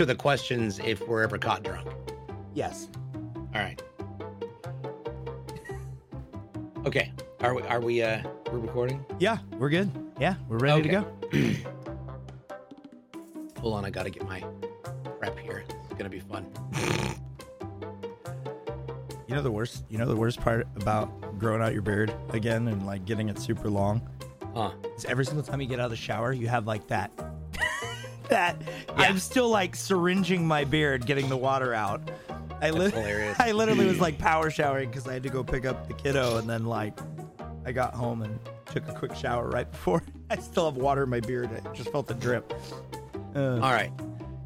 to 0.00 0.06
the 0.06 0.14
questions 0.14 0.80
if 0.82 1.06
we're 1.06 1.22
ever 1.22 1.36
caught 1.36 1.62
drunk. 1.62 1.86
Yes. 2.54 2.88
All 3.54 3.60
right. 3.60 3.82
Okay. 6.86 7.12
Are 7.42 7.52
we? 7.52 7.60
Are 7.64 7.82
we? 7.82 8.02
Uh, 8.02 8.22
we're 8.50 8.60
recording. 8.60 9.04
Yeah, 9.18 9.36
we're 9.58 9.68
good. 9.68 9.90
Yeah, 10.18 10.36
we're 10.48 10.56
ready 10.56 10.84
to 10.84 10.88
go. 10.88 11.06
Hold 13.60 13.74
on. 13.74 13.84
I 13.84 13.90
gotta 13.90 14.08
get 14.08 14.26
my 14.26 14.42
prep 15.18 15.38
here. 15.38 15.64
It's 15.84 15.92
gonna 15.98 16.08
be 16.08 16.20
fun. 16.20 16.46
You 19.28 19.34
know 19.34 19.42
the 19.42 19.52
worst. 19.52 19.84
You 19.90 19.98
know 19.98 20.06
the 20.06 20.16
worst 20.16 20.40
part 20.40 20.66
about 20.76 21.38
growing 21.38 21.60
out 21.60 21.74
your 21.74 21.82
beard 21.82 22.10
again 22.30 22.68
and 22.68 22.86
like 22.86 23.04
getting 23.04 23.28
it 23.28 23.38
super 23.38 23.68
long 23.68 24.00
Huh? 24.54 24.70
is 24.96 25.04
every 25.04 25.26
single 25.26 25.44
time 25.44 25.60
you 25.60 25.66
get 25.66 25.78
out 25.78 25.84
of 25.84 25.90
the 25.90 25.96
shower, 25.96 26.32
you 26.32 26.48
have 26.48 26.66
like 26.66 26.86
that. 26.86 27.10
That 28.40 28.56
Yeah. 28.88 28.94
I'm 29.08 29.18
still 29.18 29.48
like 29.48 29.76
syringing 29.76 30.46
my 30.46 30.64
beard, 30.64 31.06
getting 31.06 31.28
the 31.28 31.36
water 31.36 31.74
out. 31.74 32.10
I 32.62 32.70
li- 32.70 32.92
I 33.38 33.52
literally 33.52 33.86
was 33.86 34.00
like 34.00 34.18
power 34.30 34.50
showering 34.50 34.88
because 34.90 35.06
I 35.06 35.12
had 35.14 35.22
to 35.24 35.28
go 35.30 35.42
pick 35.44 35.64
up 35.64 35.86
the 35.88 35.94
kiddo, 35.94 36.36
and 36.38 36.48
then 36.48 36.64
like 36.64 36.98
I 37.66 37.72
got 37.72 37.94
home 37.94 38.22
and 38.22 38.38
took 38.66 38.88
a 38.88 38.92
quick 38.92 39.14
shower 39.14 39.48
right 39.48 39.70
before. 39.70 40.02
I 40.30 40.36
still 40.36 40.66
have 40.70 40.76
water 40.76 41.02
in 41.04 41.10
my 41.10 41.20
beard. 41.20 41.50
I 41.52 41.74
just 41.74 41.90
felt 41.90 42.06
the 42.06 42.14
drip. 42.14 42.52
Uh, 43.34 43.54
All 43.54 43.72
right. 43.72 43.92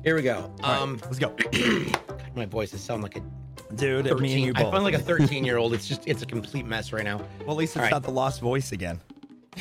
Here 0.02 0.14
we 0.14 0.22
go. 0.22 0.52
all 0.62 0.70
right, 0.70 0.80
Um, 0.82 1.00
let's 1.04 1.18
go, 1.18 1.28
God, 1.52 2.36
my 2.36 2.44
voice 2.44 2.74
is 2.74 2.82
sounding 2.82 3.02
like 3.04 3.16
a 3.16 3.74
dude. 3.74 4.04
Me 4.04 4.10
and 4.10 4.18
13. 4.20 4.44
you 4.44 4.52
I 4.56 4.62
sound 4.62 4.84
like 4.84 4.94
a 4.94 4.98
13 4.98 5.44
year 5.48 5.56
old. 5.56 5.72
It's 5.72 5.88
just 5.88 6.02
it's 6.06 6.20
a 6.22 6.26
complete 6.26 6.66
mess 6.66 6.92
right 6.92 7.04
now. 7.04 7.18
well, 7.40 7.52
at 7.52 7.56
least 7.56 7.70
it's 7.72 7.76
all 7.78 7.82
right. 7.84 7.90
not 7.90 8.02
the 8.02 8.10
lost 8.10 8.40
voice 8.42 8.72
again. 8.72 9.00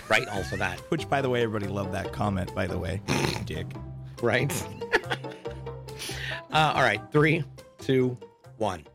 Right. 0.10 0.28
Also 0.30 0.58
that. 0.58 0.80
Which, 0.92 1.08
by 1.10 1.22
the 1.22 1.30
way, 1.30 1.44
everybody 1.44 1.72
loved 1.72 1.94
that 1.94 2.12
comment. 2.12 2.54
By 2.54 2.68
the 2.68 2.78
way, 2.78 3.00
Dick. 3.46 3.68
Right. 4.24 4.50
uh, 6.54 6.72
all 6.74 6.82
right. 6.82 7.02
Three, 7.12 7.44
two, 7.78 8.18
one. 8.56 8.86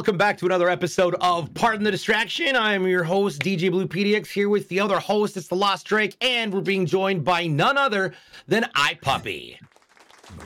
Welcome 0.00 0.16
back 0.16 0.38
to 0.38 0.46
another 0.46 0.70
episode 0.70 1.14
of 1.20 1.52
Pardon 1.52 1.84
the 1.84 1.90
Distraction. 1.90 2.56
I 2.56 2.72
am 2.72 2.86
your 2.86 3.04
host, 3.04 3.42
DJ 3.42 3.70
Blue 3.70 3.86
PDX, 3.86 4.28
here 4.28 4.48
with 4.48 4.66
the 4.70 4.80
other 4.80 4.98
host. 4.98 5.36
It's 5.36 5.48
the 5.48 5.56
Lost 5.56 5.84
Drake, 5.84 6.16
and 6.22 6.54
we're 6.54 6.62
being 6.62 6.86
joined 6.86 7.22
by 7.22 7.46
none 7.46 7.76
other 7.76 8.14
than 8.48 8.62
iPuppy. 8.74 9.58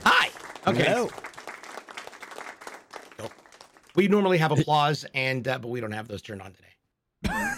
Hi. 0.03 0.31
Okay. 0.67 0.83
Hello. 0.83 1.09
We 3.95 4.09
normally 4.09 4.39
have 4.39 4.51
applause, 4.51 5.07
and 5.15 5.47
uh, 5.47 5.61
but 5.61 5.69
we 5.69 5.81
don't 5.81 5.93
have 5.93 6.09
those 6.09 6.21
turned 6.21 6.43
on 6.43 6.53
today 6.53 7.33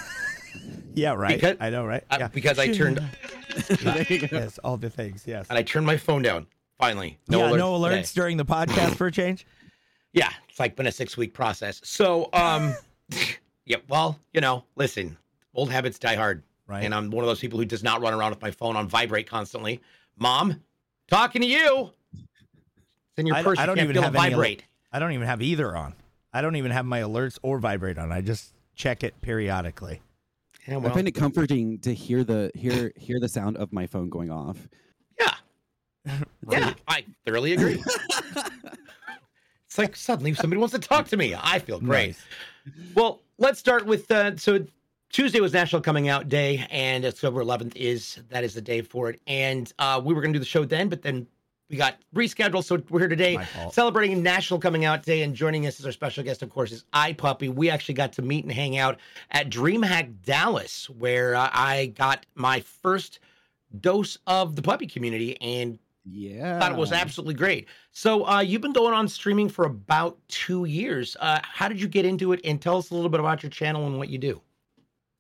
Yeah, 0.94 1.14
right. 1.14 1.36
Because- 1.36 1.56
I 1.60 1.70
know, 1.70 1.86
right? 1.86 2.05
uh, 2.10 2.19
yeah. 2.20 2.28
because 2.28 2.58
I 2.58 2.75
turned 2.75 3.00
yes, 3.70 4.58
all 4.58 4.77
the 4.77 4.91
things. 4.91 5.25
Yes. 5.27 5.47
and 5.48 5.56
I 5.58 5.62
turned 5.62 5.86
my 5.86 5.97
phone 5.97 6.20
down. 6.20 6.47
Finally, 6.77 7.19
yeah, 7.31 7.38
alerts 7.38 7.56
no 7.56 7.72
alerts 7.72 8.08
today. 8.08 8.20
during 8.20 8.36
the 8.36 8.44
podcast 8.44 8.97
for 8.97 9.06
a 9.06 9.12
change. 9.12 9.47
Yeah, 10.12 10.31
it's 10.56 10.60
like 10.60 10.74
been 10.74 10.86
a 10.86 10.92
six 10.92 11.18
week 11.18 11.34
process. 11.34 11.82
So, 11.84 12.30
um, 12.32 12.74
yeah. 13.66 13.76
Well, 13.90 14.18
you 14.32 14.40
know, 14.40 14.64
listen, 14.74 15.18
old 15.54 15.70
habits 15.70 15.98
die 15.98 16.14
hard. 16.14 16.42
Right. 16.66 16.82
And 16.82 16.94
I'm 16.94 17.10
one 17.10 17.22
of 17.22 17.28
those 17.28 17.40
people 17.40 17.58
who 17.58 17.66
does 17.66 17.82
not 17.82 18.00
run 18.00 18.14
around 18.14 18.30
with 18.30 18.40
my 18.40 18.50
phone 18.50 18.74
on 18.74 18.88
vibrate 18.88 19.28
constantly. 19.28 19.82
Mom, 20.18 20.62
talking 21.08 21.42
to 21.42 21.46
you. 21.46 21.90
It's 22.14 23.18
in 23.18 23.26
your 23.26 23.36
I- 23.36 23.42
purse. 23.42 23.58
I 23.58 23.64
you 23.64 23.66
don't 23.66 23.76
can't 23.76 23.90
even 23.90 24.02
have 24.02 24.14
it 24.14 24.18
any 24.18 24.24
al- 24.28 24.31
vibrate. 24.31 24.64
I 24.91 24.98
don't 24.98 25.12
even 25.12 25.26
have 25.26 25.42
either 25.42 25.76
on. 25.76 25.94
I 26.32 26.41
don't 26.41 26.56
even 26.56 26.70
have 26.70 26.86
my 26.86 27.00
alerts 27.00 27.38
or 27.42 27.58
vibrate 27.58 27.98
on. 27.98 28.10
I 28.10 28.22
just 28.22 28.54
check 28.75 29.04
it 29.04 29.20
periodically. 29.20 30.00
Yeah, 30.66 30.78
I 30.78 30.88
find 30.88 31.06
it 31.06 31.12
comforting 31.12 31.81
to 31.81 31.92
hear 31.92 32.25
the 32.25 32.50
hear 32.54 32.92
hear 32.97 33.20
the 33.20 33.28
sound 33.28 33.58
of 33.58 33.75
my 33.75 33.86
phone 33.86 34.08
going 34.08 34.31
off. 34.31 34.56
yeah, 35.20 35.34
yeah. 36.50 36.72
I 36.88 37.04
thoroughly 37.26 37.52
agree. 37.52 37.84
it's 39.76 39.78
like 39.78 39.94
suddenly 39.94 40.32
somebody 40.32 40.59
wants 40.59 40.72
to 40.75 40.81
talk 40.81 41.06
to 41.09 41.19
me. 41.19 41.34
I 41.38 41.59
feel 41.59 41.78
great. 41.78 42.16
Nice. 42.64 42.94
Well, 42.94 43.20
let's 43.37 43.59
start 43.59 43.84
with 43.84 44.10
uh, 44.10 44.34
so 44.38 44.64
Tuesday 45.10 45.41
was 45.41 45.53
National 45.53 45.82
Coming 45.82 46.09
Out 46.09 46.31
Day, 46.31 46.66
and 46.70 47.04
October 47.04 47.44
11th 47.44 47.76
is 47.76 48.19
that 48.31 48.42
is 48.42 48.54
the 48.54 48.62
day 48.62 48.81
for 48.81 49.10
it. 49.10 49.20
And 49.26 49.70
uh, 49.78 50.00
we 50.03 50.14
were 50.14 50.22
going 50.22 50.32
to 50.32 50.38
do 50.38 50.41
the 50.41 50.47
show 50.47 50.64
then, 50.64 50.88
but 50.88 51.03
then 51.03 51.26
we 51.69 51.76
got 51.76 51.97
rescheduled, 52.14 52.64
so 52.64 52.82
we're 52.88 53.00
here 53.00 53.09
today 53.09 53.38
celebrating 53.70 54.22
National 54.22 54.59
Coming 54.59 54.87
Out 54.87 55.03
Day. 55.03 55.22
And 55.22 55.34
joining 55.34 55.66
us 55.66 55.78
as 55.78 55.84
our 55.84 55.93
special 55.93 56.25
guest, 56.25 56.43
of 56.43 56.48
course, 56.48 56.72
is 56.72 56.84
iPuppy. 56.94 57.54
We 57.54 57.69
actually 57.69 57.97
got 57.97 58.14
to 58.14 58.22
meet 58.22 58.44
and 58.44 58.53
hang 58.53 58.78
out 58.78 58.98
at 59.31 59.50
DreamHack 59.50 60.22
Dallas, 60.25 60.88
where 60.88 61.34
uh, 61.34 61.50
I 61.53 61.93
got 61.94 62.25
my 62.34 62.60
first 62.60 63.19
dose 63.81 64.16
of 64.26 64.56
the 64.56 64.62
puppy 64.62 64.87
community 64.87 65.37
and 65.43 65.78
Yeah, 66.09 66.61
thought 66.61 66.72
it 66.72 66.78
was 66.78 66.93
absolutely 66.93 67.34
great. 67.34 67.67
So 67.91 68.27
uh, 68.27 68.41
you've 68.41 68.62
been 68.62 68.72
going 68.72 68.94
on 68.94 69.09
streaming 69.09 69.49
for 69.49 69.65
about 69.65 70.19
two 70.28 70.65
years. 70.65 71.17
Uh, 71.19 71.41
how 71.43 71.69
did 71.69 71.81
you 71.81 71.89
get 71.89 72.05
into 72.05 72.33
it? 72.33 72.41
And 72.44 72.62
tell 72.62 72.78
us 72.78 72.91
a 72.91 72.94
little 72.94 73.11
bit 73.11 73.19
about 73.19 73.43
your 73.43 73.50
channel 73.50 73.87
and 73.87 73.99
what 73.99 74.09
you 74.09 74.19
do. 74.19 74.41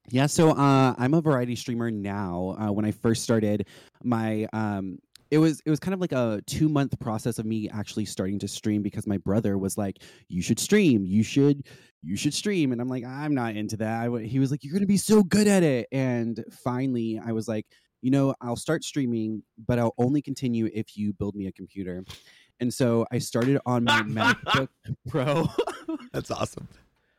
Yeah, 0.08 0.26
so 0.26 0.50
uh, 0.50 0.94
I'm 0.96 1.14
a 1.14 1.20
variety 1.20 1.56
streamer 1.56 1.90
now. 1.90 2.56
Uh, 2.60 2.70
when 2.70 2.84
I 2.84 2.92
first 2.92 3.24
started, 3.24 3.66
my 4.04 4.46
um, 4.52 5.00
it 5.32 5.38
was 5.38 5.60
it 5.66 5.70
was 5.70 5.80
kind 5.80 5.94
of 5.94 6.00
like 6.00 6.12
a 6.12 6.40
two 6.46 6.68
month 6.68 6.96
process 7.00 7.40
of 7.40 7.46
me 7.46 7.68
actually 7.70 8.04
starting 8.04 8.38
to 8.38 8.46
stream 8.46 8.82
because 8.82 9.08
my 9.08 9.18
brother 9.18 9.58
was 9.58 9.76
like, 9.76 9.98
"You 10.28 10.42
should 10.42 10.60
stream. 10.60 11.04
You 11.04 11.24
should 11.24 11.66
you 12.04 12.16
should 12.16 12.34
stream," 12.34 12.70
and 12.70 12.80
I'm 12.80 12.88
like, 12.88 13.04
"I'm 13.04 13.34
not 13.34 13.56
into 13.56 13.76
that." 13.78 14.08
He 14.22 14.38
was 14.38 14.52
like, 14.52 14.62
"You're 14.62 14.74
gonna 14.74 14.86
be 14.86 14.96
so 14.96 15.24
good 15.24 15.48
at 15.48 15.64
it," 15.64 15.88
and 15.90 16.44
finally, 16.62 17.20
I 17.24 17.32
was 17.32 17.48
like, 17.48 17.66
"You 18.06 18.12
know, 18.12 18.34
I'll 18.40 18.54
start 18.56 18.84
streaming, 18.84 19.42
but 19.66 19.78
I'll 19.80 19.94
only 19.98 20.22
continue 20.22 20.70
if 20.72 20.96
you 20.96 21.12
build 21.12 21.34
me 21.34 21.46
a 21.48 21.52
computer." 21.52 22.04
And 22.60 22.72
so 22.72 23.04
I 23.10 23.18
started 23.18 23.58
on 23.66 23.82
my 23.84 24.02
MacBook 24.02 24.68
Pro. 25.08 25.46
That's 26.12 26.30
awesome. 26.30 26.68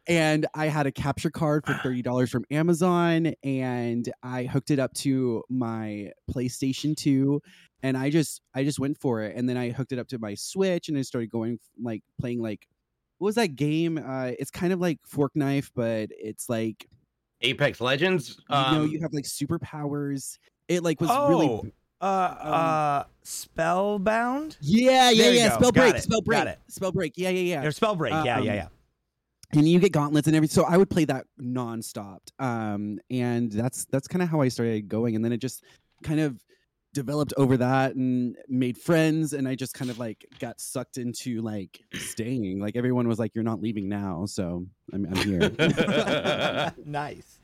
and 0.07 0.45
I 0.55 0.67
had 0.67 0.87
a 0.87 0.91
capture 0.91 1.29
card 1.29 1.65
for 1.65 1.73
thirty 1.83 2.01
dollars 2.01 2.29
from 2.31 2.45
Amazon, 2.49 3.33
and 3.43 4.09
I 4.23 4.45
hooked 4.45 4.71
it 4.71 4.79
up 4.79 4.93
to 5.05 5.43
my 5.49 6.11
PlayStation 6.31 6.95
Two, 6.95 7.41
and 7.83 7.97
I 7.97 8.09
just 8.09 8.41
I 8.55 8.63
just 8.63 8.79
went 8.79 8.97
for 8.97 9.21
it, 9.23 9.35
and 9.35 9.47
then 9.49 9.57
I 9.57 9.71
hooked 9.71 9.91
it 9.91 9.99
up 9.99 10.07
to 10.09 10.19
my 10.19 10.33
Switch, 10.35 10.87
and 10.89 10.97
I 10.97 11.01
started 11.01 11.29
going 11.29 11.59
like 11.81 12.01
playing 12.19 12.41
like 12.41 12.65
what 13.19 13.25
was 13.27 13.35
that 13.35 13.55
game? 13.55 13.97
Uh, 13.97 14.31
it's 14.39 14.51
kind 14.51 14.71
of 14.71 14.79
like 14.79 14.99
Fork 15.05 15.35
Knife, 15.35 15.71
but 15.75 16.09
it's 16.11 16.49
like 16.49 16.87
Apex 17.41 17.81
Legends. 17.81 18.37
you 18.49 18.55
know 18.55 18.81
Um, 18.83 18.87
you 18.89 19.01
have 19.01 19.13
like 19.13 19.25
superpowers. 19.25 20.37
It 20.67 20.83
like 20.83 20.99
was 21.01 21.09
oh, 21.11 21.29
really 21.29 21.73
uh, 22.01 22.05
uh, 22.05 23.03
spellbound 23.23 24.57
yeah 24.61 25.09
yeah 25.09 25.29
yeah 25.29 25.57
Spellbreak 25.57 25.95
it. 25.95 26.05
Spellbreak 26.07 26.55
spell 26.67 26.91
break 26.91 27.13
yeah 27.17 27.29
yeah 27.29 27.61
yeah 27.61 27.65
or 27.65 27.71
Spellbreak. 27.71 28.11
yeah, 28.25 28.39
yeah, 28.39 28.51
Um, 28.51 28.55
yeah. 28.57 28.67
and 29.53 29.67
you 29.67 29.79
get 29.79 29.91
gauntlets 29.93 30.27
and 30.27 30.35
everything. 30.35 30.53
So 30.53 30.63
I 30.65 30.77
would 30.77 30.89
play 30.89 31.05
that 31.05 31.25
nonstop. 31.41 32.19
Um, 32.39 32.99
and 33.09 33.51
that's 33.51 33.85
that's 33.85 34.07
kind 34.07 34.21
of 34.21 34.29
how 34.29 34.41
I 34.41 34.49
started 34.49 34.87
going. 34.89 35.15
And 35.15 35.23
then 35.25 35.31
it 35.31 35.37
just 35.37 35.63
kind 36.03 36.19
of 36.19 36.39
developed 36.93 37.33
over 37.37 37.57
that 37.57 37.95
and 37.95 38.35
made 38.49 38.77
friends. 38.77 39.33
And 39.33 39.47
I 39.47 39.55
just 39.55 39.73
kind 39.73 39.89
of 39.89 39.97
like 39.99 40.25
got 40.39 40.59
sucked 40.59 40.97
into 40.97 41.41
like 41.41 41.79
staying. 41.93 42.59
Like 42.59 42.75
everyone 42.75 43.07
was 43.07 43.19
like, 43.19 43.33
"You're 43.33 43.43
not 43.43 43.61
leaving 43.61 43.87
now," 43.89 44.25
so 44.25 44.65
I'm, 44.93 45.05
I'm 45.05 45.15
here. 45.15 46.73
nice. 46.85 47.39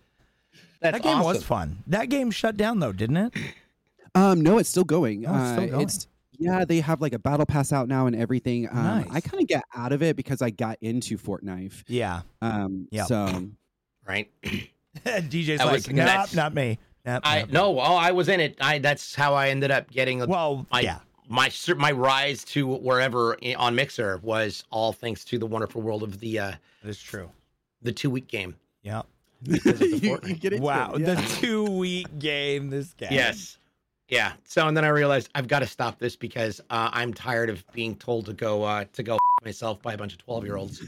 That's 0.83 0.97
that 0.97 1.03
game 1.03 1.19
was 1.23 1.43
fun. 1.43 1.77
That 1.87 2.09
game 2.09 2.29
shut 2.31 2.57
down 2.57 2.79
though, 2.79 2.91
didn't 2.91 3.17
it? 3.17 3.33
um, 4.15 4.41
no, 4.41 4.57
it's 4.59 4.69
still 4.69 4.83
going. 4.83 5.25
Oh, 5.25 5.33
it's 5.35 5.63
still 5.63 5.79
Uh. 5.79 5.81
It's 5.81 6.07
yeah, 6.39 6.65
they 6.65 6.81
have 6.81 6.99
like 7.01 7.13
a 7.13 7.19
battle 7.19 7.45
pass 7.45 7.71
out 7.71 7.87
now 7.87 8.05
and 8.07 8.15
everything. 8.15 8.67
Um, 8.69 9.05
I 9.11 9.21
kind 9.21 9.41
of 9.41 9.47
get 9.47 9.63
out 9.75 9.91
of 9.93 10.01
it 10.03 10.15
because 10.15 10.41
I 10.41 10.49
got 10.49 10.77
into 10.81 11.17
Fortnite. 11.17 11.83
Yeah. 11.87 12.21
Um, 12.41 12.87
Yep. 12.91 13.07
so 13.07 13.47
right? 14.07 14.29
DJ's 14.43 15.57
That 15.59 15.71
was- 15.71 15.87
like, 15.87 15.95
nope, 15.95 16.05
that's- 16.05 16.33
not 16.35 16.53
me. 16.53 16.79
Nope, 17.05 17.21
I 17.25 17.39
nope." 17.41 17.49
no, 17.51 17.79
oh, 17.79 17.95
I 17.95 18.11
was 18.11 18.29
in 18.29 18.39
it. 18.39 18.57
I 18.61 18.79
that's 18.79 19.13
how 19.15 19.33
I 19.33 19.49
ended 19.49 19.71
up 19.71 19.89
getting 19.91 20.21
a- 20.21 20.25
Well, 20.25 20.65
my 20.71 20.79
yeah. 20.81 20.99
my 21.29 21.51
my 21.77 21.91
rise 21.91 22.43
to 22.45 22.65
wherever 22.67 23.37
on 23.57 23.75
Mixer 23.75 24.19
was 24.23 24.63
all 24.71 24.93
thanks 24.93 25.23
to 25.25 25.37
the 25.37 25.45
wonderful 25.45 25.81
world 25.81 26.01
of 26.03 26.19
the 26.19 26.39
uh 26.39 26.51
That 26.81 26.89
is 26.89 27.01
true. 27.01 27.29
the 27.81 27.91
two 27.91 28.09
week 28.09 28.27
game. 28.27 28.55
Yeah. 28.83 29.01
Because 29.43 29.65
of 29.73 29.79
the 29.79 29.97
you, 30.01 30.19
you 30.25 30.33
get 30.35 30.53
into 30.53 30.63
Wow. 30.65 30.93
it, 30.93 31.01
yeah. 31.01 31.15
The 31.15 31.21
two 31.41 31.63
week 31.65 32.19
game. 32.19 32.69
This 32.69 32.93
game. 32.93 33.09
Yes. 33.11 33.57
Yeah. 34.09 34.33
So 34.45 34.67
and 34.67 34.75
then 34.77 34.85
I 34.85 34.89
realized 34.89 35.29
I've 35.33 35.47
got 35.47 35.59
to 35.59 35.67
stop 35.67 35.97
this 35.97 36.15
because 36.15 36.59
uh, 36.69 36.89
I'm 36.93 37.13
tired 37.13 37.49
of 37.49 37.63
being 37.71 37.95
told 37.95 38.25
to 38.27 38.33
go 38.33 38.63
uh, 38.63 38.85
to 38.93 39.01
go 39.03 39.17
myself 39.43 39.81
by 39.81 39.93
a 39.93 39.97
bunch 39.97 40.13
of 40.13 40.19
twelve 40.19 40.43
year 40.45 40.55
olds. 40.57 40.83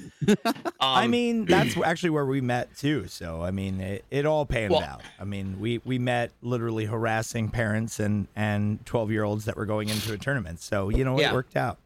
I 0.80 1.06
Um, 1.06 1.12
mean, 1.12 1.46
that's 1.50 1.76
actually 1.78 2.12
where 2.12 2.26
we 2.26 2.42
met 2.42 2.76
too. 2.78 3.08
So 3.08 3.42
I 3.42 3.52
mean, 3.52 3.80
it, 3.82 4.06
it 4.12 4.26
all 4.26 4.46
panned 4.46 4.72
Well- 4.72 4.82
out. 4.84 5.02
I 5.20 5.24
mean, 5.24 5.60
we 5.60 5.80
we 5.86 5.98
met 5.98 6.32
literally 6.42 6.86
harassing 6.86 7.50
parents 7.50 8.00
and 8.00 8.28
and 8.36 8.86
twelve 8.86 9.10
year 9.12 9.24
olds 9.24 9.46
that 9.46 9.56
were 9.58 9.66
going 9.66 9.90
into 9.90 10.14
a 10.14 10.18
tournament. 10.18 10.60
So 10.62 10.90
you 10.90 11.04
know, 11.04 11.20
Yeah. 11.20 11.32
it 11.32 11.34
worked 11.34 11.56
out. 11.56 11.80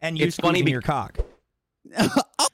And 0.00 0.18
you 0.18 0.26
It's 0.26 0.36
funny 0.36 0.60
squeezing 0.60 0.64
be- 0.64 0.70
your 0.72 0.82
cock. 0.82 1.18
oh, 1.98 2.48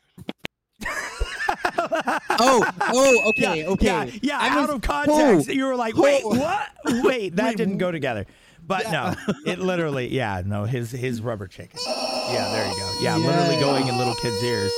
oh, 2.06 2.70
oh, 2.80 3.22
okay, 3.30 3.60
yeah, 3.62 3.68
okay. 3.68 3.86
Yeah, 3.86 4.04
yeah 4.22 4.38
I 4.38 4.48
out 4.48 4.60
was- 4.68 4.70
of 4.76 4.82
context. 4.82 5.48
oh, 5.48 5.52
you 5.52 5.64
were 5.66 5.76
like, 5.76 5.96
wait, 5.96 6.22
oh. 6.24 6.38
what? 6.38 6.68
Wait, 7.04 7.36
that 7.36 7.44
Wait, 7.48 7.56
didn't 7.56 7.78
go 7.78 7.90
together. 7.90 8.26
But 8.66 8.84
Yeah. 8.84 9.14
no, 9.26 9.34
it 9.46 9.58
literally, 9.60 10.08
yeah, 10.08 10.42
no, 10.44 10.64
his 10.64 10.90
his 10.90 11.22
rubber 11.22 11.46
chicken. 11.46 11.78
Yeah, 11.86 12.50
there 12.52 12.68
you 12.68 12.76
go. 12.76 12.94
Yeah, 13.00 13.16
literally 13.16 13.58
going 13.60 13.88
in 13.88 13.96
little 13.96 14.14
kids' 14.16 14.42
ears. 14.42 14.72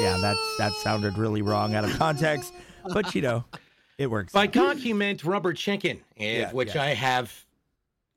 Yeah, 0.00 0.18
that's 0.20 0.40
that 0.58 0.72
sounded 0.74 1.16
really 1.16 1.40
wrong 1.42 1.74
out 1.76 1.84
of 1.84 1.96
context, 1.96 2.52
but 2.92 3.14
you 3.14 3.22
know, 3.22 3.44
it 3.98 4.10
works. 4.10 4.32
By 4.32 4.44
out. 4.46 4.52
cock, 4.52 4.76
he 4.78 4.92
meant 4.92 5.22
rubber 5.24 5.52
chicken, 5.52 6.00
eh, 6.18 6.40
Yeah, 6.40 6.52
which 6.52 6.74
yeah. 6.74 6.82
I 6.82 6.86
have 6.94 7.44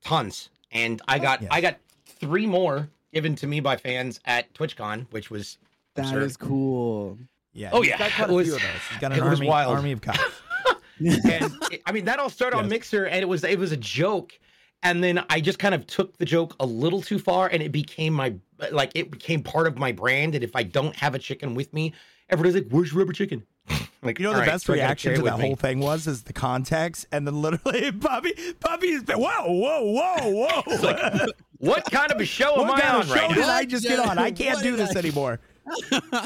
tons, 0.03 0.49
and 0.71 0.99
I 1.07 1.19
got 1.19 1.41
Yes. 1.43 1.51
I 1.53 1.61
got 1.61 1.77
three 2.05 2.47
more 2.47 2.89
given 3.13 3.35
to 3.35 3.45
me 3.47 3.59
by 3.59 3.75
fans 3.77 4.19
at 4.25 4.51
TwitchCon, 4.55 5.05
which 5.11 5.29
was 5.29 5.59
That 5.93 6.05
absurd. 6.05 6.23
is 6.23 6.37
cool. 6.37 7.19
Yeah. 7.57 7.71
Oh, 7.73 7.81
he's 7.81 7.89
yeah, 7.89 7.97
got 7.97 8.11
quite 8.11 8.29
it 8.29 8.31
a 8.31 8.35
was- 8.35 8.47
few 8.47 8.55
of 8.55 8.61
those. 8.61 8.71
He's 8.91 8.99
got 8.99 9.11
an 9.13 9.19
army, 9.19 9.47
wild. 9.47 9.75
army 9.75 9.91
of 9.91 10.01
cops. 10.01 10.19
and 10.99 11.51
it- 11.71 11.81
I 11.85 11.91
mean 11.91 12.05
that 12.05 12.19
all 12.19 12.29
started 12.29 12.57
on 12.57 12.69
Mixer, 12.69 13.05
and 13.05 13.19
it 13.21 13.27
was 13.27 13.43
it 13.43 13.57
was 13.59 13.71
a 13.71 13.77
joke, 13.77 14.37
and 14.83 15.03
then 15.03 15.23
I 15.29 15.41
just 15.41 15.57
kind 15.59 15.73
of 15.75 15.87
took 15.87 16.17
the 16.17 16.25
joke 16.25 16.55
a 16.59 16.65
little 16.65 17.01
too 17.01 17.19
far, 17.19 17.47
and 17.47 17.61
it 17.63 17.71
became 17.71 18.13
my 18.13 18.33
like 18.71 18.91
it 18.95 19.09
became 19.11 19.41
part 19.43 19.65
of 19.67 19.77
my 19.77 19.91
brand. 19.91 20.35
And 20.35 20.43
if 20.43 20.55
I 20.55 20.63
don't 20.63 20.95
have 20.95 21.15
a 21.15 21.19
chicken 21.19 21.55
with 21.55 21.73
me, 21.73 21.93
everybody's 22.29 22.55
like, 22.61 22.69
"Where's 22.71 22.91
your 22.91 22.99
rubber 22.99 23.13
chicken?" 23.13 23.43
like 24.03 24.19
You 24.19 24.25
know 24.25 24.33
the 24.33 24.39
right, 24.39 24.45
best 24.45 24.65
so 24.65 24.73
reaction 24.73 25.15
to 25.15 25.17
that 25.17 25.23
with 25.23 25.41
me. 25.41 25.47
whole 25.47 25.55
thing 25.55 25.79
was 25.79 26.05
is 26.07 26.23
the 26.23 26.33
context, 26.33 27.07
and 27.11 27.25
then 27.27 27.41
literally 27.41 27.89
Bobby, 27.91 28.33
Bobby's 28.59 29.03
been, 29.03 29.17
whoa, 29.17 29.45
whoa, 29.47 29.81
whoa, 29.83 30.61
whoa. 30.71 31.25
What 31.59 31.85
kind 31.91 32.11
of 32.11 32.21
a 32.21 32.25
show 32.25 32.53
am 32.61 32.67
what 32.67 32.77
I 32.77 32.81
kind 32.81 32.95
on 32.97 33.01
of 33.01 33.07
show 33.07 33.13
right 33.15 33.29
did 33.29 33.37
now? 33.41 33.49
I 33.49 33.65
just 33.65 33.83
get 33.87 33.97
on? 33.99 34.17
I 34.19 34.29
can't 34.31 34.61
do 34.61 34.75
this 34.75 34.95
I- 34.95 34.99
anymore. 34.99 35.39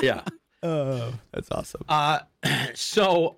yeah. 0.02 0.22
Oh, 0.64 1.14
that's 1.32 1.52
awesome. 1.52 1.82
Uh, 1.90 2.20
so 2.74 3.36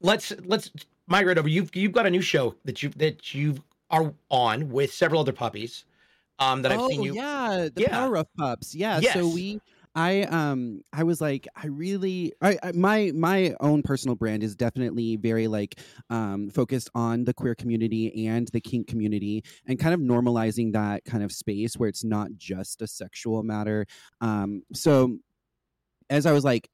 let's 0.00 0.32
let's 0.44 0.70
migrate 1.06 1.38
over. 1.38 1.48
You've 1.48 1.74
you've 1.74 1.92
got 1.92 2.06
a 2.06 2.10
new 2.10 2.22
show 2.22 2.54
that 2.64 2.82
you 2.82 2.90
that 2.90 3.34
you 3.34 3.56
are 3.90 4.12
on 4.30 4.70
with 4.70 4.92
several 4.92 5.20
other 5.20 5.32
puppies. 5.32 5.84
Um, 6.40 6.62
that 6.62 6.72
I've 6.72 6.80
oh, 6.80 6.88
seen 6.88 7.02
you. 7.02 7.14
yeah, 7.14 7.68
the 7.72 7.82
Yeah. 7.82 7.90
Power 7.90 8.10
Rough 8.10 8.26
Pups. 8.36 8.74
Yeah, 8.74 8.98
Yes. 8.98 9.14
so 9.14 9.28
we 9.28 9.60
I 9.94 10.22
um 10.22 10.80
I 10.92 11.04
was 11.04 11.20
like 11.20 11.46
I 11.54 11.68
really 11.68 12.32
I, 12.42 12.58
I 12.60 12.72
my 12.72 13.12
my 13.14 13.54
own 13.60 13.82
personal 13.84 14.16
brand 14.16 14.42
is 14.42 14.56
definitely 14.56 15.14
very 15.14 15.46
like 15.46 15.78
um 16.10 16.50
focused 16.50 16.90
on 16.96 17.24
the 17.24 17.32
queer 17.34 17.54
community 17.54 18.26
and 18.26 18.48
the 18.48 18.60
kink 18.60 18.88
community 18.88 19.44
and 19.66 19.78
kind 19.78 19.94
of 19.94 20.00
normalizing 20.00 20.72
that 20.72 21.04
kind 21.04 21.22
of 21.22 21.30
space 21.30 21.76
where 21.76 21.88
it's 21.88 22.02
not 22.02 22.30
just 22.36 22.82
a 22.82 22.88
sexual 22.88 23.44
matter. 23.44 23.86
Um 24.20 24.62
so 24.72 25.16
as 26.10 26.26
I 26.26 26.32
was 26.32 26.44
like 26.44 26.68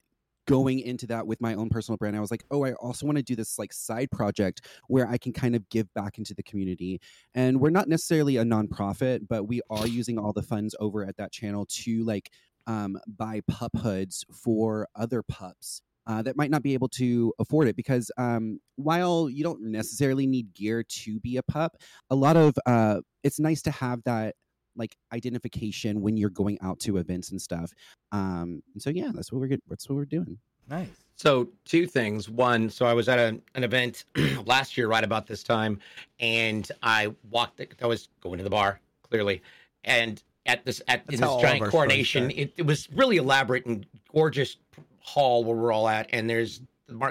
going 0.46 0.80
into 0.80 1.06
that 1.06 1.26
with 1.26 1.40
my 1.40 1.54
own 1.54 1.68
personal 1.68 1.96
brand, 1.96 2.16
I 2.16 2.20
was 2.20 2.30
like, 2.30 2.44
oh, 2.50 2.64
I 2.64 2.72
also 2.72 3.06
want 3.06 3.18
to 3.18 3.22
do 3.22 3.36
this 3.36 3.58
like 3.58 3.72
side 3.72 4.10
project 4.10 4.66
where 4.88 5.08
I 5.08 5.16
can 5.16 5.32
kind 5.32 5.54
of 5.54 5.68
give 5.68 5.92
back 5.94 6.18
into 6.18 6.34
the 6.34 6.42
community. 6.42 7.00
And 7.34 7.60
we're 7.60 7.70
not 7.70 7.88
necessarily 7.88 8.36
a 8.36 8.44
nonprofit, 8.44 9.28
but 9.28 9.44
we 9.44 9.60
are 9.70 9.86
using 9.86 10.18
all 10.18 10.32
the 10.32 10.42
funds 10.42 10.74
over 10.80 11.04
at 11.04 11.16
that 11.18 11.32
channel 11.32 11.66
to 11.66 12.04
like 12.04 12.30
um, 12.66 12.98
buy 13.06 13.42
pup 13.48 13.76
hoods 13.76 14.24
for 14.32 14.88
other 14.96 15.22
pups. 15.22 15.82
Uh, 16.06 16.22
that 16.22 16.36
might 16.36 16.50
not 16.50 16.62
be 16.62 16.74
able 16.74 16.88
to 16.88 17.32
afford 17.38 17.68
it 17.68 17.76
because 17.76 18.10
um, 18.16 18.58
while 18.76 19.30
you 19.30 19.44
don't 19.44 19.62
necessarily 19.62 20.26
need 20.26 20.52
gear 20.54 20.82
to 20.82 21.20
be 21.20 21.36
a 21.36 21.42
pup, 21.42 21.76
a 22.08 22.16
lot 22.16 22.36
of 22.36 22.54
uh, 22.66 23.00
it's 23.22 23.38
nice 23.38 23.62
to 23.62 23.70
have 23.70 24.02
that 24.04 24.34
like 24.76 24.96
identification 25.12 26.00
when 26.00 26.16
you're 26.16 26.30
going 26.30 26.58
out 26.62 26.80
to 26.80 26.96
events 26.98 27.30
and 27.30 27.40
stuff. 27.40 27.72
Um, 28.12 28.62
and 28.72 28.82
so 28.82 28.90
yeah, 28.90 29.10
that's 29.12 29.32
what 29.32 29.40
we're 29.40 29.48
get- 29.48 29.62
that's 29.68 29.88
what 29.88 29.96
we're 29.96 30.04
doing. 30.04 30.38
Nice. 30.68 30.88
So 31.16 31.48
two 31.64 31.86
things. 31.86 32.30
One, 32.30 32.70
so 32.70 32.86
I 32.86 32.94
was 32.94 33.08
at 33.08 33.18
a, 33.18 33.40
an 33.54 33.64
event 33.64 34.04
last 34.46 34.76
year 34.76 34.88
right 34.88 35.04
about 35.04 35.26
this 35.26 35.42
time, 35.42 35.80
and 36.20 36.70
I 36.82 37.12
walked. 37.30 37.60
I 37.82 37.86
was 37.86 38.08
going 38.20 38.38
to 38.38 38.44
the 38.44 38.50
bar 38.50 38.80
clearly, 39.02 39.42
and 39.84 40.22
at 40.46 40.64
this 40.64 40.80
at 40.88 41.02
in 41.10 41.20
this 41.20 41.42
giant 41.42 41.62
our 41.62 41.70
coronation, 41.70 42.30
it, 42.30 42.52
it 42.56 42.62
was 42.62 42.88
really 42.92 43.16
elaborate 43.16 43.66
and 43.66 43.84
gorgeous 44.12 44.56
hall 45.00 45.44
where 45.44 45.56
we're 45.56 45.72
all 45.72 45.88
at, 45.88 46.08
and 46.12 46.30
there's 46.30 46.62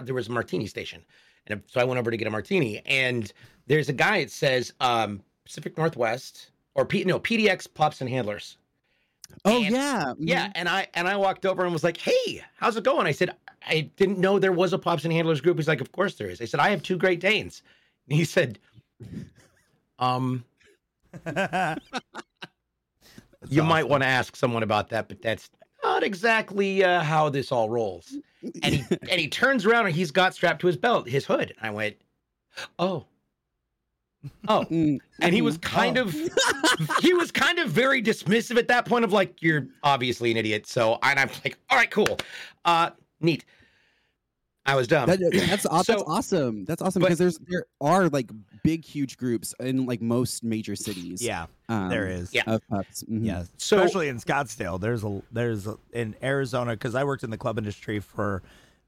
there 0.04 0.16
was 0.16 0.28
a 0.28 0.32
martini 0.32 0.66
station, 0.66 1.04
and 1.48 1.62
so 1.68 1.82
I 1.82 1.84
went 1.84 2.00
over 2.00 2.10
to 2.10 2.18
get 2.18 2.28
a 2.28 2.32
martini, 2.32 2.82
and 2.86 3.32
there's 3.68 3.90
a 3.90 3.94
guy 3.94 4.24
that 4.24 4.32
says 4.32 4.74
um, 4.80 5.22
Pacific 5.44 5.78
Northwest 5.78 6.52
or 6.80 6.86
P, 6.86 7.04
no 7.04 7.20
PDX 7.20 7.72
pups 7.74 8.02
and 8.02 8.10
handlers. 8.10 8.58
Oh 9.46 9.62
And- 9.64 9.74
yeah, 9.74 10.04
mhm. 10.08 10.16
Yeah, 10.20 10.52
and 10.56 10.68
I 10.68 10.88
and 10.96 11.08
I 11.08 11.16
walked 11.18 11.46
over 11.46 11.64
and 11.64 11.72
was 11.74 11.84
like, 11.84 11.98
"Hey, 11.98 12.44
how's 12.58 12.76
it 12.78 12.84
going?" 12.84 13.06
I 13.06 13.12
said, 13.12 13.36
"I 13.68 13.82
didn't 13.96 14.18
know 14.18 14.40
there 14.40 14.52
was 14.52 14.74
a 14.74 14.80
Pops 14.80 15.04
and 15.04 15.14
Handlers 15.14 15.40
group." 15.42 15.58
He's 15.58 15.68
like, 15.68 15.82
"Of 15.82 15.92
course 15.92 16.16
there 16.16 16.30
is." 16.30 16.42
I 16.42 16.46
said, 16.46 16.60
"I 16.60 16.70
have 16.70 16.82
two 16.82 16.98
Great 16.98 17.20
Danes." 17.20 17.62
And 18.10 18.18
he 18.18 18.26
said, 18.26 18.58
"Um, 20.00 20.44
you 23.50 23.64
might 23.64 23.88
want 23.88 24.04
to 24.04 24.08
ask 24.08 24.36
someone 24.36 24.64
about 24.64 24.90
that, 24.90 25.08
but 25.08 25.22
that's 25.22 25.50
not 25.84 26.04
exactly 26.04 26.84
uh, 26.84 27.02
how 27.02 27.30
this 27.30 27.52
all 27.52 27.70
rolls." 27.70 28.16
And 28.64 28.74
he 28.76 28.84
and 29.10 29.20
he 29.20 29.28
turns 29.28 29.66
around 29.66 29.86
and 29.88 29.96
he's 29.96 30.12
got 30.12 30.34
strapped 30.34 30.62
to 30.62 30.68
his 30.68 30.78
belt 30.78 31.08
his 31.08 31.26
hood. 31.26 31.54
And 31.58 31.68
I 31.68 31.70
went, 31.72 31.98
"Oh, 32.80 33.06
oh." 34.48 34.66
Mm, 34.70 35.00
And 35.22 35.34
he 35.34 35.42
was 35.42 35.58
mhm. 35.58 35.62
kind 35.62 35.98
of 35.98 36.14
he 37.02 37.14
was 37.14 37.32
kind 37.32 37.60
of 37.60 37.70
very 37.70 38.02
dismissive 38.02 38.58
at 38.58 38.68
that 38.68 38.86
point 38.86 39.04
of 39.06 39.12
like 39.14 39.42
you're 39.42 39.68
obviously 39.84 40.32
an 40.32 40.38
idiot 40.38 40.68
so 40.68 40.98
and 41.04 41.20
i'm 41.20 41.30
like 41.44 41.58
all 41.70 41.78
right 41.78 41.92
cool 41.92 42.18
uh 42.66 42.90
neat 43.22 43.46
i 44.66 44.76
was 44.76 44.88
dumb 44.88 45.08
That- 45.08 45.20
that's 45.20 45.64
So- 45.64 45.70
that's 45.70 46.04
awesome. 46.06 46.66
That's 46.66 46.82
awesome 46.82 47.02
but- 47.02 47.08
because 47.08 47.18
there's 47.20 47.38
there 47.48 47.66
are 47.82 48.10
like 48.10 48.30
big, 48.64 48.84
huge 48.86 49.18
groups 49.18 49.56
in 49.62 49.86
like 49.86 50.02
most 50.02 50.44
major 50.44 50.76
cities. 50.76 51.22
yeah, 51.22 51.46
um, 51.70 51.90
there 51.90 52.08
is. 52.08 52.34
Yeah. 52.34 52.44
of 52.46 52.62
pups. 52.68 53.04
Mhm. 53.04 53.26
Yeah, 53.26 53.44
So- 53.58 53.78
especially 53.78 54.10
in 54.10 54.18
Scottsdale. 54.20 54.80
There's 54.80 55.04
a 55.04 55.22
there's 55.32 55.66
a, 55.66 55.78
in 55.94 56.14
Arizona 56.22 56.72
because 56.74 56.94
I 56.94 57.04
worked 57.06 57.24
in 57.24 57.30
the 57.30 57.38
club 57.38 57.58
industry 57.58 58.00
for 58.02 58.44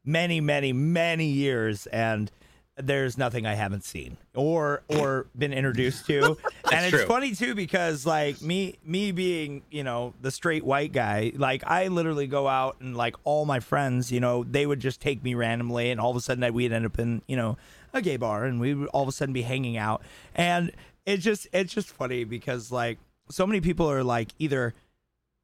many, 0.06 0.42
many, 0.42 0.74
many 0.74 1.28
years, 1.28 1.88
and 1.88 2.30
there's 2.78 3.18
nothing 3.18 3.46
I 3.46 3.54
haven't 3.54 3.84
seen 3.84 4.18
or 4.34 4.84
or 4.88 5.28
been 5.38 5.54
introduced 5.54 6.06
to. 6.08 6.38
and 6.72 6.86
it's 6.86 6.90
true. 6.90 7.06
funny 7.06 7.36
too 7.36 7.54
because 7.54 8.06
like 8.06 8.42
me 8.42 8.78
me 8.84 9.12
being 9.12 9.64
you 9.70 9.84
know 9.84 10.14
the 10.22 10.32
straight 10.32 10.64
white 10.64 10.92
guy, 10.92 11.34
like 11.36 11.64
I 11.66 11.88
literally 11.88 12.28
go 12.28 12.48
out 12.48 12.78
and 12.80 12.96
like 12.96 13.16
all 13.24 13.46
my 13.46 13.60
friends, 13.60 14.12
you 14.12 14.20
know, 14.20 14.44
they 14.44 14.66
would 14.66 14.80
just 14.80 15.02
take 15.02 15.24
me 15.24 15.34
randomly, 15.34 15.92
and 15.92 16.00
all 16.00 16.12
of 16.12 16.18
a 16.18 16.22
sudden 16.22 16.54
we'd 16.54 16.72
end 16.72 16.86
up 16.86 16.98
in 17.00 17.22
you 17.28 17.36
know 17.36 17.58
a 17.94 18.02
gay 18.02 18.18
bar, 18.18 18.46
and 18.46 18.60
we 18.60 18.74
would 18.74 18.88
all 18.90 19.04
of 19.04 19.10
a 19.10 19.12
sudden 19.12 19.34
be 19.34 19.42
hanging 19.42 19.78
out, 19.78 20.02
and 20.36 20.72
it's 21.06 21.24
just 21.24 21.48
it's 21.52 21.74
just 21.74 21.90
funny 21.90 22.24
because 22.24 22.72
like 22.72 23.00
so 23.30 23.46
many 23.46 23.62
people 23.62 23.90
are 23.90 24.04
like 24.04 24.30
either 24.40 24.74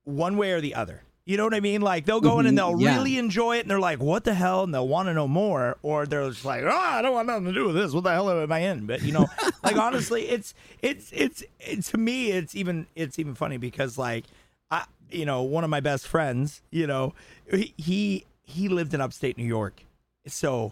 one 0.04 0.38
way 0.38 0.52
or 0.52 0.62
the 0.62 0.76
other. 0.76 1.04
You 1.28 1.36
know 1.36 1.44
what 1.44 1.54
I 1.54 1.60
mean? 1.60 1.82
Like 1.82 2.06
they'll 2.06 2.22
go 2.22 2.40
in 2.40 2.46
and 2.46 2.58
Mhm, 2.58 2.62
they'll 2.62 2.80
yeah. 2.82 2.96
really 2.96 3.18
enjoy 3.18 3.58
it 3.58 3.62
and 3.62 3.70
they're 3.70 3.82
like, 3.82 4.00
what 4.00 4.24
the 4.24 4.34
hell? 4.34 4.64
And 4.64 4.74
they'll 4.74 4.88
want 4.88 5.10
to 5.10 5.14
know 5.14 5.28
more. 5.28 5.78
Or 5.84 6.06
they're 6.06 6.30
just 6.30 6.46
like, 6.46 6.64
oh, 6.64 6.70
I 6.70 7.02
don't 7.02 7.12
want 7.14 7.28
nothing 7.28 7.46
to 7.46 7.54
do 7.54 7.66
with 7.66 7.76
this. 7.76 7.92
What 7.92 8.06
the 8.06 8.12
hell 8.14 8.32
am 8.32 8.50
I 8.50 8.60
in? 8.60 8.86
But 8.86 9.02
you 9.04 9.12
know, 9.12 9.28
like 9.64 9.76
honestly, 9.76 10.30
it's, 10.30 10.54
it's, 10.82 11.12
it's, 11.12 11.44
it, 11.60 11.84
to 11.84 11.98
me, 11.98 12.32
it's 12.32 12.56
even, 12.56 12.88
it's 12.96 13.20
even 13.20 13.36
funny 13.36 13.58
because 13.58 13.98
like, 13.98 14.24
I, 14.72 14.86
you 15.12 15.26
know, 15.26 15.42
one 15.44 15.66
of 15.66 15.70
my 15.70 15.82
best 15.82 16.08
friends, 16.08 16.62
you 16.72 16.88
know, 16.88 17.14
he, 17.52 17.74
he, 17.78 18.26
he 18.44 18.70
lived 18.70 18.94
in 18.94 19.02
upstate 19.02 19.38
New 19.38 19.44
York. 19.46 19.84
So 20.28 20.72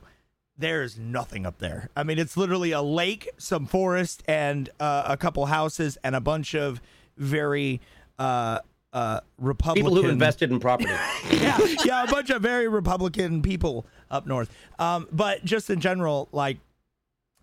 there's 0.57 0.97
nothing 0.97 1.45
up 1.45 1.57
there. 1.57 1.89
I 1.97 2.03
mean, 2.03 2.17
it's 2.17 2.37
literally 2.37 2.71
a 2.71 2.81
lake, 2.81 3.27
some 3.37 3.65
forest, 3.65 4.23
and 4.25 4.69
uh, 4.79 5.03
a 5.05 5.17
couple 5.17 5.45
houses, 5.47 5.97
and 6.01 6.15
a 6.15 6.21
bunch 6.21 6.55
of 6.55 6.81
very 7.17 7.81
uh, 8.17 8.59
uh, 8.95 9.19
Republican 9.37 9.85
people 9.85 10.01
who 10.01 10.09
invested 10.09 10.51
in 10.51 10.59
property 10.59 10.89
yeah, 11.29 11.59
yeah, 11.83 12.03
a 12.05 12.07
bunch 12.07 12.29
of 12.29 12.41
very 12.41 12.69
Republican 12.69 13.41
people 13.41 13.85
up 14.09 14.25
north. 14.25 14.49
Um, 14.79 15.07
but 15.11 15.43
just 15.43 15.69
in 15.69 15.81
general, 15.81 16.29
like 16.31 16.57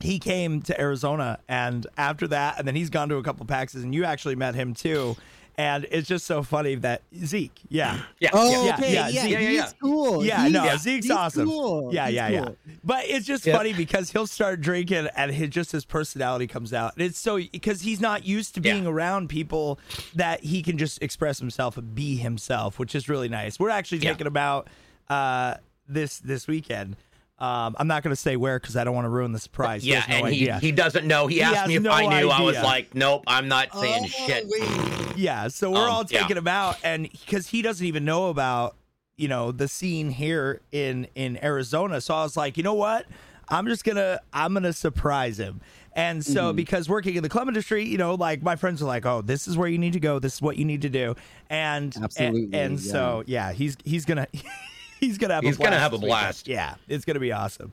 he 0.00 0.18
came 0.18 0.62
to 0.62 0.80
Arizona, 0.80 1.38
and 1.48 1.86
after 1.98 2.26
that, 2.28 2.58
and 2.58 2.66
then 2.66 2.74
he's 2.74 2.88
gone 2.88 3.10
to 3.10 3.16
a 3.16 3.22
couple 3.22 3.44
PAXs, 3.44 3.82
and 3.82 3.94
you 3.94 4.04
actually 4.04 4.34
met 4.34 4.54
him 4.54 4.72
too. 4.72 5.14
And 5.58 5.86
it's 5.90 6.08
just 6.08 6.26
so 6.26 6.42
funny 6.42 6.74
that 6.76 7.02
Zeke, 7.24 7.60
yeah, 7.68 8.00
Yeah. 8.20 8.30
Oh, 8.32 8.64
yeah, 8.66 8.74
okay, 8.74 8.92
yeah, 8.94 9.08
yeah, 9.08 9.22
Zeke- 9.22 9.30
yeah, 9.32 9.38
yeah. 9.40 9.62
he's 9.64 9.74
cool. 9.80 10.24
Yeah, 10.24 10.40
He's- 10.40 10.52
no, 10.52 10.64
Yeah. 10.64 10.76
Zeke's 10.78 11.04
he's 11.06 11.10
awesome. 11.10 11.48
cool. 11.48 11.90
Yeah, 11.92 12.06
He's 12.06 12.14
yeah, 12.14 12.28
yeah. 12.28 12.44
cool. 12.44 12.56
But 12.82 13.04
it's 13.06 13.26
just 13.26 13.44
Yeah. 13.46 13.56
funny 13.56 13.72
because 13.72 14.10
he'll 14.12 14.26
start 14.26 14.60
drinking 14.60 15.08
and 15.14 15.30
his 15.30 15.50
just 15.50 15.72
his 15.72 15.84
personality 15.84 16.46
comes 16.46 16.72
out. 16.72 16.94
And 16.96 17.04
it's 17.06 17.18
so 17.18 17.36
because 17.52 17.82
he's 17.82 18.00
not 18.00 18.24
used 18.24 18.54
to 18.54 18.60
Yeah. 18.62 18.72
being 18.74 18.86
around 18.86 19.28
people 19.28 19.78
that 20.14 20.42
he 20.44 20.62
can 20.62 20.78
just 20.78 21.02
express 21.02 21.38
himself 21.38 21.76
and 21.76 21.94
be 21.94 22.16
himself, 22.16 22.78
which 22.78 22.94
is 22.94 23.08
really 23.08 23.28
nice. 23.28 23.58
We're 23.60 23.68
actually 23.70 23.98
Yeah. 23.98 24.10
thinking 24.10 24.26
about 24.26 24.68
uh, 25.10 25.56
this 25.86 26.18
this 26.20 26.46
weekend. 26.46 26.96
Um, 27.42 27.74
I'm 27.78 27.88
not 27.88 28.02
going 28.04 28.14
to 28.14 28.20
say 28.20 28.36
where 28.36 28.58
because 28.60 28.76
I 28.76 28.84
don't 28.84 28.94
want 28.94 29.04
to 29.06 29.08
ruin 29.10 29.32
the 29.32 29.38
surprise. 29.40 29.84
Yeah, 29.84 30.04
no 30.08 30.14
and 30.16 30.26
idea. 30.26 30.58
he, 30.60 30.66
he 30.68 30.72
doesn't 30.72 31.06
know. 31.06 31.26
He, 31.26 31.36
He 31.36 31.42
asked 31.42 31.66
me 31.66 31.74
if 31.74 31.82
no 31.82 31.90
I 31.90 32.02
knew. 32.20 32.30
I 32.30 32.40
was 32.40 32.56
like, 32.62 32.94
nope, 32.94 33.24
I'm 33.26 33.48
not 33.48 33.74
saying 33.74 34.04
Oh, 34.04 34.06
shit. 34.06 34.46
wait. 34.46 35.16
Yeah, 35.16 35.48
so 35.48 35.72
we're 35.72 35.78
Um, 35.78 35.90
all 35.90 36.04
yeah. 36.08 36.20
taking 36.20 36.36
him 36.36 36.46
out, 36.46 36.76
and 36.84 37.10
because 37.10 37.48
he 37.48 37.60
doesn't 37.60 37.84
even 37.86 38.04
know 38.04 38.28
about 38.30 38.76
you 39.16 39.26
know 39.28 39.50
the 39.52 39.66
scene 39.68 40.10
here 40.10 40.60
in 40.72 41.06
in 41.16 41.42
Arizona, 41.44 42.00
so 42.00 42.14
I 42.14 42.22
was 42.22 42.36
like, 42.36 42.56
you 42.56 42.62
know 42.62 42.74
what, 42.74 43.06
I'm 43.48 43.66
just 43.66 43.84
gonna 43.84 44.20
I'm 44.32 44.54
gonna 44.54 44.72
surprise 44.72 45.38
him. 45.38 45.60
And 45.94 46.24
so 46.24 46.44
Mm-hmm. 46.44 46.56
because 46.56 46.88
working 46.88 47.16
in 47.16 47.22
the 47.22 47.28
club 47.28 47.48
industry, 47.48 47.84
you 47.84 47.98
know, 47.98 48.14
like 48.14 48.42
my 48.42 48.56
friends 48.56 48.80
are 48.80 48.86
like, 48.86 49.04
oh, 49.04 49.20
this 49.20 49.46
is 49.46 49.58
where 49.58 49.68
you 49.68 49.76
need 49.78 49.92
to 49.92 50.00
go, 50.00 50.18
this 50.18 50.34
is 50.36 50.40
what 50.42 50.56
you 50.56 50.64
need 50.64 50.80
to 50.82 50.88
do, 50.88 51.14
and 51.50 51.94
and- 51.96 52.04
Absolutely, 52.04 52.58
and, 52.58 52.80
so 52.80 53.22
yeah, 53.26 53.52
he's 53.52 53.76
he's 53.84 54.04
gonna 54.06 54.26
he's 55.02 55.18
gonna 55.18 55.34
have 55.34 55.44
He's 55.44 55.56
a 55.56 55.58
blast 55.58 55.70
gonna 55.70 55.80
have 55.82 55.92
a 55.92 55.96
weekend. 55.96 56.08
blast. 56.08 56.48
Yeah, 56.48 56.74
it's 56.88 57.04
gonna 57.04 57.20
be 57.20 57.32
awesome. 57.32 57.72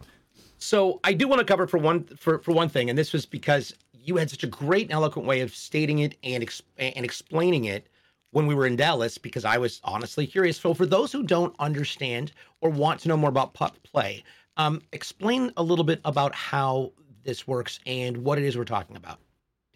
So 0.58 1.00
I 1.06 1.14
do 1.14 1.28
want 1.28 1.40
to 1.40 1.46
cover 1.46 1.68
for 1.68 1.78
one 1.78 2.04
for, 2.18 2.40
for 2.40 2.52
one 2.52 2.68
thing, 2.68 2.90
and 2.90 3.00
this 3.00 3.14
was 3.14 3.26
because 3.26 3.74
you 3.94 4.18
had 4.18 4.30
such 4.30 4.44
a 4.44 4.48
great 4.48 4.84
and 4.84 4.92
eloquent 4.92 5.28
way 5.28 5.42
of 5.42 5.56
stating 5.56 6.00
it 6.00 6.16
and 6.24 6.44
ex- 6.44 6.62
and 6.78 7.06
explaining 7.06 7.66
it 7.66 7.88
when 8.32 8.46
we 8.48 8.56
were 8.56 8.66
in 8.66 8.76
Dallas. 8.76 9.18
Because 9.18 9.46
I 9.46 9.58
was 9.58 9.80
honestly 9.84 10.28
curious. 10.28 10.58
So 10.58 10.74
for 10.74 10.86
those 10.86 11.12
who 11.14 11.24
don't 11.24 11.56
understand 11.60 12.34
or 12.62 12.70
want 12.70 13.00
to 13.02 13.08
know 13.08 13.16
more 13.18 13.30
about 13.30 13.54
pup 13.54 13.78
play, 13.84 14.24
um, 14.58 14.82
explain 14.92 15.52
a 15.56 15.64
little 15.64 15.86
bit 15.86 16.02
about 16.04 16.36
how 16.36 16.92
this 17.24 17.48
works 17.48 17.80
and 17.86 18.18
what 18.18 18.38
it 18.38 18.44
is 18.44 18.58
we're 18.58 18.66
talking 18.66 18.96
about. 18.98 19.20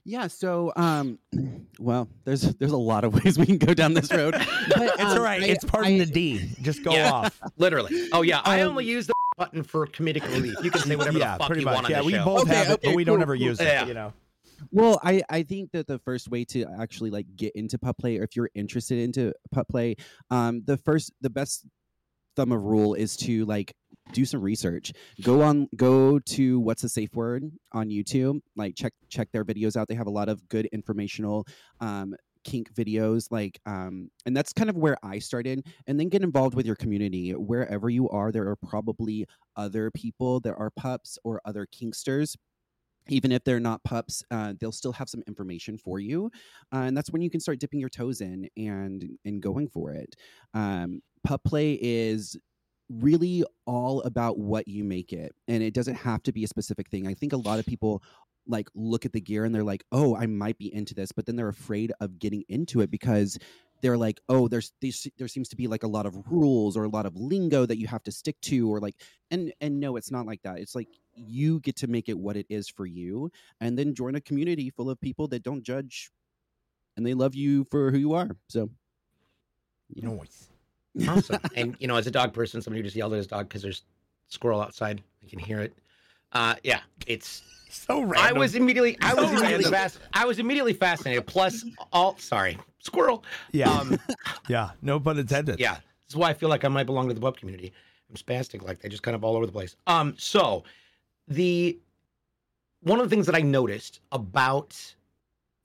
Yeah, 0.05 0.27
so 0.27 0.73
um 0.75 1.19
well, 1.79 2.09
there's 2.25 2.41
there's 2.55 2.71
a 2.71 2.77
lot 2.77 3.03
of 3.03 3.13
ways 3.23 3.37
we 3.39 3.45
can 3.45 3.57
go 3.57 3.73
down 3.73 3.93
this 3.93 4.11
road. 4.11 4.33
But, 4.33 4.45
It's 4.93 5.01
um, 5.01 5.07
all 5.17 5.19
right. 5.21 5.41
I- 5.43 5.47
it's 5.47 5.63
part 5.63 5.85
of 5.87 5.97
the 5.97 6.05
D. 6.05 6.49
Just 6.61 6.83
go 6.83 6.91
Yeah. 6.91 7.11
off. 7.11 7.39
Literally. 7.57 8.09
Oh 8.11 8.21
yeah, 8.21 8.41
I 8.43 8.61
Um, 8.61 8.69
only 8.71 8.85
use 8.85 9.07
the 9.07 9.13
button 9.37 9.63
for 9.63 9.87
comedic 9.87 10.27
relief. 10.33 10.55
You 10.63 10.71
can 10.71 10.81
say 10.81 10.95
whatever 10.95 11.17
yeah, 11.17 11.33
the 11.33 11.39
fuck 11.39 11.47
pretty 11.47 11.61
you 11.61 11.65
much. 11.65 11.73
want 11.75 11.85
on 11.85 11.91
Yeah, 11.91 11.99
the 11.99 12.05
we 12.05 12.11
show. 12.13 12.25
both 12.25 12.41
Okay, 12.43 12.55
have 12.55 12.69
it, 12.69 12.81
but 12.81 12.87
okay, 12.89 12.95
we 12.95 13.03
don't 13.03 13.15
cool, 13.17 13.21
ever 13.23 13.35
cool. 13.37 13.43
use 13.45 13.59
it. 13.59 13.65
Yeah. 13.65 13.85
You 13.87 13.93
know. 13.93 14.13
Well, 14.71 14.99
I, 15.03 15.21
I 15.29 15.43
think 15.43 15.71
that 15.71 15.87
the 15.87 15.99
first 15.99 16.29
way 16.29 16.45
to 16.45 16.65
actually 16.79 17.09
like 17.09 17.25
get 17.35 17.53
into 17.55 17.77
pup 17.77 17.97
play, 17.97 18.17
or 18.17 18.23
if 18.23 18.35
you're 18.35 18.49
interested 18.55 18.99
into 18.99 19.33
pup 19.51 19.67
play, 19.67 19.95
um, 20.31 20.63
the 20.65 20.77
first 20.77 21.11
the 21.21 21.29
best 21.29 21.65
thumb 22.35 22.51
of 22.51 22.61
rule 22.63 22.93
is 22.93 23.15
to 23.17 23.45
like 23.45 23.73
do 24.13 24.25
some 24.25 24.41
research. 24.41 24.93
Go 25.21 25.41
on 25.41 25.67
go 25.75 26.19
to 26.19 26.59
Watts 26.59 26.83
the 26.83 26.87
Safeword 26.87 27.51
on 27.71 27.89
YouTube. 27.89 28.39
Like 28.55 28.75
check 28.75 28.93
check 29.09 29.31
their 29.31 29.43
videos 29.43 29.75
out. 29.75 29.87
They 29.87 29.95
have 29.95 30.07
a 30.07 30.11
lot 30.11 30.29
of 30.29 30.47
good 30.49 30.67
informational 30.67 31.45
um 31.79 32.15
kink 32.43 32.73
videos 32.73 33.27
like 33.31 33.59
um 33.65 34.09
and 34.25 34.35
that's 34.35 34.53
kind 34.53 34.69
of 34.69 34.77
where 34.77 34.97
I 35.01 35.19
started 35.19 35.65
and 35.87 35.99
then 35.99 36.09
get 36.09 36.23
involved 36.23 36.55
with 36.55 36.65
your 36.65 36.75
community 36.75 37.31
wherever 37.31 37.89
you 37.89 38.09
are 38.09 38.31
there 38.31 38.47
are 38.49 38.55
probably 38.55 39.25
other 39.55 39.91
people 39.91 40.39
that 40.41 40.55
are 40.55 40.69
pups 40.69 41.17
or 41.23 41.41
other 41.45 41.65
kinksters 41.65 42.35
even 43.09 43.31
if 43.31 43.43
they're 43.43 43.59
not 43.59 43.83
pups 43.83 44.23
uh, 44.31 44.53
they'll 44.59 44.71
still 44.71 44.93
have 44.93 45.09
some 45.09 45.23
information 45.27 45.77
for 45.77 45.99
you 45.99 46.29
uh, 46.73 46.79
and 46.79 46.95
that's 46.95 47.11
when 47.11 47.21
you 47.21 47.29
can 47.29 47.39
start 47.39 47.59
dipping 47.59 47.79
your 47.79 47.89
toes 47.89 48.21
in 48.21 48.47
and 48.57 49.05
and 49.25 49.41
going 49.41 49.67
for 49.67 49.91
it 49.91 50.15
um, 50.53 51.01
pup 51.23 51.43
play 51.43 51.77
is 51.81 52.37
really 52.89 53.43
all 53.65 54.01
about 54.01 54.37
what 54.37 54.67
you 54.67 54.83
make 54.83 55.13
it 55.13 55.33
and 55.47 55.63
it 55.63 55.73
doesn't 55.73 55.95
have 55.95 56.21
to 56.23 56.31
be 56.31 56.43
a 56.43 56.47
specific 56.47 56.89
thing 56.89 57.07
i 57.07 57.13
think 57.13 57.33
a 57.33 57.37
lot 57.37 57.59
of 57.59 57.65
people 57.65 58.03
like 58.47 58.67
look 58.75 59.05
at 59.05 59.13
the 59.13 59.21
gear 59.21 59.45
and 59.45 59.55
they're 59.55 59.63
like 59.63 59.83
oh 59.91 60.15
i 60.15 60.25
might 60.25 60.57
be 60.57 60.73
into 60.73 60.93
this 60.93 61.11
but 61.11 61.25
then 61.25 61.35
they're 61.35 61.47
afraid 61.47 61.91
of 62.01 62.19
getting 62.19 62.43
into 62.49 62.81
it 62.81 62.91
because 62.91 63.39
they're 63.81 63.97
like 63.97 64.19
oh 64.27 64.47
there's 64.47 64.73
these 64.81 65.07
there 65.17 65.27
seems 65.27 65.47
to 65.47 65.55
be 65.55 65.67
like 65.67 65.83
a 65.83 65.87
lot 65.87 66.05
of 66.05 66.15
rules 66.29 66.75
or 66.75 66.83
a 66.83 66.89
lot 66.89 67.05
of 67.05 67.15
lingo 67.15 67.65
that 67.65 67.77
you 67.77 67.87
have 67.87 68.03
to 68.03 68.11
stick 68.11 68.39
to 68.41 68.69
or 68.71 68.79
like 68.79 68.95
and 69.31 69.53
and 69.61 69.79
no 69.79 69.95
it's 69.95 70.11
not 70.11 70.25
like 70.25 70.41
that 70.43 70.59
it's 70.59 70.75
like 70.75 70.87
you 71.15 71.59
get 71.61 71.75
to 71.77 71.87
make 71.87 72.09
it 72.09 72.17
what 72.17 72.35
it 72.35 72.45
is 72.49 72.67
for 72.67 72.85
you 72.85 73.31
and 73.61 73.77
then 73.77 73.95
join 73.95 74.15
a 74.15 74.21
community 74.21 74.69
full 74.69 74.89
of 74.89 74.99
people 74.99 75.27
that 75.27 75.43
don't 75.43 75.63
judge 75.63 76.11
and 76.97 77.05
they 77.05 77.13
love 77.13 77.33
you 77.33 77.65
for 77.71 77.91
who 77.91 77.97
you 77.97 78.13
are 78.13 78.29
so 78.49 78.69
yeah. 79.95 80.05
Noise. 80.05 80.49
Awesome. 81.07 81.39
and 81.55 81.75
you 81.79 81.87
know, 81.87 81.95
as 81.95 82.07
a 82.07 82.11
dog 82.11 82.33
person, 82.33 82.61
somebody 82.61 82.79
who 82.79 82.83
just 82.83 82.95
yelled 82.95 83.13
at 83.13 83.17
his 83.17 83.27
dog 83.27 83.47
because 83.47 83.61
there's 83.61 83.83
squirrel 84.27 84.61
outside. 84.61 85.01
I 85.25 85.29
can 85.29 85.39
hear 85.39 85.59
it. 85.59 85.73
Uh, 86.31 86.55
yeah, 86.63 86.81
it's. 87.07 87.41
So 87.75 88.01
random. 88.03 88.17
I 88.19 88.37
was 88.37 88.53
immediately. 88.53 88.95
I 89.01 89.15
was 89.15 89.31
immediately 89.31 89.63
fast. 89.63 89.97
I 90.13 90.25
was 90.25 90.37
immediately 90.37 90.73
fascinated. 90.73 91.25
Plus, 91.25 91.65
all 91.91 92.15
sorry, 92.19 92.55
squirrel. 92.77 93.23
Yeah. 93.51 93.71
Um, 93.71 93.97
yeah. 94.47 94.69
No 94.83 94.99
pun 94.99 95.17
intended. 95.17 95.59
yeah. 95.59 95.77
This 95.77 96.09
is 96.09 96.15
why 96.15 96.29
I 96.29 96.35
feel 96.35 96.49
like 96.49 96.63
I 96.65 96.67
might 96.67 96.83
belong 96.83 97.07
to 97.07 97.15
the 97.15 97.19
web 97.19 97.35
community. 97.35 97.73
I'm 98.11 98.15
spastic 98.15 98.61
like 98.61 98.79
they 98.79 98.89
just 98.89 99.01
kind 99.01 99.15
of 99.15 99.23
all 99.23 99.35
over 99.35 99.47
the 99.47 99.51
place. 99.51 99.75
Um, 99.87 100.13
so 100.19 100.63
the 101.27 101.79
one 102.81 102.99
of 102.99 103.09
the 103.09 103.09
things 103.09 103.25
that 103.25 103.33
I 103.33 103.41
noticed 103.41 104.01
about 104.11 104.77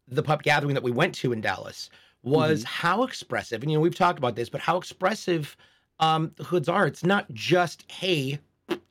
the 0.07 0.23
pup 0.23 0.43
gathering 0.43 0.73
that 0.73 0.83
we 0.83 0.91
went 0.91 1.15
to 1.17 1.33
in 1.33 1.43
Dallas 1.43 1.91
was 2.29 2.65
how 2.65 3.05
expressive, 3.05 3.63
and 3.63 3.71
you 3.71 3.77
know, 3.79 3.83
we've 3.83 3.95
talked 3.95 4.19
about 4.19 4.37
this, 4.37 4.49
but 4.49 4.61
how 4.61 4.77
expressive 4.79 5.57
um 6.01 6.33
the 6.37 6.45
hoods 6.45 6.69
are. 6.69 6.87
It's 6.87 7.05
not 7.05 7.33
just, 7.33 7.91
hey, 7.91 8.39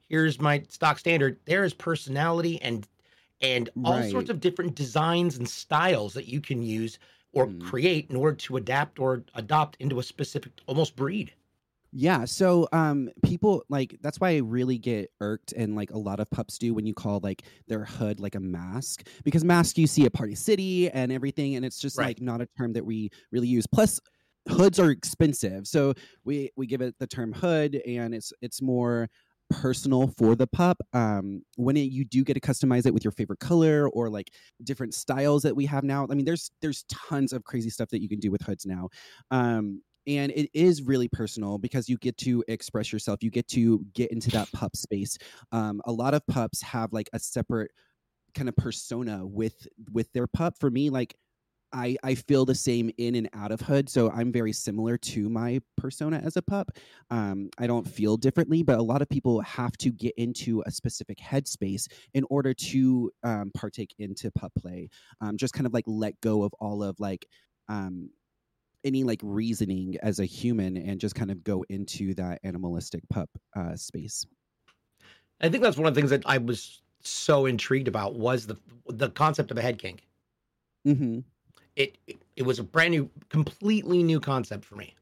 here's 0.09 0.39
my 0.41 0.63
stock 0.69 0.99
standard. 0.99 1.39
There 1.45 1.63
is 1.63 1.73
personality 1.73 2.61
and 2.61 2.87
and 3.41 3.69
all 3.83 4.03
sorts 4.03 4.29
of 4.29 4.39
different 4.39 4.75
designs 4.75 5.37
and 5.37 5.47
styles 5.49 6.13
that 6.15 6.27
you 6.27 6.41
can 6.41 6.61
use 6.63 6.99
or 7.33 7.47
Mm. 7.47 7.59
create 7.59 8.09
in 8.09 8.15
order 8.15 8.35
to 8.37 8.57
adapt 8.57 8.99
or 8.99 9.23
adopt 9.35 9.77
into 9.79 9.99
a 9.99 10.03
specific 10.03 10.53
almost 10.67 10.95
breed. 10.95 11.33
Yeah, 11.91 12.25
so 12.25 12.67
um 12.73 13.09
people 13.23 13.63
like 13.69 13.97
that's 14.01 14.19
why 14.19 14.31
I 14.31 14.37
really 14.37 14.77
get 14.77 15.11
irked 15.21 15.53
and 15.53 15.75
like 15.75 15.91
a 15.91 15.97
lot 15.97 16.19
of 16.19 16.29
pups 16.29 16.57
do 16.57 16.73
when 16.73 16.85
you 16.85 16.93
call 16.93 17.19
like 17.23 17.43
their 17.67 17.85
hood 17.85 18.19
like 18.19 18.35
a 18.35 18.39
mask 18.39 19.07
because 19.23 19.43
mask 19.45 19.77
you 19.77 19.87
see 19.87 20.05
at 20.05 20.13
Party 20.13 20.35
City 20.35 20.89
and 20.89 21.11
everything 21.11 21.55
and 21.55 21.65
it's 21.65 21.79
just 21.79 21.97
Right. 21.97 22.01
like 22.01 22.21
not 22.21 22.41
a 22.41 22.47
term 22.57 22.73
that 22.73 22.85
we 22.85 23.09
really 23.31 23.47
use. 23.47 23.65
Plus 23.67 23.99
hoods 24.49 24.79
are 24.79 24.91
expensive. 24.91 25.67
So 25.67 25.93
we 26.25 26.51
we 26.57 26.67
give 26.67 26.81
it 26.81 26.95
the 26.99 27.07
term 27.07 27.31
hood 27.33 27.75
and 27.75 28.13
it's 28.13 28.33
it's 28.41 28.61
more 28.61 29.09
personal 29.49 30.07
for 30.17 30.35
the 30.35 30.45
pup 30.45 30.77
um 30.91 31.41
when 31.55 31.77
it, 31.77 31.89
you 31.89 32.03
do 32.03 32.21
get 32.25 32.33
to 32.33 32.39
customize 32.41 32.85
it 32.85 32.93
with 32.93 33.05
your 33.05 33.13
favorite 33.13 33.39
color 33.39 33.87
or 33.91 34.09
like 34.09 34.29
different 34.65 34.93
styles 34.93 35.41
that 35.41 35.55
we 35.55 35.65
have 35.65 35.85
now 35.85 36.05
i 36.11 36.15
mean 36.15 36.25
there's 36.25 36.51
there's 36.61 36.83
tons 36.89 37.31
of 37.31 37.45
crazy 37.45 37.69
stuff 37.69 37.87
that 37.87 38.01
you 38.01 38.09
can 38.09 38.19
do 38.19 38.29
with 38.29 38.41
hoods 38.41 38.65
now 38.65 38.89
um 39.31 39.81
and 40.07 40.31
it 40.31 40.49
is 40.53 40.81
really 40.81 41.07
personal 41.07 41.57
because 41.57 41.89
you 41.89 41.97
get 41.97 42.17
to 42.17 42.43
express 42.47 42.91
yourself 42.91 43.21
you 43.21 43.29
get 43.29 43.47
to 43.49 43.85
get 43.93 44.11
into 44.11 44.29
that 44.31 44.51
pup 44.53 44.75
space. 44.75 45.17
Um, 45.51 45.81
a 45.85 45.91
lot 45.91 46.13
of 46.13 46.25
pups 46.27 46.61
have 46.61 46.93
like 46.93 47.09
a 47.13 47.19
separate 47.19 47.71
kind 48.33 48.49
of 48.49 48.55
persona 48.55 49.25
with 49.25 49.67
with 49.91 50.11
their 50.13 50.27
pup. 50.27 50.55
For 50.59 50.69
me 50.69 50.89
like 50.89 51.15
I, 51.73 51.97
I 52.01 52.15
feel 52.15 52.45
the 52.45 52.55
same 52.55 52.89
in 52.97 53.15
and 53.15 53.29
out 53.33 53.51
of 53.51 53.59
hood 53.59 53.89
so 53.89 54.09
i'm 54.11 54.31
very 54.31 54.53
similar 54.53 54.97
to 54.99 55.27
my 55.29 55.59
persona 55.75 56.21
as 56.23 56.37
a 56.37 56.41
pup. 56.41 56.71
Um, 57.09 57.49
i 57.57 57.67
don't 57.67 57.85
feel 57.85 58.15
differently 58.15 58.63
but 58.63 58.79
a 58.79 58.81
lot 58.81 59.01
of 59.01 59.09
people 59.09 59.41
have 59.41 59.75
to 59.79 59.91
get 59.91 60.13
into 60.17 60.63
a 60.65 60.71
specific 60.71 61.17
headspace 61.17 61.87
in 62.13 62.23
order 62.29 62.53
to 62.53 63.11
um, 63.23 63.51
partake 63.53 63.93
into 63.99 64.31
pup 64.31 64.53
play. 64.57 64.89
Um, 65.19 65.35
just 65.35 65.53
kind 65.53 65.67
of 65.67 65.73
like 65.73 65.83
let 65.87 66.19
go 66.21 66.43
of 66.43 66.53
all 66.59 66.83
of 66.83 66.97
like 67.01 67.27
um, 67.67 68.11
any 68.83 69.03
like 69.03 69.19
reasoning 69.23 69.97
as 70.03 70.19
a 70.19 70.25
human 70.25 70.77
and 70.77 70.99
just 70.99 71.15
kind 71.15 71.31
of 71.31 71.43
go 71.43 71.63
into 71.69 72.13
that 72.15 72.39
animalistic 72.43 73.03
pup 73.09 73.29
uh, 73.55 73.75
space. 73.75 74.25
I 75.41 75.49
think 75.49 75.63
that's 75.63 75.77
one 75.77 75.87
of 75.87 75.93
the 75.93 75.99
things 75.99 76.09
that 76.11 76.23
I 76.25 76.37
was 76.37 76.81
so 77.01 77.45
intrigued 77.45 77.87
about 77.87 78.15
was 78.15 78.47
the 78.47 78.57
the 78.87 79.09
concept 79.09 79.51
of 79.51 79.57
a 79.57 79.61
head 79.61 79.77
kink. 79.79 80.07
hmm 80.85 81.19
It 81.77 81.97
it, 82.07 82.17
it 82.35 82.43
was 82.43 82.59
a 82.59 82.63
brand 82.63 82.91
new, 82.91 83.09
completely 83.29 84.03
new 84.03 84.19
concept 84.19 84.65
for 84.65 84.75
me. 84.75 84.95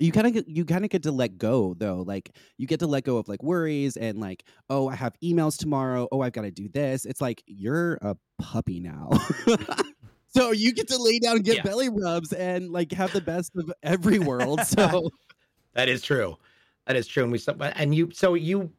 You 0.00 0.12
kind 0.12 0.28
of 0.36 0.44
you 0.48 0.64
kind 0.64 0.84
of 0.84 0.90
get 0.90 1.02
to 1.04 1.12
let 1.12 1.38
go 1.38 1.74
though. 1.74 2.02
Like 2.02 2.36
you 2.56 2.68
get 2.68 2.78
to 2.80 2.86
let 2.86 3.02
go 3.02 3.16
of 3.16 3.26
like 3.26 3.42
worries 3.42 3.96
and 3.96 4.20
like 4.20 4.44
oh 4.70 4.86
I 4.88 4.94
have 4.94 5.14
emails 5.24 5.58
tomorrow. 5.58 6.06
Oh 6.12 6.20
I've 6.20 6.32
got 6.32 6.42
to 6.42 6.52
do 6.52 6.68
this. 6.68 7.04
It's 7.04 7.20
like 7.20 7.42
you're 7.46 7.94
a 8.00 8.16
puppy 8.38 8.78
now. 8.78 9.10
so 10.28 10.50
you 10.52 10.72
get 10.72 10.88
to 10.88 10.98
lay 10.98 11.18
down, 11.18 11.36
and 11.36 11.44
get 11.44 11.56
Yeah. 11.56 11.62
belly 11.62 11.88
rubs, 11.88 12.32
and 12.32 12.70
like 12.70 12.92
have 12.92 13.12
the 13.12 13.20
best 13.20 13.52
of 13.56 13.72
every 13.82 14.18
world. 14.30 14.60
So 14.62 15.10
That 15.74 15.88
is 15.88 16.02
true. 16.02 16.36
That 16.86 16.96
is 16.96 17.06
true. 17.06 17.22
And 17.24 17.32
we 17.32 17.40
and 17.60 17.94
you 17.94 18.10
so 18.12 18.34
you 18.34 18.72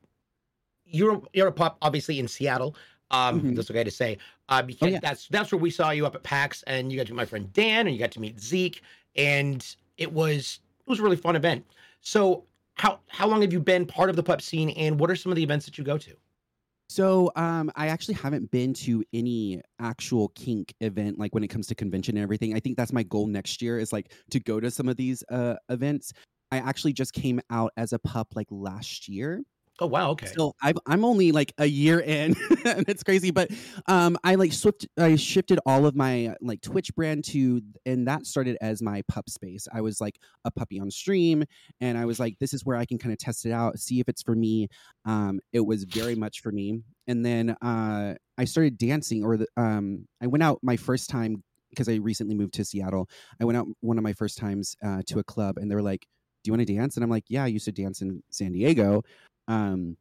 you're 0.86 1.22
you're 1.34 1.48
a 1.48 1.51
pup 1.51 1.77
obviously 1.82 2.20
in 2.20 2.27
Seattle. 2.27 2.75
Um, 3.12 3.41
Mhm. 3.41 3.56
that's 3.56 3.72
okay 3.72 3.84
to 3.84 3.91
say. 3.91 4.18
Uh, 4.50 4.62
because 4.62 4.91
yeah. 4.94 5.00
that's 5.00 5.27
that's 5.27 5.51
where 5.51 5.60
we 5.60 5.70
saw 5.72 5.91
you 5.91 6.06
up 6.06 6.15
at 6.15 6.24
PAX, 6.24 6.63
and 6.63 6.91
you 6.91 6.98
got 6.98 7.08
to 7.08 7.13
meet 7.13 7.18
my 7.18 7.25
friend 7.25 7.51
Dan, 7.53 7.88
and 7.88 7.96
you 7.96 8.00
got 8.00 8.12
to 8.12 8.20
meet 8.20 8.39
Zeke, 8.39 8.82
and 9.15 9.75
it 9.98 10.12
was 10.12 10.60
it 10.86 10.89
was 10.89 11.00
a 11.00 11.03
really 11.03 11.15
fun 11.18 11.36
event. 11.36 11.65
So 12.01 12.46
how 12.75 13.00
how 13.08 13.27
long 13.27 13.41
have 13.41 13.51
you 13.53 13.60
been 13.60 13.86
part 13.86 14.10
of 14.10 14.15
the 14.15 14.24
pup 14.24 14.41
scene, 14.41 14.70
and 14.72 15.00
what 15.00 15.10
are 15.12 15.15
some 15.15 15.32
of 15.32 15.36
the 15.36 15.44
events 15.44 15.65
that 15.65 15.77
you 15.77 15.84
go 15.84 15.98
to? 15.98 16.15
So, 16.89 17.31
um, 17.36 17.72
I 17.75 17.88
actually 17.88 18.15
haven't 18.15 18.50
been 18.50 18.74
to 18.74 19.03
any 19.13 19.62
actual 19.79 20.29
kink 20.29 20.74
event, 20.81 21.19
like 21.19 21.36
when 21.36 21.43
it 21.43 21.48
comes 21.50 21.67
to 21.67 21.75
convention 21.75 22.17
and 22.17 22.24
everything. 22.24 22.55
I 22.55 22.60
think 22.60 22.77
that's 22.77 22.91
my 22.91 23.03
goal 23.03 23.27
next 23.27 23.62
year 23.62 23.77
is 23.79 23.93
like 23.93 24.12
to 24.31 24.39
go 24.39 24.60
to 24.60 24.72
some 24.72 24.89
of 24.89 24.98
these 24.98 25.24
uh 25.29 25.55
events. 25.69 26.13
I 26.51 26.58
actually 26.58 26.93
just 26.93 27.13
came 27.13 27.39
out 27.51 27.72
as 27.77 27.93
a 27.93 28.00
pup 28.00 28.29
like 28.36 28.48
last 28.50 29.08
year. 29.08 29.43
Oh 29.81 29.88
wow, 29.88 30.09
okay. 30.12 30.27
So 30.36 30.53
I've, 30.62 30.77
I'm 30.86 31.05
only 31.05 31.31
like 31.31 31.53
a 31.57 31.65
year 31.65 32.00
in, 32.01 32.36
and 32.65 32.83
it's 32.89 33.03
crazy. 33.03 33.31
But 33.31 33.50
um, 33.88 34.17
I 34.24 34.36
like 34.36 34.51
swift, 34.51 34.86
I 34.98 35.15
shifted 35.15 35.59
all 35.65 35.86
of 35.86 35.95
my 35.95 36.36
like 36.41 36.62
Twitch 36.62 36.93
brand 36.95 37.24
to, 37.25 37.62
and 37.86 38.05
that 38.07 38.25
started 38.25 38.57
as 38.59 38.81
my 38.81 39.01
pup 39.07 39.29
space. 39.29 39.67
I 39.74 39.79
was 39.81 40.01
like 40.01 40.19
a 40.43 40.51
puppy 40.51 40.79
on 40.79 40.91
stream, 40.91 41.45
and 41.79 41.98
I 41.98 42.05
was 42.05 42.19
like, 42.19 42.38
this 42.39 42.53
is 42.53 42.65
where 42.65 42.75
I 42.75 42.86
can 42.86 42.98
kind 42.98 43.13
of 43.13 43.19
test 43.19 43.45
it 43.45 43.51
out, 43.51 43.79
see 43.79 44.01
if 44.01 44.09
it's 44.09 44.21
for 44.21 44.36
me. 44.36 44.67
Um, 45.05 45.39
it 45.53 45.62
was 45.62 45.86
very 45.86 46.15
much 46.15 46.41
for 46.41 46.51
me. 46.51 46.81
And 47.07 47.25
then 47.25 47.51
uh, 47.62 48.15
I 48.38 48.45
started 48.45 48.77
dancing, 48.77 49.24
or 49.24 49.38
the, 49.38 49.48
um, 49.55 50.07
I 50.21 50.27
went 50.27 50.43
out 50.43 50.59
my 50.62 50.75
first 50.75 51.09
time 51.09 51.41
because 51.69 51.88
I 51.88 51.95
recently 51.95 52.36
moved 52.36 52.53
to 52.55 52.65
Seattle. 52.65 53.09
I 53.39 53.45
went 53.45 53.57
out 53.57 53.67
one 53.79 53.98
of 53.98 54.03
my 54.03 54.13
first 54.13 54.38
times 54.38 54.75
uh, 54.83 55.03
to 55.07 55.19
a 55.19 55.24
club, 55.24 55.57
and 55.57 55.71
they 55.71 55.75
were 55.75 55.81
like, 55.81 56.05
"Do 56.43 56.50
you 56.50 56.53
want 56.53 56.67
to 56.67 56.74
dance?" 56.74 56.98
And 56.98 57.03
I'm 57.03 57.09
like, 57.09 57.25
"Yeah, 57.29 57.43
I 57.43 57.48
used 57.48 57.65
to 57.65 57.71
dance 57.71 58.01
in 58.01 58.21
San 58.29 58.51
Diego." 58.51 59.03
Um 59.50 59.98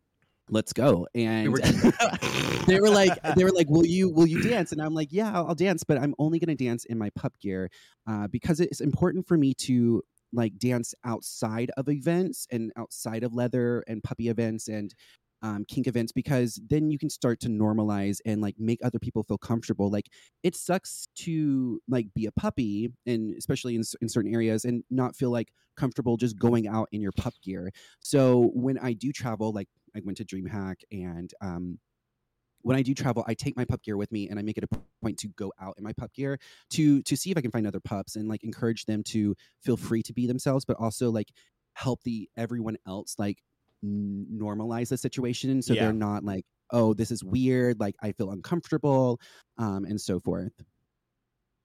let's 0.50 0.72
go. 0.72 1.06
And 1.14 1.54
they 2.66 2.80
were 2.80 2.90
like 2.90 3.12
they 3.36 3.44
were 3.44 3.52
like 3.52 3.68
will 3.68 3.84
you 3.84 4.10
will 4.10 4.26
you 4.26 4.42
dance? 4.42 4.72
And 4.72 4.80
i'm 4.80 4.94
like 4.94 5.08
yeah 5.10 5.32
i'll, 5.34 5.48
I'll 5.48 5.54
dance 5.54 5.82
but 5.84 5.98
i'm 5.98 6.14
only 6.18 6.38
going 6.38 6.56
to 6.56 6.64
dance 6.64 6.84
in 6.84 6.98
my 6.98 7.10
pup 7.10 7.32
gear 7.40 7.70
uh, 8.06 8.28
because 8.28 8.60
it's 8.60 8.80
important 8.80 9.26
for 9.26 9.36
me 9.36 9.54
to 9.54 10.02
like 10.32 10.58
dance 10.58 10.94
outside 11.04 11.70
of 11.76 11.88
events 11.88 12.46
and 12.50 12.70
outside 12.76 13.24
of 13.24 13.34
leather 13.34 13.82
and 13.88 14.02
puppy 14.02 14.28
events 14.28 14.68
and 14.68 14.94
um, 15.42 15.64
kink 15.68 15.86
events 15.86 16.12
because 16.12 16.60
then 16.68 16.90
you 16.90 16.98
can 16.98 17.10
start 17.10 17.40
to 17.40 17.48
normalize 17.48 18.18
and 18.26 18.40
like 18.40 18.56
make 18.58 18.80
other 18.84 18.98
people 18.98 19.22
feel 19.22 19.38
comfortable 19.38 19.90
like 19.90 20.08
it 20.42 20.56
sucks 20.56 21.06
to 21.14 21.80
like 21.88 22.06
be 22.14 22.26
a 22.26 22.32
puppy 22.32 22.92
and 23.06 23.34
especially 23.36 23.76
in, 23.76 23.82
in 24.00 24.08
certain 24.08 24.34
areas 24.34 24.64
and 24.64 24.82
not 24.90 25.14
feel 25.14 25.30
like 25.30 25.52
comfortable 25.76 26.16
just 26.16 26.38
going 26.38 26.66
out 26.66 26.88
in 26.92 27.00
your 27.00 27.12
pup 27.12 27.34
gear. 27.42 27.70
So 28.00 28.50
when 28.54 28.78
I 28.78 28.92
do 28.92 29.12
travel, 29.12 29.52
like 29.52 29.68
I 29.96 30.00
went 30.04 30.18
to 30.18 30.24
DreamHack 30.24 30.76
and 30.90 31.32
um 31.40 31.78
when 32.62 32.76
I 32.76 32.82
do 32.82 32.92
travel, 32.92 33.24
I 33.26 33.34
take 33.34 33.56
my 33.56 33.64
pup 33.64 33.82
gear 33.82 33.96
with 33.96 34.10
me 34.10 34.28
and 34.28 34.38
I 34.38 34.42
make 34.42 34.58
it 34.58 34.64
a 34.64 34.78
point 35.00 35.18
to 35.20 35.28
go 35.28 35.52
out 35.60 35.74
in 35.78 35.84
my 35.84 35.92
pup 35.92 36.12
gear 36.12 36.38
to 36.70 37.02
to 37.02 37.16
see 37.16 37.30
if 37.30 37.38
I 37.38 37.40
can 37.40 37.52
find 37.52 37.66
other 37.66 37.80
pups 37.80 38.16
and 38.16 38.28
like 38.28 38.42
encourage 38.42 38.84
them 38.86 39.02
to 39.04 39.36
feel 39.62 39.76
free 39.76 40.02
to 40.02 40.12
be 40.12 40.26
themselves, 40.26 40.64
but 40.64 40.76
also 40.78 41.10
like 41.10 41.28
help 41.74 42.02
the 42.02 42.28
everyone 42.36 42.76
else 42.86 43.14
like 43.18 43.38
normalize 43.84 44.88
the 44.88 44.96
situation 44.98 45.62
so 45.62 45.74
Yeah. 45.74 45.84
they're 45.84 45.92
not 45.92 46.24
like, 46.24 46.44
oh, 46.70 46.94
this 46.94 47.10
is 47.10 47.24
weird, 47.24 47.80
like 47.80 47.94
I 48.02 48.12
feel 48.12 48.30
uncomfortable, 48.30 49.20
um, 49.58 49.84
and 49.84 50.00
so 50.00 50.20
forth. 50.20 50.52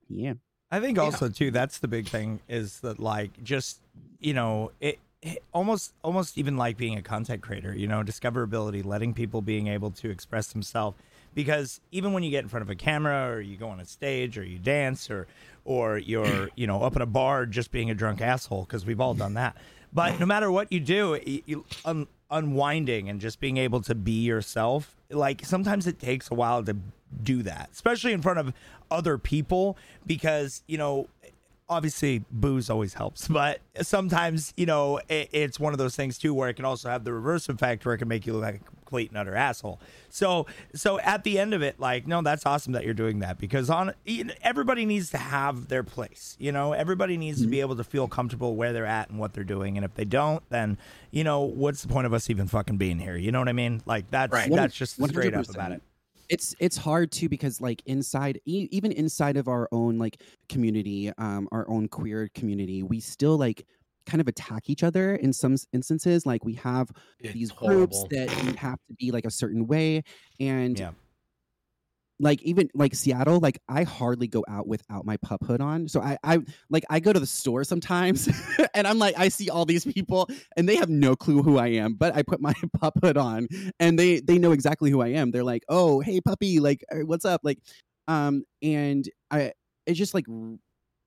Yeah. 0.08 0.34
I 0.70 0.80
think 0.80 0.96
Yeah. 0.96 1.04
also 1.04 1.28
too 1.28 1.50
that's 1.50 1.78
the 1.78 1.88
big 1.88 2.06
thing 2.08 2.40
is 2.48 2.80
that 2.80 2.98
like 2.98 3.42
just 3.42 3.80
you 4.20 4.34
know 4.34 4.72
it, 4.80 4.98
it 5.22 5.42
almost 5.52 5.92
almost 6.02 6.36
even 6.36 6.56
like 6.56 6.76
being 6.76 6.96
a 6.96 7.02
content 7.02 7.42
creator 7.42 7.74
you 7.74 7.86
know 7.86 8.02
discoverability 8.02 8.84
letting 8.84 9.14
people 9.14 9.40
being 9.40 9.68
able 9.68 9.90
to 9.92 10.10
express 10.10 10.48
themselves 10.52 10.96
because 11.34 11.80
even 11.92 12.12
when 12.12 12.22
you 12.22 12.30
get 12.30 12.42
in 12.42 12.48
front 12.48 12.62
of 12.62 12.70
a 12.70 12.74
camera 12.74 13.28
or 13.30 13.40
you 13.40 13.56
go 13.56 13.68
on 13.68 13.80
a 13.80 13.84
stage 13.84 14.36
or 14.36 14.44
you 14.44 14.58
dance 14.58 15.10
or 15.10 15.26
or 15.64 15.98
you're 15.98 16.50
you 16.56 16.66
know 16.66 16.82
up 16.82 16.96
in 16.96 17.02
a 17.02 17.06
bar 17.06 17.46
just 17.46 17.70
being 17.70 17.90
a 17.90 17.94
drunk 17.94 18.20
asshole 18.20 18.64
because 18.64 18.84
we've 18.84 19.00
all 19.00 19.14
done 19.14 19.34
that 19.34 19.56
but 19.94 20.18
no 20.20 20.26
matter 20.26 20.50
what 20.50 20.70
you 20.72 20.80
do 20.80 21.12
y- 21.26 21.42
you, 21.46 21.64
un, 21.84 22.06
unwinding 22.30 23.08
and 23.08 23.20
just 23.20 23.40
being 23.40 23.56
able 23.56 23.80
to 23.80 23.94
be 23.94 24.22
yourself 24.24 24.96
like 25.10 25.44
sometimes 25.44 25.86
it 25.86 25.98
takes 25.98 26.30
a 26.30 26.34
while 26.34 26.62
to 26.64 26.76
do 27.22 27.42
that 27.42 27.70
especially 27.72 28.12
in 28.12 28.20
front 28.20 28.38
of 28.38 28.52
other 28.90 29.16
people 29.18 29.76
because 30.04 30.62
you 30.66 30.76
know 30.76 31.08
obviously 31.68 32.24
booze 32.30 32.68
always 32.68 32.94
helps 32.94 33.28
but 33.40 33.60
sometimes 33.80 34.52
you 34.56 34.66
know 34.66 34.98
it, 35.08 35.28
it's 35.32 35.60
one 35.60 35.72
of 35.72 35.78
those 35.78 35.94
things 35.96 36.18
too 36.18 36.34
where 36.34 36.48
it 36.48 36.54
can 36.54 36.64
also 36.64 36.88
have 36.88 37.04
the 37.04 37.12
reverse 37.12 37.48
effect 37.48 37.86
where 37.86 37.94
it 37.94 37.98
can 37.98 38.08
make 38.08 38.26
you 38.26 38.32
look 38.32 38.42
like 38.42 38.62
complete 38.84 39.10
and 39.10 39.18
utter 39.18 39.34
asshole. 39.34 39.80
So 40.10 40.46
so 40.74 41.00
at 41.00 41.24
the 41.24 41.38
end 41.38 41.54
of 41.54 41.62
it 41.62 41.80
like 41.80 42.06
no 42.06 42.22
that's 42.22 42.46
awesome 42.46 42.72
that 42.74 42.84
you're 42.84 42.94
doing 42.94 43.20
that 43.20 43.38
because 43.38 43.70
on 43.70 43.94
everybody 44.42 44.84
needs 44.84 45.10
to 45.10 45.18
have 45.18 45.68
their 45.68 45.82
place 45.82 46.36
you 46.38 46.52
know? 46.52 46.72
Everybody 46.72 47.16
needs 47.16 47.40
to 47.42 47.46
be 47.48 47.60
able 47.60 47.76
to 47.76 47.84
feel 47.84 48.06
comfortable 48.08 48.56
where 48.56 48.72
they're 48.72 48.86
at 48.86 49.08
and 49.10 49.18
what 49.18 49.32
they're 49.32 49.44
doing. 49.44 49.76
And 49.76 49.84
if 49.84 49.94
they 49.94 50.04
don't 50.04 50.42
then 50.50 50.78
you 51.10 51.24
know 51.24 51.40
what's 51.40 51.82
the 51.82 51.88
point 51.88 52.06
of 52.06 52.12
us 52.12 52.28
even 52.30 52.46
fucking 52.46 52.76
being 52.76 52.98
here? 52.98 53.16
You 53.16 53.32
know 53.32 53.38
what 53.38 53.48
i 53.48 53.52
mean? 53.52 53.82
Like 53.86 54.10
that's 54.10 54.32
Right. 54.32 54.50
that's 54.52 54.74
just 54.74 54.94
straight 55.02 55.34
up 55.34 55.48
about 55.48 55.72
it. 55.72 55.82
It's 56.28 56.54
it's 56.58 56.76
hard 56.76 57.10
too 57.12 57.28
because 57.28 57.60
like 57.60 57.82
inside 57.86 58.40
e- 58.46 58.68
even 58.70 58.92
inside 58.92 59.36
of 59.36 59.46
our 59.48 59.68
own 59.72 59.98
like 59.98 60.22
community 60.48 61.12
um 61.18 61.48
our 61.52 61.68
own 61.68 61.88
queer 61.88 62.30
community 62.34 62.82
we 62.82 62.98
still 63.00 63.36
like 63.36 63.66
kind 64.06 64.20
of 64.20 64.28
attack 64.28 64.68
each 64.68 64.82
other 64.82 65.14
in 65.16 65.32
some 65.32 65.56
instances 65.72 66.26
like 66.26 66.44
we 66.44 66.54
have 66.54 66.90
It's 67.20 67.32
these 67.32 67.50
horrible. 67.50 67.78
groups 67.78 68.04
that 68.10 68.44
you 68.44 68.52
have 68.54 68.78
to 68.88 68.94
be 68.94 69.10
like 69.10 69.24
a 69.24 69.30
certain 69.30 69.66
way 69.66 70.02
and 70.40 70.78
Yeah. 70.78 70.92
like 72.20 72.40
even 72.42 72.68
like 72.74 72.94
Seattle, 72.94 73.40
like 73.40 73.58
I 73.68 73.82
hardly 73.82 74.28
go 74.28 74.44
out 74.48 74.68
without 74.68 75.04
my 75.04 75.16
pup 75.16 75.42
hood 75.44 75.60
on. 75.60 75.88
So 75.88 76.00
I, 76.00 76.16
I 76.22 76.38
like 76.70 76.84
I 76.88 77.00
go 77.00 77.12
to 77.12 77.18
the 77.18 77.26
store 77.26 77.64
sometimes 77.64 78.28
and 78.74 78.86
I'm 78.86 78.98
like, 79.00 79.18
I 79.18 79.28
see 79.28 79.50
all 79.50 79.64
these 79.64 79.84
people 79.84 80.28
and 80.56 80.68
they 80.68 80.76
have 80.76 80.88
no 80.88 81.16
clue 81.16 81.42
who 81.42 81.58
I 81.58 81.68
am, 81.68 81.94
but 81.94 82.14
I 82.14 82.22
put 82.22 82.40
my 82.40 82.54
pup 82.80 82.94
hood 83.02 83.16
on 83.16 83.48
and 83.80 83.98
they 83.98 84.20
they 84.20 84.38
know 84.38 84.52
exactly 84.52 84.90
who 84.90 85.00
I 85.02 85.08
am. 85.08 85.32
They're 85.32 85.44
like, 85.44 85.64
oh 85.68 86.00
hey 86.00 86.20
puppy, 86.20 86.60
like 86.60 86.84
"Uh, 86.92 86.98
what's 87.04 87.24
up? 87.24 87.40
Like 87.42 87.58
um 88.06 88.44
and 88.62 89.08
I 89.30 89.52
it's 89.86 89.98
just 89.98 90.14
like 90.14 90.26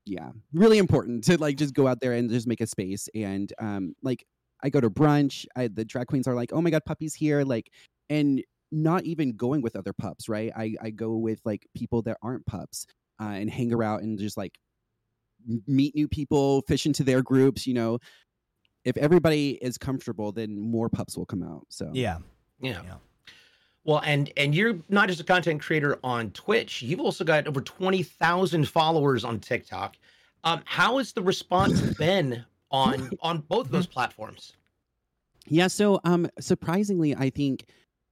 yeah, 0.07 0.31
really 0.53 0.77
important 0.77 1.23
to 1.25 1.37
like 1.37 1.57
just 1.57 1.73
go 1.73 1.87
out 1.87 1.99
there 2.01 2.13
and 2.13 2.29
just 2.29 2.47
make 2.47 2.61
a 2.61 2.67
space 2.67 3.07
and 3.13 3.51
um 3.59 3.93
like 4.01 4.25
I 4.63 4.69
go 4.69 4.81
to 4.81 4.89
brunch, 4.89 5.45
I 5.55 5.67
the 5.67 5.85
drag 5.85 6.07
queens 6.07 6.27
are 6.27 6.35
like, 6.35 6.51
oh 6.53 6.61
my 6.61 6.69
god, 6.69 6.85
puppies 6.85 7.13
here, 7.13 7.43
like 7.43 7.69
and 8.09 8.43
not 8.71 9.03
even 9.03 9.35
going 9.35 9.61
with 9.61 9.75
other 9.75 9.93
pups, 9.93 10.27
right? 10.27 10.51
I, 10.55 10.75
I 10.81 10.89
go 10.89 11.15
with 11.15 11.39
like 11.45 11.67
people 11.75 12.01
that 12.03 12.17
aren't 12.21 12.45
pups 12.45 12.85
uh, 13.21 13.25
and 13.25 13.49
hang 13.49 13.73
around 13.73 14.03
and 14.03 14.19
just 14.19 14.37
like 14.37 14.57
meet 15.67 15.95
new 15.95 16.07
people, 16.07 16.63
fish 16.67 16.85
into 16.85 17.03
their 17.03 17.21
groups. 17.21 17.65
You 17.67 17.75
know, 17.75 17.99
if 18.83 18.97
everybody 18.97 19.51
is 19.61 19.77
comfortable, 19.77 20.31
then 20.31 20.59
more 20.59 20.89
pups 20.89 21.17
will 21.17 21.25
come 21.25 21.43
out. 21.43 21.65
So 21.69 21.89
yeah 21.93 22.17
Yeah. 22.59 22.81
Yeah. 22.83 22.95
Well, 23.87 24.01
and 24.05 24.31
and 24.35 24.53
you're 24.53 24.77
not 24.89 25.07
just 25.07 25.21
a 25.21 25.23
content 25.23 25.61
creator 25.61 25.97
on 26.03 26.31
Twitch. 26.31 26.81
You've 26.81 26.99
also 26.99 27.23
got 27.23 27.47
over 27.47 27.61
twenty 27.61 28.03
thousand 28.03 28.67
followers 28.67 29.23
on 29.23 29.39
TikTok. 29.39 29.95
Um, 30.43 30.61
how 30.65 30.97
has 30.97 31.13
the 31.13 31.23
response 31.23 31.79
been 31.97 32.43
on 32.69 33.09
on 33.21 33.39
both 33.47 33.67
of 33.67 33.71
those 33.71 33.87
platforms? 33.87 34.53
Yeah, 35.47 35.67
so 35.67 36.01
um 36.03 36.29
surprisingly, 36.37 37.15
I 37.15 37.29
think 37.29 37.65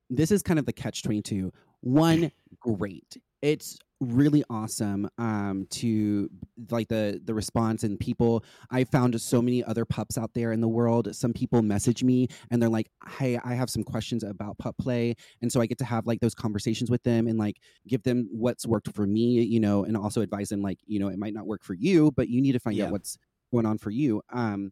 this 0.09 0.31
is 0.31 0.41
kind 0.41 0.57
of 0.57 0.65
the 0.65 0.71
catch 0.73 1.03
22. 1.03 1.51
One, 1.81 2.31
great. 2.59 3.17
It's 3.41 3.77
really 4.13 4.43
awesome 4.49 5.09
um 5.17 5.67
to 5.69 6.29
like 6.71 6.87
the 6.87 7.21
the 7.23 7.33
response 7.33 7.83
and 7.83 7.99
people. 7.99 8.43
I 8.71 8.83
found 8.83 9.19
so 9.21 9.41
many 9.41 9.63
other 9.63 9.85
pups 9.85 10.17
out 10.17 10.33
there 10.33 10.51
in 10.51 10.61
the 10.61 10.67
world. 10.67 11.13
Some 11.15 11.33
people 11.33 11.61
message 11.61 12.03
me 12.03 12.27
and 12.51 12.61
they're 12.61 12.69
like 12.69 12.89
hey 13.17 13.37
i 13.43 13.53
have 13.53 13.69
some 13.69 13.83
questions 13.83 14.23
about 14.23 14.57
pup 14.57 14.75
play. 14.77 15.15
And 15.41 15.51
so 15.51 15.61
i 15.61 15.65
get 15.65 15.77
to 15.79 15.85
have 15.85 16.07
like 16.07 16.19
those 16.21 16.35
conversations 16.35 16.89
with 16.89 17.03
them 17.03 17.27
and 17.27 17.37
like 17.39 17.57
give 17.87 18.03
them 18.03 18.27
what's 18.31 18.65
worked 18.65 18.91
for 18.93 19.05
me 19.07 19.41
you 19.43 19.59
know 19.59 19.83
and 19.83 19.95
also 19.97 20.21
advise 20.21 20.49
them 20.49 20.61
like 20.61 20.79
you 20.85 20.99
know 20.99 21.07
it 21.09 21.17
might 21.19 21.33
not 21.33 21.45
work 21.47 21.63
for 21.63 21.73
you 21.73 22.11
but 22.11 22.27
you 22.29 22.41
need 22.41 22.53
to 22.53 22.59
find 22.59 22.77
Yeah. 22.77 22.85
out 22.85 22.91
what's 22.91 23.17
going 23.51 23.65
on 23.65 23.77
for 23.77 23.89
you. 23.91 24.21
Um 24.31 24.71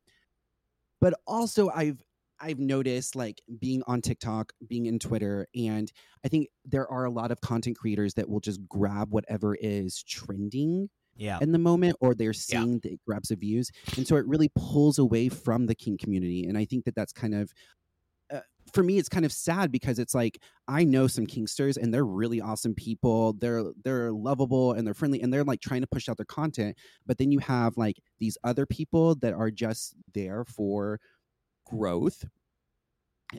but 1.01 1.13
also 1.27 1.69
i've 1.69 2.01
i've 2.43 2.59
noticed 2.59 3.15
like 3.15 3.41
being 3.59 3.81
on 3.87 4.01
tiktok 4.01 4.51
being 4.67 4.85
in 4.85 4.99
twitter 4.99 5.47
and 5.55 5.91
i 6.25 6.27
think 6.27 6.47
there 6.65 6.87
are 6.91 7.05
a 7.05 7.11
lot 7.11 7.31
of 7.31 7.41
content 7.41 7.77
creators 7.77 8.13
that 8.13 8.29
will 8.29 8.39
just 8.39 8.59
grab 8.67 9.11
whatever 9.11 9.55
is 9.55 10.03
trending 10.03 10.89
yeah. 11.15 11.37
in 11.41 11.51
the 11.51 11.59
moment 11.59 11.95
or 11.99 12.13
they're 12.13 12.33
seeing 12.33 12.79
that 12.79 12.93
it 12.93 12.99
grabs 13.05 13.29
the 13.29 13.35
views 13.35 13.71
and 13.97 14.07
so 14.07 14.15
it 14.15 14.25
really 14.27 14.49
pulls 14.55 14.99
away 14.99 15.29
from 15.29 15.65
the 15.67 15.75
kink 15.75 15.99
community 15.99 16.45
and 16.45 16.57
i 16.57 16.65
think 16.65 16.85
that 16.85 16.95
that's 16.95 17.13
kind 17.13 17.33
of 17.33 17.51
uh, 18.33 18.39
for 18.71 18.83
me 18.83 18.97
it's 18.97 19.09
kind 19.09 19.25
of 19.25 19.31
sad 19.31 19.71
because 19.71 19.99
it's 19.99 20.15
like 20.15 20.39
i 20.67 20.83
know 20.83 21.07
some 21.07 21.27
kinksters 21.27 21.77
and 21.77 21.93
they're 21.93 22.05
really 22.05 22.41
awesome 22.41 22.73
people 22.73 23.33
they're 23.33 23.63
they're 23.83 24.11
lovable 24.11 24.73
and 24.73 24.87
they're 24.87 24.93
friendly 24.93 25.21
and 25.21 25.31
they're 25.31 25.43
like 25.43 25.61
trying 25.61 25.81
to 25.81 25.87
push 25.87 26.09
out 26.09 26.17
their 26.17 26.25
content 26.25 26.75
but 27.05 27.17
then 27.17 27.31
you 27.31 27.39
have 27.39 27.77
like 27.77 27.97
these 28.19 28.37
other 28.43 28.65
people 28.65 29.15
that 29.15 29.33
are 29.33 29.51
just 29.51 29.95
there 30.13 30.43
for 30.45 30.99
growth 31.65 32.25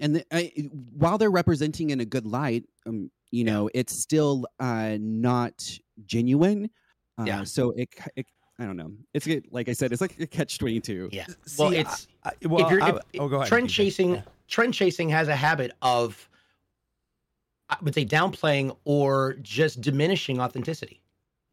and 0.00 0.16
the, 0.16 0.26
I, 0.32 0.52
while 0.96 1.18
they're 1.18 1.30
representing 1.30 1.90
in 1.90 2.00
a 2.00 2.04
good 2.04 2.26
light 2.26 2.64
um 2.86 3.10
You 3.30 3.44
know, 3.44 3.68
it's 3.74 3.92
still 3.98 4.46
uh, 4.60 4.96
not 5.00 5.56
genuine. 6.06 6.70
Uh, 7.18 7.24
Yeah. 7.26 7.44
So 7.44 7.72
it, 7.72 7.88
it, 8.16 8.26
I 8.60 8.64
don't 8.64 8.76
know. 8.76 8.92
It's 9.12 9.26
a- 9.26 9.42
like 9.50 9.68
I 9.68 9.72
said, 9.74 9.90
it's 9.92 10.00
like 10.00 10.18
a 10.20 10.26
catch 10.26 10.58
twenty 10.58 10.80
two. 10.80 11.08
Yeah. 11.12 11.26
See, 11.44 11.62
well, 11.62 11.72
I- 11.72 11.76
it's 11.82 12.06
I, 12.24 12.30
well, 12.46 12.64
if 12.64 12.70
you're 12.70 12.82
I- 12.82 12.90
if, 12.90 12.96
oh, 13.18 13.28
go 13.28 13.36
ahead. 13.36 13.48
trend 13.48 13.68
chasing 13.70 14.14
Yeah. 14.14 14.22
trend 14.48 14.72
chasing 14.74 15.08
has 15.10 15.26
a 15.28 15.36
habit 15.36 15.72
of 15.82 16.28
i 17.70 17.76
would 17.82 17.94
say 17.94 18.04
downplaying 18.04 18.76
or 18.84 19.34
just 19.42 19.80
diminishing 19.80 20.38
authenticity 20.40 21.00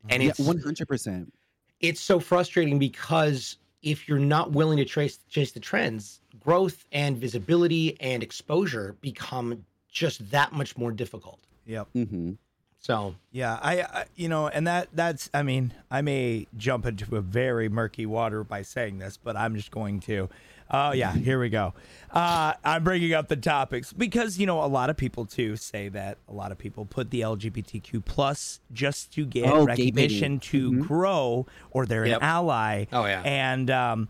and 0.10 0.22
Yeah, 0.22 0.30
it's 0.30 0.40
one 0.40 0.58
hundred 0.60 0.88
percent. 0.88 1.34
it's 1.80 2.02
so 2.02 2.20
frustrating 2.20 2.78
because 2.80 3.58
if 3.82 4.08
you're 4.08 4.20
not 4.20 4.52
willing 4.52 4.78
to 4.78 4.86
trace 4.86 5.18
chase 5.30 5.52
the 5.52 5.60
trends 5.60 6.21
growth 6.44 6.86
and 6.92 7.18
visibility 7.18 8.00
and 8.02 8.22
exposure 8.24 8.96
become 9.02 9.66
just 9.92 10.30
that 10.32 10.52
much 10.54 10.78
more 10.78 10.92
difficult 10.92 11.40
Yep. 11.66 11.88
Mm-hmm. 11.96 12.32
so 12.80 13.16
Yeah, 13.32 13.60
I, 13.62 13.82
I 13.84 14.06
you 14.16 14.28
know, 14.30 14.48
and 14.48 14.66
that 14.68 14.88
that's 14.94 15.30
I 15.34 15.44
mean, 15.44 15.74
I 15.92 16.02
may 16.02 16.48
jump 16.58 16.86
into 16.86 17.16
a 17.16 17.22
very 17.22 17.70
murky 17.70 18.06
water 18.06 18.44
by 18.44 18.64
saying 18.64 18.98
this, 19.00 19.18
but 19.18 19.36
I'm 19.38 19.56
just 19.56 19.72
going 19.72 20.00
to. 20.02 20.30
Oh 20.74 20.92
yeah, 20.94 21.14
here 21.14 21.38
we 21.40 21.50
go. 21.50 21.74
Uh, 22.12 22.54
I'm 22.64 22.84
bringing 22.86 23.14
up 23.14 23.28
the 23.28 23.36
topics 23.36 23.92
because 23.94 24.40
you 24.40 24.46
know 24.48 24.64
a 24.64 24.68
lot 24.68 24.90
of 24.90 24.96
people 24.98 25.26
too 25.26 25.56
say 25.58 25.90
that 25.90 26.18
a 26.30 26.34
lot 26.34 26.52
of 26.54 26.58
people 26.58 26.86
put 26.86 27.12
the 27.12 27.22
LGBTQ 27.22 28.04
plus 28.06 28.62
just 28.74 29.14
to 29.14 29.26
get 29.26 29.46
Oh, 29.52 29.66
recognition 29.66 30.40
to 30.40 30.72
Mhm. 30.72 30.88
grow 30.88 31.46
or 31.72 31.86
they're 31.86 32.06
Yep. 32.08 32.18
an 32.22 32.24
ally. 32.24 32.86
oh 32.94 33.06
yeah 33.06 33.22
And 33.24 33.70
um, 33.70 34.08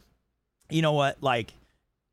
you 0.69 0.81
know 0.83 0.93
what? 0.93 1.17
Like, 1.21 1.53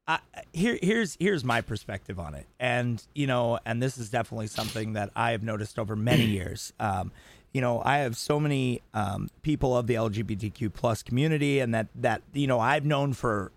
I, 0.09 0.21
here, 0.55 0.79
here's 0.83 1.19
here's 1.21 1.45
my 1.45 1.61
perspective 1.61 2.19
on 2.19 2.35
it, 2.35 2.47
and 2.59 3.03
you 3.15 3.27
know, 3.27 3.59
and 3.67 3.83
this 3.83 3.99
is 3.99 4.09
definitely 4.09 4.47
something 4.47 4.95
that 4.95 5.11
I 5.15 5.33
have 5.33 5.43
noticed 5.43 5.79
over 5.79 5.95
many 5.95 6.25
years. 6.25 6.73
Um, 6.81 7.13
you 7.53 7.61
know, 7.61 7.83
I 7.85 7.99
have 7.99 8.17
so 8.17 8.41
many 8.41 8.81
um, 8.95 9.29
people 9.43 9.77
of 9.77 9.87
the 9.87 9.95
LGBTQ 9.95 10.73
plus 10.73 11.03
community, 11.03 11.61
and 11.61 11.75
that 11.75 11.89
that 11.95 12.23
you 12.33 12.47
know 12.47 12.59
I've 12.59 12.87
known 12.87 13.13
for 13.13 13.53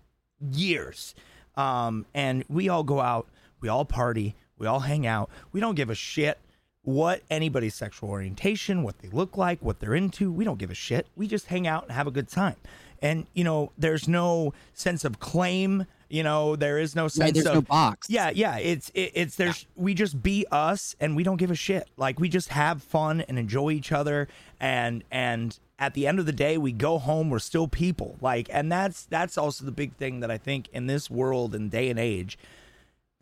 years, 0.52 1.14
um, 1.56 2.04
and 2.12 2.44
we 2.50 2.68
all 2.68 2.84
go 2.84 3.00
out, 3.00 3.28
we 3.60 3.70
all 3.70 3.86
party, 3.86 4.34
we 4.58 4.66
all 4.66 4.80
hang 4.80 5.06
out, 5.06 5.30
we 5.52 5.60
don't 5.60 5.74
give 5.74 5.88
a 5.88 5.94
shit 5.94 6.38
what 6.84 7.22
anybody's 7.30 7.74
sexual 7.74 8.10
orientation, 8.10 8.82
what 8.82 8.98
they 8.98 9.08
look 9.08 9.36
like, 9.36 9.62
what 9.62 9.78
they're 9.80 9.94
into. 9.94 10.32
We 10.32 10.44
don't 10.44 10.58
give 10.58 10.70
a 10.70 10.74
shit. 10.74 11.06
We 11.16 11.28
just 11.28 11.46
hang 11.46 11.66
out 11.66 11.84
and 11.84 11.92
have 11.92 12.08
a 12.08 12.10
good 12.10 12.28
time. 12.28 12.56
And 13.02 13.26
you 13.34 13.44
know, 13.44 13.72
there's 13.76 14.08
no 14.08 14.54
sense 14.72 15.04
of 15.04 15.18
claim. 15.20 15.86
You 16.08 16.22
know, 16.22 16.56
there 16.56 16.78
is 16.78 16.94
no 16.94 17.08
sense 17.08 17.18
Right, 17.18 17.34
there's 17.34 17.46
of 17.46 17.54
no 17.54 17.62
box. 17.62 18.08
yeah, 18.08 18.30
yeah. 18.30 18.58
It's 18.58 18.90
it, 18.90 19.12
it's 19.14 19.36
there's 19.36 19.66
we 19.76 19.94
just 19.94 20.22
be 20.22 20.46
us 20.50 20.94
and 21.00 21.16
we 21.16 21.22
don't 21.24 21.38
give 21.38 21.50
a 21.50 21.54
shit. 21.54 21.88
Like 21.96 22.20
we 22.20 22.28
just 22.28 22.50
have 22.50 22.82
fun 22.82 23.22
and 23.22 23.38
enjoy 23.38 23.70
each 23.70 23.92
other 23.92 24.28
and 24.60 25.04
and 25.10 25.58
at 25.78 25.94
the 25.94 26.06
end 26.06 26.18
of 26.20 26.26
the 26.26 26.32
day 26.32 26.56
we 26.58 26.70
go 26.70 26.98
home 26.98 27.28
we're 27.30 27.38
still 27.38 27.66
people. 27.66 28.16
Like 28.20 28.48
and 28.52 28.70
that's 28.70 29.04
that's 29.06 29.36
also 29.36 29.64
the 29.64 29.72
big 29.72 29.96
thing 29.96 30.20
that 30.20 30.30
I 30.30 30.38
think 30.38 30.68
in 30.72 30.86
this 30.86 31.10
world 31.10 31.54
and 31.54 31.70
day 31.70 31.88
and 31.90 31.98
age 31.98 32.38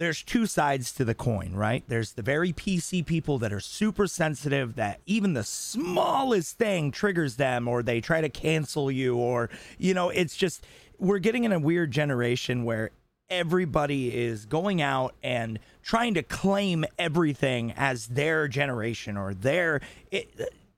there's 0.00 0.22
two 0.22 0.46
sides 0.46 0.92
to 0.92 1.04
the 1.04 1.14
coin, 1.14 1.52
right? 1.52 1.84
There's 1.86 2.12
the 2.12 2.22
very 2.22 2.54
PC 2.54 3.04
people 3.04 3.38
that 3.38 3.52
are 3.52 3.60
super 3.60 4.06
sensitive 4.06 4.76
that 4.76 4.98
even 5.04 5.34
the 5.34 5.44
smallest 5.44 6.56
thing 6.56 6.90
triggers 6.90 7.36
them 7.36 7.68
or 7.68 7.82
they 7.82 8.00
try 8.00 8.22
to 8.22 8.30
cancel 8.30 8.90
you 8.90 9.16
or 9.16 9.50
you 9.76 9.92
know, 9.92 10.08
it's 10.08 10.34
just 10.34 10.64
we're 10.98 11.18
getting 11.18 11.44
in 11.44 11.52
a 11.52 11.58
weird 11.58 11.90
generation 11.90 12.64
where 12.64 12.92
everybody 13.28 14.16
is 14.16 14.46
going 14.46 14.80
out 14.80 15.14
and 15.22 15.58
trying 15.82 16.14
to 16.14 16.22
claim 16.22 16.86
everything 16.98 17.74
as 17.76 18.06
their 18.06 18.48
generation 18.48 19.18
or 19.18 19.34
their 19.34 19.82
it, 20.10 20.30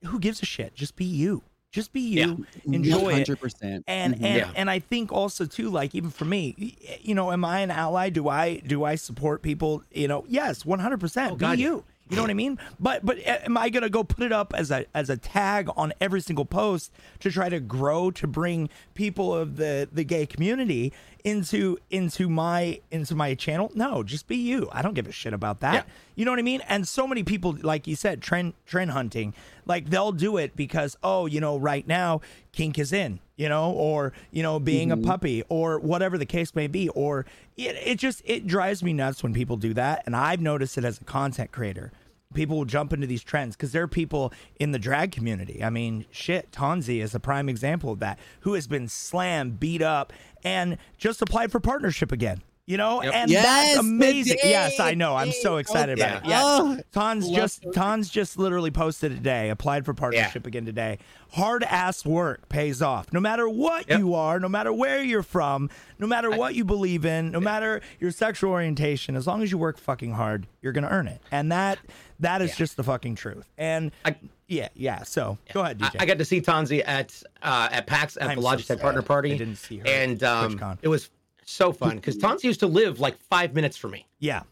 who 0.04 0.18
gives 0.18 0.42
a 0.42 0.46
shit? 0.46 0.74
Just 0.74 0.96
be 0.96 1.04
you. 1.04 1.44
Just 1.72 1.92
be 1.94 2.00
you. 2.02 2.44
Enjoy 2.66 3.08
it. 3.08 3.12
hundred 3.14 3.40
percent. 3.40 3.82
And 3.88 4.14
Mhm. 4.14 4.24
and 4.24 4.36
Yeah. 4.36 4.50
and 4.54 4.68
I 4.70 4.78
think 4.78 5.10
also 5.10 5.46
too, 5.46 5.70
like 5.70 5.94
even 5.94 6.10
for 6.10 6.26
me, 6.26 6.76
you 7.00 7.14
know, 7.14 7.32
am 7.32 7.44
I 7.46 7.60
an 7.60 7.70
ally? 7.70 8.10
Do 8.10 8.28
I 8.28 8.58
do 8.58 8.84
I 8.84 8.94
support 8.94 9.40
people? 9.42 9.82
You 9.90 10.06
know, 10.06 10.24
yes, 10.28 10.66
one 10.66 10.80
hundred 10.80 11.00
percent. 11.00 11.38
Be 11.38 11.40
God, 11.40 11.58
yeah. 11.58 11.66
you. 11.68 11.84
You 12.08 12.16
know 12.16 12.22
what 12.22 12.30
I 12.30 12.34
mean? 12.34 12.58
But 12.78 13.06
but 13.06 13.18
eh, 13.24 13.38
am 13.44 13.56
I 13.56 13.70
gonna 13.70 13.88
go 13.88 14.04
put 14.04 14.22
it 14.24 14.32
up 14.32 14.52
as 14.54 14.70
a 14.70 14.84
as 14.94 15.08
a 15.08 15.16
tag 15.16 15.70
on 15.76 15.94
every 16.00 16.20
single 16.20 16.44
post 16.44 16.92
to 17.20 17.30
try 17.30 17.48
to 17.48 17.58
grow 17.58 18.10
to 18.10 18.26
bring 18.26 18.68
people 18.94 19.34
of 19.34 19.56
the 19.56 19.88
the 19.90 20.04
gay 20.04 20.26
community 20.26 20.92
into 21.24 21.78
into 21.90 22.28
my 22.28 22.80
into 22.90 23.14
my 23.14 23.34
channel? 23.34 23.70
No, 23.74 24.02
just 24.02 24.26
be 24.28 24.36
you. 24.36 24.68
I 24.72 24.82
don't 24.82 24.94
give 24.94 25.06
a 25.06 25.12
shit 25.12 25.32
about 25.32 25.60
that. 25.60 25.74
Yeah. 25.74 25.82
You 26.14 26.26
know 26.26 26.32
what 26.32 26.38
I 26.38 26.42
mean? 26.42 26.60
And 26.68 26.86
so 26.86 27.06
many 27.06 27.22
people, 27.22 27.56
like 27.62 27.86
you 27.86 27.96
said, 27.96 28.20
trend 28.20 28.54
trend 28.66 28.90
hunting, 28.90 29.32
like 29.64 29.88
they'll 29.88 30.12
do 30.12 30.36
it 30.36 30.54
because 30.54 30.96
oh, 31.02 31.24
you 31.24 31.40
know, 31.40 31.56
right 31.56 31.86
now 31.86 32.20
kink 32.52 32.78
is 32.78 32.92
in, 32.92 33.20
you 33.42 33.48
know, 33.48 33.72
or 33.72 34.12
you 34.30 34.40
know, 34.40 34.60
being 34.60 34.92
a 34.92 34.96
mm-hmm. 34.96 35.04
puppy, 35.04 35.42
or 35.48 35.80
whatever 35.80 36.16
the 36.16 36.26
case 36.26 36.54
may 36.54 36.68
be, 36.68 36.88
or 36.90 37.26
it, 37.56 37.76
it 37.84 37.98
just 37.98 38.22
it 38.24 38.46
drives 38.46 38.84
me 38.84 38.92
nuts 38.92 39.20
when 39.20 39.34
people 39.34 39.56
do 39.56 39.74
that, 39.74 40.04
and 40.06 40.14
I've 40.14 40.40
noticed 40.40 40.78
it 40.78 40.84
as 40.84 41.00
a 41.00 41.04
content 41.04 41.50
creator. 41.50 41.90
People 42.34 42.56
will 42.56 42.64
jump 42.64 42.92
into 42.92 43.06
these 43.06 43.24
trends 43.24 43.56
because 43.56 43.72
there 43.72 43.82
are 43.82 43.88
people 43.88 44.32
in 44.60 44.70
the 44.70 44.78
drag 44.78 45.10
community. 45.10 45.62
I 45.62 45.70
mean, 45.70 46.06
shit, 46.12 46.52
Tonzi 46.52 47.02
is 47.02 47.14
a 47.14 47.20
prime 47.20 47.48
example 47.48 47.90
of 47.90 47.98
that, 47.98 48.18
who 48.40 48.54
has 48.54 48.68
been 48.68 48.88
slammed, 48.88 49.58
beat 49.58 49.82
up, 49.82 50.12
and 50.44 50.78
just 50.96 51.20
applied 51.20 51.50
for 51.50 51.58
partnership 51.58 52.12
again. 52.12 52.42
You 52.72 52.78
know, 52.78 53.02
Yep. 53.02 53.14
and 53.14 53.30
Yes, 53.30 53.44
that's 53.44 53.78
amazing. 53.80 54.38
Yes, 54.42 54.80
I 54.80 54.94
know. 54.94 55.14
I'm 55.14 55.30
so 55.30 55.58
excited 55.58 55.98
Yeah. 55.98 56.06
about 56.12 56.24
it. 56.24 56.28
Yeah. 56.30 56.40
Oh, 56.42 56.80
Tons 56.90 57.28
just 57.28 57.62
those. 57.64 57.74
Tons 57.74 58.08
just 58.08 58.38
literally 58.38 58.70
posted 58.70 59.14
today, 59.14 59.50
applied 59.50 59.84
for 59.84 59.92
partnership 59.92 60.46
again 60.46 60.64
today. 60.64 60.96
Hard 61.32 61.64
ass 61.64 62.06
work 62.06 62.48
pays 62.48 62.80
off. 62.80 63.12
No 63.12 63.20
matter 63.20 63.46
what 63.46 63.90
Yep. 63.90 63.98
you 63.98 64.14
are, 64.14 64.40
no 64.40 64.48
matter 64.48 64.72
where 64.72 65.02
you're 65.02 65.22
from, 65.22 65.68
no 65.98 66.06
matter 66.06 66.30
what 66.30 66.54
you 66.54 66.64
believe 66.64 67.04
in, 67.04 67.30
no 67.30 67.40
matter 67.40 67.82
your 68.00 68.10
sexual 68.10 68.50
orientation, 68.52 69.16
as 69.16 69.26
long 69.26 69.42
as 69.42 69.50
you 69.52 69.58
work 69.58 69.76
fucking 69.76 70.12
hard, 70.12 70.46
you're 70.62 70.72
gonna 70.72 70.88
earn 70.90 71.08
it. 71.08 71.20
And 71.30 71.52
that 71.52 71.78
that 72.20 72.40
is 72.40 72.50
Yeah. 72.50 72.56
just 72.56 72.76
the 72.78 72.84
fucking 72.84 73.16
truth. 73.16 73.44
And 73.58 73.90
I- 74.06 74.14
yeah, 74.48 74.68
yeah. 74.74 75.02
So 75.02 75.36
go 75.52 75.60
ahead, 75.60 75.78
I, 75.82 75.88
DJ. 75.88 75.96
I 76.00 76.06
got 76.06 76.18
to 76.18 76.24
see 76.24 76.40
Tanzi 76.40 76.82
at 76.86 77.22
uh, 77.42 77.68
at 77.70 77.86
PAX 77.86 78.16
at 78.16 78.28
I'm 78.30 78.36
the 78.40 78.42
Logitech 78.46 78.64
sad. 78.64 78.80
partner 78.80 79.02
party. 79.02 79.34
I 79.34 79.36
didn't 79.36 79.56
see 79.56 79.78
her 79.78 79.86
and 79.86 80.22
um, 80.22 80.78
it 80.82 80.88
was 80.88 81.10
so 81.52 81.72
fun 81.72 81.96
because 81.96 82.16
Tanzi 82.16 82.44
used 82.44 82.60
to 82.60 82.66
live 82.66 83.00
like 83.00 83.18
five 83.18 83.54
minutes 83.54 83.76
from 83.76 83.92
me, 83.92 84.06
yeah. 84.18 84.42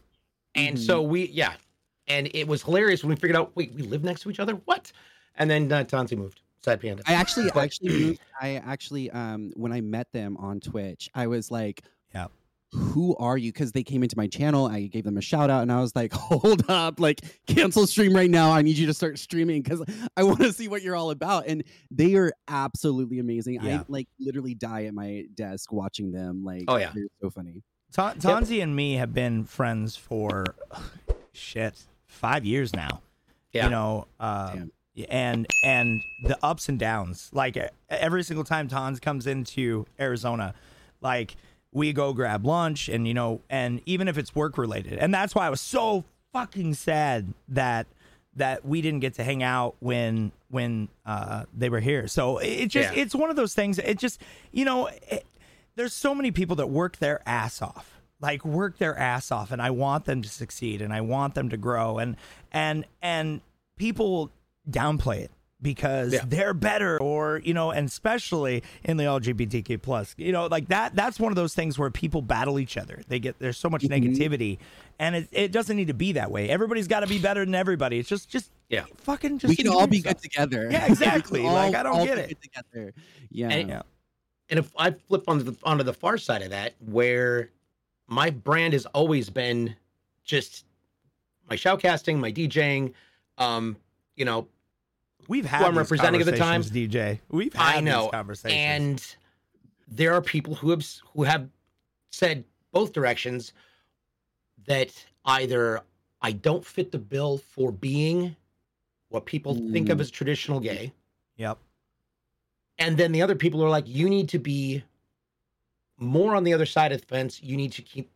and 0.55 0.79
so 0.79 1.01
we 1.01 1.27
yeah, 1.27 1.53
and 2.07 2.29
it 2.33 2.47
was 2.47 2.63
hilarious 2.63 3.03
when 3.03 3.09
we 3.09 3.15
figured 3.15 3.35
out 3.35 3.51
wait 3.55 3.73
we 3.73 3.81
live 3.83 4.03
next 4.03 4.21
to 4.21 4.29
each 4.29 4.39
other 4.39 4.53
what, 4.65 4.91
and 5.35 5.49
then 5.49 5.71
uh, 5.71 5.83
Tanzi 5.83 6.17
moved. 6.17 6.41
Sad 6.63 6.79
panda. 6.79 7.01
I 7.07 7.13
actually, 7.13 7.49
But- 7.53 7.63
actually, 7.63 7.89
moved, 7.89 8.19
I 8.39 8.55
actually, 8.57 9.09
um, 9.09 9.51
when 9.55 9.71
I 9.73 9.81
met 9.81 10.11
them 10.11 10.37
on 10.37 10.59
Twitch, 10.59 11.09
I 11.15 11.27
was 11.27 11.49
like. 11.51 11.81
Who 12.73 13.15
are 13.17 13.37
you? 13.37 13.51
Because 13.51 13.71
they 13.73 13.83
came 13.83 14.01
into 14.03 14.15
my 14.17 14.27
channel, 14.27 14.65
I 14.67 14.83
gave 14.87 15.03
them 15.03 15.17
a 15.17 15.21
shout 15.21 15.49
out, 15.49 15.61
and 15.61 15.71
I 15.71 15.81
was 15.81 15.95
like, 15.95 16.13
hold 16.13 16.69
up, 16.69 16.99
like 16.99 17.19
cancel 17.47 17.85
stream 17.87 18.13
right 18.15 18.29
now. 18.29 18.51
I 18.51 18.61
need 18.61 18.77
you 18.77 18.87
to 18.87 18.93
start 18.93 19.19
streaming 19.19 19.61
because 19.61 19.83
I 20.15 20.23
want 20.23 20.39
to 20.39 20.53
see 20.53 20.67
what 20.67 20.81
you're 20.81 20.95
all 20.95 21.11
about. 21.11 21.47
And 21.47 21.63
they 21.89 22.15
are 22.15 22.31
absolutely 22.47 23.19
amazing. 23.19 23.59
Yeah. 23.61 23.81
I 23.81 23.85
like 23.87 24.07
literally 24.19 24.53
die 24.53 24.85
at 24.85 24.93
my 24.93 25.25
desk 25.35 25.71
watching 25.73 26.11
them. 26.11 26.43
Like, 26.45 26.63
Oh, 26.67 26.77
yeah. 26.77 26.91
they're 26.95 27.07
so 27.21 27.29
funny. 27.29 27.61
Ta- 27.91 28.13
Tanzi 28.13 28.63
and 28.63 28.73
me 28.73 28.93
have 28.93 29.13
been 29.13 29.43
friends 29.43 29.95
for 29.97 30.45
shit 31.33 31.75
five 32.05 32.45
years 32.45 32.73
now. 32.73 33.01
Yeah. 33.51 33.65
You 33.65 33.69
know, 33.71 34.07
uh, 34.19 34.53
Damn. 34.53 34.71
and 35.09 35.47
and 35.65 36.01
the 36.23 36.37
ups 36.41 36.69
and 36.69 36.79
downs. 36.79 37.29
Like 37.33 37.57
every 37.89 38.23
single 38.23 38.45
time 38.45 38.69
Tons 38.69 38.99
comes 39.01 39.27
into 39.27 39.85
Arizona, 39.99 40.53
like 41.01 41.35
we 41.73 41.93
go 41.93 42.13
grab 42.13 42.45
lunch, 42.45 42.89
and 42.89 43.07
you 43.07 43.13
know, 43.13 43.41
and 43.49 43.81
even 43.85 44.07
if 44.07 44.17
it's 44.17 44.35
work 44.35 44.57
related, 44.57 44.99
and 44.99 45.13
that's 45.13 45.33
why 45.35 45.47
I 45.47 45.49
was 45.49 45.61
so 45.61 46.03
fucking 46.33 46.73
sad 46.75 47.33
that 47.49 47.87
that 48.35 48.65
we 48.65 48.81
didn't 48.81 49.01
get 49.01 49.13
to 49.15 49.23
hang 49.23 49.43
out 49.43 49.75
when 49.79 50.31
when 50.49 50.89
uh, 51.05 51.43
they 51.55 51.69
were 51.69 51.79
here. 51.79 52.07
So 52.07 52.37
it 52.37 52.47
it 52.47 52.67
just 52.69 52.93
Yeah. 52.93 53.01
it's 53.01 53.15
one 53.15 53.29
of 53.29 53.35
those 53.35 53.53
things. 53.53 53.79
It 53.79 53.97
just 53.97 54.21
you 54.51 54.65
know. 54.65 54.87
It, 54.87 55.25
there's 55.77 55.93
so 55.93 56.13
many 56.13 56.31
people 56.31 56.57
that 56.57 56.67
work 56.67 56.97
their 56.97 57.21
ass 57.25 57.61
off 57.61 58.01
like 58.19 58.43
work 58.43 58.77
their 58.77 58.95
ass 58.99 59.31
off 59.31 59.51
and 59.51 59.61
i 59.61 59.71
want 59.71 60.03
them 60.03 60.21
to 60.21 60.27
succeed 60.27 60.81
and 60.81 60.93
i 60.93 60.99
want 60.99 61.33
them 61.33 61.47
to 61.49 61.55
grow 61.55 61.97
and 61.97 62.17
and 62.51 62.85
and 63.01 63.39
people 63.77 64.29
downplay 64.69 65.19
it 65.21 65.31
because 65.61 66.13
Yeah. 66.13 66.21
they're 66.25 66.53
better 66.53 66.97
or 66.99 67.41
you 67.43 67.53
know 67.53 67.71
and 67.71 67.87
especially 67.87 68.63
in 68.83 68.97
the 68.97 69.03
lgbtq 69.03 69.81
plus 69.81 70.15
you 70.17 70.31
know 70.31 70.47
like 70.47 70.67
that 70.69 70.95
that's 70.95 71.19
one 71.19 71.31
of 71.31 71.35
those 71.35 71.53
things 71.53 71.77
where 71.77 71.91
people 71.91 72.21
battle 72.21 72.57
each 72.59 72.77
other 72.77 73.01
they 73.07 73.19
get 73.19 73.37
there's 73.39 73.57
so 73.57 73.69
much 73.69 73.83
Mhm. 73.83 73.89
negativity 74.17 74.57
and 74.99 75.15
it, 75.15 75.29
it 75.31 75.51
doesn't 75.51 75.75
need 75.77 75.87
to 75.87 75.93
be 75.93 76.13
that 76.13 76.31
way 76.31 76.49
everybody's 76.49 76.87
got 76.87 77.01
to 77.01 77.07
be 77.07 77.19
better 77.19 77.45
than 77.45 77.53
everybody 77.55 77.99
it's 77.99 78.09
just 78.09 78.29
just 78.29 78.51
Yeah. 78.69 78.85
fucking 78.97 79.37
just 79.39 79.49
we 79.49 79.55
can 79.55 79.67
enjoy 79.67 79.79
all 79.79 79.87
be 79.87 79.97
yourself. 79.97 80.21
good 80.21 80.31
together. 80.31 80.69
Yeah, 80.71 80.79
We 80.79 80.83
can 80.85 80.91
exactly. 80.93 81.41
Like, 81.43 81.75
I 81.75 81.83
don't 81.83 81.95
all 81.97 82.05
get 82.05 82.17
it. 82.17 82.29
good 82.29 82.41
Together. 82.41 82.93
Yeah. 83.29 83.49
And- 83.49 83.69
yeah 83.69 83.81
And 84.49 84.59
if 84.59 84.71
I 84.77 84.91
flip 84.91 85.23
onto 85.27 85.43
the 85.43 85.55
onto 85.63 85.83
the 85.83 85.93
far 85.93 86.17
side 86.17 86.41
of 86.41 86.49
that, 86.51 86.73
where 86.85 87.49
my 88.07 88.29
brand 88.31 88.73
has 88.73 88.85
always 88.87 89.29
been 89.29 89.75
just 90.23 90.65
my 91.49 91.55
shoutcasting, 91.55 92.17
my 92.19 92.31
DJing, 92.31 92.93
um, 93.37 93.75
you 94.15 94.25
know, 94.25 94.47
We've 95.31 95.45
had 95.45 95.59
who 95.61 95.65
I'm 95.67 95.77
representing 95.77 96.19
at 96.19 96.25
the 96.25 96.33
time. 96.33 96.61
conversations, 96.61 96.93
DJ. 96.93 97.19
We've 97.29 97.53
had 97.53 97.77
I 97.77 97.79
know, 97.79 98.01
these 98.03 98.11
conversations. 98.11 98.59
and 98.59 99.15
there 99.87 100.13
are 100.13 100.21
people 100.21 100.55
who 100.55 100.71
have 100.71 100.85
who 101.13 101.23
have 101.23 101.47
said 102.09 102.43
both 102.73 102.91
directions 102.91 103.53
that 104.65 105.05
either 105.23 105.79
I 106.21 106.33
don't 106.33 106.65
fit 106.65 106.91
the 106.91 106.99
bill 106.99 107.37
for 107.37 107.71
being 107.71 108.35
what 109.07 109.25
people 109.25 109.55
think 109.55 109.87
of 109.87 109.99
Mm. 109.99 110.01
as 110.01 110.11
traditional 110.11 110.59
gay, 110.59 110.91
yep. 111.37 111.57
and 112.77 112.97
then 112.97 113.13
the 113.13 113.21
other 113.21 113.35
people 113.35 113.63
are 113.63 113.69
like, 113.69 113.87
you 113.87 114.09
need 114.09 114.27
to 114.29 114.39
be 114.39 114.83
more 115.97 116.35
on 116.35 116.43
the 116.43 116.53
other 116.53 116.65
side 116.65 116.91
of 116.91 116.99
the 116.99 117.07
fence. 117.07 117.41
You 117.41 117.55
need 117.55 117.71
to 117.71 117.81
keep 117.81 118.11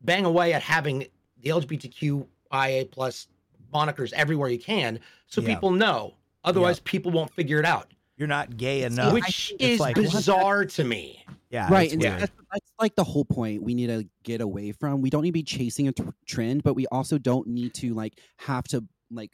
bang 0.00 0.24
away 0.24 0.52
at 0.52 0.62
having 0.62 1.06
the 1.42 1.50
LGBTQIA 1.50 2.90
plus 2.90 3.28
monikers 3.72 4.12
everywhere 4.12 4.48
you 4.48 4.58
can, 4.58 5.00
so 5.26 5.40
Yeah. 5.40 5.48
people 5.54 5.70
know. 5.70 6.14
Otherwise, 6.44 6.80
people 6.80 7.10
won't 7.12 7.32
figure 7.32 7.58
it 7.58 7.64
out, 7.64 7.92
You're 8.16 8.28
not 8.28 8.56
gay 8.56 8.82
enough. 8.84 9.12
which 9.12 9.52
It's 9.58 9.74
is 9.74 9.80
like, 9.80 9.96
what? 9.96 10.12
bizarre 10.12 10.64
to 10.64 10.84
me. 10.84 11.24
yeah, 11.50 11.68
right 11.72 11.92
and 11.92 12.00
that's, 12.02 12.30
that's 12.52 12.72
like 12.80 12.94
the 12.96 13.04
whole 13.04 13.24
point 13.24 13.62
we 13.62 13.74
need 13.74 13.86
to 13.88 14.06
get 14.24 14.40
away 14.40 14.72
from 14.72 15.00
we 15.00 15.10
don't 15.10 15.22
need 15.22 15.28
to 15.30 15.32
be 15.32 15.42
chasing 15.42 15.86
a 15.88 15.92
t- 15.92 16.02
trend 16.26 16.62
but 16.64 16.74
we 16.74 16.86
also 16.88 17.18
don't 17.18 17.46
need 17.46 17.72
to 17.74 17.94
like 17.94 18.18
have 18.36 18.64
to 18.64 18.84
like 19.12 19.30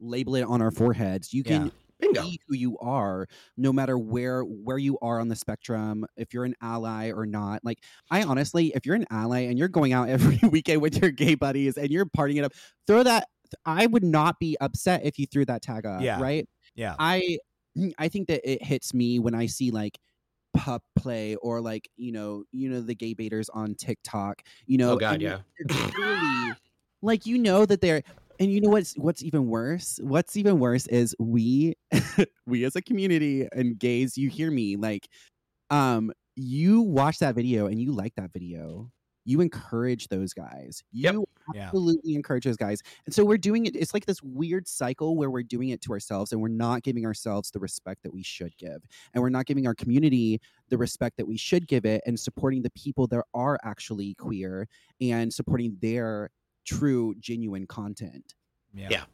label 0.00 0.34
it 0.36 0.42
on 0.42 0.62
our 0.62 0.70
foreheads 0.70 1.32
you 1.34 1.42
can 1.44 1.70
Bingo. 2.00 2.22
be 2.22 2.40
who 2.48 2.54
you 2.56 2.78
are 2.78 3.26
no 3.56 3.72
matter 3.72 3.96
where 3.98 4.42
where 4.42 4.78
you 4.78 4.98
are 5.02 5.18
on 5.20 5.28
the 5.28 5.36
spectrum 5.36 6.04
if 6.16 6.32
you're 6.34 6.44
an 6.44 6.54
ally 6.62 7.10
or 7.10 7.26
not 7.26 7.60
like 7.64 7.78
i 8.10 8.22
honestly 8.22 8.72
if 8.74 8.84
you're 8.86 8.96
an 8.96 9.06
ally 9.10 9.40
and 9.40 9.58
you're 9.58 9.68
going 9.68 9.92
out 9.92 10.08
every 10.08 10.38
weekend 10.50 10.80
with 10.80 11.00
your 11.02 11.10
gay 11.10 11.34
buddies 11.34 11.76
and 11.76 11.90
you're 11.90 12.06
partying 12.06 12.36
it 12.38 12.44
up 12.44 12.52
throw 12.86 13.02
that 13.02 13.28
i 13.66 13.86
would 13.86 14.04
not 14.04 14.38
be 14.38 14.56
upset 14.60 15.04
if 15.04 15.18
you 15.18 15.26
threw 15.26 15.44
that 15.44 15.62
tag 15.62 15.86
up 15.86 16.02
Yeah. 16.02 16.20
right 16.20 16.48
Yeah. 16.74 16.96
I 16.98 17.38
I 17.98 18.08
think 18.08 18.28
that 18.28 18.40
it 18.50 18.62
hits 18.62 18.92
me 18.94 19.18
when 19.18 19.34
I 19.34 19.46
see 19.46 19.70
like 19.70 19.98
pup 20.54 20.82
play 20.96 21.36
or 21.36 21.60
like 21.60 21.88
you 21.96 22.12
know 22.12 22.44
you 22.52 22.68
know 22.68 22.80
the 22.80 22.94
gay 22.94 23.14
baiters 23.14 23.48
on 23.48 23.74
TikTok. 23.74 24.42
You 24.66 24.78
know, 24.78 24.92
Oh 24.92 24.96
God, 24.96 25.20
yeah. 25.22 25.40
really 25.96 26.54
like 27.02 27.26
you 27.26 27.38
know 27.38 27.66
that 27.66 27.80
they're 27.80 28.02
and 28.38 28.52
you 28.52 28.60
know 28.60 28.68
what's 28.70 28.94
what's 28.94 29.22
even 29.22 29.46
worse 29.46 29.98
what's 30.02 30.36
even 30.36 30.58
worse 30.58 30.86
is 30.88 31.14
we 31.18 31.74
we 32.46 32.64
as 32.64 32.76
a 32.76 32.82
community 32.82 33.48
and 33.52 33.78
gays 33.78 34.16
you 34.16 34.28
hear 34.28 34.50
me 34.50 34.76
like 34.76 35.08
um 35.70 36.12
you 36.36 36.80
watch 36.80 37.18
that 37.18 37.34
video 37.34 37.66
and 37.66 37.80
you 37.80 37.92
like 37.92 38.14
that 38.16 38.32
video 38.32 38.90
you 39.24 39.40
encourage 39.40 40.08
those 40.08 40.32
guys 40.32 40.82
Yep. 40.92 41.14
you 41.14 41.24
Yeah. 41.54 41.64
absolutely 41.66 42.14
encourage 42.14 42.44
those 42.44 42.56
guys 42.56 42.82
and 43.06 43.14
so 43.14 43.24
we're 43.24 43.38
doing 43.38 43.66
it 43.66 43.74
it's 43.76 43.94
like 43.94 44.06
this 44.06 44.22
weird 44.22 44.66
cycle 44.68 45.16
where 45.16 45.30
we're 45.30 45.42
doing 45.42 45.70
it 45.70 45.80
to 45.82 45.92
ourselves 45.92 46.32
and 46.32 46.40
we're 46.40 46.48
not 46.48 46.82
giving 46.82 47.04
ourselves 47.06 47.50
the 47.50 47.58
respect 47.60 48.02
that 48.02 48.12
we 48.12 48.22
should 48.22 48.56
give 48.56 48.82
and 49.14 49.22
we're 49.22 49.28
not 49.30 49.46
giving 49.46 49.66
our 49.66 49.74
community 49.74 50.40
the 50.68 50.78
respect 50.78 51.16
that 51.16 51.26
we 51.26 51.36
should 51.36 51.66
give 51.68 51.84
it 51.84 52.02
and 52.06 52.18
supporting 52.18 52.62
the 52.62 52.70
people 52.70 53.06
that 53.08 53.24
are 53.34 53.58
actually 53.64 54.14
queer 54.14 54.66
and 55.00 55.32
supporting 55.32 55.76
their 55.80 56.30
true 56.64 57.14
genuine 57.18 57.66
content 57.66 58.34
Yeah. 58.74 58.88
Yeah. 58.90 59.04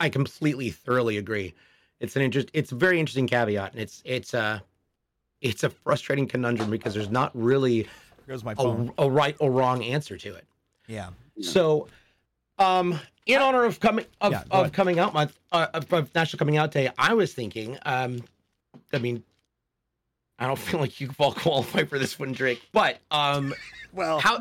I 0.00 0.08
completely, 0.08 0.70
thoroughly 0.70 1.18
agree. 1.18 1.54
It's 2.00 2.16
an 2.16 2.22
interest. 2.22 2.48
It's 2.54 2.72
a 2.72 2.74
very 2.74 2.98
interesting 2.98 3.26
caveat, 3.26 3.72
and 3.72 3.80
it's 3.82 4.00
it's 4.04 4.32
a 4.34 4.62
it's 5.42 5.62
a 5.62 5.68
frustrating 5.70 6.26
conundrum 6.26 6.70
because 6.70 6.94
there's 6.94 7.10
not 7.10 7.30
really 7.36 7.86
There 8.28 8.34
goes 8.34 8.44
my 8.44 8.52
a, 8.52 8.56
phone. 8.56 8.92
a 8.98 9.10
right 9.10 9.34
or 9.38 9.50
wrong 9.50 9.82
answer 9.82 10.18
to 10.18 10.34
it. 10.34 10.44
Yeah. 10.86 11.08
Yeah. 11.34 11.50
So, 11.50 11.88
um, 12.58 13.00
in 13.24 13.40
honor 13.40 13.64
of 13.64 13.80
coming 13.80 14.04
of, 14.20 14.32
Yeah, 14.32 14.42
of 14.50 14.70
coming 14.72 14.98
out 14.98 15.14
month 15.14 15.38
uh, 15.50 15.68
of, 15.72 15.90
of 15.90 16.14
National 16.14 16.38
Coming 16.38 16.58
Out 16.58 16.70
Day, 16.70 16.90
I 16.98 17.14
was 17.14 17.32
thinking, 17.32 17.78
um, 17.86 18.22
I 18.92 18.98
mean, 18.98 19.22
I 20.38 20.46
don't 20.46 20.58
feel 20.58 20.78
like 20.78 21.00
you 21.00 21.10
all 21.18 21.32
qualify 21.32 21.84
for 21.84 21.98
this 21.98 22.18
one, 22.18 22.32
Drake, 22.32 22.60
but 22.70 22.98
um, 23.10 23.54
Well, 23.94 24.20
how? 24.20 24.40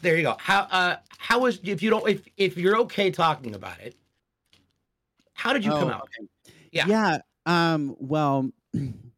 there 0.00 0.16
you 0.16 0.22
go. 0.22 0.36
How 0.38 0.60
uh, 0.70 0.96
how 1.18 1.40
was 1.40 1.58
if 1.64 1.82
you 1.82 1.90
don't 1.90 2.08
if 2.08 2.22
if 2.36 2.56
you're 2.56 2.78
okay 2.82 3.10
talking 3.10 3.56
about 3.56 3.80
it? 3.80 3.96
How 5.34 5.52
did 5.52 5.64
you 5.64 5.72
come 5.72 5.88
Oh, 5.88 5.92
out? 5.92 6.08
Yeah. 6.70 6.86
Yeah. 6.86 7.18
Um, 7.46 7.96
well, 7.98 8.48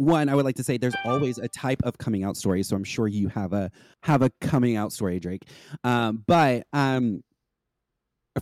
one, 0.00 0.30
I 0.30 0.34
would 0.34 0.46
like 0.46 0.56
to 0.56 0.64
say 0.64 0.78
there's 0.78 0.96
always 1.04 1.36
a 1.36 1.48
type 1.48 1.82
of 1.84 1.98
coming 1.98 2.24
out 2.24 2.34
story. 2.34 2.62
So 2.62 2.74
I'm 2.74 2.84
sure 2.84 3.06
you 3.06 3.28
have 3.28 3.52
a 3.52 3.70
have 4.02 4.22
a 4.22 4.30
coming 4.40 4.74
out 4.74 4.92
story, 4.92 5.20
Drake. 5.20 5.46
Um, 5.84 6.24
but 6.26 6.66
um 6.72 7.22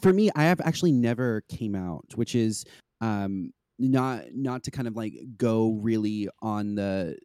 for 0.01 0.13
me, 0.13 0.31
I 0.37 0.45
have 0.45 0.61
actually 0.61 0.93
never 0.93 1.43
came 1.49 1.75
out, 1.75 2.05
which 2.15 2.37
is 2.37 2.65
um 3.01 3.51
not 3.79 4.27
not 4.33 4.63
to 4.65 4.71
kind 4.71 4.87
of 4.87 4.95
like 4.97 5.15
go 5.37 5.73
really 5.73 6.29
on 6.41 6.77
the 6.77 7.19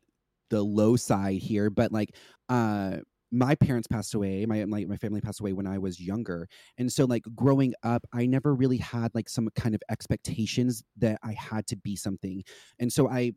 the 0.49 0.63
low 0.63 0.95
side 0.95 1.37
here, 1.37 1.69
but 1.69 1.91
like 1.91 2.15
uh 2.49 2.97
my 3.35 3.55
parents 3.55 3.87
passed 3.87 4.13
away 4.13 4.45
my, 4.45 4.63
my 4.65 4.85
my 4.85 4.95
family 4.95 5.19
passed 5.19 5.39
away 5.39 5.53
when 5.53 5.65
i 5.65 5.75
was 5.75 5.99
younger 5.99 6.47
and 6.77 6.93
so 6.93 7.03
like 7.03 7.23
growing 7.33 7.73
up 7.81 8.05
i 8.13 8.27
never 8.27 8.53
really 8.53 8.77
had 8.77 9.09
like 9.15 9.27
some 9.27 9.49
kind 9.55 9.73
of 9.73 9.81
expectations 9.89 10.83
that 10.95 11.17
i 11.23 11.33
had 11.33 11.65
to 11.65 11.75
be 11.75 11.95
something 11.95 12.43
and 12.77 12.93
so 12.93 13.09
i 13.09 13.31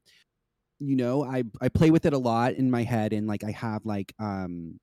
you 0.78 0.96
know 0.96 1.24
i 1.24 1.42
i 1.60 1.68
play 1.68 1.90
with 1.90 2.04
it 2.06 2.12
a 2.12 2.18
lot 2.18 2.52
in 2.54 2.70
my 2.70 2.82
head 2.82 3.12
and 3.12 3.26
like 3.26 3.44
i 3.44 3.50
have 3.50 3.84
like 3.84 4.12
um 4.18 4.78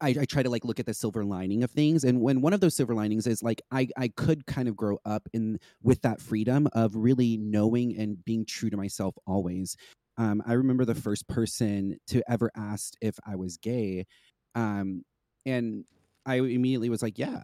I, 0.00 0.14
I 0.20 0.24
try 0.26 0.42
to 0.42 0.50
like 0.50 0.64
look 0.64 0.78
at 0.78 0.86
the 0.86 0.94
silver 0.94 1.24
lining 1.24 1.62
of 1.64 1.70
things 1.70 2.04
and 2.04 2.20
when 2.20 2.40
one 2.40 2.52
of 2.52 2.60
those 2.60 2.74
silver 2.74 2.94
linings 2.94 3.26
is 3.26 3.42
like 3.42 3.60
I, 3.70 3.88
I 3.96 4.08
could 4.08 4.46
kind 4.46 4.68
of 4.68 4.76
grow 4.76 4.98
up 5.04 5.28
in 5.32 5.58
with 5.82 6.02
that 6.02 6.20
freedom 6.20 6.68
of 6.72 6.94
really 6.94 7.36
knowing 7.36 7.98
and 7.98 8.24
being 8.24 8.44
true 8.46 8.70
to 8.70 8.76
myself 8.76 9.16
always. 9.26 9.76
Um, 10.16 10.42
I 10.46 10.54
remember 10.54 10.84
the 10.84 10.94
first 10.94 11.28
person 11.28 11.98
to 12.08 12.22
ever 12.30 12.50
ask 12.56 12.94
if 13.00 13.18
I 13.26 13.36
was 13.36 13.56
gay, 13.56 14.04
um, 14.56 15.04
and 15.46 15.84
I 16.26 16.36
immediately 16.36 16.90
was 16.90 17.02
like, 17.02 17.18
"Yeah," 17.18 17.40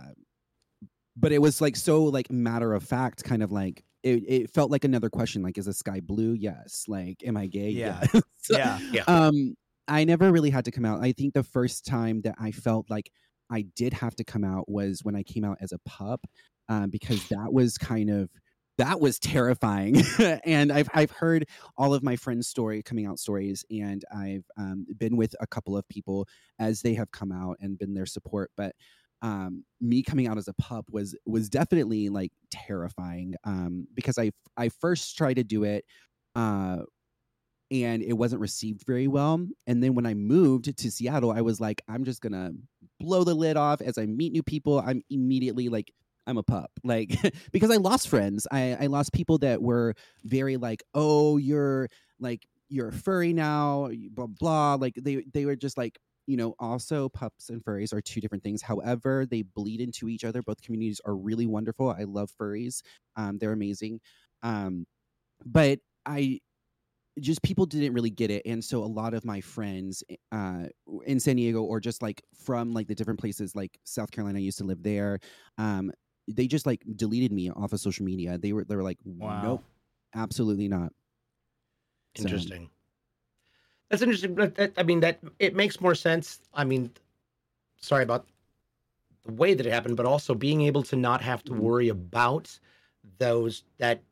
but 1.16 1.30
it 1.30 1.38
was 1.38 1.60
like 1.60 1.76
so 1.76 2.04
like 2.04 2.32
matter 2.32 2.74
of 2.74 2.82
fact, 2.82 3.22
kind 3.22 3.42
of 3.44 3.52
like 3.52 3.84
it. 4.04 4.22
It 4.28 4.50
felt 4.50 4.70
like 4.70 4.84
another 4.84 5.10
question, 5.10 5.42
like, 5.42 5.58
"Is 5.58 5.66
the 5.66 5.74
sky 5.74 6.00
blue?" 6.00 6.32
Yes. 6.32 6.84
Like, 6.86 7.22
am 7.24 7.36
I 7.36 7.46
gay? 7.46 7.70
Yeah. 7.70 8.04
Yes. 8.12 8.22
Yeah. 8.50 8.78
Yeah. 8.92 9.04
Um, 9.06 9.54
I 9.88 10.04
never 10.04 10.30
really 10.30 10.50
had 10.50 10.66
to 10.66 10.70
come 10.70 10.84
out. 10.84 11.02
I 11.02 11.12
think 11.12 11.32
the 11.32 11.42
first 11.42 11.86
time 11.86 12.20
that 12.22 12.34
I 12.38 12.50
felt 12.50 12.90
like 12.90 13.10
I 13.50 13.62
did 13.74 13.94
have 13.94 14.14
to 14.16 14.24
come 14.24 14.44
out 14.44 14.68
was 14.68 15.00
when 15.02 15.16
I 15.16 15.22
came 15.22 15.44
out 15.44 15.58
as 15.62 15.72
a 15.72 15.78
pup, 15.86 16.20
um, 16.68 16.90
because 16.90 17.26
that 17.28 17.52
was 17.54 17.78
kind 17.78 18.10
of 18.10 18.28
that 18.78 19.00
was 19.00 19.18
terrifying. 19.18 20.02
and 20.44 20.72
I've 20.72 20.88
I've 20.94 21.10
heard 21.10 21.46
all 21.76 21.94
of 21.94 22.02
my 22.02 22.16
friends' 22.16 22.48
story 22.48 22.82
coming 22.82 23.06
out 23.06 23.18
stories, 23.18 23.64
and 23.70 24.04
I've 24.14 24.44
um, 24.58 24.86
been 24.98 25.16
with 25.16 25.34
a 25.40 25.46
couple 25.46 25.76
of 25.76 25.88
people 25.88 26.26
as 26.58 26.82
they 26.82 26.94
have 26.94 27.10
come 27.10 27.32
out 27.32 27.56
and 27.60 27.78
been 27.78 27.94
their 27.94 28.06
support. 28.06 28.50
But 28.56 28.74
um, 29.24 29.64
me 29.80 30.02
coming 30.02 30.28
out 30.28 30.36
as 30.36 30.48
a 30.48 30.54
pup 30.54 30.84
was 30.90 31.16
was 31.24 31.48
definitely 31.48 32.10
like 32.10 32.30
terrifying 32.50 33.34
um, 33.44 33.86
because 33.94 34.18
I 34.18 34.32
I 34.58 34.68
first 34.68 35.16
tried 35.16 35.34
to 35.34 35.44
do 35.44 35.64
it. 35.64 35.84
Uh, 36.36 36.80
and 37.70 38.02
it 38.02 38.12
wasn't 38.12 38.42
received 38.42 38.84
very 38.86 39.08
well. 39.08 39.44
And 39.66 39.82
then 39.82 39.94
when 39.94 40.04
I 40.04 40.12
moved 40.12 40.76
to 40.76 40.90
Seattle, 40.90 41.32
I 41.32 41.40
was 41.40 41.58
like, 41.58 41.80
I'm 41.88 42.04
just 42.04 42.20
gonna 42.20 42.52
blow 43.00 43.24
the 43.24 43.34
lid 43.34 43.56
off 43.56 43.80
as 43.80 43.96
I 43.96 44.04
meet 44.04 44.32
new 44.32 44.42
people. 44.42 44.78
I'm 44.78 45.00
immediately 45.08 45.70
like, 45.70 45.90
I'm 46.26 46.36
a 46.36 46.42
pup, 46.42 46.70
like 46.84 47.16
because 47.52 47.70
I 47.70 47.76
lost 47.76 48.08
friends. 48.08 48.46
I, 48.52 48.76
I 48.78 48.86
lost 48.88 49.14
people 49.14 49.38
that 49.38 49.62
were 49.62 49.94
very 50.22 50.58
like, 50.58 50.82
oh, 50.92 51.38
you're 51.38 51.88
like 52.20 52.46
you're 52.68 52.92
furry 52.92 53.32
now, 53.32 53.88
blah 54.10 54.26
blah. 54.26 54.74
Like 54.74 54.96
they 55.00 55.24
they 55.32 55.46
were 55.46 55.56
just 55.56 55.78
like, 55.78 55.98
you 56.26 56.36
know, 56.36 56.54
also 56.58 57.08
pups 57.08 57.50
and 57.50 57.64
furries 57.64 57.92
are 57.92 58.00
two 58.00 58.20
different 58.20 58.42
things. 58.44 58.62
However, 58.62 59.26
they 59.26 59.42
bleed 59.42 59.80
into 59.80 60.08
each 60.08 60.24
other. 60.24 60.42
Both 60.42 60.62
communities 60.62 61.00
are 61.04 61.14
really 61.16 61.46
wonderful. 61.46 61.90
I 61.90 62.04
love 62.04 62.30
furries. 62.40 62.82
Um, 63.16 63.38
they're 63.38 63.52
amazing. 63.52 64.00
Um, 64.42 64.86
but 65.46 65.80
I 66.06 66.40
just 67.20 67.42
people 67.42 67.64
didn't 67.66 67.92
really 67.92 68.10
get 68.10 68.30
it 68.30 68.42
and 68.44 68.64
so 68.64 68.82
a 68.82 68.86
lot 68.86 69.14
of 69.14 69.24
my 69.24 69.40
friends 69.40 70.02
uh 70.32 70.66
in 71.06 71.20
san 71.20 71.36
diego 71.36 71.62
or 71.62 71.78
just 71.78 72.02
like 72.02 72.20
from 72.34 72.72
like 72.72 72.88
the 72.88 72.94
different 72.94 73.20
places 73.20 73.54
like 73.54 73.78
south 73.84 74.10
carolina 74.10 74.38
i 74.38 74.42
used 74.42 74.58
to 74.58 74.64
live 74.64 74.82
there 74.82 75.20
um 75.56 75.92
they 76.26 76.48
just 76.48 76.66
like 76.66 76.82
deleted 76.96 77.30
me 77.30 77.50
off 77.50 77.72
of 77.72 77.78
social 77.78 78.04
media 78.04 78.36
they 78.36 78.52
were 78.52 78.64
they 78.64 78.74
were 78.74 78.82
like 78.82 78.98
Wow. 79.18 79.34
nope 79.40 79.64
absolutely 80.14 80.66
not 80.66 80.92
Interesting. 82.16 82.70
That's 83.94 84.02
interesting. 84.02 84.34
But 84.34 84.56
that, 84.56 84.72
I 84.76 84.82
mean, 84.82 84.98
that 85.00 85.20
it 85.38 85.54
makes 85.54 85.80
more 85.80 85.94
sense. 85.94 86.40
I 86.52 86.64
mean, 86.64 86.90
sorry 87.76 88.02
about 88.02 88.26
the 89.22 89.32
way 89.32 89.54
that 89.54 89.64
it 89.64 89.72
happened, 89.72 89.96
but 89.96 90.04
also 90.04 90.34
being 90.34 90.62
able 90.62 90.82
to 90.82 90.96
not 90.96 91.22
have 91.22 91.44
to 91.44 91.52
Mhm. 91.52 91.58
worry 91.60 91.88
about 91.90 92.58
those 93.18 93.62
that 93.78 94.02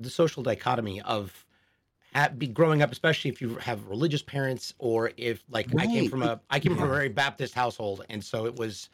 the 0.00 0.10
social 0.10 0.42
dichotomy 0.42 1.00
of 1.02 1.46
be 2.38 2.48
growing 2.48 2.82
up, 2.82 2.90
especially 2.90 3.30
if 3.30 3.40
you 3.40 3.54
have 3.54 3.86
religious 3.86 4.20
parents 4.20 4.74
or 4.78 5.12
if 5.16 5.44
like 5.48 5.68
I 5.78 5.86
came 5.86 6.10
from 6.10 6.24
a 6.24 6.40
I 6.50 6.58
came 6.58 6.74
from 6.74 6.86
a 6.86 6.92
very 6.92 7.08
Baptist 7.08 7.54
household, 7.54 8.04
and 8.10 8.24
so 8.24 8.46
it 8.46 8.56
was, 8.56 8.90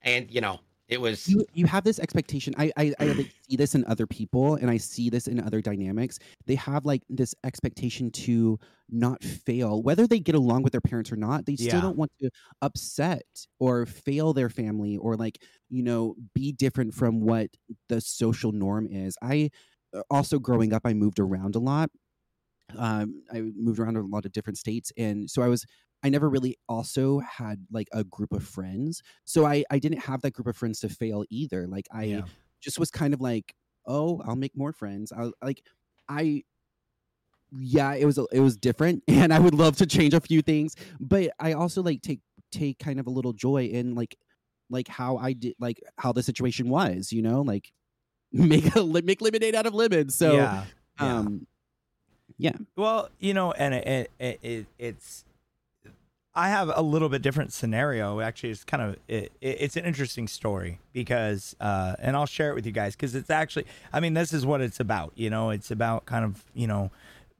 and 0.00 0.30
you 0.30 0.40
know, 0.40 0.60
It 0.94 1.00
was 1.00 1.26
you, 1.26 1.44
you 1.54 1.66
have 1.66 1.84
this 1.84 1.98
expectation. 1.98 2.54
I 2.58 2.70
I, 2.76 2.94
I 3.00 3.12
like, 3.12 3.28
see 3.48 3.56
this 3.56 3.74
in 3.74 3.84
other 3.86 4.06
people, 4.06 4.56
and 4.56 4.70
I 4.70 4.76
see 4.76 5.08
this 5.08 5.26
in 5.26 5.40
other 5.40 5.60
dynamics. 5.62 6.18
They 6.46 6.54
have 6.56 6.84
like 6.84 7.02
this 7.08 7.34
expectation 7.44 8.10
to 8.12 8.58
not 8.90 9.24
fail, 9.24 9.82
whether 9.82 10.06
they 10.06 10.20
get 10.20 10.34
along 10.34 10.64
with 10.64 10.72
their 10.72 10.82
parents 10.82 11.10
or 11.10 11.16
not. 11.16 11.46
They 11.46 11.56
still 11.56 11.80
Yeah. 11.80 11.80
don't 11.80 11.96
want 11.96 12.12
to 12.20 12.30
upset 12.62 13.24
or 13.58 13.86
fail 13.86 14.34
their 14.34 14.50
family, 14.50 14.98
or 14.98 15.16
like 15.16 15.42
you 15.70 15.82
know 15.82 16.14
be 16.34 16.52
different 16.52 16.92
from 16.94 17.20
what 17.20 17.48
the 17.88 18.00
social 18.00 18.52
norm 18.52 18.86
is. 18.86 19.16
I 19.22 19.50
uh, 19.94 20.02
also 20.10 20.38
growing 20.38 20.72
up, 20.74 20.82
I 20.84 20.92
moved 20.94 21.18
around 21.20 21.56
a 21.56 21.60
lot. 21.60 21.90
Um, 22.76 23.22
I 23.32 23.42
moved 23.42 23.78
around 23.78 23.96
a 23.96 24.02
lot 24.02 24.24
of 24.26 24.32
different 24.32 24.58
states, 24.58 24.92
and 24.96 25.30
so 25.30 25.42
I 25.42 25.48
was 25.48 25.64
I 26.04 26.10
never 26.10 26.28
really 26.28 26.56
also 26.68 27.20
had 27.20 27.66
like 27.72 27.88
a 27.92 28.04
group 28.04 28.32
of 28.32 28.44
friends. 28.44 29.02
So 29.24 29.46
I 29.46 29.64
I 29.70 29.78
didn't 29.78 30.00
have 30.00 30.22
that 30.22 30.32
group 30.34 30.46
of 30.46 30.56
friends 30.56 30.80
to 30.80 30.88
fail 30.88 31.24
either. 31.30 31.66
Like 31.66 31.86
I 31.92 32.04
Yeah. 32.04 32.22
just 32.60 32.78
was 32.78 32.90
kind 32.90 33.14
of 33.14 33.20
like, 33.20 33.54
"Oh, 33.86 34.20
I'll 34.26 34.36
make 34.36 34.56
more 34.56 34.72
friends." 34.72 35.12
I 35.12 35.30
like 35.42 35.62
I 36.08 36.44
yeah, 37.52 37.94
it 37.94 38.04
was 38.04 38.18
it 38.32 38.40
was 38.40 38.56
different 38.56 39.02
and 39.08 39.32
I 39.32 39.38
would 39.38 39.54
love 39.54 39.76
to 39.78 39.86
change 39.86 40.14
a 40.14 40.20
few 40.20 40.42
things, 40.42 40.76
but 41.00 41.30
I 41.40 41.52
also 41.52 41.82
like 41.82 42.02
take 42.02 42.20
take 42.52 42.78
kind 42.78 43.00
of 43.00 43.06
a 43.06 43.10
little 43.10 43.32
joy 43.32 43.64
in 43.66 43.94
like 43.94 44.16
like 44.70 44.88
how 44.88 45.16
I 45.16 45.32
did 45.32 45.54
like 45.58 45.80
how 45.98 46.12
the 46.12 46.22
situation 46.22 46.68
was, 46.68 47.12
you 47.12 47.22
know? 47.22 47.42
Like 47.42 47.72
make 48.32 48.74
a 48.76 48.84
make 48.84 49.20
lemonade 49.20 49.54
out 49.54 49.66
of 49.66 49.74
lemons. 49.74 50.14
So 50.14 50.34
yeah. 50.34 50.64
yeah. 51.00 51.18
um 51.18 51.46
Well, 52.76 53.10
you 53.20 53.34
know, 53.34 53.52
and 53.52 53.74
it, 53.74 54.10
it, 54.18 54.40
it 54.42 54.66
it's 54.78 55.24
I 56.36 56.48
have 56.48 56.70
a 56.74 56.82
little 56.82 57.08
bit 57.08 57.22
different 57.22 57.52
scenario. 57.52 58.20
Actually, 58.20 58.50
it's 58.50 58.64
kind 58.64 58.82
of 58.82 58.96
it, 59.06 59.32
it- 59.40 59.56
it's 59.60 59.76
an 59.76 59.84
interesting 59.84 60.26
story 60.26 60.80
because, 60.92 61.54
uh, 61.60 61.94
and 62.00 62.16
I'll 62.16 62.26
share 62.26 62.50
it 62.50 62.54
with 62.54 62.66
you 62.66 62.72
guys 62.72 62.96
because 62.96 63.14
it's 63.14 63.30
actually, 63.30 63.66
I 63.92 64.00
mean, 64.00 64.14
this 64.14 64.32
is 64.32 64.44
what 64.44 64.60
it's 64.60 64.80
about. 64.80 65.12
You 65.14 65.30
know, 65.30 65.50
it's 65.50 65.70
about 65.70 66.06
kind 66.06 66.24
of 66.24 66.44
you 66.54 66.66
know 66.66 66.90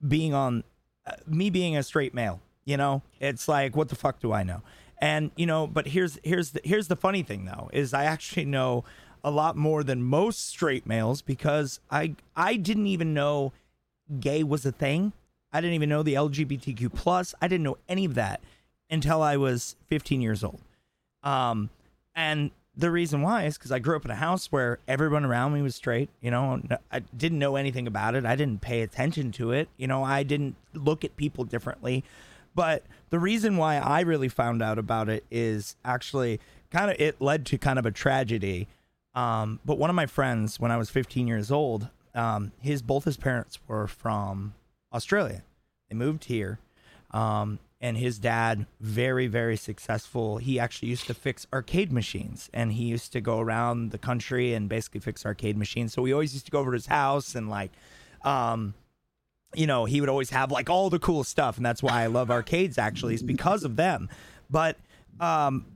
being 0.07 0.33
on 0.33 0.63
uh, 1.07 1.13
me 1.27 1.51
being 1.51 1.77
a 1.77 1.83
straight 1.83 2.15
male. 2.15 2.41
You 2.65 2.77
know, 2.77 3.03
it's 3.21 3.49
like 3.49 3.75
what 3.77 3.89
the 3.89 3.97
fuck 3.97 4.21
do 4.21 4.33
I 4.33 4.43
know? 4.45 4.63
And 4.99 5.33
you 5.37 5.47
know, 5.47 5.67
but 5.67 5.89
here's 5.89 6.19
here's 6.23 6.51
the 6.53 6.61
here's 6.65 6.87
the 6.89 6.97
funny 6.97 7.23
thing 7.23 7.47
though 7.47 7.69
is 7.73 7.93
I 7.93 8.05
actually 8.05 8.45
know 8.47 8.85
a 9.25 9.31
lot 9.31 9.57
more 9.57 9.83
than 9.83 10.03
most 10.03 10.47
straight 10.49 10.87
males 10.87 11.21
because 11.21 11.81
I 11.91 12.15
I 12.37 12.57
didn't 12.57 12.87
even 12.87 13.13
know 13.13 13.53
gay 14.21 14.45
was 14.45 14.65
a 14.65 14.73
thing. 14.73 15.13
I 15.53 15.61
didn't 15.61 15.75
even 15.75 15.89
know 15.89 16.03
the 16.03 16.15
LGBTQ 16.15 16.95
plus. 16.95 17.35
I 17.43 17.49
didn't 17.49 17.65
know 17.65 17.79
any 17.89 18.05
of 18.05 18.15
that 18.15 18.41
until 18.95 19.23
I 19.23 19.37
was 19.37 19.77
15 19.89 20.21
years 20.21 20.43
old. 20.43 20.61
Um, 21.23 21.71
and 22.15 22.51
the 22.77 22.91
reason 22.91 23.23
why 23.23 23.45
is 23.45 23.57
because 23.57 23.73
I 23.73 23.79
grew 23.79 23.97
up 23.97 24.05
in 24.05 24.11
a 24.11 24.17
house 24.17 24.51
where 24.51 24.79
everyone 24.89 25.25
around 25.25 25.53
me 25.53 25.63
was 25.63 25.77
straight. 25.77 26.09
You 26.21 26.31
know, 26.31 26.61
I 26.91 27.01
didn't 27.17 27.39
know 27.39 27.57
anything 27.57 27.87
about 27.87 28.15
it. 28.15 28.25
I 28.25 28.37
didn't 28.37 28.61
pay 28.61 28.83
attention 28.83 29.31
to 29.33 29.53
it. 29.53 29.69
You 29.77 29.87
know, 29.87 30.03
I 30.03 30.23
didn't 30.23 30.57
look 30.73 31.05
at 31.05 31.17
people 31.17 31.45
differently. 31.45 32.05
But 32.55 32.85
the 33.11 33.19
reason 33.19 33.57
why 33.57 33.77
I 33.77 34.01
really 34.01 34.29
found 34.29 34.63
out 34.63 34.79
about 34.79 35.09
it 35.09 35.25
is 35.31 35.77
actually 35.85 36.41
kind 36.71 36.91
of 36.91 37.01
it 37.01 37.21
led 37.21 37.47
to 37.47 37.59
kind 37.59 37.79
of 37.79 37.87
a 37.87 37.91
tragedy. 37.91 38.69
Um, 39.15 39.61
but 39.65 39.79
one 39.79 39.91
of 39.91 39.97
my 39.97 40.07
friends, 40.07 40.59
when 40.59 40.71
I 40.71 40.77
was 40.77 40.91
15 40.91 41.27
years 41.27 41.51
old, 41.51 41.89
um, 42.15 42.53
his 42.61 42.83
both 42.83 43.05
his 43.05 43.17
parents 43.17 43.59
were 43.67 43.87
from 43.87 44.55
Australia. 44.93 45.43
They 45.89 45.97
moved 45.97 46.25
here, 46.25 46.59
um, 47.11 47.59
and 47.85 47.99
his 47.99 48.19
dad, 48.19 48.65
very 48.81 49.27
very 49.27 49.59
successful. 49.59 50.39
He 50.39 50.59
actually 50.59 50.89
used 50.89 51.07
to 51.07 51.13
fix 51.13 51.47
arcade 51.53 51.93
machines, 51.93 52.49
and 52.55 52.73
he 52.73 52.85
used 52.85 53.13
to 53.13 53.21
go 53.21 53.41
around 53.41 53.91
the 53.91 53.99
country 53.99 54.55
and 54.55 54.71
basically 54.71 55.01
fix 55.01 55.27
arcade 55.27 55.59
machines. 55.59 55.93
So 55.93 56.01
we 56.01 56.11
always 56.11 56.33
used 56.33 56.47
to 56.47 56.51
go 56.51 56.61
over 56.61 56.71
to 56.71 56.77
his 56.77 56.87
house 56.87 57.35
and 57.35 57.51
like, 57.51 57.73
um, 58.23 58.73
you 59.55 59.67
know, 59.67 59.85
he 59.85 60.01
would 60.01 60.09
always 60.09 60.31
have 60.31 60.51
like 60.51 60.71
all 60.71 60.89
the 60.89 60.99
cool 60.99 61.25
stuff, 61.25 61.59
and 61.59 61.67
that's 61.67 61.83
why 61.83 62.03
I 62.03 62.07
love 62.07 62.31
arcades. 62.31 62.79
Actually, 62.79 63.17
is 63.17 63.23
because 63.23 63.65
of 63.65 63.77
them. 63.77 64.09
But 64.49 64.79
um, 65.21 65.67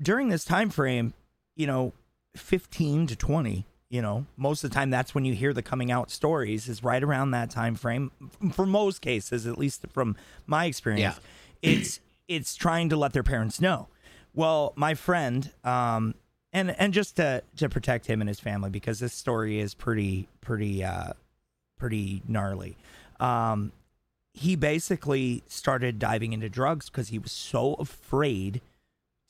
during 0.00 0.28
this 0.28 0.44
time 0.44 0.70
frame, 0.70 1.14
you 1.56 1.66
know, 1.66 1.92
15 2.36 3.08
to 3.08 3.16
20 3.16 3.66
you 3.88 4.02
know 4.02 4.26
most 4.36 4.62
of 4.64 4.68
the 4.68 4.74
time 4.74 4.90
that's 4.90 5.14
when 5.14 5.24
you 5.24 5.32
hear 5.32 5.52
the 5.54 5.62
coming 5.62 5.90
out 5.90 6.10
stories 6.10 6.68
is 6.68 6.82
right 6.82 7.02
around 7.02 7.30
that 7.30 7.50
time 7.50 7.76
frame 7.76 8.10
for 8.52 8.66
most 8.66 9.00
cases 9.00 9.46
at 9.46 9.56
least 9.56 9.86
from 9.92 10.16
my 10.46 10.66
experience 10.66 11.18
it's 11.62 12.00
it's 12.28 12.54
trying 12.54 12.88
to 12.88 12.96
let 12.96 13.12
their 13.12 13.22
parents 13.22 13.60
know. 13.60 13.88
Well 14.34 14.72
my 14.76 14.94
friend 14.94 15.50
um 15.64 16.14
and 16.52 16.78
and 16.78 16.92
just 16.92 17.16
to 17.16 17.42
to 17.56 17.68
protect 17.68 18.06
him 18.06 18.20
and 18.20 18.28
his 18.28 18.40
family 18.40 18.70
because 18.70 18.98
this 18.98 19.12
story 19.12 19.58
is 19.58 19.74
pretty 19.74 20.28
pretty 20.40 20.84
uh 20.84 21.12
pretty 21.78 22.22
gnarly. 22.26 22.76
Um 23.20 23.72
he 24.32 24.54
basically 24.54 25.42
started 25.48 25.98
diving 25.98 26.34
into 26.34 26.50
drugs 26.50 26.90
because 26.90 27.08
he 27.08 27.18
was 27.18 27.32
so 27.32 27.72
afraid 27.74 28.60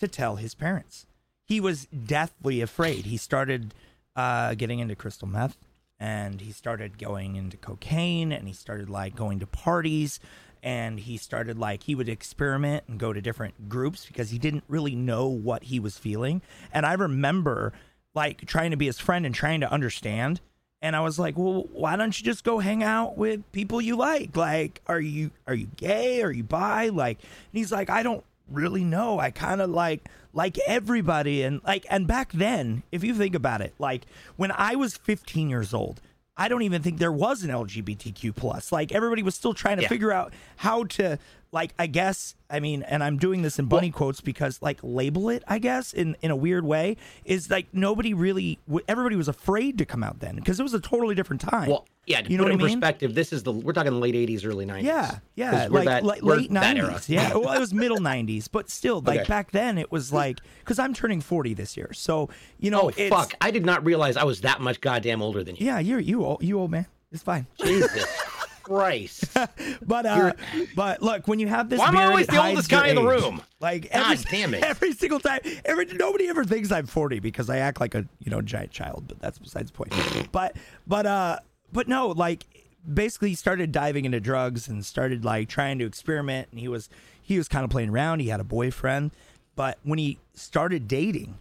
to 0.00 0.08
tell 0.08 0.36
his 0.36 0.52
parents. 0.52 1.06
He 1.44 1.60
was 1.60 1.86
deathly 1.86 2.60
afraid. 2.60 3.06
He 3.06 3.16
started 3.16 3.72
uh, 4.16 4.54
getting 4.54 4.80
into 4.80 4.96
crystal 4.96 5.28
meth 5.28 5.56
and 6.00 6.40
he 6.40 6.50
started 6.50 6.98
going 6.98 7.36
into 7.36 7.56
cocaine 7.56 8.32
and 8.32 8.48
he 8.48 8.52
started 8.52 8.90
like 8.90 9.14
going 9.14 9.38
to 9.38 9.46
parties 9.46 10.18
and 10.66 10.98
he 10.98 11.16
started 11.16 11.56
like 11.56 11.84
he 11.84 11.94
would 11.94 12.08
experiment 12.08 12.82
and 12.88 12.98
go 12.98 13.12
to 13.12 13.22
different 13.22 13.68
groups 13.68 14.04
because 14.04 14.30
he 14.30 14.38
didn't 14.38 14.64
really 14.66 14.96
know 14.96 15.28
what 15.28 15.62
he 15.62 15.78
was 15.78 15.96
feeling. 15.96 16.42
And 16.72 16.84
I 16.84 16.94
remember 16.94 17.72
like 18.14 18.44
trying 18.46 18.72
to 18.72 18.76
be 18.76 18.86
his 18.86 18.98
friend 18.98 19.24
and 19.24 19.32
trying 19.32 19.60
to 19.60 19.70
understand. 19.70 20.40
And 20.82 20.96
I 20.96 21.00
was 21.00 21.20
like, 21.20 21.38
"Well, 21.38 21.68
why 21.72 21.94
don't 21.94 22.18
you 22.18 22.24
just 22.24 22.42
go 22.42 22.58
hang 22.58 22.82
out 22.82 23.16
with 23.16 23.50
people 23.52 23.80
you 23.80 23.96
like? 23.96 24.36
Like, 24.36 24.82
are 24.88 25.00
you 25.00 25.30
are 25.46 25.54
you 25.54 25.68
gay? 25.76 26.20
Are 26.22 26.32
you 26.32 26.42
bi? 26.42 26.88
Like?" 26.88 27.20
And 27.20 27.58
he's 27.58 27.70
like, 27.70 27.88
"I 27.88 28.02
don't 28.02 28.24
really 28.50 28.82
know. 28.82 29.20
I 29.20 29.30
kind 29.30 29.60
of 29.60 29.70
like 29.70 30.08
like 30.32 30.58
everybody 30.66 31.44
and 31.44 31.60
like 31.64 31.86
and 31.88 32.08
back 32.08 32.32
then, 32.32 32.82
if 32.90 33.04
you 33.04 33.14
think 33.14 33.36
about 33.36 33.60
it, 33.60 33.72
like 33.78 34.04
when 34.34 34.50
I 34.50 34.74
was 34.74 34.96
15 34.96 35.48
years 35.48 35.72
old, 35.72 36.00
I 36.36 36.48
don't 36.48 36.62
even 36.62 36.82
think 36.82 36.98
there 36.98 37.12
was 37.12 37.42
an 37.42 37.50
LGBTQ 37.50 38.34
plus. 38.36 38.70
Like 38.70 38.92
everybody 38.92 39.22
was 39.22 39.34
still 39.34 39.54
trying 39.54 39.76
to 39.78 39.82
Yeah. 39.84 39.88
figure 39.88 40.12
out 40.12 40.32
how 40.56 40.84
to 40.84 41.18
like 41.52 41.72
I 41.78 41.86
guess 41.86 42.34
I 42.50 42.60
mean 42.60 42.82
and 42.82 43.02
I'm 43.02 43.16
doing 43.16 43.40
this 43.42 43.58
in 43.58 43.66
bunny 43.66 43.90
quotes 43.90 44.20
because 44.20 44.60
like 44.60 44.78
label 44.82 45.28
it 45.30 45.42
I 45.48 45.58
guess 45.58 45.92
in 45.94 46.16
in 46.20 46.30
a 46.30 46.36
weird 46.36 46.64
way 46.64 46.96
is 47.24 47.48
like 47.50 47.66
nobody 47.72 48.12
really 48.12 48.58
everybody 48.88 49.16
was 49.16 49.28
afraid 49.28 49.78
to 49.78 49.86
come 49.86 50.02
out 50.02 50.20
then 50.20 50.36
because 50.36 50.60
it 50.60 50.62
was 50.62 50.74
a 50.74 50.80
totally 50.80 51.14
different 51.14 51.40
time. 51.40 51.70
well, 51.70 51.86
yeah. 52.06 52.22
To 52.22 52.30
You 52.30 52.38
know 52.38 52.44
put 52.44 52.52
it 52.52 52.54
what 52.54 52.60
in 52.60 52.66
I 52.66 52.68
mean? 52.68 52.80
perspective, 52.80 53.14
this 53.14 53.32
is 53.32 53.42
the 53.42 53.52
we're 53.52 53.72
talking 53.72 53.92
the 53.92 53.98
late 53.98 54.14
'80s, 54.14 54.46
early 54.46 54.64
'90s. 54.66 54.82
Yeah, 54.84 55.18
yeah, 55.34 55.66
like, 55.70 55.84
that- 55.86 56.04
late 56.24 56.50
nineties. 56.50 57.08
Yeah, 57.08 57.34
well, 57.36 57.52
it 57.52 57.60
was 57.60 57.74
middle 57.74 58.00
nineties, 58.00 58.48
but 58.48 58.70
still, 58.70 59.00
like 59.00 59.20
Okay. 59.20 59.28
back 59.28 59.50
then, 59.50 59.76
it 59.78 59.90
was 59.92 60.12
like 60.12 60.40
because 60.60 60.78
I'm 60.78 60.94
turning 60.94 61.20
forty 61.20 61.52
this 61.54 61.76
year, 61.76 61.92
so 61.92 62.30
you 62.58 62.70
know, 62.70 62.82
Oh 62.82 62.88
it's, 62.96 63.14
fuck! 63.14 63.34
I 63.40 63.50
did 63.50 63.66
not 63.66 63.84
realize 63.84 64.16
I 64.16 64.24
was 64.24 64.40
that 64.42 64.60
much 64.60 64.80
goddamn 64.80 65.20
older 65.20 65.42
than 65.44 65.56
you. 65.56 65.66
Yeah, 65.66 65.78
you're 65.80 66.00
you 66.00 66.24
old, 66.24 66.42
you 66.42 66.58
old 66.58 66.70
man. 66.70 66.86
It's 67.12 67.22
fine. 67.22 67.46
Jesus 67.62 68.04
Christ! 68.62 69.24
But 69.86 70.06
uh, 70.06 70.32
but 70.74 71.00
look, 71.02 71.28
when 71.28 71.38
you 71.38 71.46
have 71.46 71.68
this, 71.68 71.78
Well, 71.78 71.88
I'm 71.88 71.94
beard, 71.94 72.08
always 72.08 72.26
the 72.26 72.42
oldest 72.44 72.68
guy 72.68 72.88
in 72.88 72.96
the 72.96 73.02
room. 73.06 73.40
Like 73.60 73.92
God 73.92 74.12
every, 74.12 74.24
damn 74.30 74.54
it. 74.54 74.62
every 74.64 74.92
single 74.92 75.20
time, 75.20 75.40
every 75.64 75.86
nobody 75.86 76.28
ever 76.28 76.44
thinks 76.44 76.72
I'm 76.72 76.86
40 76.86 77.20
because 77.20 77.48
I 77.48 77.58
act 77.58 77.80
like 77.80 77.94
a 77.94 78.04
you 78.18 78.30
know 78.30 78.42
giant 78.42 78.72
child, 78.72 79.04
but 79.08 79.20
that's 79.20 79.38
besides 79.38 79.70
the 79.70 79.76
point. 79.76 79.92
but 80.32 80.56
but 80.86 81.06
uh, 81.06 81.38
but 81.76 81.88
no, 81.88 82.08
like 82.08 82.46
basically 82.90 83.28
he 83.28 83.34
started 83.34 83.70
diving 83.70 84.06
into 84.06 84.18
drugs 84.18 84.66
and 84.66 84.84
started 84.84 85.26
like 85.26 85.46
trying 85.48 85.78
to 85.78 85.84
experiment, 85.84 86.48
and 86.50 86.58
he 86.58 86.68
was 86.68 86.88
he 87.22 87.36
was 87.36 87.48
kind 87.48 87.64
of 87.64 87.70
playing 87.70 87.90
around. 87.90 88.20
He 88.20 88.28
had 88.28 88.40
a 88.40 88.44
boyfriend, 88.44 89.10
but 89.54 89.78
when 89.82 89.98
he 89.98 90.18
started 90.32 90.88
dating, 90.88 91.38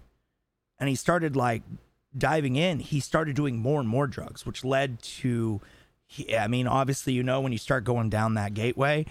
and 0.78 0.89
he 0.89 0.95
started 0.95 1.38
like 1.38 1.63
diving 2.17 2.58
in, 2.58 2.80
he 2.80 3.00
started 3.00 3.36
doing 3.36 3.58
more 3.58 3.80
and 3.80 3.88
more 3.88 4.08
drugs, 4.08 4.45
which 4.45 4.65
led 4.65 5.02
to, 5.02 5.62
he, 6.06 6.36
I 6.36 6.48
mean, 6.48 6.67
obviously, 6.67 7.13
you 7.13 7.24
know, 7.24 7.39
when 7.39 7.54
you 7.54 7.58
start 7.58 7.86
going 7.86 8.10
down 8.10 8.34
that 8.34 8.54
gateway, 8.54 9.06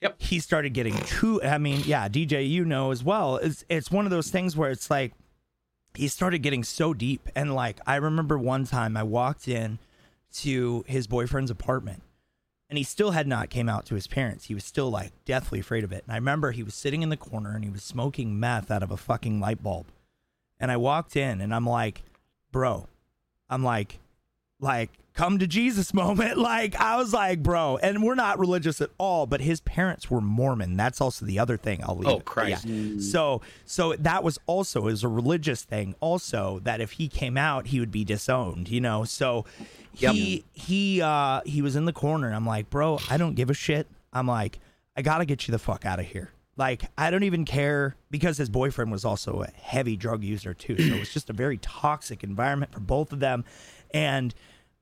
Yep. 0.00 0.16
he 0.22 0.40
started 0.40 0.72
getting 0.72 0.96
too. 1.00 1.42
I 1.42 1.58
mean, 1.58 1.82
yeah, 1.84 2.08
DJ, 2.08 2.48
you 2.48 2.64
know 2.64 2.92
as 2.92 3.04
well. 3.04 3.36
It's 3.36 3.62
it's 3.68 3.90
one 3.90 4.06
of 4.06 4.10
those 4.10 4.30
things 4.30 4.56
where 4.56 4.70
it's 4.70 4.88
like 4.88 5.12
he 5.94 6.08
started 6.08 6.38
getting 6.38 6.64
so 6.64 6.94
deep, 6.94 7.28
and 7.36 7.54
like 7.54 7.78
I 7.86 7.96
remember 7.96 8.38
one 8.38 8.64
time 8.64 8.96
I 8.96 9.02
walked 9.02 9.48
in 9.48 9.80
to 10.42 10.84
his 10.86 11.06
boyfriend's 11.06 11.50
apartment. 11.50 12.02
And 12.68 12.76
he 12.76 12.84
still 12.84 13.12
had 13.12 13.28
not 13.28 13.48
came 13.48 13.68
out 13.68 13.86
to 13.86 13.94
his 13.94 14.08
parents. 14.08 14.46
He 14.46 14.54
was 14.54 14.64
still 14.64 14.90
like 14.90 15.12
deathly 15.24 15.60
afraid 15.60 15.84
of 15.84 15.92
it. 15.92 16.02
And 16.04 16.12
I 16.12 16.16
remember 16.16 16.50
he 16.50 16.64
was 16.64 16.74
sitting 16.74 17.02
in 17.02 17.10
the 17.10 17.16
corner 17.16 17.54
and 17.54 17.64
he 17.64 17.70
was 17.70 17.84
smoking 17.84 18.40
meth 18.40 18.70
out 18.70 18.82
of 18.82 18.90
a 18.90 18.96
fucking 18.96 19.38
light 19.38 19.62
bulb. 19.62 19.86
And 20.58 20.70
I 20.70 20.76
walked 20.76 21.16
in 21.16 21.40
and 21.40 21.54
I'm 21.54 21.66
like, 21.66 22.02
bro, 22.50 22.88
I'm 23.48 23.62
like, 23.62 24.00
like, 24.58 24.90
come 25.16 25.38
to 25.38 25.46
Jesus 25.46 25.92
moment. 25.94 26.38
Like 26.38 26.76
I 26.76 26.96
was 26.96 27.12
like, 27.12 27.42
bro, 27.42 27.78
and 27.78 28.02
we're 28.02 28.14
not 28.14 28.38
religious 28.38 28.80
at 28.80 28.90
all, 28.98 29.26
but 29.26 29.40
his 29.40 29.60
parents 29.62 30.10
were 30.10 30.20
Mormon. 30.20 30.76
That's 30.76 31.00
also 31.00 31.26
the 31.26 31.38
other 31.38 31.56
thing. 31.56 31.80
I'll 31.82 31.96
leave. 31.96 32.08
Oh, 32.08 32.18
it. 32.18 32.24
Christ. 32.24 32.66
Yeah. 32.66 33.00
So 33.00 33.40
so 33.64 33.94
that 33.94 34.22
was 34.22 34.38
also 34.46 34.86
is 34.86 35.02
a 35.02 35.08
religious 35.08 35.64
thing. 35.64 35.94
Also 36.00 36.60
that 36.60 36.80
if 36.80 36.92
he 36.92 37.08
came 37.08 37.36
out, 37.36 37.68
he 37.68 37.80
would 37.80 37.90
be 37.90 38.04
disowned. 38.04 38.68
You 38.68 38.80
know. 38.80 39.04
So 39.04 39.44
he 39.92 40.44
he 40.52 41.02
uh 41.02 41.40
he 41.44 41.62
was 41.62 41.74
in 41.74 41.86
the 41.86 41.92
corner. 41.92 42.32
I'm 42.32 42.46
like, 42.46 42.70
bro, 42.70 43.00
I 43.10 43.16
don't 43.16 43.34
give 43.34 43.50
a 43.50 43.54
shit. 43.54 43.88
I'm 44.12 44.26
like, 44.26 44.60
I 44.96 45.02
gotta 45.02 45.24
get 45.24 45.48
you 45.48 45.52
the 45.52 45.58
fuck 45.58 45.84
out 45.84 45.98
of 45.98 46.06
here. 46.06 46.30
Like 46.56 46.84
I 46.96 47.10
don't 47.10 47.24
even 47.24 47.44
care 47.44 47.96
because 48.10 48.38
his 48.38 48.48
boyfriend 48.48 48.90
was 48.90 49.04
also 49.04 49.42
a 49.42 49.48
heavy 49.60 49.96
drug 49.96 50.22
user 50.22 50.54
too. 50.54 50.76
So 50.76 50.94
it 50.94 51.00
was 51.00 51.12
just 51.12 51.28
a 51.28 51.34
very 51.34 51.58
toxic 51.58 52.24
environment 52.24 52.72
for 52.72 52.80
both 52.80 53.12
of 53.12 53.20
them. 53.20 53.44
And 53.92 54.34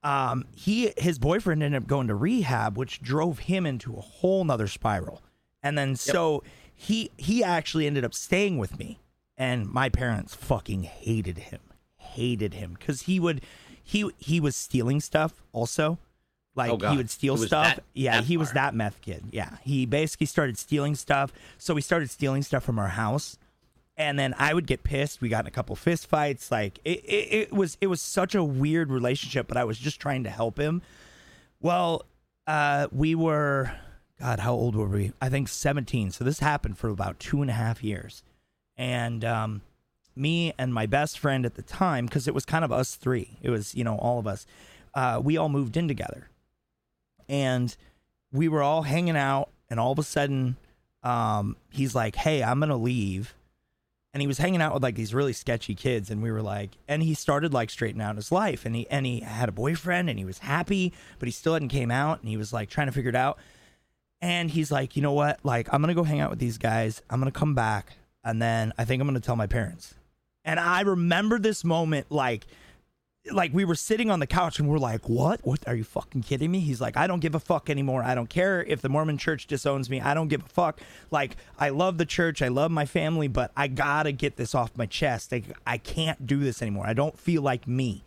um, 0.05 0.45
he 0.55 0.93
his 0.97 1.19
boyfriend 1.19 1.61
ended 1.63 1.81
up 1.81 1.87
going 1.87 2.07
to 2.07 2.15
rehab, 2.15 2.77
which 2.77 3.01
drove 3.01 3.39
him 3.39 3.65
into 3.65 3.95
a 3.97 4.01
whole 4.01 4.43
nother 4.45 4.67
spiral. 4.67 5.21
And 5.63 5.77
then 5.77 5.95
so 5.95 6.43
he 6.73 7.09
he 7.17 7.43
actually 7.43 7.87
ended 7.87 8.05
up 8.05 8.13
staying 8.13 8.57
with 8.57 8.77
me, 8.79 8.99
and 9.37 9.67
my 9.67 9.89
parents 9.89 10.35
fucking 10.35 10.83
hated 10.83 11.37
him, 11.39 11.59
hated 11.97 12.53
him 12.53 12.75
because 12.79 13.01
he 13.03 13.19
would 13.19 13.41
he 13.83 14.09
he 14.17 14.39
was 14.39 14.55
stealing 14.55 14.99
stuff 15.01 15.41
also. 15.51 15.97
Like 16.57 16.71
Oh, 16.71 16.89
he 16.89 16.95
would 16.95 17.09
steal 17.09 17.35
stuff. 17.35 17.75
that- 17.75 17.83
yeah, 17.93 18.17
that 18.21 18.25
he 18.25 18.37
was 18.37 18.53
that 18.53 18.73
meth 18.73 19.01
kid. 19.01 19.25
Yeah, 19.31 19.57
he 19.63 19.85
basically 19.85 20.27
started 20.27 20.57
stealing 20.57 20.95
stuff. 20.95 21.33
So 21.57 21.73
we 21.73 21.81
started 21.81 22.09
stealing 22.09 22.43
stuff 22.43 22.63
from 22.63 22.79
our 22.79 22.87
house, 22.89 23.37
and 23.97 24.19
then 24.19 24.33
I 24.37 24.53
would 24.53 24.67
get 24.67 24.83
pissed. 24.83 25.21
We 25.21 25.29
got 25.29 25.45
in 25.45 25.47
a 25.47 25.51
couple 25.51 25.75
fist 25.75 26.07
fights. 26.07 26.51
Like 26.51 26.79
it, 26.83 26.99
it, 27.05 27.33
it 27.33 27.53
was 27.53 27.77
it 27.81 27.87
was 27.87 28.01
such 28.01 28.35
a 28.35 28.43
weird 28.43 28.91
relationship, 28.91 29.47
but 29.47 29.57
I 29.57 29.63
was 29.63 29.77
just 29.77 29.99
trying 29.99 30.23
to 30.23 30.29
help 30.29 30.59
him. 30.59 30.81
Well, 31.61 32.05
uh, 32.45 32.87
we 32.91 33.15
were, 33.15 33.71
God, 34.19 34.39
how 34.39 34.53
old 34.53 34.75
were 34.75 34.87
we? 34.87 35.13
I 35.21 35.29
think 35.29 35.47
seventeen. 35.47 36.11
So 36.11 36.23
this 36.23 36.39
happened 36.39 36.77
for 36.77 36.89
about 36.89 37.19
two 37.19 37.41
and 37.41 37.49
a 37.49 37.53
half 37.53 37.83
years, 37.83 38.23
and 38.77 39.23
um, 39.23 39.61
me 40.15 40.53
and 40.57 40.73
my 40.73 40.85
best 40.85 41.17
friend 41.17 41.45
at 41.45 41.55
the 41.55 41.61
time, 41.61 42.05
because 42.05 42.27
it 42.27 42.33
was 42.33 42.45
kind 42.45 42.65
of 42.65 42.71
us 42.71 42.95
three. 42.95 43.37
It 43.41 43.49
was 43.49 43.75
you 43.75 43.83
know 43.83 43.95
all 43.97 44.19
of 44.19 44.27
us. 44.27 44.45
Uh, 44.93 45.21
we 45.23 45.37
all 45.37 45.49
moved 45.49 45.77
in 45.77 45.87
together, 45.87 46.29
and 47.29 47.75
we 48.31 48.49
were 48.49 48.61
all 48.61 48.81
hanging 48.83 49.17
out, 49.17 49.49
and 49.69 49.79
all 49.79 49.93
of 49.93 49.99
a 49.99 50.03
sudden, 50.03 50.57
um, 51.01 51.55
he's 51.71 51.95
like, 51.95 52.17
"Hey, 52.17 52.43
I'm 52.43 52.59
gonna 52.59 52.77
leave." 52.77 53.33
And 54.15 54.21
he 54.21 54.27
was 54.27 54.37
hanging 54.37 54.61
out 54.61 54.73
with 54.73 54.81
like 54.81 54.95
these 54.95 55.13
really 55.13 55.33
sketchy 55.33 55.75
kids 55.75 56.09
and 56.09 56.23
we 56.23 56.31
were 56.31 56.41
like 56.41 56.77
and 56.87 57.03
he 57.03 57.13
started 57.13 57.53
like 57.53 57.69
straightening 57.69 58.01
out 58.01 58.15
his 58.15 58.31
life 58.31 58.65
and 58.65 58.73
he 58.73 58.87
and 58.89 59.05
he 59.05 59.19
had 59.19 59.49
a 59.49 59.51
boyfriend 59.51 60.09
and 60.09 60.17
he 60.17 60.23
was 60.23 60.37
happy 60.37 60.93
but 61.19 61.27
he 61.27 61.33
still 61.33 61.51
hadn't 61.51 61.67
came 61.67 61.91
out 61.91 62.21
and 62.21 62.29
he 62.29 62.37
was 62.37 62.53
like 62.53 62.69
trying 62.69 62.87
to 62.87 62.93
figure 62.93 63.09
it 63.09 63.15
out. 63.15 63.37
And 64.21 64.49
he's 64.49 64.71
like 64.71 64.95
you 64.95 65.01
know 65.01 65.11
what? 65.11 65.41
Like 65.43 65.67
i'm 65.73 65.81
gonna 65.81 65.93
go 65.93 66.03
hang 66.05 66.21
out 66.21 66.29
with 66.29 66.39
these 66.39 66.57
guys. 66.57 67.01
I'm 67.09 67.19
gonna 67.19 67.29
come 67.29 67.55
back 67.55 67.97
and 68.23 68.41
then 68.41 68.71
i 68.77 68.85
think 68.85 69.01
i'm 69.01 69.07
gonna 69.07 69.19
tell 69.19 69.35
my 69.35 69.47
parents. 69.47 69.95
And 70.45 70.61
i 70.61 70.79
remember 70.79 71.37
this 71.37 71.65
moment 71.65 72.09
like 72.09 72.47
like 73.31 73.53
we 73.53 73.65
were 73.65 73.75
sitting 73.75 74.11
on 74.11 74.19
the 74.19 74.27
couch 74.27 74.59
and 74.59 74.69
we're 74.69 74.77
like, 74.77 75.09
"What? 75.09 75.41
What 75.43 75.67
are 75.67 75.75
you 75.75 75.83
fucking 75.83 76.23
kidding 76.23 76.51
me?" 76.51 76.59
He's 76.59 76.79
like, 76.79 76.95
"I 76.95 77.07
don't 77.07 77.19
give 77.19 77.33
a 77.33 77.39
fuck 77.39 77.69
anymore. 77.69 78.03
I 78.03 78.13
don't 78.13 78.29
care 78.29 78.63
if 78.63 78.81
the 78.81 78.89
Mormon 78.89 79.17
Church 79.17 79.47
disowns 79.47 79.89
me. 79.89 79.99
I 79.99 80.13
don't 80.13 80.27
give 80.27 80.45
a 80.45 80.49
fuck. 80.49 80.79
Like, 81.11 81.37
I 81.57 81.69
love 81.69 81.97
the 81.97 82.05
church, 82.05 82.41
I 82.41 82.49
love 82.49 82.71
my 82.71 82.85
family, 82.85 83.27
but 83.27 83.51
I 83.57 83.67
gotta 83.67 84.11
get 84.11 84.35
this 84.35 84.53
off 84.53 84.77
my 84.77 84.85
chest. 84.85 85.31
Like, 85.31 85.45
I 85.65 85.77
can't 85.77 86.27
do 86.27 86.39
this 86.39 86.61
anymore. 86.61 86.85
I 86.85 86.93
don't 86.93 87.17
feel 87.17 87.41
like 87.41 87.67
me." 87.67 88.03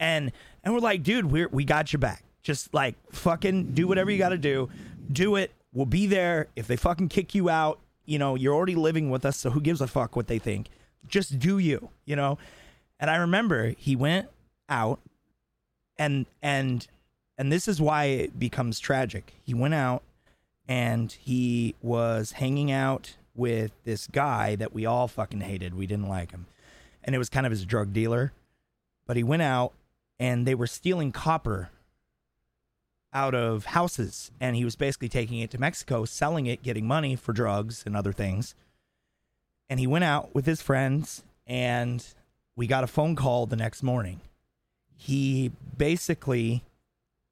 And 0.00 0.32
and 0.64 0.72
we're 0.72 0.80
like, 0.80 1.02
"Dude, 1.02 1.30
we're 1.30 1.48
we 1.48 1.64
got 1.64 1.92
your 1.92 2.00
back. 2.00 2.24
Just 2.42 2.72
like 2.72 2.96
fucking 3.12 3.72
do 3.72 3.86
whatever 3.86 4.10
you 4.10 4.18
got 4.18 4.30
to 4.30 4.38
do. 4.38 4.70
Do 5.10 5.36
it. 5.36 5.52
We'll 5.72 5.86
be 5.86 6.06
there. 6.06 6.48
If 6.56 6.66
they 6.66 6.76
fucking 6.76 7.08
kick 7.08 7.34
you 7.34 7.48
out, 7.50 7.78
you 8.04 8.18
know, 8.18 8.34
you're 8.36 8.54
already 8.54 8.74
living 8.74 9.10
with 9.10 9.24
us, 9.24 9.36
so 9.36 9.50
who 9.50 9.60
gives 9.60 9.80
a 9.80 9.86
fuck 9.86 10.16
what 10.16 10.26
they 10.26 10.38
think? 10.38 10.68
Just 11.06 11.38
do 11.38 11.58
you, 11.58 11.90
you 12.04 12.16
know?" 12.16 12.38
And 12.98 13.10
I 13.10 13.16
remember 13.16 13.74
he 13.78 13.96
went 13.96 14.28
out 14.72 15.00
and 15.98 16.26
and 16.42 16.86
and 17.38 17.52
this 17.52 17.68
is 17.68 17.80
why 17.80 18.04
it 18.04 18.38
becomes 18.38 18.78
tragic. 18.78 19.34
He 19.42 19.54
went 19.54 19.74
out 19.74 20.02
and 20.68 21.12
he 21.12 21.74
was 21.82 22.32
hanging 22.32 22.70
out 22.70 23.16
with 23.34 23.72
this 23.84 24.06
guy 24.06 24.54
that 24.56 24.72
we 24.72 24.86
all 24.86 25.08
fucking 25.08 25.40
hated. 25.40 25.74
We 25.74 25.86
didn't 25.86 26.08
like 26.08 26.30
him. 26.30 26.46
And 27.02 27.14
it 27.14 27.18
was 27.18 27.28
kind 27.28 27.46
of 27.46 27.50
his 27.50 27.64
drug 27.64 27.92
dealer. 27.92 28.32
But 29.06 29.16
he 29.16 29.24
went 29.24 29.42
out 29.42 29.72
and 30.18 30.46
they 30.46 30.54
were 30.54 30.66
stealing 30.66 31.10
copper 31.10 31.70
out 33.12 33.34
of 33.34 33.66
houses 33.66 34.30
and 34.40 34.56
he 34.56 34.64
was 34.64 34.76
basically 34.76 35.08
taking 35.08 35.40
it 35.40 35.50
to 35.50 35.60
Mexico, 35.60 36.04
selling 36.04 36.46
it, 36.46 36.62
getting 36.62 36.86
money 36.86 37.16
for 37.16 37.32
drugs 37.32 37.82
and 37.84 37.96
other 37.96 38.12
things. 38.12 38.54
And 39.68 39.80
he 39.80 39.86
went 39.86 40.04
out 40.04 40.34
with 40.34 40.46
his 40.46 40.62
friends 40.62 41.24
and 41.46 42.06
we 42.56 42.66
got 42.66 42.84
a 42.84 42.86
phone 42.86 43.16
call 43.16 43.46
the 43.46 43.56
next 43.56 43.82
morning 43.82 44.20
he 45.02 45.50
basically 45.76 46.62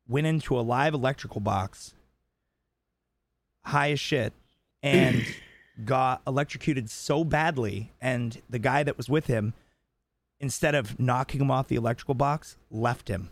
went 0.08 0.26
into 0.26 0.58
a 0.58 0.60
live 0.60 0.92
electrical 0.92 1.40
box, 1.40 1.94
high 3.64 3.92
as 3.92 4.00
shit, 4.00 4.32
and 4.82 5.24
got 5.84 6.20
electrocuted 6.26 6.90
so 6.90 7.22
badly. 7.22 7.92
And 8.00 8.42
the 8.50 8.58
guy 8.58 8.82
that 8.82 8.96
was 8.96 9.08
with 9.08 9.26
him, 9.26 9.54
instead 10.40 10.74
of 10.74 10.98
knocking 10.98 11.40
him 11.40 11.50
off 11.52 11.68
the 11.68 11.76
electrical 11.76 12.14
box, 12.14 12.56
left 12.72 13.06
him. 13.06 13.28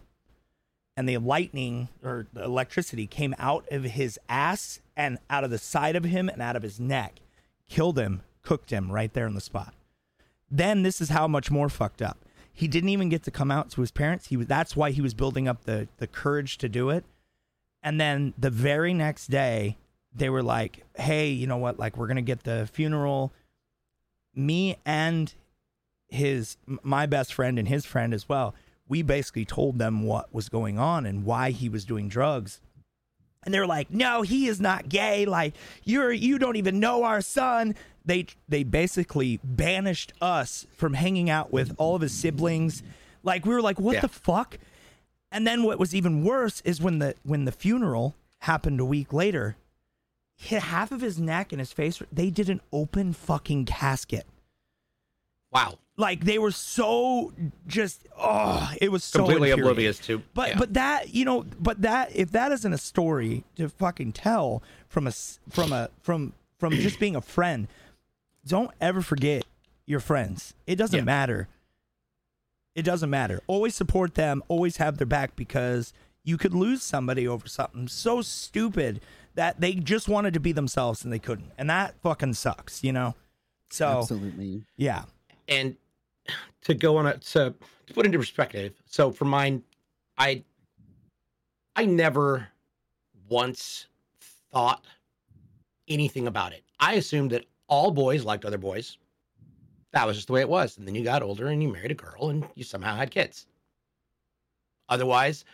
And 0.96 1.08
the 1.08 1.18
lightning 1.18 1.88
or 2.04 2.28
the 2.32 2.44
electricity 2.44 3.08
came 3.08 3.34
out 3.40 3.66
of 3.72 3.82
his 3.82 4.20
ass 4.28 4.80
and 4.96 5.18
out 5.28 5.42
of 5.42 5.50
the 5.50 5.58
side 5.58 5.96
of 5.96 6.04
him 6.04 6.28
and 6.28 6.40
out 6.40 6.54
of 6.54 6.62
his 6.62 6.78
neck, 6.78 7.20
killed 7.68 7.98
him, 7.98 8.22
cooked 8.42 8.70
him 8.70 8.92
right 8.92 9.12
there 9.12 9.26
on 9.26 9.34
the 9.34 9.40
spot. 9.40 9.74
Then 10.48 10.84
this 10.84 11.00
is 11.00 11.08
how 11.08 11.26
much 11.26 11.50
more 11.50 11.68
fucked 11.68 12.02
up 12.02 12.18
he 12.58 12.66
didn't 12.66 12.88
even 12.88 13.08
get 13.08 13.22
to 13.22 13.30
come 13.30 13.52
out 13.52 13.70
to 13.70 13.80
his 13.80 13.92
parents. 13.92 14.26
He 14.26 14.36
was 14.36 14.48
that's 14.48 14.74
why 14.74 14.90
he 14.90 15.00
was 15.00 15.14
building 15.14 15.46
up 15.46 15.62
the 15.64 15.86
the 15.98 16.08
courage 16.08 16.58
to 16.58 16.68
do 16.68 16.90
it. 16.90 17.04
And 17.84 18.00
then 18.00 18.34
the 18.36 18.50
very 18.50 18.92
next 18.92 19.28
day, 19.28 19.76
they 20.12 20.28
were 20.28 20.42
like, 20.42 20.84
"Hey, 20.96 21.28
you 21.28 21.46
know 21.46 21.56
what? 21.56 21.78
Like 21.78 21.96
we're 21.96 22.08
going 22.08 22.16
to 22.16 22.22
get 22.22 22.42
the 22.42 22.68
funeral 22.72 23.32
me 24.34 24.76
and 24.84 25.32
his 26.08 26.56
my 26.82 27.06
best 27.06 27.32
friend 27.32 27.60
and 27.60 27.68
his 27.68 27.86
friend 27.86 28.12
as 28.12 28.28
well. 28.28 28.56
We 28.88 29.02
basically 29.02 29.44
told 29.44 29.78
them 29.78 30.02
what 30.02 30.34
was 30.34 30.48
going 30.48 30.80
on 30.80 31.06
and 31.06 31.24
why 31.24 31.50
he 31.52 31.68
was 31.68 31.84
doing 31.84 32.08
drugs. 32.08 32.60
And 33.44 33.54
they're 33.54 33.68
like, 33.68 33.92
"No, 33.92 34.22
he 34.22 34.48
is 34.48 34.60
not 34.60 34.88
gay. 34.88 35.26
Like 35.26 35.54
you're 35.84 36.10
you 36.10 36.40
don't 36.40 36.56
even 36.56 36.80
know 36.80 37.04
our 37.04 37.20
son." 37.20 37.76
They 38.08 38.26
they 38.48 38.62
basically 38.64 39.38
banished 39.44 40.14
us 40.22 40.66
from 40.74 40.94
hanging 40.94 41.28
out 41.28 41.52
with 41.52 41.74
all 41.76 41.94
of 41.94 42.00
his 42.00 42.12
siblings. 42.12 42.82
Like 43.22 43.44
we 43.44 43.52
were 43.52 43.60
like, 43.60 43.78
"What 43.78 43.96
Yeah. 43.96 44.00
the 44.00 44.08
fuck?" 44.08 44.58
And 45.30 45.46
then 45.46 45.62
what 45.62 45.78
was 45.78 45.94
even 45.94 46.24
worse 46.24 46.62
is 46.64 46.80
when 46.80 47.00
the 47.00 47.14
when 47.22 47.44
the 47.44 47.52
funeral 47.52 48.16
happened 48.40 48.80
a 48.80 48.84
week 48.86 49.12
later, 49.12 49.56
hit 50.36 50.62
half 50.62 50.90
of 50.90 51.02
his 51.02 51.18
neck 51.18 51.52
and 51.52 51.60
his 51.60 51.70
face. 51.72 52.02
They 52.10 52.30
did 52.30 52.48
an 52.48 52.62
open 52.72 53.12
fucking 53.12 53.66
casket. 53.66 54.26
Wow. 55.52 55.78
Like 55.98 56.24
they 56.24 56.38
were 56.38 56.52
so 56.52 57.34
just 57.66 58.06
oh, 58.18 58.72
it 58.80 58.90
was 58.90 59.04
so 59.04 59.18
Completely 59.18 59.50
oblivious 59.50 59.98
to. 60.06 60.22
But 60.32 60.48
yeah. 60.50 60.58
but 60.58 60.74
that 60.74 61.14
you 61.14 61.26
know, 61.26 61.44
but 61.60 61.82
that 61.82 62.16
if 62.16 62.30
that 62.32 62.52
isn't 62.52 62.72
a 62.72 62.78
story 62.78 63.44
to 63.56 63.68
fucking 63.68 64.12
tell 64.12 64.62
from 64.88 65.06
a 65.06 65.12
from 65.50 65.72
a 65.72 65.90
from 66.00 66.32
from 66.58 66.72
just 66.72 66.98
being 66.98 67.16
a 67.16 67.20
friend, 67.20 67.68
don't 68.48 68.70
ever 68.80 69.02
forget 69.02 69.44
your 69.86 70.00
friends. 70.00 70.54
It 70.66 70.76
doesn't 70.76 70.98
Yeah. 70.98 71.04
matter. 71.04 71.48
It 72.74 72.82
doesn't 72.82 73.10
matter. 73.10 73.40
Always 73.46 73.74
support 73.74 74.14
them. 74.14 74.42
Always 74.48 74.76
have 74.76 74.98
their 74.98 75.06
back 75.06 75.34
because 75.36 75.92
you 76.24 76.36
could 76.36 76.54
lose 76.54 76.82
somebody 76.82 77.26
over 77.26 77.48
something 77.48 77.88
so 77.88 78.22
stupid 78.22 79.00
that 79.34 79.60
they 79.60 79.74
just 79.74 80.08
wanted 80.08 80.34
to 80.34 80.40
be 80.40 80.52
themselves 80.52 81.04
and 81.04 81.12
they 81.12 81.18
couldn't, 81.18 81.52
and 81.56 81.70
that 81.70 81.94
fucking 82.02 82.34
sucks. 82.34 82.82
You 82.84 82.92
know. 82.92 83.14
So 83.70 83.98
Absolutely. 84.00 84.64
yeah, 84.76 85.04
and 85.46 85.76
to 86.62 86.74
go 86.74 86.96
on 86.96 87.06
a 87.06 87.18
to, 87.18 87.54
to 87.86 87.94
put 87.94 88.04
into 88.06 88.18
perspective 88.18 88.74
so 88.86 89.10
for 89.10 89.24
mine 89.24 89.62
i 90.18 90.42
i 91.76 91.84
never 91.86 92.48
once 93.30 93.86
thought 94.52 94.84
anything 95.88 96.26
about 96.26 96.52
it 96.52 96.62
i 96.80 96.94
assumed 96.94 97.30
that 97.30 97.44
all 97.68 97.90
boys 97.90 98.24
liked 98.24 98.44
other 98.44 98.58
boys 98.58 98.98
that 99.92 100.06
was 100.06 100.16
just 100.16 100.26
the 100.26 100.32
way 100.32 100.40
it 100.40 100.48
was 100.48 100.76
and 100.76 100.86
then 100.86 100.94
you 100.94 101.04
got 101.04 101.22
older 101.22 101.48
and 101.48 101.62
you 101.62 101.72
married 101.72 101.90
a 101.90 101.94
girl 101.94 102.30
and 102.30 102.46
you 102.54 102.64
somehow 102.64 102.96
had 102.96 103.10
kids 103.10 103.46
otherwise 104.88 105.44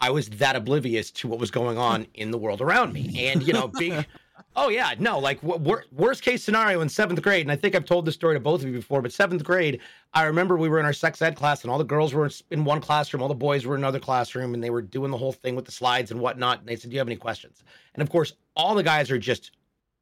i 0.00 0.10
was 0.10 0.28
that 0.30 0.56
oblivious 0.56 1.10
to 1.10 1.28
what 1.28 1.38
was 1.38 1.50
going 1.50 1.78
on 1.78 2.06
in 2.14 2.30
the 2.30 2.38
world 2.38 2.60
around 2.60 2.92
me 2.92 3.26
and 3.28 3.46
you 3.46 3.52
know 3.52 3.68
being 3.68 4.04
Oh 4.56 4.68
yeah, 4.68 4.94
no, 4.98 5.18
like 5.18 5.42
wor- 5.42 5.84
worst 5.92 6.22
case 6.22 6.42
scenario 6.42 6.80
in 6.80 6.88
seventh 6.88 7.22
grade, 7.22 7.42
and 7.42 7.52
I 7.52 7.56
think 7.56 7.74
I've 7.74 7.84
told 7.84 8.04
this 8.04 8.14
story 8.14 8.34
to 8.34 8.40
both 8.40 8.62
of 8.62 8.68
you 8.68 8.74
before. 8.74 9.00
But 9.00 9.12
seventh 9.12 9.44
grade, 9.44 9.80
I 10.12 10.24
remember 10.24 10.56
we 10.56 10.68
were 10.68 10.80
in 10.80 10.86
our 10.86 10.92
sex 10.92 11.22
ed 11.22 11.36
class, 11.36 11.62
and 11.62 11.70
all 11.70 11.78
the 11.78 11.84
girls 11.84 12.14
were 12.14 12.28
in 12.50 12.64
one 12.64 12.80
classroom, 12.80 13.22
all 13.22 13.28
the 13.28 13.34
boys 13.34 13.64
were 13.64 13.76
in 13.76 13.80
another 13.82 14.00
classroom, 14.00 14.54
and 14.54 14.62
they 14.62 14.70
were 14.70 14.82
doing 14.82 15.10
the 15.10 15.16
whole 15.16 15.32
thing 15.32 15.54
with 15.54 15.66
the 15.66 15.72
slides 15.72 16.10
and 16.10 16.20
whatnot. 16.20 16.60
And 16.60 16.68
they 16.68 16.74
said, 16.74 16.90
"Do 16.90 16.94
you 16.94 17.00
have 17.00 17.08
any 17.08 17.16
questions?" 17.16 17.62
And 17.94 18.02
of 18.02 18.10
course, 18.10 18.32
all 18.56 18.74
the 18.74 18.82
guys 18.82 19.10
are 19.10 19.18
just 19.18 19.52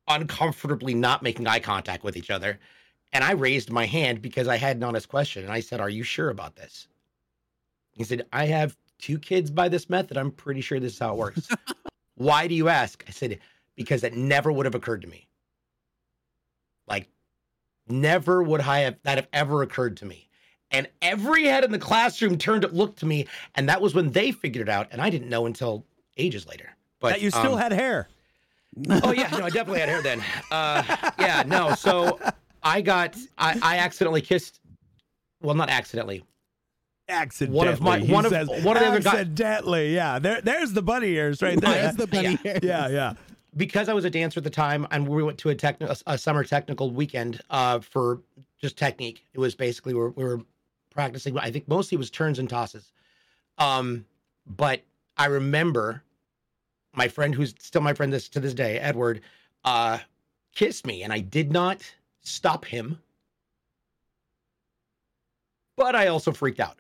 uncomfortably 0.08 0.94
not 0.94 1.22
making 1.22 1.46
eye 1.46 1.60
contact 1.60 2.04
with 2.04 2.16
each 2.16 2.30
other. 2.30 2.58
And 3.12 3.24
I 3.24 3.32
raised 3.32 3.70
my 3.70 3.86
hand 3.86 4.20
because 4.20 4.48
I 4.48 4.56
had 4.56 4.76
an 4.76 4.84
honest 4.84 5.08
question, 5.08 5.42
and 5.42 5.52
I 5.52 5.60
said, 5.60 5.80
"Are 5.80 5.88
you 5.88 6.02
sure 6.02 6.30
about 6.30 6.56
this?" 6.56 6.88
He 7.92 8.04
said, 8.04 8.26
"I 8.32 8.46
have 8.46 8.76
two 8.98 9.18
kids 9.18 9.50
by 9.50 9.68
this 9.68 9.88
method. 9.88 10.16
I'm 10.16 10.30
pretty 10.30 10.60
sure 10.60 10.78
this 10.78 10.94
is 10.94 10.98
how 10.98 11.12
it 11.12 11.18
works." 11.18 11.48
Why 12.16 12.48
do 12.48 12.54
you 12.54 12.68
ask? 12.68 13.04
I 13.06 13.12
said 13.12 13.38
because 13.76 14.02
it 14.02 14.14
never 14.14 14.50
would 14.50 14.66
have 14.66 14.74
occurred 14.74 15.02
to 15.02 15.08
me. 15.08 15.28
Like, 16.88 17.08
never 17.88 18.42
would 18.42 18.60
I 18.60 18.80
have 18.80 18.96
that 19.04 19.18
have 19.18 19.28
ever 19.32 19.62
occurred 19.62 19.96
to 19.98 20.04
me. 20.04 20.28
And 20.70 20.88
every 21.00 21.44
head 21.44 21.64
in 21.64 21.70
the 21.70 21.78
classroom 21.78 22.36
turned 22.36 22.62
to 22.62 22.68
look 22.68 22.96
to 22.96 23.06
me, 23.06 23.26
and 23.54 23.68
that 23.68 23.80
was 23.80 23.94
when 23.94 24.10
they 24.10 24.32
figured 24.32 24.68
it 24.68 24.70
out, 24.70 24.88
and 24.90 25.00
I 25.00 25.08
didn't 25.08 25.30
know 25.30 25.46
until 25.46 25.86
ages 26.16 26.46
later. 26.46 26.76
But 27.00 27.10
that 27.10 27.22
you 27.22 27.30
still 27.30 27.54
um, 27.54 27.58
had 27.58 27.72
hair. 27.72 28.08
Oh 29.02 29.12
yeah, 29.12 29.28
no, 29.30 29.44
I 29.44 29.50
definitely 29.50 29.80
had 29.80 29.88
hair 29.88 30.02
then. 30.02 30.22
Uh, 30.50 30.82
yeah, 31.18 31.42
no. 31.46 31.74
So 31.74 32.18
I 32.62 32.80
got, 32.80 33.16
I, 33.36 33.58
I 33.62 33.78
accidentally 33.78 34.20
kissed. 34.20 34.60
Well, 35.42 35.54
not 35.54 35.70
accidentally. 35.70 36.24
Accidentally. 37.08 37.56
One 37.56 37.68
of 37.68 37.80
my- 37.80 37.98
he 38.00 38.12
one 38.12 38.26
of- 38.26 38.32
one 38.32 38.76
of 38.76 38.82
the 38.82 38.88
other 38.88 39.00
guy- 39.00 39.10
Accidentally, 39.20 39.94
yeah. 39.94 40.18
There, 40.18 40.40
there's 40.42 40.72
the 40.72 40.82
bunny 40.82 41.08
ears 41.08 41.40
right 41.42 41.60
there. 41.60 41.70
There's 41.82 41.96
the 41.96 42.06
bunny 42.06 42.34
hair. 42.36 42.58
yeah, 42.62 42.88
yeah. 42.88 43.14
because 43.56 43.88
I 43.88 43.94
was 43.94 44.04
a 44.04 44.10
dancer 44.10 44.38
at 44.40 44.44
the 44.44 44.50
time, 44.50 44.86
and 44.90 45.08
we 45.08 45.22
went 45.22 45.38
to 45.38 45.50
a, 45.50 45.54
techni- 45.54 45.88
a, 46.06 46.12
a 46.12 46.18
summer 46.18 46.44
technical 46.44 46.90
weekend 46.90 47.40
uh, 47.50 47.78
for 47.80 48.20
just 48.60 48.76
technique. 48.76 49.24
It 49.32 49.38
was 49.38 49.54
basically 49.54 49.94
we 49.94 50.00
were, 50.00 50.10
we 50.10 50.24
were 50.24 50.40
practicing. 50.90 51.38
I 51.38 51.50
think 51.50 51.66
mostly 51.68 51.96
it 51.96 51.98
was 51.98 52.10
turns 52.10 52.38
and 52.38 52.48
tosses. 52.48 52.92
Um, 53.56 54.04
but 54.46 54.82
I 55.16 55.26
remember 55.26 56.02
my 56.98 57.08
friend, 57.08 57.34
who's 57.34 57.54
still 57.58 57.80
my 57.80 57.94
friend 57.94 58.12
this 58.12 58.28
to 58.28 58.40
this 58.40 58.52
day, 58.52 58.78
Edward, 58.78 59.22
uh, 59.64 59.98
kissed 60.54 60.86
me, 60.86 61.02
and 61.04 61.12
I 61.12 61.20
did 61.20 61.50
not 61.50 61.82
stop 62.20 62.66
him. 62.66 62.98
But 65.76 65.94
I 65.94 66.08
also 66.08 66.32
freaked 66.32 66.60
out. 66.60 66.78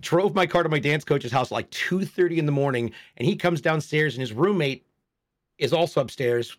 Drove 0.00 0.34
my 0.34 0.46
car 0.46 0.62
to 0.62 0.68
my 0.68 0.78
dance 0.78 1.04
coach's 1.04 1.32
house 1.32 1.50
like 1.50 1.70
two 1.70 2.04
thirty 2.04 2.38
in 2.38 2.46
the 2.46 2.52
morning, 2.52 2.92
and 3.16 3.26
he 3.26 3.36
comes 3.36 3.60
downstairs, 3.60 4.14
and 4.14 4.20
his 4.20 4.32
roommate 4.32 4.84
is 5.58 5.72
also 5.72 6.00
upstairs. 6.00 6.56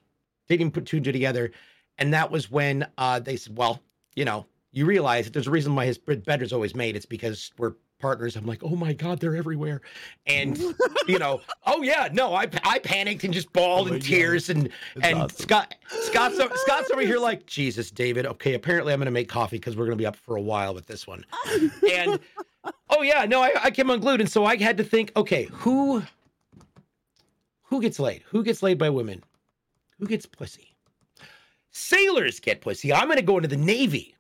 Didn't 0.47 0.71
put 0.71 0.85
two 0.85 0.97
and 0.97 1.05
two 1.05 1.11
together. 1.11 1.51
And 1.97 2.13
that 2.13 2.31
was 2.31 2.49
when 2.49 2.87
uh, 2.97 3.19
they 3.19 3.35
said, 3.35 3.57
well, 3.57 3.81
you 4.15 4.25
know, 4.25 4.45
you 4.71 4.85
realize 4.85 5.25
that 5.25 5.33
there's 5.33 5.47
a 5.47 5.51
reason 5.51 5.75
why 5.75 5.85
his 5.85 5.97
bed 5.97 6.41
is 6.41 6.53
always 6.53 6.73
made. 6.73 6.95
It's 6.95 7.05
because 7.05 7.51
we're 7.57 7.73
partners. 7.99 8.35
I'm 8.35 8.45
like, 8.45 8.63
oh 8.63 8.75
my 8.75 8.93
God, 8.93 9.19
they're 9.19 9.35
everywhere. 9.35 9.81
And, 10.25 10.57
you 11.07 11.19
know, 11.19 11.41
oh 11.65 11.81
yeah, 11.81 12.09
no, 12.11 12.33
I, 12.33 12.47
I 12.63 12.79
panicked 12.79 13.23
and 13.23 13.33
just 13.33 13.51
bawled 13.53 13.89
Oh 13.89 13.93
in 13.93 13.99
God. 13.99 14.07
tears. 14.07 14.49
And, 14.49 14.69
That's 14.95 15.07
and 15.07 15.17
awesome. 15.19 15.37
Scott, 15.37 15.75
Scott's, 15.87 16.37
Scott's 16.61 16.89
over 16.91 17.01
here 17.01 17.19
like, 17.19 17.45
Jesus, 17.45 17.91
David. 17.91 18.25
Okay, 18.25 18.53
apparently 18.55 18.93
I'm 18.93 18.99
going 18.99 19.05
to 19.05 19.11
make 19.11 19.29
coffee 19.29 19.57
because 19.57 19.75
we're 19.75 19.85
going 19.85 19.97
to 19.97 20.01
be 20.01 20.07
up 20.07 20.15
for 20.15 20.35
a 20.35 20.41
while 20.41 20.73
with 20.73 20.87
this 20.87 21.05
one. 21.05 21.25
And, 21.93 22.19
oh 22.89 23.01
yeah, 23.01 23.25
no, 23.25 23.41
I, 23.41 23.53
I 23.63 23.71
came 23.71 23.89
unglued. 23.89 24.21
And 24.21 24.29
so 24.31 24.45
I 24.45 24.57
had 24.57 24.77
to 24.77 24.83
think, 24.83 25.11
okay, 25.15 25.45
who, 25.51 26.01
who 27.63 27.81
gets 27.81 27.99
laid? 27.99 28.23
Who 28.29 28.43
gets 28.43 28.63
laid 28.63 28.77
by 28.77 28.89
women? 28.89 29.23
Who 29.99 30.07
gets 30.07 30.25
pussy? 30.25 30.75
Sailors 31.71 32.39
get 32.39 32.61
pussy. 32.61 32.91
I'm 32.91 33.05
going 33.07 33.17
to 33.17 33.23
go 33.23 33.37
into 33.37 33.47
the 33.49 33.57
Navy. 33.57 34.15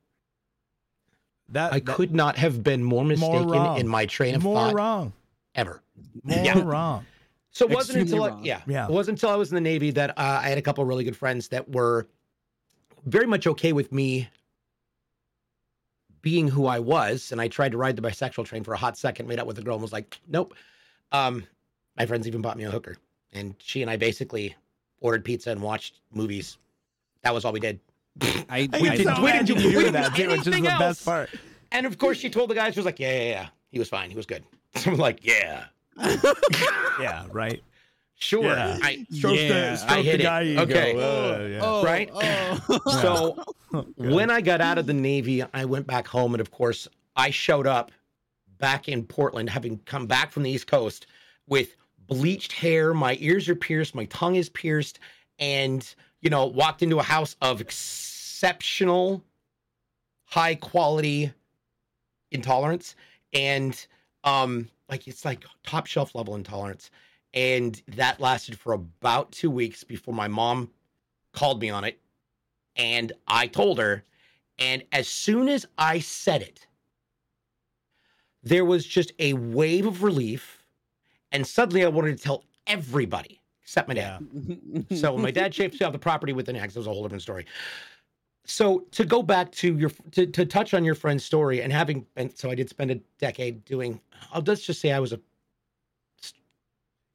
That, 1.51 1.73
I 1.73 1.79
that- 1.79 1.85
could 1.95 2.13
not 2.13 2.37
have 2.37 2.63
been 2.63 2.83
more 2.83 3.03
mistaken 3.03 3.49
wrong. 3.49 3.79
in 3.79 3.87
my 3.87 4.05
train 4.05 4.35
of 4.35 4.43
more 4.43 4.55
thought 4.55 4.67
More 4.67 4.75
wrong. 4.77 5.13
ever. 5.55 5.81
More 6.23 6.37
Yeah. 6.43 6.59
wrong. 6.63 7.05
So 7.51 7.65
it 7.65 7.73
wasn't 7.73 7.97
Extremely 7.97 8.11
until 8.11 8.23
I, 8.23 8.29
wrong. 8.35 8.45
yeah, 8.45 8.61
Yeah. 8.67 8.85
it 8.87 8.91
wasn't 8.91 9.17
until 9.17 9.29
I 9.31 9.35
was 9.35 9.49
in 9.51 9.55
the 9.55 9.61
Navy 9.61 9.89
that 9.91 10.11
uh, 10.11 10.39
I 10.43 10.49
had 10.49 10.57
a 10.57 10.61
couple 10.61 10.83
of 10.83 10.87
really 10.87 11.03
good 11.03 11.17
friends 11.17 11.47
that 11.49 11.67
were 11.69 12.07
very 13.05 13.25
much 13.25 13.47
okay 13.47 13.73
with 13.73 13.91
me 13.91 14.29
being 16.21 16.47
who 16.47 16.67
I 16.67 16.79
was, 16.79 17.31
and 17.31 17.39
I 17.41 17.47
tried 17.47 17.71
to 17.71 17.77
ride 17.77 17.95
the 17.95 18.01
bisexual 18.01 18.45
train 18.45 18.63
for 18.63 18.73
a 18.73 18.77
hot 18.77 18.97
second, 18.97 19.27
made 19.27 19.39
out 19.39 19.47
with 19.47 19.57
a 19.57 19.61
girl, 19.61 19.75
and 19.75 19.81
was 19.81 19.93
like, 19.93 20.19
nope. 20.27 20.53
Um, 21.11 21.45
my 21.97 22.05
friends 22.05 22.27
even 22.27 22.41
bought 22.41 22.57
me 22.57 22.65
a 22.65 22.71
hooker, 22.71 22.97
and 23.33 23.55
she 23.59 23.81
and 23.81 23.89
I 23.89 23.95
basically 23.97 24.55
ordered 24.99 25.23
pizza 25.23 25.49
and 25.49 25.61
watched 25.61 26.01
movies. 26.11 26.57
That 27.23 27.33
was 27.33 27.45
all 27.45 27.53
we 27.53 27.59
did. 27.59 27.79
I, 28.21 28.43
I 28.49 28.59
I 28.61 28.67
didn't- 28.67 29.15
so 29.15 29.21
we 29.23 29.31
didn't 29.31 29.45
do- 29.47 29.53
you 29.55 29.67
we 29.77 29.83
didn't 29.83 29.93
that 29.93 30.13
do 30.15 30.23
too, 30.23 30.29
which 30.29 30.39
is 30.39 30.45
the 30.45 30.51
anything 30.53 30.77
best 30.79 31.05
part. 31.05 31.29
And 31.71 31.85
of 31.85 31.97
course, 31.97 32.17
she 32.17 32.29
told 32.29 32.49
the 32.49 32.55
guys, 32.55 32.73
she 32.73 32.79
was 32.79 32.85
like, 32.85 32.99
yeah, 32.99 33.11
yeah, 33.15 33.29
yeah, 33.29 33.47
he 33.71 33.79
was 33.79 33.89
fine, 33.89 34.09
he 34.09 34.15
was 34.15 34.25
good. 34.25 34.43
So 34.75 34.91
I'm 34.91 34.97
like, 34.97 35.25
yeah, 35.25 35.65
Yeah, 36.99 37.25
right. 37.31 37.61
sure. 38.15 38.43
Yeah. 38.45 38.77
I, 38.81 39.05
Stroke 39.11 39.35
Yeah. 39.37 39.47
the, 39.71 39.75
stroke 39.77 39.91
I 39.97 40.01
hit 40.01 40.11
the 40.13 40.19
it. 40.19 40.23
guy 40.23 40.43
ego. 40.43 40.61
Okay. 40.63 40.91
Uh, 40.93 41.47
yeah. 41.47 41.59
oh, 41.63 41.83
Right? 41.83 42.09
oh. 42.13 42.79
So 43.01 43.43
Good. 43.71 43.93
when 43.97 44.29
I 44.29 44.41
got 44.41 44.61
out 44.61 44.77
of 44.77 44.85
the 44.87 44.93
Navy, 44.93 45.43
I 45.53 45.65
went 45.65 45.87
back 45.87 46.07
home, 46.07 46.33
and 46.33 46.41
of 46.41 46.51
course, 46.51 46.87
I 47.15 47.29
showed 47.31 47.67
up 47.67 47.91
back 48.59 48.87
in 48.89 49.03
Portland, 49.05 49.49
having 49.49 49.79
come 49.85 50.05
back 50.05 50.31
from 50.31 50.43
the 50.43 50.51
East 50.51 50.67
Coast 50.67 51.07
with 51.47 51.75
bleached 52.07 52.51
hair. 52.51 52.93
My 52.93 53.17
ears 53.19 53.47
are 53.49 53.55
pierced, 53.55 53.95
my 53.95 54.05
tongue 54.05 54.35
is 54.35 54.49
pierced, 54.49 54.99
and 55.39 55.87
you 56.21 56.29
know, 56.29 56.45
walked 56.47 56.83
into 56.83 56.99
a 56.99 57.03
house 57.03 57.35
of 57.41 57.61
exceptional, 58.39 59.21
high 60.23 60.55
quality 60.55 61.29
intolerance, 62.31 62.95
and 63.33 63.85
um, 64.23 64.69
like 64.89 65.09
it's 65.09 65.25
like 65.25 65.43
top 65.63 65.85
shelf 65.85 66.15
level 66.15 66.35
intolerance, 66.35 66.89
and 67.33 67.81
that 67.89 68.21
lasted 68.21 68.57
for 68.57 68.71
about 68.71 69.29
two 69.33 69.51
weeks 69.51 69.83
before 69.83 70.13
my 70.13 70.29
mom 70.29 70.69
called 71.33 71.61
me 71.61 71.69
on 71.69 71.83
it 71.83 71.99
and 72.77 73.11
I 73.27 73.47
told 73.47 73.77
her. 73.77 74.03
And 74.57 74.83
as 74.93 75.07
soon 75.07 75.49
as 75.49 75.65
I 75.77 75.99
said 75.99 76.41
it, 76.41 76.65
there 78.41 78.63
was 78.65 78.85
just 78.85 79.11
a 79.19 79.33
wave 79.33 79.85
of 79.85 80.01
relief. 80.01 80.63
And 81.33 81.45
suddenly 81.45 81.83
I 81.83 81.89
wanted 81.89 82.17
to 82.17 82.23
tell 82.23 82.45
everybody 82.67 83.41
except 83.61 83.87
my 83.89 83.93
dad. 83.93 84.25
So 84.95 85.17
my 85.17 85.29
dad 85.29 85.51
chased 85.53 85.79
me 85.79 85.85
off 85.85 85.93
the 85.93 85.99
property 85.99 86.33
with 86.33 86.49
an 86.49 86.55
axe. 86.55 86.75
It 86.75 86.79
was 86.79 86.87
a 86.87 86.89
whole 86.89 87.03
different 87.03 87.21
story. 87.21 87.45
So 88.45 88.79
to 88.91 89.05
go 89.05 89.21
back 89.21 89.51
to 89.53 89.77
your 89.77 89.91
to, 90.11 90.25
to 90.25 90.45
touch 90.45 90.73
on 90.73 90.83
your 90.83 90.95
friend's 90.95 91.23
story 91.23 91.61
and 91.61 91.71
having 91.71 92.05
and 92.15 92.35
so 92.37 92.49
I 92.49 92.55
did 92.55 92.69
spend 92.69 92.89
a 92.91 92.95
decade 93.19 93.63
doing. 93.65 94.01
I'll 94.33 94.41
let's 94.45 94.65
just 94.65 94.81
say 94.81 94.91
I 94.91 94.99
was 94.99 95.13
a 95.13 95.19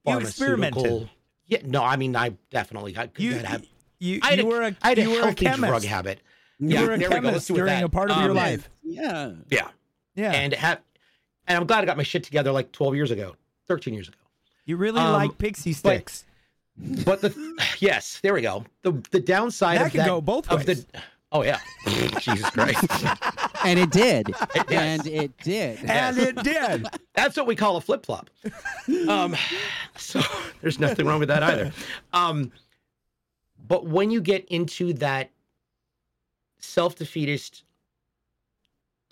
You 0.06 0.18
experimented. 0.20 0.74
pharmaceutical- 0.74 1.10
Yeah, 1.46 1.58
no, 1.64 1.82
I 1.82 1.96
mean 1.96 2.14
I 2.16 2.30
definitely 2.50 2.92
got. 2.92 3.18
You, 3.18 3.34
had 3.34 3.62
a- 3.62 3.66
you, 3.98 4.20
I 4.22 4.30
had 4.30 4.38
you 4.38 4.44
a- 4.44 4.48
were 4.48 4.62
a, 4.62 4.76
I 4.82 4.88
had 4.90 4.98
a 4.98 5.02
you 5.02 5.10
were 5.10 5.16
healthy 5.22 5.46
a 5.46 5.50
chemist. 5.50 5.68
drug 5.70 5.82
habit. 5.84 6.20
You 6.58 6.68
Yeah, 6.68 6.82
were 6.82 6.92
a 6.92 6.98
there 6.98 7.10
we 7.10 7.16
go. 7.16 7.20
Let's 7.22 7.46
chemist 7.46 7.48
do 7.48 7.54
it 7.54 7.56
during 7.58 7.72
that. 7.80 7.84
a 7.84 7.88
part 7.88 8.10
of 8.10 8.16
Um, 8.18 8.24
your 8.24 8.34
life. 8.34 8.70
yeah. 8.82 9.32
Yeah, 9.50 9.68
Yeah. 10.14 10.32
and 10.32 10.52
have, 10.54 10.80
and 11.48 11.58
I'm 11.58 11.66
glad 11.66 11.82
I 11.82 11.86
got 11.86 11.96
my 11.96 12.02
shit 12.04 12.22
together 12.22 12.52
like 12.52 12.70
12 12.72 12.94
years 12.94 13.10
ago, 13.10 13.34
13 13.66 13.92
years 13.94 14.08
ago. 14.08 14.18
you 14.66 14.76
really 14.76 15.00
um, 15.00 15.12
like 15.14 15.36
pixie 15.38 15.72
but- 15.72 15.76
sticks. 15.78 16.24
But 17.04 17.20
the 17.20 17.34
yes, 17.78 18.20
there 18.22 18.34
we 18.34 18.42
go. 18.42 18.64
The 18.82 18.92
the 19.10 19.20
downside 19.20 19.78
That 19.78 19.86
of 19.86 19.90
can 19.92 19.98
that 19.98 20.06
go 20.06 20.20
both 20.20 20.48
of 20.50 20.64
the 20.66 20.84
oh 21.34 21.42
yeah, 21.42 21.58
Jesus 22.18 22.48
Christ, 22.50 22.86
And 23.64 23.78
it 23.78 23.90
did. 23.90 24.34
Yes. 24.54 24.64
And 24.70 25.06
it 25.06 25.36
did. 25.38 25.78
and 25.84 26.18
it 26.18 26.42
did. 26.42 26.86
that's 27.14 27.36
what 27.36 27.46
we 27.46 27.56
call 27.56 27.76
a 27.76 27.80
flip 27.80 28.06
flop. 28.06 28.30
Um, 29.08 29.36
so 29.96 30.20
there's 30.60 30.78
nothing 30.78 31.06
wrong 31.06 31.18
with 31.18 31.28
that 31.28 31.42
either. 31.42 31.72
Um, 32.12 32.52
but 33.66 33.86
when 33.86 34.10
you 34.10 34.20
get 34.20 34.46
into 34.46 34.92
that 34.94 35.30
self 36.58 36.96
defeatist 36.96 37.64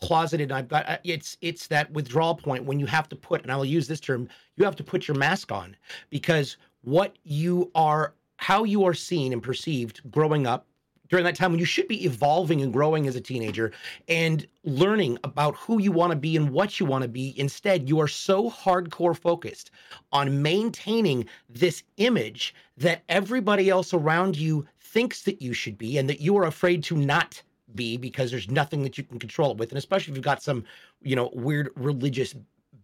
closeted 0.01 0.51
I've 0.51 0.67
got 0.67 0.89
uh, 0.89 0.99
it's 1.05 1.37
it's 1.43 1.69
that 1.69 1.89
withdrawal 1.93 2.35
point 2.35 2.65
when 2.65 2.81
you 2.81 2.87
have 2.87 3.09
to 3.11 3.15
put 3.15 3.43
and 3.43 3.53
I 3.53 3.57
will 3.57 3.65
use 3.65 3.87
this 3.87 4.01
term 4.01 4.29
you 4.57 4.65
have 4.65 4.75
to 4.77 4.83
put 4.83 5.07
your 5.07 5.17
mask 5.17 5.53
on 5.53 5.77
because 6.11 6.57
what 6.81 7.17
you 7.23 7.71
are 7.77 8.15
how 8.39 8.65
you 8.65 8.85
are 8.85 8.95
seen 8.95 9.33
and 9.33 9.41
perceived 9.41 10.01
growing 10.11 10.45
up 10.45 10.67
during 11.13 11.25
that 11.27 11.37
time 11.37 11.51
when 11.53 11.59
you 11.61 11.67
should 11.67 11.87
be 11.89 12.07
evolving 12.07 12.63
and 12.63 12.73
growing 12.73 13.07
as 13.07 13.15
a 13.15 13.21
teenager 13.21 13.71
and 14.09 14.47
learning 14.65 15.19
about 15.25 15.55
who 15.57 15.79
you 15.79 15.93
want 15.93 16.11
to 16.11 16.17
be 16.17 16.39
and 16.39 16.49
what 16.49 16.81
you 16.81 16.87
want 16.87 17.03
to 17.03 17.09
be 17.09 17.39
instead 17.39 17.87
you 17.87 18.01
are 18.01 18.09
so 18.09 18.51
hardcore 18.51 19.15
focused 19.15 19.71
on 20.11 20.41
maintaining 20.41 21.27
this 21.51 21.83
image 21.99 22.55
that 22.79 23.03
everybody 23.11 23.69
else 23.69 23.93
around 23.93 24.39
you 24.39 24.67
thinks 24.81 25.23
that 25.25 25.43
you 25.43 25.53
should 25.53 25.77
be 25.77 25.99
and 25.99 26.09
that 26.09 26.19
you 26.23 26.35
are 26.39 26.47
afraid 26.47 26.83
to 26.83 26.97
not 26.97 27.43
be 27.75 27.99
because 27.99 28.31
there's 28.31 28.51
nothing 28.51 28.83
that 28.83 28.97
you 28.97 29.05
can 29.05 29.19
control 29.19 29.51
it 29.51 29.59
with 29.59 29.71
and 29.71 29.77
especially 29.77 30.13
if 30.13 30.17
you've 30.17 30.25
got 30.25 30.43
some 30.43 30.65
you 31.03 31.15
know 31.15 31.29
weird 31.35 31.69
religious 31.77 32.35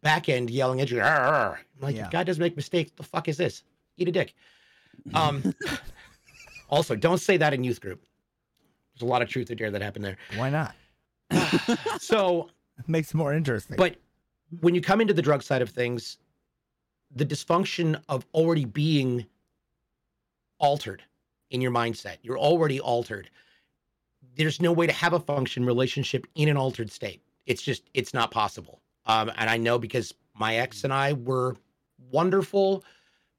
back 0.02 0.28
end 0.28 0.50
yelling 0.50 0.82
at 0.82 0.90
you 0.90 1.00
"Arr, 1.00 1.06
arr." 1.06 1.60
I'm 1.76 1.82
like 1.82 1.96
Yeah. 1.96 2.10
god 2.10 2.26
doesn't 2.26 2.42
make 2.42 2.56
mistakes 2.56 2.90
the 2.94 3.02
fuck 3.02 3.26
is 3.26 3.38
this 3.38 3.62
eat 3.96 4.06
a 4.06 4.12
dick 4.12 4.34
um 5.14 5.42
Also, 6.70 6.94
don't 6.94 7.18
say 7.18 7.36
that 7.38 7.54
in 7.54 7.64
youth 7.64 7.80
group. 7.80 8.04
There's 8.98 9.08
a 9.08 9.10
lot 9.10 9.22
of 9.22 9.28
truth 9.28 9.50
in 9.50 9.58
there 9.58 9.70
that 9.70 9.82
happened 9.82 10.04
there. 10.04 10.16
Why 10.36 10.50
not? 10.50 10.74
So, 12.00 12.48
It 12.78 12.88
makes 12.88 13.10
it 13.10 13.16
more 13.16 13.32
interesting. 13.34 13.76
but 13.76 13.96
when 14.60 14.74
you 14.74 14.80
come 14.80 15.00
into 15.00 15.14
the 15.14 15.22
drug 15.22 15.42
side 15.42 15.62
of 15.62 15.70
things, 15.70 16.18
the 17.14 17.24
dysfunction 17.24 18.00
of 18.08 18.26
already 18.34 18.64
being 18.64 19.26
altered 20.58 21.02
in 21.50 21.60
your 21.60 21.70
mindset, 21.70 22.16
you're 22.22 22.38
already 22.38 22.80
altered. 22.80 23.30
There's 24.36 24.60
no 24.60 24.72
way 24.72 24.86
to 24.86 24.92
have 24.92 25.12
a 25.12 25.20
function 25.20 25.64
relationship 25.64 26.26
in 26.34 26.48
an 26.48 26.56
altered 26.56 26.90
state. 26.90 27.22
It's 27.46 27.62
just, 27.62 27.88
it's 27.94 28.14
not 28.14 28.30
possible. 28.30 28.80
Um, 29.06 29.30
and 29.36 29.48
I 29.48 29.56
know 29.56 29.78
because 29.78 30.14
my 30.34 30.56
ex 30.56 30.84
and 30.84 30.92
I 30.92 31.14
were 31.14 31.56
wonderful 32.10 32.84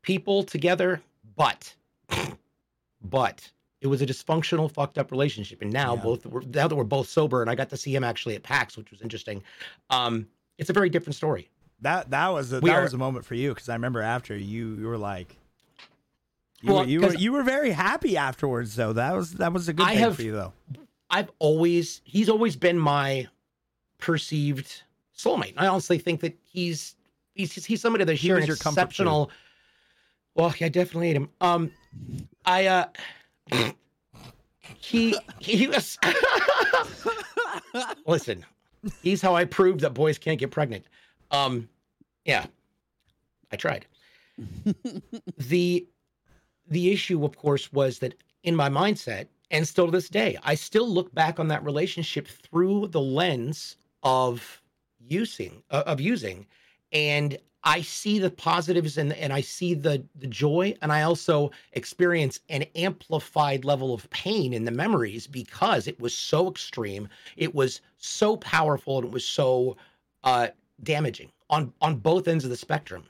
people 0.02 0.44
together, 0.44 1.02
but, 1.36 1.74
but 3.04 3.50
it 3.82 3.88
was 3.88 4.02
a 4.02 4.06
dysfunctional, 4.06 4.72
fucked 4.72 4.98
up 4.98 5.12
relationship. 5.12 5.62
And 5.62 5.72
now 5.72 5.96
Yeah. 5.96 6.02
both, 6.02 6.26
we're, 6.26 6.42
now 6.42 6.68
that 6.68 6.76
we're 6.76 6.84
both 6.84 7.08
sober, 7.08 7.42
and 7.42 7.50
I 7.50 7.56
got 7.56 7.70
to 7.70 7.78
see 7.78 7.96
him 7.96 8.04
actually 8.04 8.36
at 8.36 8.44
PAX, 8.44 8.76
which 8.78 8.92
was 8.92 9.02
interesting. 9.02 9.42
Um, 9.90 10.28
it's 10.58 10.70
a 10.70 10.74
very 10.74 10.90
different 10.90 11.16
story. 11.16 11.50
that 11.82 12.10
that 12.12 12.28
was 12.28 12.52
a, 12.52 12.60
We 12.60 12.70
that 12.70 12.76
are- 12.80 12.84
was 12.84 12.94
a 12.94 12.98
moment 12.98 13.24
for 13.26 13.36
you 13.36 13.50
because 13.54 13.70
I 13.70 13.74
remember 13.74 14.02
after 14.02 14.36
you 14.36 14.76
you 14.76 14.86
were 14.88 14.98
like. 14.98 15.38
You, 16.62 16.74
Well, 16.74 16.84
were, 16.84 16.90
you 16.90 17.00
were 17.00 17.14
you 17.14 17.32
were 17.32 17.44
very 17.44 17.72
happy 17.72 18.18
afterwards 18.18 18.76
though. 18.76 18.92
That 18.92 19.14
was 19.16 19.32
that 19.36 19.54
was 19.54 19.70
a 19.70 19.74
good 19.74 19.86
I 19.86 19.92
thing 19.92 20.00
have- 20.00 20.16
for 20.18 20.24
you 20.24 20.34
though. 20.34 20.52
I've 21.10 21.32
always 21.40 22.02
he's 22.04 22.28
always 22.28 22.58
been 22.58 22.78
my 22.78 23.28
perceived 23.98 24.84
soulmate. 25.18 25.54
I 25.58 25.68
honestly 25.68 25.98
think 26.00 26.20
that 26.22 26.38
he's 26.44 26.96
he's 27.34 27.66
he's 27.66 27.82
somebody 27.82 28.04
that 28.04 28.16
He 28.16 28.28
share 28.28 28.36
was 28.36 28.44
an 28.44 28.48
your 28.48 28.58
comfort 28.58 28.82
exceptional. 28.82 29.32
Well, 30.36 30.54
yeah, 30.60 30.68
I 30.68 30.70
definitely 30.70 31.08
hate 31.08 31.16
him. 31.16 31.30
Um, 31.42 31.72
I 32.46 32.68
uh, 32.68 32.86
he 34.80 35.16
he 35.40 35.68
was. 35.68 35.98
Listen, 38.06 38.46
he's 39.02 39.22
how 39.22 39.36
I 39.36 39.46
proved 39.46 39.82
that 39.82 39.94
boys 39.94 40.18
can't 40.18 40.40
get 40.40 40.52
pregnant. 40.52 40.86
Um, 41.32 41.70
yeah, 42.26 42.46
I 43.52 43.56
tried. 43.56 43.86
the 45.38 45.88
the 46.68 46.92
issue, 46.92 47.26
of 47.26 47.38
course, 47.38 47.72
was 47.74 48.00
that 48.00 48.16
in 48.44 48.56
my 48.56 48.70
mindset, 48.70 49.28
and 49.52 49.68
still 49.68 49.86
to 49.86 49.92
this 49.92 50.10
day, 50.10 50.38
I 50.44 50.56
still 50.56 50.88
look 50.88 51.14
back 51.14 51.40
on 51.40 51.48
that 51.50 51.64
relationship 51.64 52.28
through 52.28 52.88
the 52.88 53.02
lens 53.02 53.78
of 54.04 54.62
using 55.00 55.64
uh, 55.72 55.84
of 55.86 56.00
using, 56.00 56.46
and 56.92 57.38
I 57.70 57.84
see 57.84 58.18
the 58.18 58.32
positives 58.32 58.98
and 58.98 59.14
and 59.14 59.32
I 59.32 59.42
see 59.42 59.76
the 59.76 60.04
the 60.16 60.26
joy, 60.26 60.76
and 60.82 60.92
I 60.92 61.04
also 61.04 61.52
experience 61.74 62.40
an 62.50 62.64
amplified 62.74 63.64
level 63.64 63.94
of 63.94 64.10
pain 64.10 64.54
in 64.54 64.66
the 64.66 64.72
memories 64.72 65.28
because 65.28 65.86
it 65.86 66.00
was 66.00 66.16
so 66.16 66.50
extreme, 66.50 67.08
it 67.38 67.54
was 67.54 67.82
so 67.98 68.38
powerful, 68.38 68.98
and 68.98 69.06
it 69.06 69.14
was 69.14 69.24
so 69.24 69.78
uh, 70.24 70.48
damaging 70.82 71.32
on 71.52 71.72
on 71.80 71.98
both 71.98 72.28
ends 72.28 72.44
of 72.44 72.50
the 72.50 72.58
spectrum. 72.58 73.04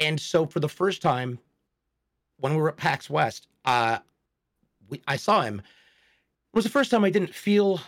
And 0.00 0.18
so, 0.18 0.44
for 0.44 0.58
the 0.58 0.68
first 0.68 1.02
time, 1.02 1.38
when 2.38 2.56
we 2.56 2.60
were 2.60 2.70
at 2.70 2.78
PAX 2.78 3.08
West, 3.08 3.46
uh, 3.64 3.98
we, 4.88 5.00
I 5.06 5.14
saw 5.14 5.42
him. 5.42 5.60
It 5.60 6.56
was 6.56 6.64
the 6.64 6.70
first 6.70 6.90
time 6.90 7.04
I 7.04 7.10
didn't 7.10 7.32
feel 7.32 7.80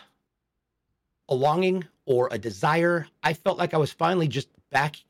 a 1.28 1.34
longing 1.34 1.84
or 2.06 2.28
a 2.30 2.38
desire. 2.38 3.08
I 3.24 3.32
felt 3.32 3.58
like 3.58 3.74
I 3.74 3.78
was 3.78 3.90
finally 3.90 4.28
just 4.28 4.46
back 4.70 5.02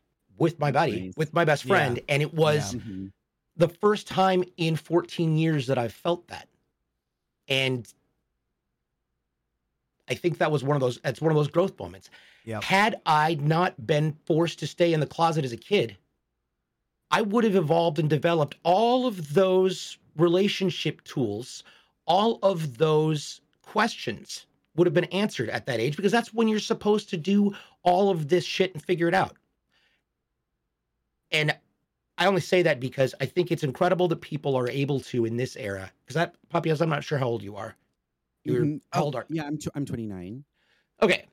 with 0.43 0.59
my 0.59 0.73
buddy, 0.73 1.03
Nice. 1.07 1.15
with 1.17 1.33
my 1.33 1.45
best 1.45 1.65
Yeah. 1.65 1.69
friend. 1.69 2.01
And 2.09 2.21
it 2.21 2.35
was 2.35 2.75
Yeah. 2.75 2.81
Mhm. 2.81 3.13
the 3.57 3.69
first 3.69 4.09
time 4.09 4.43
in 4.57 4.75
14 4.77 5.37
years 5.39 5.69
that 5.69 5.79
I've 5.79 5.95
felt 5.95 6.27
that. 6.29 6.49
And 7.49 7.87
I 10.09 10.15
think 10.15 10.39
that 10.39 10.51
was 10.51 10.65
one 10.65 10.77
of 10.77 10.81
those, 10.81 10.99
that's 11.03 11.21
one 11.21 11.31
of 11.31 11.37
those 11.37 11.49
growth 11.49 11.79
moments. 11.79 12.11
Yep. 12.45 12.65
Had 12.65 13.01
I 13.07 13.35
not 13.35 13.87
been 13.87 14.17
forced 14.27 14.59
to 14.59 14.67
stay 14.67 14.93
in 14.93 15.01
the 15.01 15.07
closet 15.07 15.45
as 15.45 15.53
a 15.53 15.57
kid, 15.57 15.97
I 17.11 17.23
would 17.23 17.45
have 17.45 17.55
evolved 17.57 17.99
and 17.99 18.11
developed 18.11 18.57
all 18.65 19.07
of 19.07 19.35
those 19.35 19.99
relationship 20.17 21.05
tools, 21.05 21.63
all 22.07 22.39
of 22.43 22.79
those 22.79 23.41
questions 23.63 24.47
would 24.75 24.87
have 24.87 24.95
been 24.95 25.05
answered 25.07 25.51
at 25.51 25.67
that 25.67 25.79
age 25.79 25.95
because 25.97 26.11
that's 26.13 26.35
when 26.35 26.49
you're 26.49 26.59
supposed 26.59 27.09
to 27.11 27.17
do 27.17 27.55
all 27.85 28.11
of 28.11 28.29
this 28.29 28.45
shit 28.45 28.73
and 28.75 28.83
figure 28.83 29.07
it 29.09 29.15
out. 29.15 29.37
And 31.33 31.57
I 32.19 32.27
only 32.27 32.41
say 32.41 32.63
that 32.63 32.81
because 32.81 33.15
I 33.21 33.27
think 33.27 33.51
it's 33.51 33.65
incredible 33.65 34.09
that 34.09 34.21
people 34.21 34.57
are 34.57 34.69
able 34.69 35.01
to 35.01 35.25
in 35.25 35.37
this 35.37 35.57
era. 35.57 35.93
Because 36.05 36.15
that, 36.15 36.37
Puppy, 36.51 36.71
I'm 36.71 36.89
not 36.89 37.05
sure 37.05 37.19
how 37.19 37.27
old 37.29 37.43
you 37.43 37.57
are. 37.57 37.77
You're 38.45 38.71
Mhm. 38.71 38.81
how 38.93 39.03
Oh, 39.03 39.05
old 39.05 39.17
are 39.17 39.27
Yeah, 39.29 39.45
I'm 39.45 39.59
I'm 39.75 39.87
29. 39.87 40.45
Okay. 41.01 41.27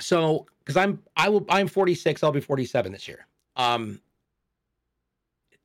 So, 0.00 0.46
because 0.60 0.76
I'm 0.76 1.02
I 1.16 1.28
will 1.28 1.46
I'm 1.48 1.68
46, 1.68 2.22
I'll 2.22 2.32
be 2.32 2.40
47 2.40 2.92
this 2.92 3.08
year. 3.08 3.26
Um 3.56 4.00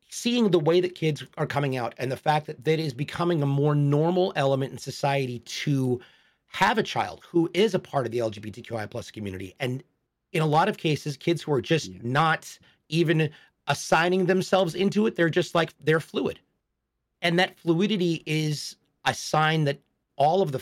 seeing 0.09 0.51
the 0.51 0.59
way 0.59 0.81
that 0.81 0.95
kids 0.95 1.23
are 1.37 1.47
coming 1.47 1.77
out 1.77 1.93
and 1.97 2.11
the 2.11 2.17
fact 2.17 2.45
that 2.47 2.63
that 2.65 2.79
is 2.79 2.93
becoming 2.93 3.41
a 3.41 3.45
more 3.45 3.73
normal 3.75 4.33
element 4.35 4.71
in 4.71 4.77
society 4.77 5.39
to 5.39 5.99
have 6.47 6.77
a 6.77 6.83
child 6.83 7.23
who 7.29 7.49
is 7.53 7.73
a 7.73 7.79
part 7.79 8.05
of 8.05 8.11
the 8.11 8.19
LGBTQI 8.19 8.89
plus 8.91 9.09
community. 9.09 9.55
And 9.59 9.83
in 10.33 10.41
a 10.41 10.45
lot 10.45 10.67
of 10.67 10.77
cases, 10.77 11.15
kids 11.15 11.41
who 11.41 11.53
are 11.53 11.61
just 11.61 11.91
Yeah. 11.91 12.03
not 12.03 12.57
even 12.89 13.29
assigning 13.71 14.25
themselves 14.25 14.75
into 14.75 15.07
it, 15.07 15.15
they're 15.15 15.29
just 15.29 15.55
like 15.55 15.73
they're 15.83 16.01
fluid. 16.01 16.39
And 17.21 17.39
that 17.39 17.57
fluidity 17.57 18.21
is 18.25 18.75
a 19.05 19.13
sign 19.13 19.63
that 19.63 19.79
all 20.17 20.41
of 20.41 20.51
the 20.51 20.61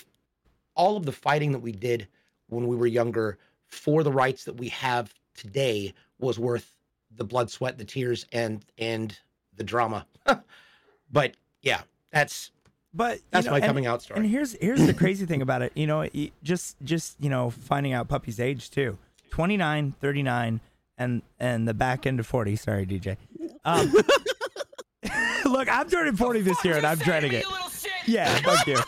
all 0.76 0.96
of 0.96 1.06
the 1.06 1.12
fighting 1.12 1.52
that 1.52 1.60
we 1.60 1.72
did 1.72 2.08
when 2.48 2.68
we 2.68 2.76
were 2.76 2.88
younger 2.88 3.38
for 3.66 4.04
the 4.04 4.12
rights 4.12 4.44
that 4.46 4.54
we 4.54 4.70
have 4.70 5.14
today 5.34 5.94
was 6.20 6.38
worth 6.38 6.76
the 7.18 7.24
blood, 7.24 7.50
sweat, 7.50 7.78
the 7.80 7.84
tears, 7.86 8.26
and 8.32 8.64
and 8.78 9.18
the 9.58 9.64
drama. 9.64 10.06
but 11.12 11.34
yeah, 11.64 11.82
that's 12.12 12.52
But 12.94 13.18
you 13.18 13.24
that's 13.32 13.46
know, 13.48 13.52
my 13.54 13.58
and- 13.58 13.66
coming 13.66 13.88
out 13.88 14.02
story. 14.04 14.20
And 14.20 14.30
here's 14.30 14.54
here's 14.62 14.86
the 14.86 14.94
crazy 14.94 15.26
thing 15.26 15.42
about 15.42 15.64
it. 15.64 15.72
You 15.76 15.88
know, 15.88 16.08
just 16.44 16.78
just 16.84 17.16
you 17.20 17.30
know, 17.30 17.50
finding 17.50 17.94
out 17.94 18.08
puppy's 18.08 18.40
age 18.40 18.70
too. 18.70 18.98
29, 19.32 19.94
39 20.02 20.60
and 21.00 21.24
and 21.40 21.68
the 21.68 21.74
back 21.74 22.06
end 22.06 22.20
of 22.20 22.28
40. 22.28 22.56
Sorry, 22.58 22.86
DJ. 22.86 23.18
Um, 23.66 23.92
look, 25.46 25.68
I'm 25.72 25.90
turning 25.90 26.16
40 26.16 26.42
this 26.42 26.64
year 26.64 26.78
and 26.78 26.86
I'm 26.86 26.98
dreading 27.00 27.34
it. 27.34 27.46
Yeah, 28.06 28.34
fuck 28.40 28.68
you. 28.68 28.78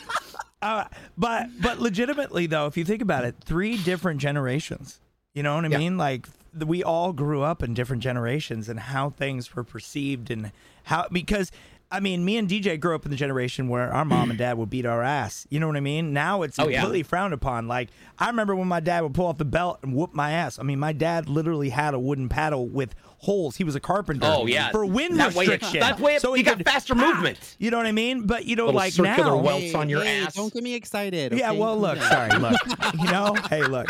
Uh, 0.64 0.86
but 1.18 1.48
but 1.60 1.80
legitimately 1.80 2.46
though, 2.46 2.68
if 2.68 2.78
you 2.78 2.86
think 2.86 3.02
about 3.02 3.26
it, 3.26 3.34
three 3.44 3.78
different 3.78 4.22
generations. 4.22 5.00
You 5.34 5.42
know 5.42 5.56
what 5.56 5.66
I 5.66 5.70
Yeah. 5.70 5.78
mean? 5.80 5.98
Like 5.98 6.28
th- 6.54 6.66
we 6.68 6.84
all 6.84 7.14
grew 7.14 7.42
up 7.42 7.64
in 7.64 7.74
different 7.74 8.04
generations 8.04 8.70
and 8.70 8.80
how 8.80 9.10
things 9.10 9.56
were 9.56 9.64
perceived 9.64 10.30
and 10.30 10.52
how 10.84 11.08
because 11.12 11.52
I 11.92 12.00
mean, 12.00 12.24
me 12.24 12.38
and 12.38 12.48
DJ 12.50 12.80
grew 12.80 12.96
up 12.96 13.04
in 13.06 13.12
the 13.12 13.18
generation 13.18 13.68
where 13.68 13.92
our 13.94 14.06
mom 14.06 14.30
and 14.30 14.40
dad 14.40 14.58
would 14.58 14.70
beat 14.70 14.86
our 14.86 15.04
ass. 15.04 15.46
You 15.50 15.60
know 15.60 15.68
what 15.68 15.76
I 15.76 15.82
mean? 15.82 16.14
Now 16.14 16.42
it's 16.44 16.58
Oh, 16.58 16.68
yeah. 16.70 16.80
completely 16.80 17.04
frowned 17.04 17.34
upon. 17.34 17.68
Like 17.68 17.90
I 18.18 18.28
remember 18.28 18.56
when 18.56 18.68
my 18.70 18.80
dad 18.80 19.02
would 19.04 19.14
pull 19.14 19.26
off 19.28 19.38
the 19.38 19.46
belt 19.46 19.80
and 19.84 19.94
whoop 19.94 20.14
my 20.14 20.32
ass. 20.32 20.58
I 20.58 20.64
mean, 20.64 20.80
my 20.80 20.94
dad 20.94 21.28
literally 21.28 21.70
had 21.70 21.94
a 21.94 22.00
wooden 22.00 22.30
paddle 22.30 22.68
with 22.68 22.96
holes. 23.20 23.58
He 23.58 23.64
was 23.66 23.76
a 23.76 23.80
carpenter. 23.82 24.26
Oh, 24.26 24.46
yeah. 24.48 24.72
for 24.72 24.86
wind 24.86 25.20
That 25.20 25.36
way 25.36 25.46
it- 25.46 25.50
restriction. 25.50 25.80
that 25.82 26.00
way 26.00 26.16
it- 26.16 26.22
so 26.22 26.30
you 26.30 26.38
he 26.38 26.44
got 26.44 26.58
could- 26.58 26.66
faster 26.66 26.94
Ah! 26.96 27.14
movement. 27.14 27.56
You 27.60 27.72
know 27.72 27.78
what 27.78 27.86
I 27.86 27.92
mean? 27.92 28.26
But 28.26 28.46
you 28.46 28.56
know, 28.56 28.66
Little 28.68 28.80
like 28.80 28.94
circular 28.94 29.32
now, 29.36 29.38
welts 29.42 29.76
on 29.76 29.90
your 29.90 30.02
hey, 30.04 30.22
ass. 30.22 30.34
Don't 30.36 30.54
get 30.54 30.64
me 30.64 30.74
excited. 30.76 31.34
yeah, 31.34 31.52
well, 31.52 31.78
look, 31.78 31.98
sorry, 32.02 32.32
look, 32.40 32.56
you 32.98 33.12
know, 33.12 33.36
hey, 33.50 33.64
look, 33.64 33.90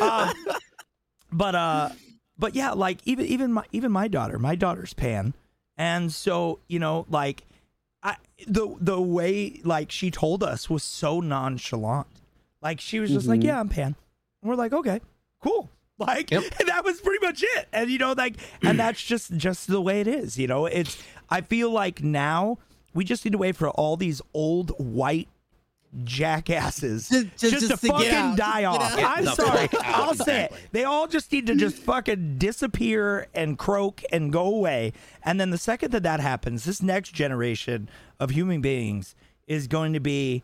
um, 0.00 0.32
but 1.32 1.54
uh, 1.54 1.88
but 2.38 2.54
yeah, 2.54 2.72
like 2.72 2.98
even 3.04 3.24
even 3.26 3.52
my 3.52 3.64
even 3.72 3.90
my 3.90 4.08
daughter, 4.08 4.38
my 4.38 4.54
daughter's 4.54 4.92
pan, 4.94 5.34
and 5.80 6.12
so 6.12 6.58
you 6.68 6.78
know, 6.78 7.06
like, 7.08 7.42
I 8.02 8.16
the 8.46 8.76
the 8.80 9.00
way 9.00 9.60
like 9.64 9.90
she 9.90 10.10
told 10.10 10.42
us 10.42 10.68
was 10.68 10.82
so 10.82 11.20
nonchalant, 11.20 12.06
like 12.62 12.80
she 12.80 13.00
was 13.00 13.10
just 13.10 13.26
like, 13.28 13.40
Mhm. 13.40 13.44
yeah, 13.44 13.60
I'm 13.60 13.68
pan, 13.70 13.94
and 14.42 14.48
we're 14.50 14.56
like, 14.56 14.72
okay, 14.72 15.00
cool. 15.42 15.68
Like 16.00 16.30
Yep. 16.30 16.44
that 16.66 16.82
was 16.82 16.98
pretty 17.02 17.22
much 17.26 17.42
it. 17.42 17.68
And 17.74 17.90
you 17.90 17.98
know, 17.98 18.12
like 18.12 18.36
and 18.62 18.78
that's 18.82 19.02
just 19.04 19.36
just 19.36 19.66
the 19.68 19.82
way 19.82 20.00
it 20.00 20.06
is, 20.06 20.38
you 20.38 20.46
know. 20.46 20.64
It's 20.64 20.96
I 21.28 21.42
feel 21.42 21.70
like 21.70 22.02
now 22.02 22.56
we 22.94 23.04
just 23.04 23.22
need 23.24 23.32
to 23.32 23.38
wait 23.38 23.54
for 23.54 23.68
all 23.68 23.98
these 23.98 24.22
old 24.32 24.70
white 24.78 25.28
jackasses 26.04 27.08
Just- 27.08 27.26
just- 27.36 27.38
to 27.40 27.50
just 27.68 27.82
to 27.82 27.88
get 27.88 27.96
fucking 28.12 28.36
die 28.36 28.64
off. 28.64 28.96
Get 28.96 29.04
I'm 29.06 29.26
sorry. 29.26 29.68
I'll 29.82 30.14
say 30.14 30.44
it. 30.44 30.52
They 30.72 30.84
all 30.84 31.06
just 31.08 31.30
need 31.32 31.46
to 31.48 31.54
just 31.54 31.76
fucking 31.76 32.38
disappear 32.38 33.26
and 33.34 33.58
croak 33.58 34.02
and 34.12 34.32
go 34.32 34.44
away. 34.44 34.92
And 35.24 35.40
then 35.40 35.50
the 35.50 35.58
second 35.58 35.90
that 35.92 36.02
that 36.04 36.20
happens, 36.20 36.64
this 36.64 36.82
next 36.82 37.12
generation 37.12 37.88
of 38.18 38.30
human 38.30 38.60
beings 38.60 39.14
is 39.46 39.66
going 39.66 39.92
to 39.94 40.00
be 40.00 40.42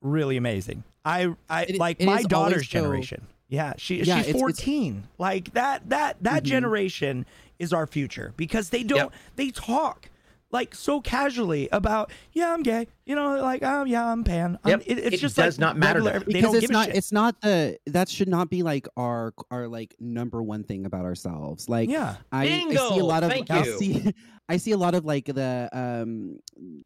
really 0.00 0.36
amazing. 0.36 0.82
I 1.04 1.34
I 1.48 1.62
It- 1.64 1.78
like 1.78 2.00
it 2.00 2.06
my 2.06 2.22
daughter's 2.22 2.54
always 2.54 2.66
so- 2.68 2.72
generation. 2.80 3.26
Yeah, 3.48 3.72
she 3.78 3.96
Yeah, 3.96 4.02
she's 4.02 4.08
it's- 4.10 4.26
it's- 4.28 4.40
14. 4.40 5.04
like 5.18 5.52
that 5.54 5.88
that 5.90 6.16
that 6.22 6.42
Mhm. 6.44 6.46
generation 6.46 7.26
is 7.58 7.72
our 7.72 7.86
future 7.86 8.32
because 8.36 8.70
they 8.70 8.82
don't 8.82 8.98
Yep. 8.98 9.12
they 9.36 9.50
talk 9.50 10.08
like 10.52 10.74
so 10.74 11.00
casually 11.00 11.68
about 11.72 12.10
yeah 12.32 12.52
I'm 12.52 12.62
gay 12.62 12.86
you 13.06 13.14
know 13.14 13.40
like 13.40 13.62
oh 13.62 13.84
yeah 13.84 14.10
I'm 14.10 14.24
pan 14.24 14.58
I'm, 14.64 14.70
Yep. 14.70 14.82
it, 14.86 14.98
it's 14.98 15.16
It 15.16 15.20
just 15.20 15.36
does 15.36 15.58
like 15.58 15.60
not 15.60 15.76
matter 15.76 16.00
regular- 16.02 16.20
they 16.20 16.32
because 16.32 16.42
don't 16.42 16.54
it's 16.56 16.60
give 16.62 16.70
a 16.70 16.72
not 16.72 16.86
shit. 16.86 16.96
it's 16.96 17.12
not 17.12 17.40
the 17.40 17.78
that 17.86 18.08
should 18.08 18.28
not 18.28 18.50
be 18.50 18.62
like 18.62 18.88
our 18.96 19.32
our 19.50 19.68
like 19.68 19.94
number 20.00 20.42
one 20.42 20.64
thing 20.64 20.86
about 20.86 21.04
ourselves 21.04 21.68
like 21.68 21.88
yeah 21.88 22.16
I, 22.32 22.42
I 22.42 22.46
see 22.46 22.66
Bingo! 22.66 22.88
a 22.94 23.04
lot 23.04 23.22
of 23.22 23.30
Thank 23.30 23.50
I 23.50 23.64
you. 23.64 23.78
see 23.78 24.14
I 24.50 24.56
see 24.56 24.72
a 24.72 24.76
lot 24.76 24.94
of 24.96 25.04
like 25.04 25.26
the 25.26 25.68
um 25.72 26.38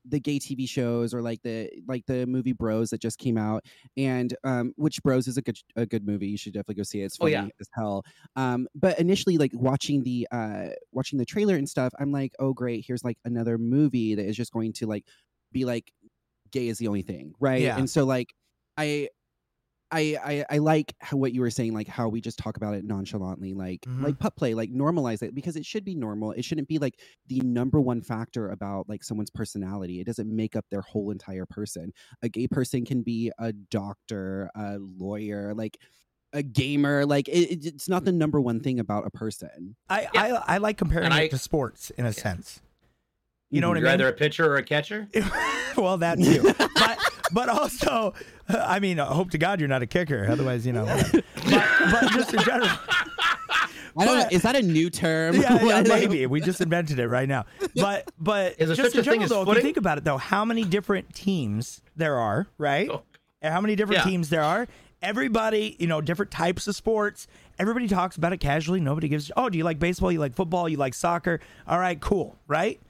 the 0.05 0.21
gay 0.21 0.39
TV 0.39 0.69
shows 0.69 1.15
or 1.15 1.23
like 1.23 1.41
the 1.43 1.71
like 1.89 2.05
the 2.07 2.27
movie 2.27 2.53
Bros 2.53 2.91
that 2.91 3.01
just 3.01 3.19
came 3.19 3.39
out 3.39 3.65
and 3.97 4.37
um 4.45 4.73
which 4.77 5.03
Bros 5.03 5.27
is 5.27 5.39
a 5.39 5.43
good 5.43 5.59
a 5.75 5.87
good 5.87 6.07
movie 6.07 6.27
you 6.27 6.37
should 6.37 6.53
definitely 6.53 6.75
go 6.77 6.83
see 6.83 7.01
it 7.01 7.07
it's 7.07 7.17
Oh, 7.21 7.27
yeah. 7.27 7.47
as 7.61 7.69
hell 7.73 8.05
um 8.37 8.69
but 8.75 8.99
initially 9.01 9.39
like 9.39 9.53
watching 9.55 10.03
the 10.03 10.29
uh 10.31 10.67
watching 10.93 11.19
the 11.19 11.25
trailer 11.25 11.57
and 11.57 11.69
stuff 11.69 11.93
I'm 11.99 12.12
like 12.12 12.33
oh 12.39 12.53
great 12.53 12.85
here's 12.87 13.03
like 13.03 13.17
another 13.25 13.57
movie 13.57 14.15
that 14.15 14.27
is 14.27 14.37
just 14.37 14.53
going 14.53 14.73
to 14.75 14.87
like 14.87 15.05
be 15.51 15.65
like 15.65 15.91
gay 16.53 16.69
is 16.69 16.77
the 16.79 16.87
only 16.89 17.03
thing 17.03 17.33
right 17.41 17.62
Yeah. 17.62 17.79
and 17.79 17.89
so 17.89 18.05
like 18.05 18.29
I 18.77 19.09
I, 19.95 20.18
I 20.24 20.45
I 20.51 20.59
like 20.59 20.95
how, 21.01 21.16
what 21.16 21.32
you 21.32 21.40
were 21.40 21.51
saying, 21.51 21.72
like 21.72 21.86
how 21.86 22.09
we 22.09 22.20
just 22.20 22.38
talk 22.38 22.57
about 22.57 22.74
it 22.74 22.84
nonchalantly, 22.84 23.55
like 23.55 23.82
Mhm. 23.82 24.03
like 24.03 24.18
pup 24.18 24.36
play, 24.36 24.55
like 24.55 24.70
normalize 24.72 25.22
it 25.22 25.34
because 25.34 25.55
it 25.57 25.64
should 25.64 25.84
be 25.84 25.95
normal. 25.95 26.32
It 26.32 26.45
shouldn't 26.45 26.66
be 26.68 26.78
like 26.78 27.01
the 27.28 27.40
number 27.40 27.80
one 27.80 28.03
factor 28.03 28.51
about 28.51 28.88
like 28.88 29.05
someone's 29.05 29.30
personality. 29.30 30.01
It 30.01 30.07
doesn't 30.07 30.28
make 30.34 30.57
up 30.57 30.64
their 30.70 30.80
whole 30.82 31.11
entire 31.12 31.47
person. 31.47 31.92
A 32.22 32.28
gay 32.28 32.49
person 32.49 32.84
can 32.84 33.03
be 33.03 33.30
a 33.38 33.53
doctor, 33.53 34.51
a 34.57 34.78
lawyer, 34.78 35.55
like 35.55 35.78
a 36.32 36.42
gamer. 36.42 37.07
Like 37.07 37.28
it, 37.28 37.51
it- 37.53 37.66
it's 37.66 37.88
not 37.88 38.05
the 38.05 38.12
number 38.12 38.40
one 38.40 38.59
thing 38.61 38.80
about 38.80 39.07
a 39.07 39.11
person. 39.11 39.76
I, 39.88 40.03
Yeah. 40.03 40.09
I 40.14 40.55
I 40.55 40.59
like 40.59 40.76
comparing 40.78 41.12
I- 41.12 41.22
it 41.22 41.30
to 41.30 41.38
sports 41.38 41.90
in 41.90 42.05
a 42.07 42.12
sense 42.12 42.61
you 43.51 43.61
know 43.61 43.68
what 43.68 43.76
I 43.76 43.80
You're 43.80 43.88
mean 43.90 43.95
either 44.01 44.09
a 44.09 44.12
pitcher 44.12 44.51
or 44.53 44.57
a 44.57 44.64
catcher. 44.64 45.07
well, 45.76 45.97
that 45.99 46.18
too. 46.28 46.42
but 46.74 46.99
but 47.33 47.49
also, 47.49 48.14
I 48.49 48.81
mean, 48.81 49.01
I 49.01 49.07
hope 49.07 49.31
to 49.31 49.39
God 49.39 49.61
you're 49.61 49.68
not 49.68 49.83
a 49.83 49.87
kicker. 49.87 50.27
Otherwise, 50.29 50.66
you 50.66 50.72
know. 50.72 50.85
but, 51.14 51.25
but 51.45 52.11
just 52.12 52.35
in 52.35 52.41
general, 52.41 52.68
I 53.97 54.05
don't 54.05 54.18
know. 54.18 54.29
Is 54.31 54.43
that 54.43 54.57
a 54.57 54.62
new 54.62 54.91
term? 54.91 55.37
yeah, 55.37 55.62
yeah, 55.62 55.83
maybe 55.87 56.27
we 56.27 56.41
just 56.41 56.61
invented 56.61 56.99
it 56.99 57.09
right 57.09 57.29
now. 57.29 57.45
But 57.77 58.11
but 58.18 58.55
Is 58.59 58.77
just 58.77 58.83
such 58.83 58.95
in 58.95 59.01
a 59.01 59.03
thing 59.03 59.20
general, 59.20 59.22
as 59.25 59.31
though, 59.31 59.51
if 59.53 59.57
you 59.57 59.62
think 59.62 59.77
about 59.77 59.99
it, 59.99 60.05
though, 60.05 60.18
how 60.18 60.45
many 60.45 60.64
different 60.64 61.14
teams 61.14 61.81
there 61.97 62.16
are, 62.16 62.47
right? 62.59 62.89
Oh. 62.91 63.03
And 63.43 63.53
how 63.53 63.61
many 63.61 63.77
different 63.77 64.05
Yeah. 64.05 64.11
teams 64.11 64.31
there 64.31 64.43
are? 64.43 64.66
Everybody, 65.03 65.77
you 65.79 65.87
know, 65.87 66.01
different 66.01 66.31
types 66.31 66.66
of 66.66 66.75
sports. 66.75 67.27
Everybody 67.59 67.89
talks 67.89 68.16
about 68.16 68.33
it 68.33 68.39
casually. 68.39 68.81
Nobody 68.81 69.07
gives. 69.07 69.31
Oh, 69.37 69.51
do 69.51 69.59
you 69.59 69.64
like 69.64 69.79
baseball? 69.79 70.11
You 70.11 70.18
like 70.18 70.35
football? 70.35 70.66
You 70.68 70.79
like 70.79 70.95
soccer? 70.95 71.41
All 71.68 71.79
right, 71.79 72.01
cool, 72.01 72.37
right? 72.49 72.81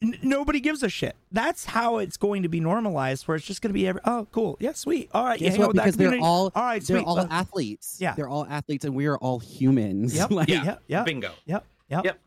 N- 0.00 0.16
nobody 0.22 0.60
gives 0.60 0.82
a 0.82 0.88
shit. 0.88 1.16
That's 1.32 1.64
how 1.64 1.98
it's 1.98 2.16
going 2.16 2.42
to 2.44 2.48
be 2.48 2.60
normalized. 2.60 3.26
Where 3.26 3.36
it's 3.36 3.46
just 3.46 3.60
going 3.62 3.70
to 3.70 3.74
be 3.74 3.86
every. 3.88 4.00
Oh, 4.04 4.26
cool. 4.30 4.56
Yeah, 4.60 4.72
sweet. 4.72 5.10
All 5.12 5.24
right. 5.24 5.40
you 5.40 5.46
Guess 5.48 5.56
hang 5.56 5.62
out 5.64 5.68
with 5.68 5.76
that 5.76 5.82
Because 5.84 5.96
they're 5.96 6.18
all 6.20 6.52
all 6.54 6.62
right. 6.62 6.82
they're 6.82 6.98
Sweet. 6.98 7.06
all 7.06 7.16
Well, 7.16 7.26
athletes. 7.30 7.96
Yeah. 8.00 8.14
they're 8.14 8.28
all 8.28 8.46
athletes, 8.46 8.84
and 8.84 8.94
we 8.94 9.06
are 9.06 9.18
all 9.18 9.38
humans. 9.40 10.14
Yep. 10.14 10.30
Like, 10.38 10.48
Yeah. 10.48 10.64
Yep. 10.64 10.82
Yep. 10.86 11.04
Bingo. 11.06 11.30
Yep. 11.46 11.64
Yep. 11.90 12.04
Yep. 12.04 12.20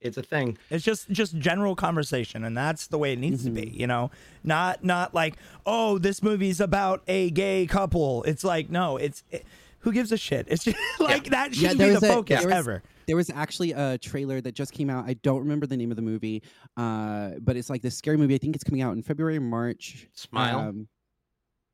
It's 0.00 0.16
a 0.16 0.22
thing. 0.22 0.56
It's 0.70 0.84
just 0.84 1.10
just 1.10 1.36
general 1.38 1.74
conversation, 1.74 2.44
and 2.44 2.56
that's 2.56 2.86
the 2.86 2.96
way 2.98 3.12
it 3.12 3.18
needs 3.18 3.42
to 3.44 3.50
be. 3.50 3.62
Mm-hmm. 3.62 3.80
You 3.80 3.86
know, 3.88 4.10
not 4.44 4.84
not 4.84 5.12
like 5.12 5.34
oh, 5.66 5.98
this 5.98 6.22
movie's 6.22 6.60
about 6.60 7.02
a 7.08 7.30
gay 7.30 7.66
couple. 7.66 8.22
It's 8.22 8.44
like 8.44 8.70
no, 8.70 8.96
it's 8.96 9.24
it, 9.32 9.44
who 9.80 9.90
gives 9.92 10.12
a 10.12 10.16
shit. 10.16 10.46
It's 10.48 10.62
just 10.66 10.78
like 11.00 11.24
that 11.30 11.52
Yeah, 11.56 11.70
should 11.70 11.78
there 11.78 11.88
be 11.88 11.92
was 11.94 12.00
the 12.02 12.10
a- 12.10 12.14
focus 12.14 12.38
there 12.38 12.48
was- 12.48 12.56
ever. 12.56 12.82
There 13.08 13.16
was 13.16 13.30
actually 13.30 13.72
a 13.72 13.96
trailer 13.98 14.40
that 14.42 14.52
just 14.52 14.72
came 14.72 14.90
out. 14.90 15.06
I 15.08 15.14
don't 15.14 15.40
remember 15.40 15.66
the 15.66 15.76
name 15.78 15.90
of 15.90 15.96
the 15.96 16.02
movie, 16.02 16.42
uh, 16.76 17.30
but 17.40 17.56
it's 17.56 17.70
like 17.70 17.80
this 17.82 17.96
scary 17.96 18.18
movie. 18.18 18.34
I 18.34 18.38
think 18.38 18.54
it's 18.54 18.62
coming 18.62 18.82
out 18.82 18.92
in 18.94 19.02
February 19.02 19.38
or 19.38 19.40
March. 19.40 20.06
Smile. 20.14 20.58
Um, 20.60 20.88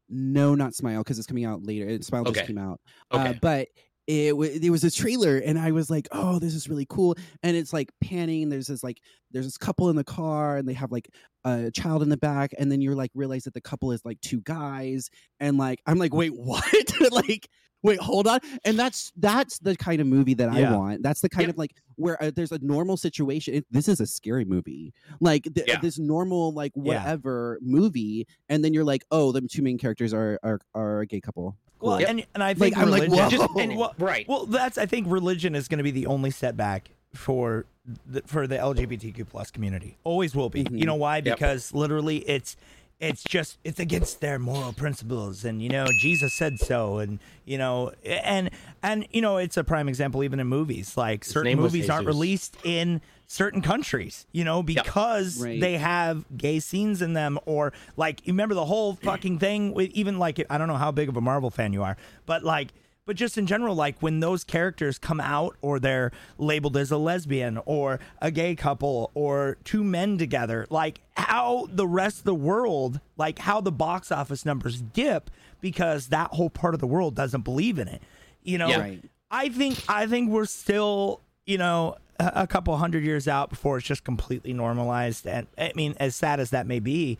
no, 0.08 0.54
not 0.54 0.74
Smile 0.74 1.00
because 1.02 1.18
it's 1.18 1.26
coming 1.26 1.44
out 1.44 1.64
later. 1.64 2.00
Smile 2.02 2.22
Okay. 2.22 2.32
just 2.34 2.46
came 2.46 2.58
out. 2.58 2.80
Okay. 3.12 3.30
Uh, 3.30 3.34
but 3.42 3.68
it 4.06 4.30
w- 4.30 4.58
there 4.60 4.70
was 4.70 4.84
a 4.84 4.90
trailer, 4.90 5.38
and 5.38 5.58
I 5.58 5.72
was 5.72 5.90
like, 5.90 6.06
"Oh, 6.12 6.38
this 6.38 6.54
is 6.54 6.68
really 6.68 6.86
cool." 6.88 7.16
And 7.42 7.56
it's 7.56 7.72
like 7.72 7.90
panning. 8.02 8.48
There's 8.48 8.66
this 8.68 8.84
like 8.84 8.98
there's 9.32 9.46
this 9.46 9.56
couple 9.56 9.90
in 9.90 9.96
the 9.96 10.04
car, 10.04 10.56
and 10.58 10.68
they 10.68 10.74
have 10.74 10.92
like 10.92 11.08
a 11.44 11.70
child 11.70 12.02
in 12.02 12.10
the 12.10 12.16
back, 12.16 12.52
and 12.58 12.70
then 12.70 12.80
you're 12.80 12.94
like 12.94 13.10
realize 13.14 13.44
that 13.44 13.54
the 13.54 13.60
couple 13.62 13.92
is 13.92 14.04
like 14.04 14.20
two 14.20 14.40
guys, 14.42 15.08
and 15.40 15.56
like 15.58 15.80
I'm 15.86 15.98
like, 15.98 16.14
"Wait, 16.14 16.30
what?" 16.36 16.64
like. 17.10 17.48
Wait, 17.84 18.00
hold 18.00 18.26
on. 18.26 18.40
And 18.64 18.76
that's 18.78 19.12
that's 19.16 19.58
the 19.60 19.76
kind 19.76 20.00
of 20.00 20.06
movie 20.08 20.34
that 20.34 20.48
I 20.48 20.72
want. 20.76 21.02
That's 21.02 21.20
the 21.20 21.28
kind 21.28 21.46
Yep. 21.46 21.54
of 21.54 21.58
like 21.58 21.74
where 21.96 22.20
uh, 22.20 22.32
there's 22.34 22.50
a 22.50 22.58
normal 22.58 22.96
situation. 22.96 23.54
It, 23.54 23.66
this 23.70 23.86
is 23.88 24.00
a 24.00 24.06
scary 24.06 24.44
movie. 24.44 24.92
Like 25.20 25.44
th- 25.54 25.68
Yeah. 25.68 25.78
this 25.80 25.98
normal 25.98 26.52
like 26.52 26.72
Yeah. 26.74 26.82
whatever 26.82 27.58
movie, 27.62 28.26
and 28.48 28.64
then 28.64 28.74
you're 28.74 28.84
like, 28.84 29.04
oh, 29.12 29.30
the 29.32 29.42
two 29.42 29.62
main 29.62 29.78
characters 29.78 30.12
are 30.12 30.40
are, 30.42 30.58
are 30.74 31.00
a 31.00 31.06
gay 31.06 31.20
couple. 31.20 31.56
Well, 31.80 31.98
Cool. 31.98 32.06
and 32.08 32.26
and 32.34 32.42
I 32.42 32.54
think 32.54 32.76
I'm 32.78 32.90
like, 32.90 33.02
religion. 33.02 33.18
whoa. 33.18 33.28
Just 33.46 33.50
and, 33.58 33.76
well, 33.76 33.94
right. 33.98 34.26
well, 34.28 34.46
that's 34.46 34.78
I 34.78 34.86
think 34.86 35.06
religion 35.08 35.54
is 35.54 35.68
going 35.68 35.78
to 35.78 35.84
be 35.84 35.90
the 35.90 36.06
only 36.06 36.30
setback 36.30 36.90
for 37.12 37.66
the, 38.06 38.22
for 38.26 38.46
the 38.46 38.56
LGBTQ 38.56 39.28
plus 39.28 39.50
community. 39.50 39.98
Always 40.04 40.34
will 40.34 40.48
be. 40.48 40.64
Mhm. 40.64 40.78
You 40.80 40.86
know 40.86 40.94
why? 40.94 41.16
Yep. 41.18 41.24
Because 41.36 41.74
literally, 41.74 42.18
it's 42.28 42.56
it's 43.00 43.22
just 43.24 43.58
it's 43.64 43.80
against 43.80 44.20
their 44.20 44.38
moral 44.38 44.72
principles, 44.72 45.44
and 45.44 45.60
you 45.62 45.68
know 45.68 45.84
Jesus 46.00 46.32
said 46.32 46.58
so, 46.58 46.98
and 46.98 47.18
you 47.44 47.58
know, 47.58 47.92
and 48.04 48.50
and 48.82 49.06
you 49.10 49.20
know, 49.20 49.36
it's 49.36 49.56
a 49.56 49.64
prime 49.64 49.88
example 49.88 50.22
even 50.24 50.40
in 50.40 50.46
movies. 50.46 50.96
Like 50.96 51.24
certain 51.24 51.50
movies 51.58 51.90
aren't 51.90 52.06
released 52.06 52.56
in 52.64 53.00
certain 53.26 53.62
countries, 53.62 54.26
you 54.32 54.44
know, 54.44 54.62
because 54.62 55.42
Right. 55.42 55.60
they 55.60 55.78
have 55.78 56.24
gay 56.36 56.60
scenes 56.60 57.02
in 57.02 57.14
them, 57.14 57.38
or 57.46 57.72
like 57.96 58.26
you 58.26 58.32
remember 58.32 58.54
the 58.54 58.64
whole 58.66 58.94
fucking 58.94 59.38
thing 59.38 59.74
with 59.74 59.90
even 59.90 60.18
like 60.18 60.44
I 60.48 60.56
don't 60.58 60.68
know 60.68 60.76
how 60.76 60.92
big 60.92 61.08
of 61.08 61.16
a 61.16 61.20
Marvel 61.20 61.50
fan 61.50 61.72
you 61.72 61.82
are, 61.82 61.96
but 62.26 62.44
like 62.44 62.72
but 63.06 63.16
just 63.16 63.36
in 63.36 63.46
general, 63.46 63.74
like 63.74 64.00
when 64.00 64.20
those 64.20 64.44
characters 64.44 64.98
come 64.98 65.20
out 65.20 65.56
or 65.60 65.78
they're 65.78 66.10
labeled 66.38 66.76
as 66.76 66.90
a 66.90 66.96
lesbian 66.96 67.58
or 67.66 68.00
a 68.22 68.30
gay 68.30 68.54
couple 68.54 69.10
or 69.14 69.58
two 69.64 69.84
men 69.84 70.16
together, 70.18 70.66
like 70.70 71.00
how 71.16 71.68
the 71.70 71.86
rest 71.86 72.18
of 72.20 72.24
the 72.24 72.34
world, 72.34 73.00
like 73.16 73.38
how 73.40 73.60
the 73.60 73.72
box 73.72 74.10
office 74.10 74.44
numbers 74.46 74.80
dip 74.80 75.30
because 75.60 76.08
that 76.08 76.30
whole 76.32 76.50
part 76.50 76.74
of 76.74 76.80
the 76.80 76.86
world 76.86 77.14
doesn't 77.14 77.42
believe 77.42 77.78
in 77.78 77.88
it. 77.88 78.02
You 78.42 78.58
know, 78.58 78.68
Yeah. 78.68 78.80
Right. 78.80 79.04
I 79.30 79.48
think 79.48 79.82
I 79.88 80.06
think 80.06 80.30
we're 80.30 80.44
still, 80.46 81.20
you 81.44 81.58
know, 81.58 81.96
a, 82.20 82.32
a 82.36 82.46
couple 82.46 82.76
hundred 82.76 83.02
years 83.04 83.26
out 83.26 83.50
before 83.50 83.78
it's 83.78 83.86
just 83.86 84.04
completely 84.04 84.52
normalized. 84.52 85.26
And 85.26 85.46
I 85.58 85.72
mean, 85.74 85.94
as 85.98 86.14
sad 86.14 86.38
as 86.40 86.50
that 86.50 86.66
may 86.66 86.78
be, 86.78 87.18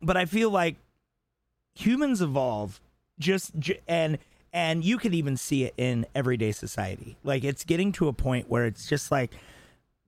but 0.00 0.16
I 0.16 0.24
feel 0.24 0.50
like 0.50 0.76
humans 1.74 2.20
evolve 2.22 2.80
just 3.18 3.56
j- 3.58 3.80
and 3.86 4.18
and 4.52 4.84
you 4.84 4.98
can 4.98 5.14
even 5.14 5.36
see 5.36 5.64
it 5.64 5.74
in 5.76 6.06
everyday 6.14 6.52
society. 6.52 7.16
Like 7.24 7.44
it's 7.44 7.64
getting 7.64 7.92
to 7.92 8.08
a 8.08 8.12
point 8.12 8.48
where 8.48 8.64
it's 8.66 8.88
just 8.88 9.10
like, 9.12 9.32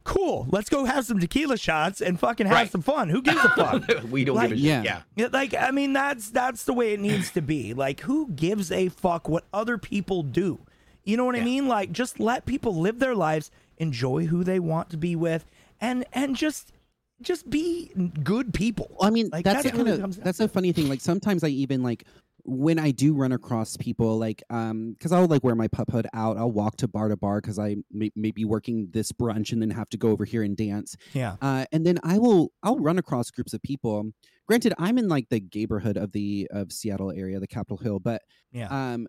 cool, 0.05 0.47
let's 0.51 0.69
go 0.69 0.85
have 0.85 1.07
some 1.07 1.21
tequila 1.21 1.57
shots 1.57 2.01
and 2.01 2.19
fucking 2.19 2.47
have 2.47 2.57
Right. 2.57 2.71
some 2.71 2.83
fun. 2.83 3.09
Who 3.09 3.23
gives 3.23 3.39
a 3.45 3.49
fuck? 3.51 3.85
we 4.11 4.25
don't 4.25 4.37
Like- 4.37 4.49
give 4.51 4.59
a 4.59 4.61
shit. 4.61 4.67
Yeah. 4.67 4.83
Yeah. 4.83 5.03
Yeah, 5.17 5.29
like 5.33 5.55
I 5.55 5.71
mean 5.71 5.93
that's 5.93 6.31
that's 6.31 6.65
the 6.65 6.73
way 6.73 6.93
it 6.93 7.01
needs 7.01 7.31
to 7.33 7.41
be. 7.41 7.73
Like 7.75 8.01
who 8.01 8.31
gives 8.31 8.73
a 8.73 8.89
fuck 8.89 9.29
what 9.29 9.45
other 9.53 9.79
people 9.79 10.23
do? 10.23 10.59
You 11.05 11.17
know 11.17 11.25
what 11.25 11.37
I 11.37 11.41
mean? 11.41 11.69
Like 11.69 11.93
just 11.93 12.19
let 12.21 12.47
people 12.47 12.77
live 12.81 12.99
their 12.99 13.15
lives, 13.15 13.51
enjoy 13.79 14.27
who 14.27 14.45
they 14.45 14.59
want 14.61 14.91
to 14.91 14.97
be 14.97 15.15
with 15.17 15.45
and 15.81 16.05
and 16.13 16.35
just 16.37 16.73
just 17.21 17.49
be 17.49 17.89
good 18.25 18.53
people. 18.53 18.97
I 19.01 19.11
mean, 19.11 19.29
Like, 19.33 19.45
that's 19.45 19.63
that's 19.63 19.77
kind 19.77 19.89
of 19.89 20.23
that's 20.25 20.41
a 20.41 20.49
funny 20.49 20.73
thing. 20.73 20.89
Like 20.89 21.01
sometimes 21.01 21.45
I 21.45 21.49
even 21.49 21.83
like 21.85 22.05
when 22.45 22.79
I 22.79 22.91
do 22.91 23.15
run 23.15 23.33
across 23.33 23.77
people, 23.77 24.19
like 24.19 24.43
um, 24.51 24.93
because 24.93 25.13
I'll 25.13 25.27
like 25.27 25.45
wear 25.45 25.55
my 25.55 25.69
pup 25.69 25.91
hood 25.91 26.07
out. 26.13 26.37
I'll 26.37 26.51
walk 26.51 26.77
to 26.79 26.89
bar 26.89 27.09
to 27.09 27.17
bar 27.17 27.41
because 27.41 27.59
I 27.59 27.77
may, 27.91 28.11
may 28.17 28.31
be 28.33 28.45
working 28.45 28.89
this 28.91 29.13
brunch 29.13 29.53
and 29.53 29.63
then 29.63 29.71
have 29.71 29.89
to 29.91 29.97
go 29.97 30.11
over 30.11 30.25
here 30.25 30.43
and 30.43 30.57
dance. 30.57 30.97
Yeah. 31.13 31.37
Uh, 31.41 31.67
and 31.73 31.87
then 31.87 31.99
I 32.03 32.19
will 32.19 32.53
I'll 32.63 32.79
run 32.79 32.99
across 32.99 33.31
groups 33.31 33.53
of 33.55 33.63
people. 33.63 34.11
Granted, 34.49 34.75
I'm 34.79 34.99
in 34.99 35.09
like 35.09 35.29
the 35.29 35.43
neighborhood 35.55 35.97
of 35.97 36.13
the 36.13 36.49
of 36.51 36.73
Seattle 36.73 37.13
area, 37.13 37.39
the 37.39 37.47
Capitol 37.47 37.77
Hill, 37.79 38.01
but 38.01 38.23
Yeah. 38.51 38.69
um, 38.69 39.07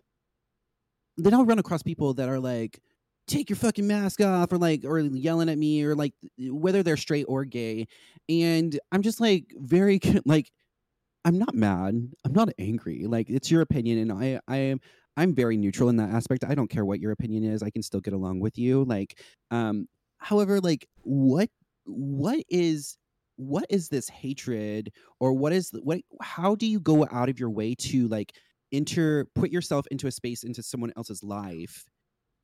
then 1.18 1.34
I'll 1.34 1.46
run 1.46 1.60
across 1.60 1.84
people 1.84 2.14
that 2.16 2.30
are 2.30 2.40
like, 2.40 2.80
"Take 3.28 3.50
your 3.50 3.58
fucking 3.58 3.86
mask 3.88 4.22
off," 4.22 4.52
or 4.52 4.58
like, 4.58 4.84
or 4.86 5.00
yelling 5.00 5.50
at 5.50 5.58
me, 5.58 5.84
or 5.84 5.96
like, 5.96 6.14
whether 6.40 6.84
they're 6.84 6.98
straight 6.98 7.26
or 7.28 7.46
gay, 7.46 7.88
and 8.30 8.80
I'm 8.92 9.02
just 9.02 9.20
like 9.20 9.54
very 9.58 10.00
like, 10.26 10.52
I'm 11.26 11.38
not 11.38 11.56
mad, 11.56 11.96
I'm 12.26 12.34
not 12.34 12.50
angry. 12.60 13.06
Like 13.08 13.30
it's 13.30 13.50
your 13.50 13.62
opinion, 13.62 13.98
and 14.00 14.12
I 14.12 14.40
I 14.48 14.58
am 14.58 14.80
I'm 15.18 15.34
very 15.36 15.58
neutral 15.58 15.90
in 15.90 15.96
that 15.98 16.10
aspect. 16.10 16.44
I 16.44 16.56
don't 16.56 16.70
care 16.70 16.86
what 16.86 17.00
your 17.00 17.12
opinion 17.12 17.44
is. 17.46 17.64
I 17.64 17.70
can 17.70 17.82
still 17.84 18.02
get 18.02 18.14
along 18.14 18.40
with 18.42 18.58
you. 18.58 18.84
Like, 18.84 19.20
um, 19.52 19.88
however, 20.18 20.60
like 20.60 20.88
what 21.04 21.50
what 21.86 22.44
is 22.50 22.98
what 23.38 23.66
is 23.70 23.90
this 23.90 24.10
hatred 24.10 24.92
or 25.20 25.34
what 25.34 25.54
is 25.54 25.72
what 25.84 26.00
how 26.22 26.56
do 26.56 26.66
you 26.68 26.80
go 26.80 27.08
out 27.12 27.30
of 27.30 27.40
your 27.40 27.50
way 27.50 27.74
to 27.76 28.08
like 28.10 28.34
enter 28.72 29.26
put 29.36 29.50
yourself 29.52 29.86
into 29.92 30.08
a 30.08 30.12
space 30.12 30.44
into 30.44 30.62
someone 30.64 30.92
else's 30.98 31.24
life 31.24 31.86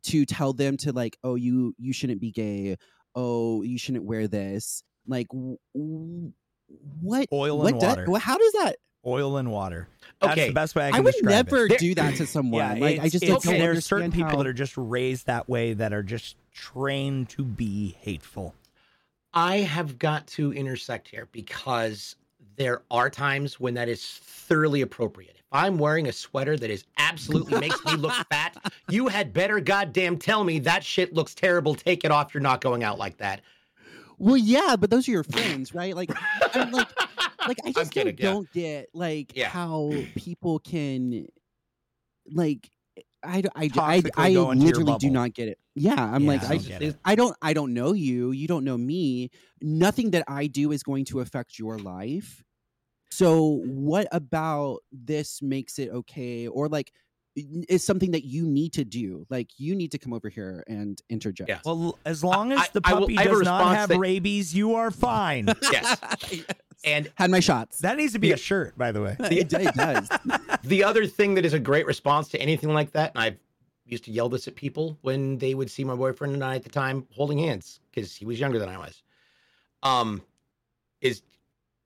to 0.04 0.26
tell 0.26 0.54
them 0.54 0.78
to 0.78 0.92
like 0.94 1.18
oh 1.24 1.36
you 1.36 1.74
you 1.78 1.94
shouldn't 1.94 2.22
be 2.22 2.32
gay 2.32 2.76
oh 3.16 3.62
you 3.64 3.78
shouldn't 3.78 4.06
wear 4.06 4.28
this 4.28 4.84
Like, 5.08 5.28
w- 5.30 5.58
what? 7.02 7.28
Oil 7.32 7.58
what 7.60 7.72
and 7.74 7.80
do- 7.82 7.88
water. 7.88 8.06
well, 8.08 8.22
how 8.22 8.38
does 8.38 8.52
that? 8.54 8.78
Oil 9.06 9.38
and 9.38 9.52
water. 9.52 9.88
That's 10.22 10.34
Okay. 10.34 10.48
the 10.50 10.54
best 10.54 10.76
way 10.76 10.84
I 10.92 10.98
I, 10.98 11.00
would 11.00 11.12
describe 11.14 11.32
it. 11.48 11.52
never 11.52 11.68
There- 11.70 11.78
do 11.78 11.96
that 11.96 12.16
to 12.18 12.26
someone. 12.36 12.78
Yeah, 12.78 12.82
like, 12.84 13.00
I 13.00 13.10
just 13.10 13.24
it's- 13.24 13.44
don't 13.44 13.58
there's 13.58 13.86
certain 13.86 14.12
people 14.12 14.32
how- 14.32 14.38
that 14.38 14.48
are 14.48 14.54
just 14.54 14.74
raised 14.78 15.28
that 15.28 15.48
way 15.48 15.74
that 15.74 15.94
are 15.94 16.04
just 16.04 16.36
trained 16.54 17.30
to 17.30 17.44
be 17.44 17.96
hateful. 18.02 18.54
I 19.34 19.58
have 19.58 20.00
got 20.00 20.28
to 20.28 20.52
intersect 20.54 21.08
here 21.08 21.28
because 21.32 22.16
there 22.58 22.82
are 22.92 23.10
times 23.10 23.60
when 23.60 23.76
that 23.76 23.88
is 23.88 24.04
thoroughly 24.06 24.82
appropriate. 24.82 25.36
If 25.38 25.46
I'm 25.52 25.78
wearing 25.78 26.08
a 26.08 26.12
sweater 26.12 26.58
that 26.58 26.70
is 26.70 26.84
absolutely 26.98 27.60
makes 27.62 27.84
me 27.86 27.94
look 27.94 28.12
fat, 28.30 28.58
you 28.90 29.08
had 29.08 29.32
better 29.32 29.60
goddamn 29.62 30.18
tell 30.18 30.44
me 30.44 30.60
that 30.60 30.84
shit 30.84 31.14
looks 31.14 31.34
terrible. 31.34 31.74
Take 31.76 32.04
it 32.04 32.12
off. 32.12 32.34
You're 32.34 32.42
not 32.42 32.60
going 32.60 32.84
out 32.84 32.98
like 33.00 33.18
that. 33.18 33.42
Well, 34.20 34.38
yeah, 34.38 34.76
but 34.78 34.90
those 34.90 35.08
are 35.08 35.12
your 35.12 35.24
friends, 35.24 35.74
right? 35.74 35.96
Like, 35.96 36.12
I'm 36.54 36.72
like, 36.72 36.88
like 37.48 37.58
I 37.66 37.72
just 37.72 37.92
kidding, 37.92 38.16
don't, 38.16 38.20
yeah. 38.24 38.32
don't 38.34 38.52
get 38.52 38.90
like 38.94 39.32
Yeah. 39.36 39.50
how 39.50 40.04
people 40.16 40.60
can, 40.60 41.26
like, 42.32 42.70
I, 43.24 43.44
I, 43.56 43.64
I, 43.64 43.68
Toxically 43.70 44.12
I 44.18 44.34
go 44.34 44.52
into 44.52 44.64
your 44.66 44.74
literally 44.76 44.98
do 45.00 45.10
not 45.10 45.34
get 45.34 45.48
it. 45.50 45.60
Yeah, 45.76 45.96
I'm 45.98 46.26
like, 46.26 46.42
Yeah, 46.42 46.48
I, 46.50 46.52
I 46.52 46.56
don't 46.58 46.68
get 46.68 46.82
it. 46.82 46.96
I 47.06 47.16
don't, 47.16 47.38
I 47.42 47.54
don't 47.54 47.74
know 47.74 47.94
you. 47.94 48.32
You 48.32 48.48
don't 48.48 48.64
know 48.64 48.78
me. 48.78 49.32
Nothing 49.62 50.12
that 50.12 50.26
I 50.28 50.48
do 50.48 50.72
is 50.72 50.84
going 50.84 51.06
to 51.06 51.22
affect 51.22 51.58
your 51.58 51.78
life. 51.80 52.44
So, 53.12 53.62
what 53.66 54.08
about 54.12 54.80
this 54.92 55.42
makes 55.42 55.80
it 55.80 55.90
okay, 55.90 56.48
or 56.48 56.68
like, 56.70 56.94
is 57.36 57.84
something 57.86 58.12
that 58.12 58.26
you 58.26 58.46
need 58.46 58.74
to 58.74 58.84
do? 58.84 59.26
Like, 59.30 59.50
you 59.58 59.76
need 59.76 59.92
to 59.92 59.98
come 59.98 60.14
over 60.14 60.30
here 60.30 60.64
and 60.68 61.02
interject. 61.10 61.50
Yeah. 61.50 61.60
Well, 61.66 61.98
as 62.06 62.24
long 62.24 62.52
as 62.52 62.60
I- 62.60 62.68
the 62.74 62.82
I 62.84 62.94
will- 62.94 63.02
puppy 63.02 63.18
I 63.18 63.22
have 63.24 63.32
a 63.32 63.36
does 63.36 63.44
not 63.44 63.76
have 63.76 63.90
that- 63.90 64.00
rabies, 64.00 64.54
you 64.54 64.76
are 64.76 64.92
fine. 64.92 65.48
Yes. 65.72 65.98
And 66.86 67.12
Had 67.16 67.30
my 67.30 67.42
shots. 67.42 67.80
that 67.80 67.98
needs 67.98 68.14
to 68.14 68.20
be 68.20 68.32
a 68.32 68.38
shirt, 68.38 68.78
by 68.78 68.92
the 68.94 69.02
way. 69.02 69.16
it, 69.20 69.52
it 69.54 69.74
does. 69.76 70.08
the 70.64 70.84
other 70.86 71.06
thing 71.08 71.34
that 71.36 71.44
is 71.46 71.52
a 71.54 71.60
great 71.60 71.86
response 71.86 72.30
to 72.30 72.42
anything 72.42 72.74
like 72.74 72.92
that, 72.94 73.12
and 73.16 73.22
I've 73.24 73.38
used 73.86 74.06
to 74.06 74.12
yell 74.12 74.30
this 74.30 74.48
at 74.48 74.56
people 74.56 74.98
when 75.02 75.38
they 75.40 75.56
would 75.56 75.70
see 75.70 75.84
my 75.84 75.94
boyfriend 75.96 76.34
and 76.36 76.44
I 76.44 76.56
at 76.56 76.64
the 76.64 76.70
time 76.70 77.06
holding 77.12 77.38
hands 77.40 77.82
because 77.92 78.16
he 78.16 78.24
was 78.26 78.40
younger 78.40 78.60
than 78.60 78.70
I 78.70 78.78
was. 78.78 79.04
Um, 79.84 80.22
is 81.02 81.22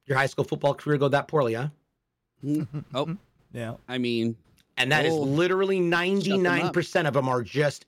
your 0.06 0.16
high 0.18 0.26
school 0.28 0.44
football 0.46 0.76
career 0.76 0.98
go 1.00 1.08
that 1.08 1.28
poorly, 1.28 1.54
huh? 1.56 1.70
oh, 2.94 3.18
Yeah. 3.52 3.76
I 3.88 3.98
mean, 3.98 4.36
And 4.78 4.92
that 4.92 5.06
is 5.06 5.14
Oh. 5.14 5.22
literally 5.22 5.80
them 5.80 5.94
up. 5.94 6.74
99% 6.74 7.08
of 7.08 7.14
them 7.14 7.30
are 7.30 7.42
just 7.44 7.86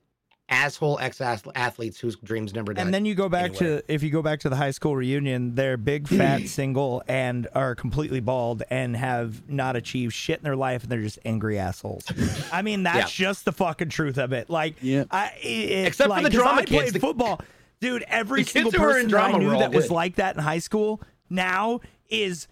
asshole 0.48 1.00
ex 1.00 1.20
athletes 1.22 2.00
whose 2.00 2.16
dreams 2.18 2.54
never 2.54 2.72
died. 2.72 2.84
And 2.86 2.94
then 2.94 3.04
you 3.04 3.16
go 3.16 3.28
back 3.28 3.60
Anyway. 3.60 3.82
to 3.82 3.92
if 3.92 4.04
you 4.04 4.12
go 4.12 4.22
back 4.22 4.40
to 4.42 4.50
the 4.50 4.56
high 4.56 4.70
school 4.70 4.96
reunion, 4.96 5.56
they're 5.56 5.76
big, 5.78 6.08
fat, 6.08 6.48
single, 6.48 7.02
and 7.08 7.48
are 7.56 7.74
completely 7.74 8.20
bald 8.20 8.62
and 8.70 8.96
have 8.96 9.50
not 9.50 9.76
achieved 9.76 10.14
shit 10.14 10.38
in 10.38 10.44
their 10.44 10.56
life, 10.56 10.84
and 10.84 10.92
they're 10.92 11.02
just 11.02 11.18
angry 11.26 11.58
assholes. 11.58 12.04
I 12.52 12.62
mean, 12.62 12.84
that's 12.84 13.12
just 13.12 13.46
the 13.46 13.52
fucking 13.54 13.90
truth 13.90 14.20
of 14.20 14.34
it. 14.34 14.48
Like, 14.52 14.76
Yeah. 14.82 15.06
I 15.10 15.32
it, 15.42 15.88
Except 15.88 16.06
for 16.06 16.10
like, 16.10 16.24
the 16.24 16.30
'cause 16.30 16.38
drama 16.38 16.62
I 16.62 16.66
kids, 16.66 16.82
played 16.84 16.94
the- 16.94 17.00
football, 17.00 17.42
dude. 17.82 18.04
Every 18.08 18.44
single 18.44 18.72
kids 18.72 18.80
who 18.84 18.88
person 18.88 19.10
that 19.10 19.24
I 19.34 19.38
knew 19.40 19.48
were 19.48 19.54
all 19.56 19.60
that 19.62 19.74
was 19.74 19.90
like 19.90 20.18
that 20.18 20.36
in 20.36 20.44
high 20.44 20.60
school 20.60 21.02
now 21.28 21.80
is 22.08 22.48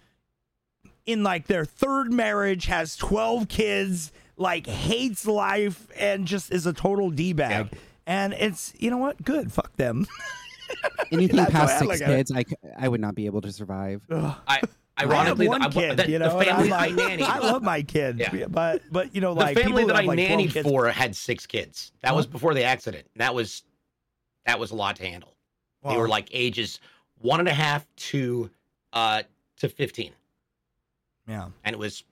in 1.06 1.22
like 1.22 1.46
their 1.46 1.64
third 1.64 2.12
marriage, 2.12 2.66
has 2.66 2.96
twelve 2.96 3.46
kids, 3.46 4.10
like 4.36 4.66
hates 4.66 5.26
life, 5.26 5.86
and 5.98 6.26
just 6.26 6.52
is 6.52 6.66
a 6.66 6.72
total 6.72 7.10
d 7.10 7.32
bag. 7.32 7.68
Yeah. 7.72 7.78
And 8.06 8.32
it's 8.34 8.72
you 8.78 8.90
know 8.90 8.98
what? 8.98 9.22
Good. 9.24 9.52
Fuck 9.52 9.74
them. 9.76 10.06
anything 11.12 11.36
That's 11.36 11.52
the 11.52 11.58
way 11.58 11.66
past 11.66 11.78
six 11.78 11.88
look 11.88 12.00
at 12.02 12.10
it. 12.10 12.16
kids, 12.16 12.32
I, 12.32 12.42
c- 12.42 12.56
I 12.78 12.88
would 12.88 13.00
not 13.00 13.14
be 13.14 13.26
able 13.26 13.40
to 13.42 13.52
survive. 13.52 14.02
Ugh. 14.10 14.34
I, 14.46 14.60
I 14.96 15.02
have 15.02 15.10
ironically, 15.10 15.48
one 15.48 15.60
the, 15.60 15.66
I- 15.68 15.70
kid, 15.70 15.96
the, 15.98 16.10
you 16.10 16.18
know, 16.18 16.38
the 16.38 16.44
family 16.44 16.72
I'm 16.72 16.72
I 16.72 16.86
like, 16.88 17.18
nannied. 17.18 17.22
I 17.28 17.38
love 17.38 17.62
my 17.62 17.82
kids, 17.82 18.20
Yeah. 18.20 18.46
but 18.48 18.82
but 18.90 19.14
you 19.14 19.20
know, 19.20 19.32
like 19.32 19.54
the 19.54 19.60
like 19.60 19.64
family 19.66 19.82
people 19.82 19.86
that 19.88 19.96
I 19.96 20.00
have, 20.02 20.06
like, 20.08 20.26
12 20.26 20.40
nannied 20.40 20.62
for 20.62 20.88
had 20.88 21.14
six 21.16 21.46
kids. 21.46 21.92
That 22.02 22.14
was 22.14 22.26
before 22.26 22.54
the 22.54 22.64
accident. 22.64 23.06
That 23.16 23.34
was 23.34 23.62
that 24.46 24.58
was 24.58 24.70
a 24.70 24.74
lot 24.76 24.96
to 24.96 25.06
handle. 25.06 25.34
they 25.88 25.96
were 25.96 26.08
like 26.08 26.28
ages 26.32 26.80
one 27.20 27.40
and 27.40 27.48
a 27.48 27.54
half 27.54 27.86
to 27.96 28.50
uh 28.92 29.22
to 29.58 29.68
fifteen, 29.68 30.12
yeah. 31.28 31.48
and 31.64 31.74
it 31.74 31.78
was 31.78 32.04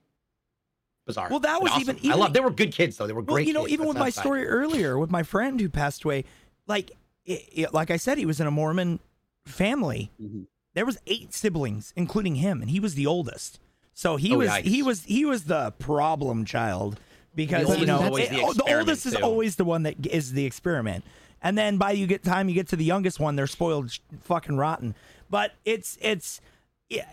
bizarre. 1.07 1.29
Well, 1.31 1.41
that 1.41 1.63
was 1.63 1.73
awesome. 1.73 1.97
even- 1.99 2.13
I 2.13 2.15
love. 2.17 2.33
They 2.33 2.41
were 2.41 2.51
good 2.51 2.73
kids 2.73 2.97
though. 2.97 3.07
They 3.07 3.13
were 3.13 3.23
Well, 3.23 3.37
great. 3.37 3.47
you 3.47 3.53
know, 3.53 3.63
kids. 3.63 3.73
even 3.75 3.87
That's 3.87 3.95
with 3.95 4.01
my 4.01 4.07
outside. 4.09 4.21
story 4.23 4.47
earlier 4.47 4.99
with 4.99 5.11
my 5.11 5.23
friend 5.23 5.61
who 5.61 5.69
passed 5.69 6.05
away, 6.05 6.25
like 6.67 6.91
it, 7.25 7.49
it- 7.53 7.75
like 7.75 7.91
I 7.91 7.97
said, 7.97 8.19
he 8.19 8.27
was 8.27 8.41
in 8.41 8.47
a 8.47 8.51
Mormon 8.51 9.01
family. 9.45 10.11
Mhm. 10.21 10.47
There 10.75 10.87
was 10.87 10.99
eight 11.07 11.35
siblings, 11.35 11.93
including 11.97 12.37
him, 12.37 12.61
and 12.63 12.71
he 12.71 12.81
was 12.81 12.95
the 12.95 13.07
oldest. 13.07 13.59
So 13.95 14.17
he 14.17 14.35
Oh, 14.35 14.39
was 14.39 14.49
yikes. 14.49 14.63
he 14.65 14.83
was 14.83 15.03
he 15.05 15.25
was 15.25 15.45
the 15.45 15.73
problem 15.79 16.45
child 16.47 16.99
because 17.35 17.79
you 17.79 17.85
know 17.87 18.01
always 18.03 18.29
the 18.31 18.41
oh, 18.43 18.53
the 18.55 18.79
oldest 18.79 19.05
is 19.07 19.15
too. 19.15 19.23
always 19.23 19.57
the 19.57 19.65
one 19.65 19.83
that 19.83 20.07
is 20.07 20.33
the 20.33 20.47
experiment. 20.47 21.05
And 21.43 21.59
then 21.59 21.77
by 21.77 21.91
you 21.93 22.07
get 22.07 22.23
time 22.23 22.49
you 22.49 22.55
get 22.55 22.69
to 22.69 22.77
the 22.77 22.85
youngest 22.85 23.21
one, 23.21 23.37
they're 23.37 23.47
spoiled 23.47 23.93
fucking 24.23 24.57
rotten. 24.57 24.95
But 25.29 25.53
it's 25.67 25.99
it's 26.01 26.41
yeah, 26.89 27.07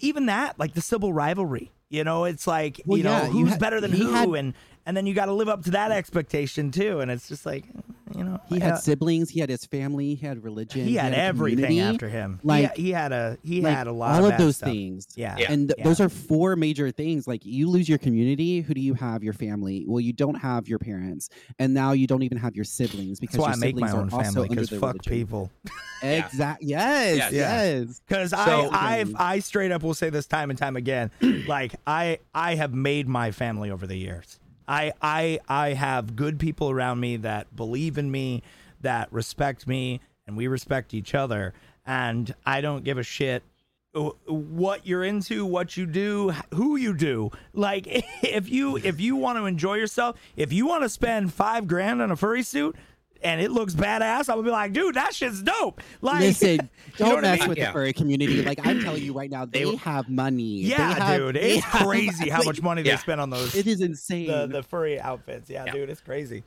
even 0.00 0.26
that 0.26 0.58
like 0.58 0.74
the 0.74 0.80
civil 0.80 1.12
rivalry. 1.12 1.70
You 1.94 2.02
know, 2.04 2.24
it's 2.24 2.46
like 2.46 2.80
Well, 2.84 2.98
you 2.98 3.04
know 3.04 3.10
yeah, 3.10 3.26
you 3.26 3.30
who's 3.44 3.50
had- 3.50 3.60
better 3.60 3.80
than 3.80 3.92
who, 3.92 4.12
had- 4.12 4.28
and 4.30 4.54
and 4.86 4.96
then 4.96 5.06
you 5.06 5.14
got 5.14 5.26
to 5.26 5.32
live 5.32 5.48
up 5.48 5.64
to 5.64 5.70
that 5.72 5.90
expectation 5.92 6.70
too. 6.70 7.00
And 7.00 7.10
it's 7.10 7.28
just 7.28 7.44
like 7.46 7.64
you 8.16 8.22
know 8.22 8.38
He 8.48 8.60
had 8.60 8.74
uh, 8.74 8.76
siblings, 8.76 9.30
he 9.30 9.40
had 9.40 9.48
his 9.50 9.64
family, 9.64 10.14
he 10.14 10.26
had 10.26 10.44
religion, 10.44 10.86
he 10.86 10.94
had 10.96 11.12
a 11.12 11.18
everything 11.18 11.64
community, 11.64 11.94
after 11.94 12.08
him. 12.08 12.38
Like- 12.44 12.74
he, 12.76 12.84
he 12.84 12.90
had 12.92 13.12
a 13.12 13.38
he 13.42 13.60
like, 13.60 13.74
had 13.76 13.86
a 13.86 13.92
lot 13.92 14.16
all 14.20 14.26
of, 14.26 14.32
of 14.32 14.38
those 14.38 14.56
stuff. 14.56 14.68
things. 14.68 15.06
Yeah, 15.16 15.36
Yeah. 15.38 15.50
And 15.52 15.68
th- 15.68 15.78
Yeah. 15.78 15.84
those 15.84 16.00
are 16.00 16.08
four 16.08 16.54
major 16.54 16.90
things. 16.90 17.26
Like 17.26 17.44
you 17.44 17.68
lose 17.68 17.88
your 17.88 17.98
community, 17.98 18.60
who 18.60 18.74
do 18.74 18.80
you 18.80 18.94
have? 18.94 19.24
Your 19.24 19.32
family. 19.32 19.84
Well, 19.88 20.00
you 20.00 20.12
don't 20.12 20.36
have 20.36 20.68
your 20.68 20.78
parents, 20.78 21.28
and 21.58 21.72
now 21.74 21.92
you 21.92 22.06
don't 22.06 22.22
even 22.22 22.38
have 22.38 22.54
your 22.54 22.64
siblings 22.64 23.18
because 23.18 23.36
That's 23.36 23.42
why 23.42 23.50
I 23.50 23.54
your 23.54 23.60
make 23.60 23.76
my 23.76 23.88
siblings 23.88 24.12
own 24.12 24.18
are 24.20 24.22
also 24.22 24.32
family 24.32 24.48
under 24.50 24.54
because 24.60 24.70
the 24.70 24.78
fuck 24.78 24.92
religion. 24.94 25.12
people. 25.12 25.50
Exactly. 26.02 26.68
Yes. 26.68 27.16
Yes. 27.16 27.32
Yes. 27.32 28.00
Because 28.06 28.30
So- 28.30 28.36
I 28.70 28.98
I've 28.98 29.14
I 29.16 29.38
straight 29.38 29.72
up 29.72 29.82
will 29.82 29.94
say 29.94 30.10
this 30.10 30.26
time 30.26 30.50
and 30.50 30.58
time 30.58 30.76
again, 30.76 31.10
like 31.48 31.76
I 31.86 32.18
I 32.34 32.56
have 32.56 32.74
made 32.74 33.08
my 33.08 33.30
family 33.30 33.70
over 33.70 33.86
the 33.86 33.96
years. 33.96 34.38
I 34.66 34.92
I 35.00 35.40
I 35.48 35.74
have 35.74 36.16
good 36.16 36.38
people 36.38 36.70
around 36.70 37.00
me 37.00 37.16
that 37.18 37.54
believe 37.54 37.98
in 37.98 38.10
me, 38.10 38.42
that 38.80 39.12
respect 39.12 39.66
me, 39.66 40.00
and 40.26 40.36
we 40.36 40.46
respect 40.46 40.94
each 40.94 41.14
other. 41.14 41.54
And 41.86 42.34
I 42.46 42.60
don't 42.60 42.84
give 42.84 42.98
a 42.98 43.02
shit 43.02 43.42
what 44.26 44.86
you're 44.86 45.04
into, 45.04 45.46
what 45.46 45.76
you 45.76 45.86
do, 45.86 46.32
who 46.52 46.76
you 46.76 46.94
do. 46.94 47.30
Like 47.52 47.86
if 48.22 48.48
you 48.48 48.76
if 48.76 49.00
you 49.00 49.16
want 49.16 49.38
to 49.38 49.46
enjoy 49.46 49.74
yourself, 49.74 50.16
if 50.36 50.52
you 50.52 50.66
want 50.66 50.82
to 50.82 50.88
spend 50.88 51.32
five 51.32 51.66
grand 51.66 52.02
on 52.02 52.10
a 52.10 52.16
furry 52.16 52.42
suit. 52.42 52.76
And 53.24 53.40
it 53.40 53.50
looks 53.50 53.74
badass. 53.74 54.28
I'm 54.28 54.36
gonna 54.36 54.42
be 54.42 54.50
like, 54.50 54.72
dude, 54.74 54.94
that 54.96 55.14
shit's 55.14 55.42
dope. 55.42 55.80
Like, 56.02 56.20
Listen, 56.20 56.68
don't 56.98 57.14
what 57.14 57.18
I 57.24 57.30
mess 57.32 57.40
mean? 57.40 57.48
with 57.48 57.58
Yeah. 57.58 57.66
the 57.68 57.72
furry 57.72 57.92
community. 57.94 58.42
Like 58.42 58.64
I'm 58.66 58.80
telling 58.82 59.02
you 59.02 59.12
right 59.18 59.30
now, 59.30 59.46
they, 59.46 59.64
They- 59.64 59.76
have 59.76 60.08
money. 60.10 60.62
They 60.64 60.68
Yeah, 60.70 60.94
have- 60.94 61.18
dude, 61.18 61.36
it's 61.38 61.64
crazy 61.66 62.28
how 62.28 62.38
like, 62.38 62.46
much 62.46 62.62
money 62.62 62.82
Yeah. 62.82 62.96
they 62.96 63.00
spend 63.02 63.20
on 63.22 63.30
those 63.30 63.54
It 63.54 63.66
is 63.66 63.80
insane. 63.80 64.26
the, 64.26 64.46
the 64.46 64.62
furry 64.62 65.00
outfits. 65.00 65.48
Yeah, 65.48 65.64
Yeah. 65.64 65.72
dude, 65.72 65.90
it's 65.90 66.02
crazy. 66.02 66.44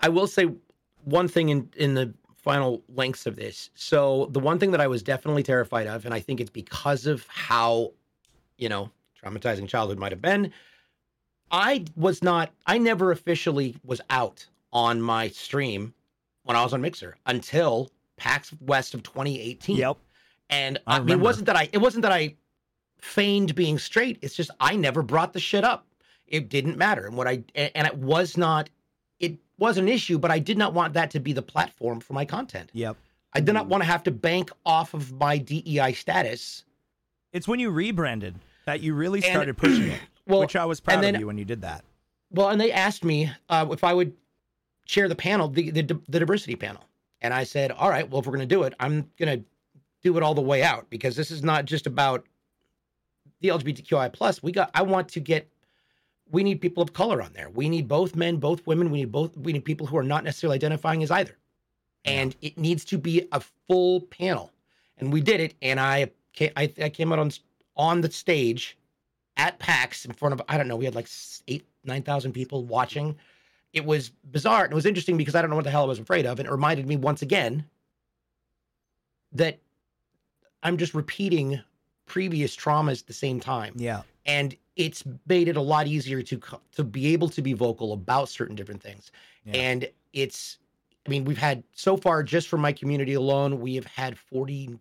I 0.00 0.10
will 0.10 0.26
say 0.26 0.46
one 1.04 1.26
thing 1.26 1.48
in 1.48 1.70
in 1.76 1.94
the 1.94 2.12
final 2.36 2.82
lengths 2.94 3.26
of 3.26 3.36
this. 3.36 3.70
So 3.74 4.28
the 4.32 4.40
one 4.40 4.58
thing 4.58 4.70
that 4.72 4.80
I 4.80 4.86
was 4.86 5.02
definitely 5.02 5.42
terrified 5.42 5.86
of, 5.86 6.04
and 6.04 6.14
I 6.14 6.20
think 6.20 6.40
it's 6.40 6.48
because 6.50 7.06
of 7.06 7.26
how, 7.28 7.92
you 8.58 8.68
know, 8.68 8.90
traumatizing 9.22 9.68
childhood 9.68 9.98
might 9.98 10.12
have 10.12 10.22
been. 10.22 10.52
I 11.50 11.84
was 11.96 12.22
not. 12.22 12.50
I 12.66 12.78
never 12.78 13.10
officially 13.10 13.76
was 13.84 14.00
out 14.10 14.46
on 14.72 15.02
my 15.02 15.28
stream 15.28 15.92
when 16.50 16.56
I 16.56 16.64
was 16.64 16.72
on 16.72 16.80
Mixer 16.80 17.16
until 17.26 17.90
PAX 18.16 18.52
West 18.60 18.92
of 18.94 19.04
2018. 19.04 19.76
Yep. 19.76 19.96
And 20.50 20.78
I 20.84 20.96
I, 20.96 20.98
mean, 20.98 21.10
it 21.10 21.20
wasn't 21.20 21.46
that 21.46 21.54
I 21.54 21.68
it 21.72 21.78
wasn't 21.78 22.02
that 22.02 22.10
I 22.10 22.34
feigned 22.98 23.54
being 23.54 23.78
straight. 23.78 24.18
It's 24.20 24.34
just 24.34 24.50
I 24.58 24.74
never 24.74 25.02
brought 25.02 25.32
the 25.32 25.38
shit 25.38 25.62
up. 25.62 25.86
It 26.26 26.48
didn't 26.48 26.76
matter. 26.76 27.06
And 27.06 27.16
what 27.16 27.28
I 27.28 27.44
and 27.54 27.86
it 27.86 27.96
was 27.96 28.36
not 28.36 28.68
it 29.20 29.38
was 29.58 29.78
an 29.78 29.86
issue, 29.88 30.18
but 30.18 30.32
I 30.32 30.40
did 30.40 30.58
not 30.58 30.74
want 30.74 30.92
that 30.94 31.12
to 31.12 31.20
be 31.20 31.32
the 31.32 31.40
platform 31.42 32.00
for 32.00 32.14
my 32.14 32.24
content. 32.24 32.70
Yep. 32.72 32.96
I 33.32 33.38
did 33.40 33.52
not 33.54 33.66
Mhm. 33.66 33.68
want 33.68 33.82
to 33.84 33.86
have 33.86 34.02
to 34.04 34.10
bank 34.10 34.50
off 34.66 34.92
of 34.92 35.12
my 35.12 35.38
DEI 35.38 35.92
status. 35.92 36.64
It's 37.32 37.46
when 37.46 37.60
you 37.60 37.70
rebranded 37.70 38.34
that 38.66 38.80
you 38.80 38.94
really 38.94 39.22
And- 39.22 39.32
started 39.32 39.56
pushing 39.56 39.86
it, 39.92 40.00
Well, 40.26 40.40
which 40.40 40.56
I 40.56 40.64
was 40.64 40.80
proud 40.80 41.04
then- 41.04 41.14
of 41.14 41.20
you 41.20 41.28
when 41.28 41.38
you 41.38 41.44
did 41.44 41.62
that. 41.62 41.84
well, 42.32 42.48
and 42.48 42.60
they 42.60 42.72
asked 42.72 43.04
me 43.04 43.30
uh, 43.48 43.66
if 43.70 43.84
I 43.84 43.94
would 43.94 44.14
chair 44.86 45.08
the 45.08 45.16
panel, 45.16 45.48
the, 45.48 45.70
the 45.70 45.82
the 46.08 46.18
diversity 46.20 46.56
panel, 46.56 46.84
and 47.20 47.32
I 47.34 47.44
said, 47.44 47.70
"All 47.72 47.90
right, 47.90 48.08
well, 48.08 48.20
if 48.20 48.26
we're 48.26 48.36
going 48.36 48.48
to 48.48 48.54
do 48.54 48.64
it, 48.64 48.74
I'm 48.80 49.10
going 49.18 49.38
to 49.40 49.44
do 50.02 50.16
it 50.16 50.22
all 50.22 50.34
the 50.34 50.40
way 50.40 50.62
out 50.62 50.88
because 50.90 51.16
this 51.16 51.30
is 51.30 51.42
not 51.42 51.64
just 51.66 51.86
about 51.86 52.24
the 53.40 53.48
LGBTQI 53.48 54.12
plus. 54.12 54.42
We 54.42 54.52
got. 54.52 54.70
I 54.74 54.82
want 54.82 55.08
to 55.10 55.20
get. 55.20 55.48
We 56.30 56.44
need 56.44 56.60
people 56.60 56.82
of 56.82 56.92
color 56.92 57.22
on 57.22 57.32
there. 57.32 57.50
We 57.50 57.68
need 57.68 57.88
both 57.88 58.14
men, 58.14 58.36
both 58.36 58.66
women. 58.66 58.90
We 58.90 59.00
need 59.00 59.12
both. 59.12 59.36
We 59.36 59.52
need 59.52 59.64
people 59.64 59.86
who 59.86 59.96
are 59.96 60.02
not 60.04 60.24
necessarily 60.24 60.56
identifying 60.56 61.02
as 61.02 61.10
either, 61.10 61.36
and 62.04 62.36
it 62.40 62.58
needs 62.58 62.84
to 62.86 62.98
be 62.98 63.26
a 63.32 63.40
full 63.68 64.02
panel. 64.02 64.52
and 64.98 65.12
we 65.12 65.20
did 65.20 65.40
it. 65.40 65.54
And 65.62 65.80
I 65.80 66.10
came, 66.32 66.52
I, 66.56 66.72
I 66.82 66.88
came 66.88 67.12
out 67.12 67.18
on 67.18 67.30
on 67.76 68.00
the 68.00 68.10
stage 68.10 68.76
at 69.36 69.58
PAX 69.58 70.04
in 70.04 70.12
front 70.12 70.34
of 70.34 70.42
I 70.48 70.56
don't 70.58 70.68
know, 70.68 70.76
we 70.76 70.84
had 70.84 70.94
like 70.94 71.08
eight 71.48 71.64
nine 71.84 72.02
thousand 72.02 72.32
people 72.32 72.64
watching. 72.64 73.16
It 73.72 73.84
was 73.84 74.10
bizarre. 74.30 74.64
and 74.64 74.72
It 74.72 74.74
was 74.74 74.86
interesting 74.86 75.16
because 75.16 75.34
I 75.34 75.40
don't 75.40 75.50
know 75.50 75.56
what 75.56 75.64
the 75.64 75.70
hell 75.70 75.84
I 75.84 75.86
was 75.86 75.98
afraid 75.98 76.26
of, 76.26 76.38
and 76.38 76.48
it 76.48 76.50
reminded 76.52 76.86
me 76.86 76.96
once 76.96 77.22
again 77.22 77.64
that 79.32 79.58
I'm 80.62 80.76
just 80.76 80.94
repeating 80.94 81.60
previous 82.06 82.56
traumas 82.56 83.00
at 83.02 83.06
the 83.06 83.12
same 83.12 83.38
time 83.38 83.72
Yeah. 83.76 84.02
and 84.26 84.56
it's 84.74 85.04
made 85.28 85.46
it 85.46 85.56
a 85.56 85.60
lot 85.60 85.86
easier 85.86 86.22
to 86.22 86.40
to 86.72 86.82
be 86.82 87.12
able 87.12 87.28
to 87.28 87.40
be 87.40 87.52
vocal 87.52 87.92
about 87.92 88.28
certain 88.28 88.56
different 88.56 88.82
things 88.82 89.12
Yeah. 89.44 89.52
and 89.54 89.88
it's 90.12 90.58
i 91.06 91.08
mean 91.08 91.24
we've 91.24 91.38
had 91.38 91.62
so 91.72 91.96
far 91.96 92.24
just 92.24 92.48
from 92.48 92.60
my 92.62 92.72
community 92.72 93.12
alone 93.14 93.60
we 93.60 93.76
have 93.76 93.84
had 93.86 94.18
40 94.18 94.76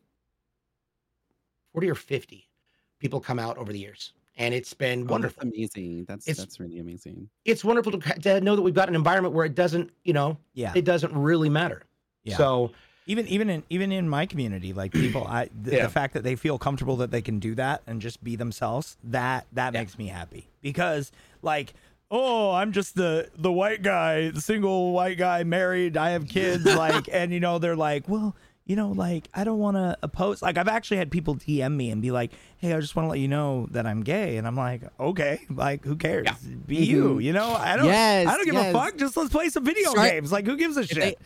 40 1.73 1.89
or 1.91 1.93
50 1.95 2.49
people 2.97 3.19
come 3.19 3.37
out 3.37 3.59
over 3.59 3.71
the 3.71 3.77
years 3.79 4.13
and 4.39 4.53
it's 4.53 4.73
been 4.73 4.99
Oh, 4.99 5.03
that's 5.03 5.11
wonderful 5.11 5.43
amazing. 5.43 6.05
That's 6.07 6.27
It's- 6.27 6.37
that's 6.37 6.59
really 6.59 6.79
amazing. 6.79 7.29
it's 7.45 7.63
wonderful 7.63 7.91
to, 7.91 7.99
to 7.99 8.41
know 8.41 8.55
that 8.55 8.61
we've 8.63 8.73
got 8.73 8.89
an 8.89 8.95
environment 8.95 9.35
where 9.35 9.45
it 9.45 9.53
doesn't 9.53 9.91
you 10.03 10.13
know 10.13 10.37
Yeah. 10.53 10.71
it 10.75 10.85
doesn't 10.85 11.13
really 11.13 11.49
matter 11.49 11.83
Yeah. 12.23 12.37
so 12.37 12.71
even 13.05 13.27
even 13.27 13.49
in 13.49 13.63
even 13.69 13.91
in 13.91 14.07
my 14.09 14.25
community 14.25 14.71
like 14.73 14.91
people 14.93 15.25
i 15.27 15.49
the, 15.63 15.75
Yeah. 15.75 15.83
the 15.83 15.89
fact 15.89 16.13
that 16.15 16.23
they 16.23 16.35
feel 16.35 16.57
comfortable 16.57 16.95
that 16.97 17.11
they 17.11 17.21
can 17.21 17.39
do 17.39 17.53
that 17.55 17.81
and 17.85 18.01
just 18.01 18.23
be 18.23 18.35
themselves 18.35 18.97
that 19.03 19.45
that 19.53 19.73
Yeah. 19.73 19.79
makes 19.81 19.97
me 19.97 20.07
happy 20.07 20.47
because 20.61 21.11
like 21.41 21.73
oh 22.11 22.51
i'm 22.51 22.71
just 22.71 22.95
the 22.95 23.29
the 23.37 23.51
white 23.51 23.81
guy 23.83 24.29
the 24.29 24.41
single 24.41 24.93
white 24.93 25.17
guy 25.17 25.43
married 25.43 25.97
i 25.97 26.11
have 26.11 26.27
kids 26.27 26.65
like 26.85 27.07
and 27.11 27.33
you 27.33 27.39
know 27.39 27.59
they're 27.59 27.75
like 27.75 28.07
well 28.07 28.35
you 28.69 28.75
know 28.75 28.91
like 28.91 29.27
i 29.33 29.43
don't 29.43 29.57
want 29.59 29.75
to 29.75 29.97
oppose 30.03 30.41
like 30.43 30.55
i've 30.57 30.67
actually 30.67 30.97
had 30.97 31.09
people 31.11 31.35
dm 31.35 31.75
me 31.75 31.89
and 31.89 32.01
be 32.03 32.11
like 32.11 32.31
hey 32.59 32.71
i 32.71 32.79
just 32.79 32.95
want 32.95 33.05
to 33.05 33.09
let 33.09 33.19
you 33.19 33.27
know 33.27 33.67
that 33.71 33.85
i'm 33.87 34.01
gay 34.01 34.37
and 34.37 34.45
i'm 34.47 34.55
like 34.55 34.83
okay 34.99 35.41
like 35.49 35.83
who 35.83 35.95
cares 35.95 36.25
Yeah. 36.27 36.35
be 36.67 36.75
you 36.77 37.17
you 37.19 37.33
know 37.33 37.49
i 37.55 37.75
don't 37.75 37.87
Yes, 37.87 38.27
i 38.27 38.35
don't 38.37 38.45
give 38.45 38.53
yes. 38.53 38.69
a 38.69 38.77
fuck 38.77 38.95
just 38.95 39.17
let's 39.17 39.31
play 39.31 39.49
some 39.49 39.65
video 39.65 39.89
Start- 39.89 40.11
games 40.11 40.31
like 40.31 40.45
who 40.45 40.55
gives 40.55 40.77
a 40.77 40.85
shit 40.85 41.19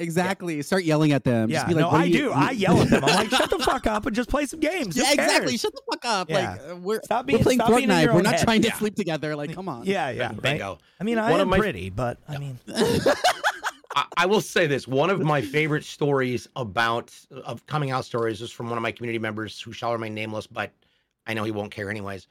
Exactly. 0.00 0.62
Start 0.62 0.84
yelling 0.84 1.10
at 1.10 1.24
them. 1.24 1.50
yeah, 1.50 1.56
Just 1.56 1.66
be 1.66 1.74
like, 1.74 1.80
no, 1.80 1.88
"What 1.88 2.00
I 2.02 2.04
you- 2.04 2.18
do. 2.18 2.30
I 2.32 2.52
yell 2.52 2.80
at 2.80 2.88
them. 2.88 3.04
I'm 3.04 3.16
like, 3.16 3.30
shut 3.30 3.50
the 3.50 3.58
fuck 3.58 3.84
up 3.88 4.06
and 4.06 4.14
just 4.14 4.28
play 4.30 4.46
some 4.46 4.60
games. 4.60 4.94
Who 4.94 5.02
Yeah, 5.02 5.10
exactly. 5.12 5.56
Shut 5.56 5.72
the 5.74 5.82
fuck 5.90 6.04
up. 6.04 6.30
Yeah. 6.30 6.36
Like 6.52 6.60
uh, 6.70 6.76
we're 6.76 7.00
Stop 7.02 7.26
being- 7.26 7.40
we're 7.40 7.42
playing 7.42 7.58
stop 7.58 7.70
being 7.70 7.82
in 7.82 7.90
Fortnite. 7.90 8.02
your 8.04 8.14
We're 8.14 8.22
not 8.22 8.34
head. 8.36 8.44
trying 8.44 8.62
to 8.62 8.68
Yeah. 8.68 8.74
sleep 8.74 8.94
together. 8.94 9.34
Like, 9.34 9.52
come 9.52 9.68
on. 9.68 9.86
Yeah, 9.86 10.10
yeah. 10.10 10.28
Right? 10.28 10.40
bingo 10.40 10.78
I 11.00 11.02
mean, 11.02 11.18
I 11.18 11.32
One 11.32 11.40
of 11.40 11.46
am 11.46 11.50
my- 11.50 11.58
pretty, 11.58 11.90
but 11.90 12.18
I 12.28 12.38
mean, 12.38 12.60
I, 13.94 14.04
I 14.16 14.26
will 14.26 14.40
say 14.40 14.66
this: 14.66 14.86
one 14.86 15.10
of 15.10 15.20
my 15.20 15.40
favorite 15.40 15.84
stories 15.84 16.48
about 16.56 17.14
of 17.30 17.64
coming 17.66 17.90
out 17.90 18.04
stories 18.04 18.42
is 18.42 18.50
from 18.50 18.68
one 18.68 18.78
of 18.78 18.82
my 18.82 18.92
community 18.92 19.18
members 19.18 19.60
who 19.60 19.72
shall 19.72 19.92
remain 19.92 20.14
nameless, 20.14 20.46
but 20.46 20.70
I 21.26 21.34
know 21.34 21.44
he 21.44 21.50
won't 21.50 21.70
care 21.70 21.90
anyways. 21.90 22.26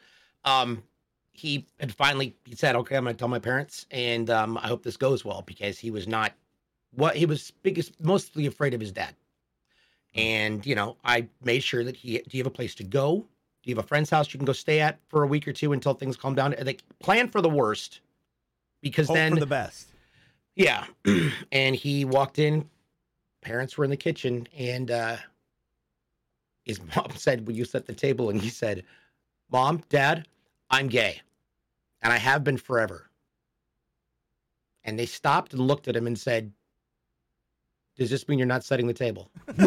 Um, 0.45 0.83
he 1.33 1.65
had 1.79 1.93
finally 1.93 2.35
he 2.45 2.55
said, 2.55 2.75
"Okay, 2.75 2.95
I'm 2.95 3.03
going 3.03 3.15
to 3.15 3.19
tell 3.19 3.27
my 3.27 3.39
parents, 3.39 3.85
and 3.91 4.29
um, 4.29 4.57
I 4.57 4.67
hope 4.67 4.83
this 4.83 4.97
goes 4.97 5.23
well," 5.23 5.43
because 5.45 5.77
he 5.77 5.91
was 5.91 6.07
not 6.07 6.33
what 6.95 7.15
he 7.15 7.25
was 7.25 7.51
biggest 7.63 7.99
mostly 8.01 8.45
afraid 8.45 8.73
of 8.73 8.81
his 8.81 8.91
dad. 8.91 9.15
And 10.15 10.65
you 10.65 10.75
know, 10.75 10.97
I 11.03 11.27
made 11.43 11.63
sure 11.63 11.83
that 11.83 11.95
he. 11.95 12.17
Do 12.17 12.37
you 12.37 12.43
have 12.43 12.47
a 12.47 12.55
place 12.55 12.75
to 12.75 12.83
go? 12.83 13.25
Do 13.63 13.69
you 13.69 13.75
have 13.75 13.83
a 13.83 13.87
friend's 13.87 14.09
house 14.09 14.33
you 14.33 14.37
can 14.37 14.45
go 14.45 14.53
stay 14.53 14.79
at 14.79 14.99
for 15.09 15.23
a 15.23 15.27
week 15.27 15.47
or 15.47 15.53
two 15.53 15.73
until 15.73 15.93
things 15.93 16.15
calm 16.15 16.33
down? 16.35 16.55
Like 16.61 16.81
plan 16.99 17.29
for 17.29 17.41
the 17.41 17.49
worst, 17.49 18.01
because 18.81 19.07
hope 19.07 19.15
then 19.15 19.33
for 19.33 19.39
the 19.39 19.45
best. 19.45 19.89
Yeah. 20.57 20.85
and 21.51 21.75
he 21.75 22.03
walked 22.05 22.39
in, 22.39 22.69
parents 23.41 23.77
were 23.77 23.83
in 23.85 23.89
the 23.89 23.97
kitchen, 23.97 24.47
and 24.57 24.91
uh 24.91 25.17
his 26.65 26.81
mom 26.95 27.11
said, 27.15 27.47
Will 27.47 27.55
you 27.55 27.63
set 27.65 27.85
the 27.85 27.93
table? 27.93 28.29
And 28.29 28.41
he 28.41 28.49
said, 28.49 28.83
Mom, 29.51 29.81
Dad, 29.89 30.27
I'm 30.69 30.87
gay. 30.89 31.21
And 32.01 32.11
I 32.11 32.17
have 32.17 32.43
been 32.43 32.57
forever. 32.57 33.09
And 34.83 34.99
they 34.99 35.05
stopped 35.05 35.53
and 35.53 35.61
looked 35.65 35.87
at 35.87 35.95
him 35.95 36.07
and 36.07 36.17
said, 36.19 36.51
Does 37.97 38.09
this 38.09 38.27
mean 38.27 38.37
you're 38.39 38.47
not 38.47 38.63
setting 38.65 38.87
the 38.87 38.93
table? 38.93 39.29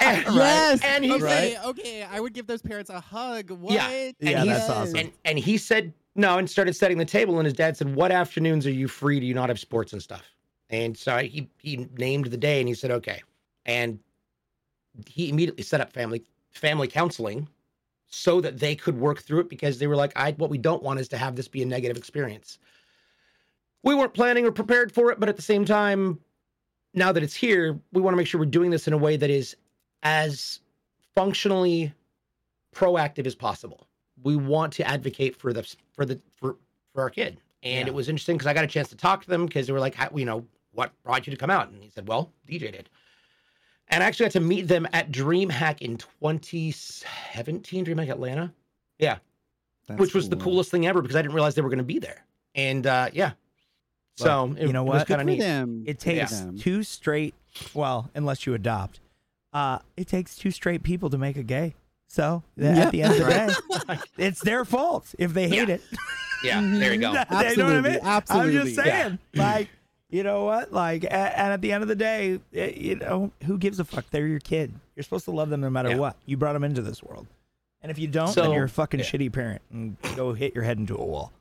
And, 0.00 0.34
Yes. 0.34 0.80
and 0.84 1.04
he 1.04 1.12
okay, 1.12 1.54
said, 1.54 1.64
okay. 1.66 2.02
I 2.02 2.18
would 2.20 2.32
give 2.34 2.46
those 2.48 2.60
parents 2.60 2.90
a 2.90 3.00
hug. 3.00 3.50
What? 3.50 3.72
Yeah. 3.72 3.88
And 3.90 4.14
Yeah, 4.20 4.42
he 4.42 4.48
that's 4.48 4.66
said- 4.66 4.76
awesome. 4.76 4.96
And 4.98 5.12
and 5.24 5.38
he 5.38 5.56
said 5.58 5.92
no 6.14 6.38
and 6.38 6.48
started 6.48 6.74
setting 6.74 6.98
the 6.98 7.04
table. 7.04 7.38
And 7.38 7.44
his 7.44 7.54
dad 7.54 7.76
said, 7.76 7.94
"What 7.94 8.12
afternoons 8.12 8.66
are 8.66 8.72
you 8.72 8.88
free? 8.88 9.20
Do 9.20 9.26
you 9.26 9.34
not 9.34 9.48
have 9.48 9.58
sports 9.58 9.92
and 9.92 10.02
stuff?" 10.02 10.24
And 10.70 10.96
so 10.96 11.18
he 11.18 11.48
he 11.58 11.88
named 11.98 12.26
the 12.26 12.36
day 12.36 12.60
and 12.60 12.68
he 12.68 12.74
said, 12.74 12.90
"Okay." 12.90 13.22
And 13.66 14.00
he 15.06 15.28
immediately 15.28 15.62
set 15.62 15.80
up 15.80 15.92
family 15.92 16.24
family 16.52 16.88
counseling 16.88 17.48
so 18.08 18.40
that 18.42 18.58
they 18.58 18.76
could 18.76 18.98
work 18.98 19.22
through 19.22 19.40
it 19.40 19.48
because 19.48 19.78
they 19.78 19.86
were 19.86 19.96
like, 19.96 20.12
"I 20.16 20.32
what 20.32 20.50
we 20.50 20.58
don't 20.58 20.82
want 20.82 21.00
is 21.00 21.08
to 21.08 21.16
have 21.16 21.36
this 21.36 21.48
be 21.48 21.62
a 21.62 21.66
negative 21.66 21.96
experience." 21.96 22.58
We 23.82 23.94
weren't 23.94 24.14
planning 24.14 24.44
or 24.46 24.52
prepared 24.52 24.92
for 24.92 25.10
it, 25.10 25.18
but 25.18 25.28
at 25.28 25.36
the 25.36 25.42
same 25.42 25.64
time, 25.64 26.20
now 26.94 27.10
that 27.10 27.22
it's 27.22 27.34
here, 27.34 27.80
we 27.92 28.00
want 28.00 28.12
to 28.12 28.16
make 28.16 28.26
sure 28.26 28.38
we're 28.38 28.46
doing 28.46 28.70
this 28.70 28.86
in 28.86 28.92
a 28.92 28.98
way 28.98 29.16
that 29.16 29.30
is 29.30 29.56
as 30.02 30.60
functionally 31.14 31.92
proactive 32.74 33.26
as 33.26 33.34
possible. 33.34 33.86
We 34.22 34.36
want 34.36 34.72
to 34.74 34.86
advocate 34.86 35.36
for 35.36 35.52
the 35.52 35.62
for 35.94 36.04
the 36.04 36.20
for 36.38 36.56
for 36.92 37.02
our 37.02 37.10
kid, 37.10 37.40
and 37.62 37.86
Yeah. 37.86 37.92
it 37.92 37.94
was 37.94 38.08
interesting 38.08 38.36
because 38.36 38.46
I 38.46 38.54
got 38.54 38.64
a 38.64 38.68
chance 38.68 38.88
to 38.90 38.96
talk 38.96 39.22
to 39.22 39.28
them 39.28 39.46
because 39.46 39.66
they 39.66 39.72
were 39.72 39.80
like, 39.80 39.96
you 40.14 40.24
know, 40.24 40.44
what 40.72 40.92
brought 41.02 41.26
you 41.26 41.30
to 41.30 41.36
come 41.36 41.50
out? 41.50 41.68
And 41.70 41.82
he 41.82 41.90
said, 41.90 42.06
well, 42.08 42.32
DJ 42.48 42.72
did. 42.72 42.88
And 43.88 44.02
I 44.02 44.06
actually 44.06 44.26
got 44.26 44.32
to 44.32 44.40
meet 44.40 44.68
them 44.68 44.86
at 44.92 45.10
DreamHack 45.10 45.82
in 45.82 45.98
2017, 45.98 47.84
DreamHack 47.84 48.10
Atlanta, 48.10 48.52
That's 48.98 49.20
which 50.00 50.14
was 50.14 50.28
the 50.28 50.36
coolest 50.36 50.70
thing 50.70 50.86
ever 50.86 51.02
because 51.02 51.16
I 51.16 51.22
didn't 51.22 51.34
realize 51.34 51.54
they 51.54 51.62
were 51.62 51.68
going 51.68 51.78
to 51.78 51.84
be 51.84 51.98
there. 51.98 52.24
And 52.54 52.86
uh, 52.86 53.10
yeah, 53.12 53.32
so 54.16 54.54
it, 54.58 54.66
you 54.66 54.72
know 54.72 54.82
it 54.82 54.88
was 54.88 55.08
what? 55.08 55.18
For 55.18 55.24
neat. 55.24 55.40
them. 55.40 55.84
It 55.86 55.98
takes 55.98 56.40
them. 56.40 56.58
two 56.58 56.82
straight. 56.82 57.34
Well, 57.74 58.10
unless 58.14 58.46
you 58.46 58.54
adopt, 58.54 59.00
uh, 59.52 59.78
it 59.96 60.06
takes 60.06 60.36
two 60.36 60.50
straight 60.50 60.82
people 60.82 61.10
to 61.10 61.18
make 61.18 61.36
a 61.36 61.42
gay. 61.42 61.74
So 62.12 62.42
Yeah. 62.56 62.76
at 62.78 62.90
the 62.92 63.02
end 63.02 63.14
of 63.14 63.18
the 63.26 63.84
day, 63.88 63.98
it's 64.18 64.40
their 64.40 64.66
fault 64.66 65.14
if 65.18 65.32
they 65.32 65.48
hate 65.48 65.68
Yeah. 65.68 65.74
it. 65.76 65.82
Yeah, 66.44 66.60
there 66.60 66.92
you 66.92 66.98
go. 67.00 67.06
you 67.12 67.12
know 67.12 67.20
what 67.20 67.30
I 67.32 67.44
Absolutely, 67.46 67.90
mean? 67.92 68.00
I'm 68.02 68.50
just 68.50 68.74
saying, 68.74 69.20
like, 69.32 69.68
you 70.10 70.24
know 70.24 70.44
what? 70.44 70.72
Like, 70.72 71.04
and 71.04 71.12
at 71.52 71.60
the 71.60 71.70
end 71.70 71.82
of 71.84 71.88
the 71.88 71.94
day, 71.94 72.40
eh, 72.52 72.72
you 72.76 72.96
know, 72.96 73.30
who 73.44 73.56
gives 73.58 73.78
a 73.78 73.84
fuck? 73.84 74.10
They're 74.10 74.26
your 74.26 74.40
kid. 74.40 74.74
You're 74.96 75.04
supposed 75.04 75.24
to 75.26 75.30
love 75.30 75.50
them 75.50 75.60
no 75.60 75.70
matter 75.70 75.90
Yeah. 75.90 75.98
what. 75.98 76.16
You 76.26 76.36
brought 76.36 76.54
them 76.54 76.64
into 76.64 76.82
this 76.82 77.00
world, 77.00 77.28
and 77.80 77.92
if 77.92 77.98
you 78.00 78.08
don't, 78.08 78.34
then 78.34 78.50
you're 78.50 78.64
a 78.64 78.68
fucking 78.68 78.98
yeah. 78.98 79.06
shitty 79.06 79.32
parent 79.32 79.62
and 79.70 79.96
go 80.16 80.32
hit 80.32 80.52
your 80.52 80.64
head 80.64 80.78
into 80.78 80.96
a 80.96 81.04
wall. 81.04 81.32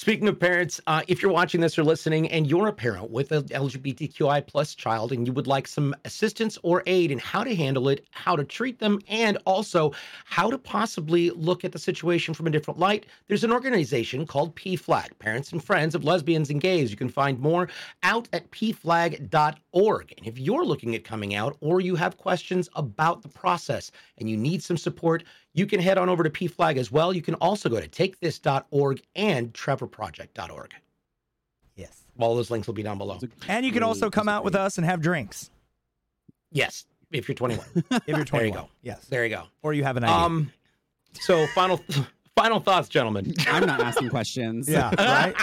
Speaking 0.00 0.28
of 0.28 0.40
parents, 0.40 0.80
uh, 0.86 1.02
if 1.08 1.20
you're 1.20 1.30
watching 1.30 1.60
this 1.60 1.78
or 1.78 1.84
listening 1.84 2.26
and 2.30 2.46
you're 2.46 2.68
a 2.68 2.72
parent 2.72 3.10
with 3.10 3.32
an 3.32 3.42
LGBTQI 3.48 4.46
plus 4.46 4.74
child 4.74 5.12
and 5.12 5.26
you 5.26 5.32
would 5.34 5.46
like 5.46 5.68
some 5.68 5.94
assistance 6.06 6.56
or 6.62 6.82
aid 6.86 7.10
in 7.10 7.18
how 7.18 7.44
to 7.44 7.54
handle 7.54 7.86
it, 7.90 8.06
how 8.10 8.34
to 8.34 8.42
treat 8.42 8.78
them, 8.78 8.98
and 9.08 9.36
also 9.44 9.92
how 10.24 10.48
to 10.48 10.56
possibly 10.56 11.28
look 11.28 11.66
at 11.66 11.72
the 11.72 11.78
situation 11.78 12.32
from 12.32 12.46
a 12.46 12.50
different 12.50 12.80
light, 12.80 13.04
there's 13.28 13.44
an 13.44 13.52
organization 13.52 14.26
called 14.26 14.56
PFLAG, 14.56 15.18
Parents 15.18 15.52
and 15.52 15.62
Friends 15.62 15.94
of 15.94 16.02
Lesbians 16.02 16.48
and 16.48 16.62
Gays. 16.62 16.90
You 16.90 16.96
can 16.96 17.10
find 17.10 17.38
more 17.38 17.68
out 18.02 18.26
at 18.32 18.50
pflag.org. 18.52 20.14
And 20.16 20.26
if 20.26 20.38
you're 20.38 20.64
looking 20.64 20.94
at 20.94 21.04
coming 21.04 21.34
out 21.34 21.58
or 21.60 21.82
you 21.82 21.94
have 21.96 22.16
questions 22.16 22.70
about 22.74 23.20
the 23.20 23.28
process 23.28 23.92
and 24.16 24.30
you 24.30 24.38
need 24.38 24.62
some 24.62 24.78
support, 24.78 25.24
you 25.54 25.66
can 25.66 25.80
head 25.80 25.98
on 25.98 26.08
over 26.08 26.22
to 26.22 26.30
PFLAG 26.30 26.76
as 26.76 26.90
well. 26.92 27.12
You 27.12 27.22
can 27.22 27.34
also 27.36 27.68
go 27.68 27.80
to 27.80 27.88
takethis.org 27.88 29.02
and 29.16 29.52
trevorproject.org. 29.52 30.72
Yes, 31.76 32.02
All 32.18 32.34
those 32.36 32.50
links 32.50 32.66
will 32.66 32.74
be 32.74 32.82
down 32.82 32.98
below. 32.98 33.18
And 33.48 33.64
you 33.64 33.72
can 33.72 33.82
also 33.82 34.10
come 34.10 34.28
out 34.28 34.44
with 34.44 34.54
us 34.54 34.76
and 34.78 34.84
have 34.84 35.00
drinks 35.00 35.50
Yes, 36.52 36.84
if 37.12 37.28
you're 37.28 37.34
21. 37.34 37.64
if 37.74 38.02
you're 38.08 38.24
21. 38.24 38.28
There 38.32 38.44
you 38.46 38.52
go. 38.52 38.68
Yes, 38.82 39.04
there 39.06 39.24
you 39.24 39.30
go. 39.30 39.44
or 39.62 39.72
you 39.72 39.84
have 39.84 39.96
an 39.96 40.04
idea. 40.04 40.16
Um, 40.16 40.52
so 41.12 41.46
final 41.48 41.80
final 42.36 42.60
thoughts, 42.60 42.88
gentlemen. 42.88 43.34
I'm 43.46 43.66
not 43.66 43.80
asking 43.80 44.10
questions. 44.10 44.68
yeah, 44.68 44.90
right. 44.98 45.34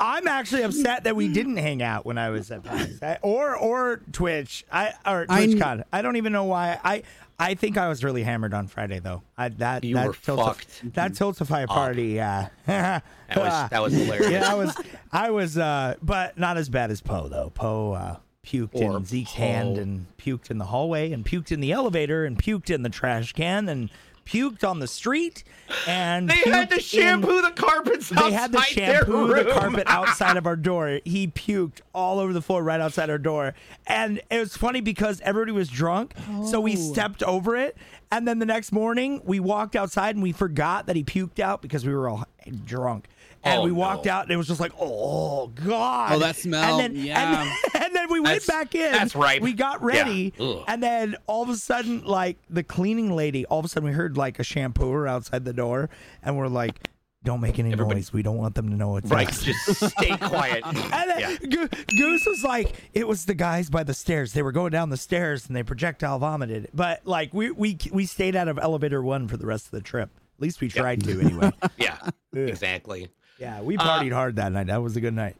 I, 0.00 0.16
I'm 0.18 0.26
actually 0.28 0.62
upset 0.62 1.04
that 1.04 1.14
we 1.14 1.28
didn't 1.28 1.58
hang 1.58 1.82
out 1.82 2.04
when 2.06 2.18
I 2.18 2.30
was 2.30 2.50
at 2.50 2.64
PAX 2.64 3.02
I- 3.02 3.18
or 3.22 3.56
or 3.56 4.00
Twitch. 4.12 4.64
I 4.72 4.94
or 5.06 5.26
TwitchCon. 5.26 5.84
I 5.92 6.02
don't 6.02 6.16
even 6.16 6.32
know 6.32 6.44
why. 6.44 6.78
I 6.82 7.02
I 7.38 7.54
think 7.54 7.78
I 7.78 7.88
was 7.88 8.02
really 8.04 8.22
hammered 8.22 8.52
on 8.54 8.66
Friday 8.66 8.98
though. 8.98 9.22
I 9.38 9.48
that 9.50 9.84
You 9.84 9.94
that 9.96 10.06
were 10.08 10.14
tilts 10.14 10.42
fucked 10.42 10.94
that 10.94 11.12
tiltify 11.12 11.66
party. 11.66 12.08
Yeah, 12.08 12.48
that 12.66 13.04
That 13.28 13.36
was 13.38 13.70
that 13.70 13.82
was 13.82 13.92
hilarious. 13.92 14.30
yeah. 14.30 14.50
I 14.50 14.54
was 14.54 14.76
I 15.12 15.30
was 15.30 15.56
uh, 15.58 15.94
but 16.02 16.38
not 16.38 16.56
as 16.56 16.68
bad 16.68 16.90
as 16.90 17.00
Poe 17.00 17.28
though. 17.28 17.50
Poe 17.54 17.92
uh, 17.92 18.16
puked 18.44 18.72
Poor 18.72 18.96
in 18.96 19.04
Zeke's 19.04 19.32
hand 19.34 19.78
and 19.78 20.06
puked 20.18 20.50
in 20.50 20.58
the 20.58 20.64
hallway 20.66 21.12
and 21.12 21.24
puked 21.24 21.52
in 21.52 21.60
the 21.60 21.72
elevator 21.72 22.24
and 22.24 22.36
puked 22.38 22.70
in 22.70 22.82
the 22.82 22.88
trash 22.88 23.32
can 23.32 23.68
and 23.68 23.90
puked 24.30 24.68
on 24.68 24.78
the 24.78 24.86
street, 24.86 25.42
and 25.86 26.28
They 26.28 26.34
had 26.50 26.68
puked 26.68 26.68
to 26.70 26.74
in- 26.76 26.80
shampoo 26.80 27.42
the 27.42 27.50
carpets 27.50 28.08
they 28.08 28.32
had 28.32 28.52
to 28.52 28.60
shampoo 28.60 29.28
the 29.34 29.50
carpet 29.52 29.84
outside 29.86 30.36
of 30.36 30.46
our 30.46 30.56
door. 30.56 31.00
He 31.04 31.26
puked 31.28 31.80
all 31.94 32.18
over 32.18 32.32
the 32.32 32.42
floor 32.42 32.62
right 32.62 32.80
outside 32.80 33.10
our 33.10 33.18
door. 33.18 33.54
And 33.86 34.20
it 34.30 34.38
was 34.38 34.56
funny 34.56 34.80
because 34.80 35.20
everybody 35.22 35.52
was 35.52 35.68
drunk. 35.68 36.14
So 36.46 36.60
we 36.60 36.72
Oh. 36.74 36.92
stepped 36.92 37.22
over 37.22 37.56
it. 37.56 37.76
And 38.12 38.26
then 38.26 38.38
the 38.40 38.46
next 38.46 38.72
morning, 38.72 39.20
we 39.24 39.38
walked 39.40 39.76
outside 39.76 40.16
and 40.16 40.22
we 40.22 40.32
forgot 40.32 40.86
that 40.86 40.96
he 40.96 41.04
puked 41.04 41.38
out 41.40 41.62
because 41.62 41.84
we 41.86 41.94
were 41.94 42.08
all 42.08 42.24
drunk. 42.64 43.06
And 43.42 43.60
Oh, 43.60 43.62
we 43.64 43.72
walked 43.72 44.04
no. 44.04 44.12
out 44.12 44.24
and 44.24 44.30
it 44.32 44.36
was 44.36 44.46
just 44.48 44.60
like, 44.60 44.72
oh, 44.78 45.46
God. 45.48 46.12
Oh, 46.12 46.18
that 46.18 46.36
smell. 46.36 46.78
And 46.78 46.94
then, 46.96 47.04
Yeah. 47.04 47.22
And 47.22 47.34
then, 47.34 47.56
and 47.86 47.96
then 47.96 48.10
we 48.10 48.20
went 48.20 48.42
That's- 48.42 48.46
back 48.46 48.74
in. 48.74 48.92
that's 48.92 49.14
right. 49.14 49.40
We 49.40 49.52
got 49.54 49.82
ready. 49.82 50.34
Ugh. 50.38 50.62
And 50.68 50.82
then 50.82 51.16
all 51.26 51.42
of 51.42 51.48
a 51.48 51.56
sudden, 51.56 52.04
like 52.04 52.36
the 52.50 52.62
cleaning 52.62 53.14
lady, 53.16 53.46
all 53.46 53.58
of 53.58 53.64
a 53.64 53.68
sudden 53.68 53.88
we 53.88 53.94
heard 53.94 54.16
like 54.18 54.38
a 54.38 54.42
shampooer 54.42 55.08
outside 55.08 55.44
the 55.46 55.54
door. 55.54 55.88
And 56.22 56.36
we're 56.36 56.48
like, 56.48 56.86
don't 57.22 57.40
make 57.40 57.58
any 57.58 57.72
Everybody- 57.72 57.96
noise. 58.00 58.12
We 58.12 58.22
don't 58.22 58.36
want 58.38 58.54
them 58.54 58.68
to 58.70 58.76
know 58.76 58.96
it's 58.96 59.10
Right, 59.10 59.28
us. 59.28 59.42
just 59.42 59.84
stay 59.90 60.16
quiet. 60.18 60.62
And 60.66 60.76
then 61.10 61.18
Yeah. 61.20 61.36
Go- 61.36 61.68
Goose 61.96 62.24
was 62.26 62.42
like, 62.44 62.74
it 62.92 63.08
was 63.08 63.24
the 63.26 63.34
guys 63.34 63.70
by 63.70 63.84
the 63.84 63.94
stairs. 63.94 64.32
They 64.34 64.42
were 64.42 64.52
going 64.52 64.70
down 64.72 64.90
the 64.90 64.96
stairs 64.98 65.46
and 65.46 65.56
they 65.56 65.62
projectile 65.62 66.18
vomited. 66.18 66.68
But 66.74 67.06
like 67.06 67.32
we 67.32 67.50
we 67.50 67.78
we 67.90 68.04
stayed 68.06 68.36
out 68.36 68.48
of 68.48 68.58
elevator 68.58 69.02
one 69.02 69.28
for 69.28 69.36
the 69.38 69.46
rest 69.46 69.66
of 69.66 69.70
the 69.72 69.80
trip. 69.82 70.10
At 70.38 70.42
least 70.42 70.60
we 70.62 70.68
tried 70.68 71.02
to 71.04 71.20
anyway. 71.20 71.52
Yeah, 71.78 71.98
exactly. 72.34 73.08
Yeah, 73.40 73.60
we 73.62 73.76
Uh, 73.76 73.82
partied 73.82 74.12
hard 74.12 74.36
that 74.36 74.52
night. 74.52 74.66
That 74.68 74.82
was 74.82 74.96
a 74.96 75.00
good 75.00 75.14
night. 75.14 75.36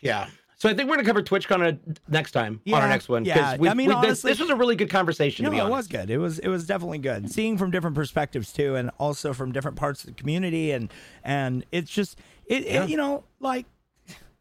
Yeah. 0.00 0.26
So 0.56 0.68
I 0.70 0.74
think 0.74 0.88
we're 0.88 0.96
gonna 0.96 1.06
cover 1.06 1.22
TwitchCon 1.22 1.74
uh, 1.74 1.94
next 2.08 2.30
time 2.30 2.60
on 2.68 2.74
our 2.74 2.88
next 2.88 3.08
one. 3.08 3.24
yeah. 3.26 3.56
we- 3.58 3.68
I 3.68 3.74
mean, 3.74 3.88
we- 3.88 3.94
this, 3.96 4.04
honestly- 4.04 4.30
this 4.32 4.40
was 4.40 4.48
a 4.50 4.56
really 4.56 4.76
good 4.76 4.88
conversation. 4.88 5.44
No, 5.44 5.52
it 5.66 5.68
was 5.68 5.86
good. 5.88 6.08
It 6.10 6.18
was 6.18 6.38
it 6.38 6.48
was 6.48 6.66
definitely 6.66 6.98
good. 6.98 7.30
Seeing 7.30 7.58
from 7.58 7.70
different 7.70 7.94
perspectives 7.96 8.52
too, 8.52 8.74
and 8.76 8.90
also 8.98 9.32
from 9.34 9.52
different 9.52 9.76
parts 9.76 10.00
of 10.04 10.06
the 10.06 10.14
community, 10.14 10.70
and 10.70 10.90
and 11.22 11.66
it's 11.70 11.90
just 11.90 12.18
it, 12.46 12.64
Yeah. 12.64 12.84
it 12.84 12.90
you 12.90 12.96
know 12.96 13.24
like 13.40 13.66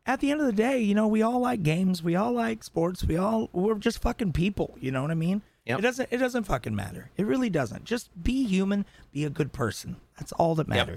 at 0.06 0.20
the 0.22 0.32
end 0.32 0.40
of 0.42 0.46
the 0.48 0.54
day, 0.54 0.80
you 0.80 0.94
know, 0.96 1.08
we 1.08 1.22
all 1.22 1.40
like 1.40 1.64
games, 1.64 2.04
we 2.04 2.16
all 2.16 2.32
like 2.34 2.64
sports, 2.64 3.04
we 3.06 3.18
all 3.18 3.50
we're 3.54 3.76
just 3.76 4.00
fucking 4.02 4.32
people. 4.34 4.78
You 4.80 4.92
know 4.92 5.02
what 5.02 5.12
I 5.12 5.16
mean? 5.16 5.42
Yep. 5.66 5.80
It 5.80 5.82
doesn't 5.82 6.10
it 6.12 6.18
doesn't 6.18 6.44
fucking 6.44 6.76
matter. 6.76 7.10
It 7.18 7.26
really 7.26 7.50
doesn't. 7.50 7.84
Just 7.86 8.10
be 8.22 8.44
human, 8.46 8.86
be 9.12 9.26
a 9.26 9.30
good 9.30 9.52
person. 9.52 9.98
That's 10.20 10.32
all 10.34 10.56
that 10.56 10.68
Yep. 10.70 10.88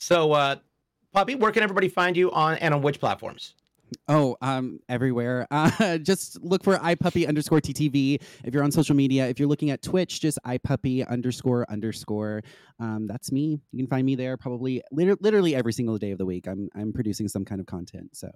Matters. 0.00 0.06
So, 0.06 0.32
uh, 0.32 0.56
Poppy, 1.12 1.34
where 1.34 1.50
can 1.50 1.62
everybody 1.62 1.88
find 1.88 2.16
you 2.16 2.30
on 2.30 2.56
and 2.58 2.72
on 2.72 2.82
which 2.82 3.00
platforms? 3.00 3.54
Oh, 4.06 4.36
um, 4.40 4.78
everywhere. 4.88 5.46
Uh, 5.80 5.98
just 5.98 6.40
look 6.42 6.62
for 6.62 6.76
iPuppy 6.76 7.26
underscore 7.26 7.60
TTV. 7.60 8.20
If 8.44 8.54
you're 8.54 8.62
on 8.62 8.70
social 8.70 8.94
media, 8.94 9.26
if 9.28 9.38
you're 9.40 9.48
looking 9.48 9.70
at 9.70 9.82
Twitch, 9.82 10.20
just 10.20 10.38
iPuppy 10.46 11.06
underscore 11.08 11.66
underscore. 11.70 12.42
Um, 12.78 13.06
that's 13.08 13.32
me. 13.32 13.60
You 13.72 13.78
can 13.78 13.86
find 13.88 14.06
me 14.06 14.14
there 14.14 14.36
probably 14.36 14.82
liter- 14.92 15.16
literally 15.20 15.54
every 15.56 15.72
single 15.72 15.98
day 15.98 16.12
of 16.12 16.18
the 16.18 16.26
week. 16.26 16.46
I'm 16.46 16.68
I'm 16.74 16.92
producing 16.92 17.28
some 17.28 17.44
kind 17.44 17.60
of 17.60 17.66
content. 17.66 18.14
So 18.14 18.30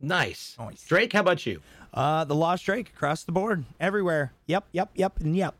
Nice. 0.00 0.56
Nice. 0.58 0.82
Drake, 0.84 1.12
how 1.12 1.20
about 1.20 1.44
you? 1.46 1.60
Uh, 1.94 2.24
the 2.24 2.34
Lost 2.34 2.64
Drake 2.64 2.88
across 2.94 3.24
the 3.24 3.32
board, 3.32 3.64
everywhere. 3.80 4.32
Yep, 4.46 4.64
yep, 4.72 4.90
yep, 4.94 5.20
and 5.20 5.36
yep. 5.36 5.54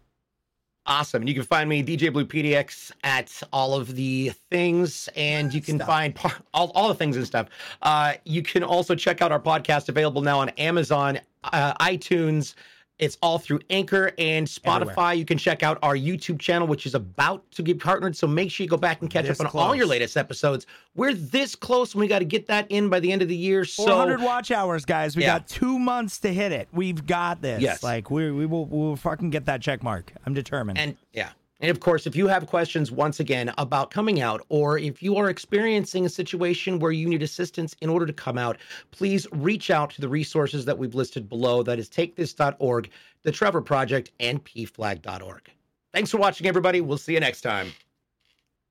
Awesome. 0.89 1.20
And 1.20 1.28
you 1.28 1.34
can 1.34 1.45
find 1.45 1.68
me, 1.68 1.84
DJ 1.84 2.11
Blue 2.11 2.24
PDX, 2.24 2.91
at 3.05 3.43
all 3.53 3.74
of 3.74 3.95
the 3.95 4.32
things, 4.51 5.07
and 5.14 5.53
you 5.53 5.61
can 5.61 5.76
Stuff. 5.76 5.86
find 5.86 6.14
par- 6.14 6.36
all, 6.55 6.72
all 6.74 6.89
the 6.89 6.95
things 6.95 7.14
and 7.16 7.26
stuff. 7.26 7.49
Uh, 7.82 8.14
you 8.24 8.43
can 8.43 8.62
also 8.64 8.95
check 8.95 9.20
out 9.20 9.30
our 9.30 9.39
podcast 9.39 9.91
available 9.91 10.22
now 10.22 10.41
on 10.41 10.49
Amazon, 10.51 11.20
uh, 11.45 11.74
iTunes. 11.74 12.55
It's 12.99 13.16
all 13.22 13.38
through 13.38 13.61
Anchor 13.70 14.11
and 14.18 14.46
Spotify. 14.46 14.80
Everywhere. 14.80 15.12
You 15.14 15.24
can 15.24 15.38
check 15.38 15.62
out 15.62 15.78
our 15.82 15.94
YouTube 15.94 16.40
channel, 16.40 16.66
which 16.66 16.84
is 16.84 16.94
about 16.96 17.49
to 17.53 17.62
get 17.62 17.78
partnered. 17.78 18.16
So 18.16 18.26
make 18.26 18.51
sure 18.51 18.64
you 18.64 18.68
go 18.70 18.76
back 18.76 19.03
and 19.03 19.11
catch 19.11 19.26
This 19.26 19.40
up 19.40 19.55
on 19.55 19.61
all 19.62 19.74
your 19.74 19.86
latest 19.86 20.16
episodes. 20.16 20.66
We're 20.96 21.14
this 21.14 21.55
close, 21.55 21.94
and 21.94 22.01
we 22.01 22.09
got 22.09 22.18
to 22.18 22.24
get 22.24 22.49
that 22.49 22.66
in 22.70 22.88
by 22.88 22.99
the 22.99 23.12
end 23.12 23.22
of 23.22 23.28
the 23.28 23.36
year. 23.36 23.64
So 23.64 23.84
400 23.86 24.20
watch 24.20 24.51
hours, 24.51 24.84
guys. 24.84 25.16
We 25.16 25.22
Yeah. 25.22 25.38
got 25.38 25.46
two 25.49 25.78
months 25.78 26.18
to 26.20 26.32
hit 26.32 26.51
it. 26.51 26.68
We've 26.72 27.07
got 27.07 27.40
this. 27.40 27.62
Yes. 27.62 27.82
Like 27.84 28.11
we 28.11 28.32
we 28.32 28.46
will 28.46 28.66
we'll 28.66 28.96
fucking 28.96 29.30
get 29.30 29.46
that 29.46 29.62
check 29.62 29.82
mark. 29.82 30.12
I'm 30.26 30.34
determined. 30.34 30.78
And 30.78 30.96
yeah. 31.12 31.30
And 31.61 31.70
of 31.70 31.80
course, 31.80 32.06
if 32.06 32.14
you 32.14 32.28
have 32.28 32.46
questions 32.46 32.92
once 32.92 33.18
again 33.18 33.52
about 33.59 33.90
coming 33.90 34.20
out, 34.20 34.44
or 34.48 34.78
if 34.78 35.02
you 35.02 35.16
are 35.16 35.28
experiencing 35.28 36.06
a 36.06 36.09
situation 36.09 36.78
where 36.78 36.92
you 36.92 37.09
need 37.09 37.22
assistance 37.22 37.74
in 37.80 37.90
order 37.90 38.06
to 38.06 38.12
come 38.12 38.38
out, 38.38 38.59
please 38.92 39.26
reach 39.32 39.70
out 39.70 39.90
to 39.90 40.00
the 40.00 40.09
resources 40.09 40.64
that 40.64 40.78
we've 40.78 40.94
listed 40.94 41.28
below. 41.28 41.62
That 41.62 41.78
is 41.78 41.88
takethis.org, 41.88 42.90
the 43.22 43.32
Trevor 43.32 43.61
Project, 43.61 44.12
and 44.20 44.44
pflag.org. 44.44 45.50
Thanks 45.92 46.11
for 46.11 46.18
watching, 46.18 46.46
everybody. 46.46 46.80
We'll 46.80 46.98
see 46.98 47.14
you 47.14 47.20
next 47.20 47.40
time. 47.40 47.72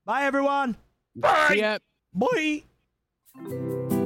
Bye 0.05 0.23
everyone. 0.23 0.77
Bye. 1.15 1.47
See 1.49 1.59
ya. 1.59 1.79
Bye. 2.13 3.97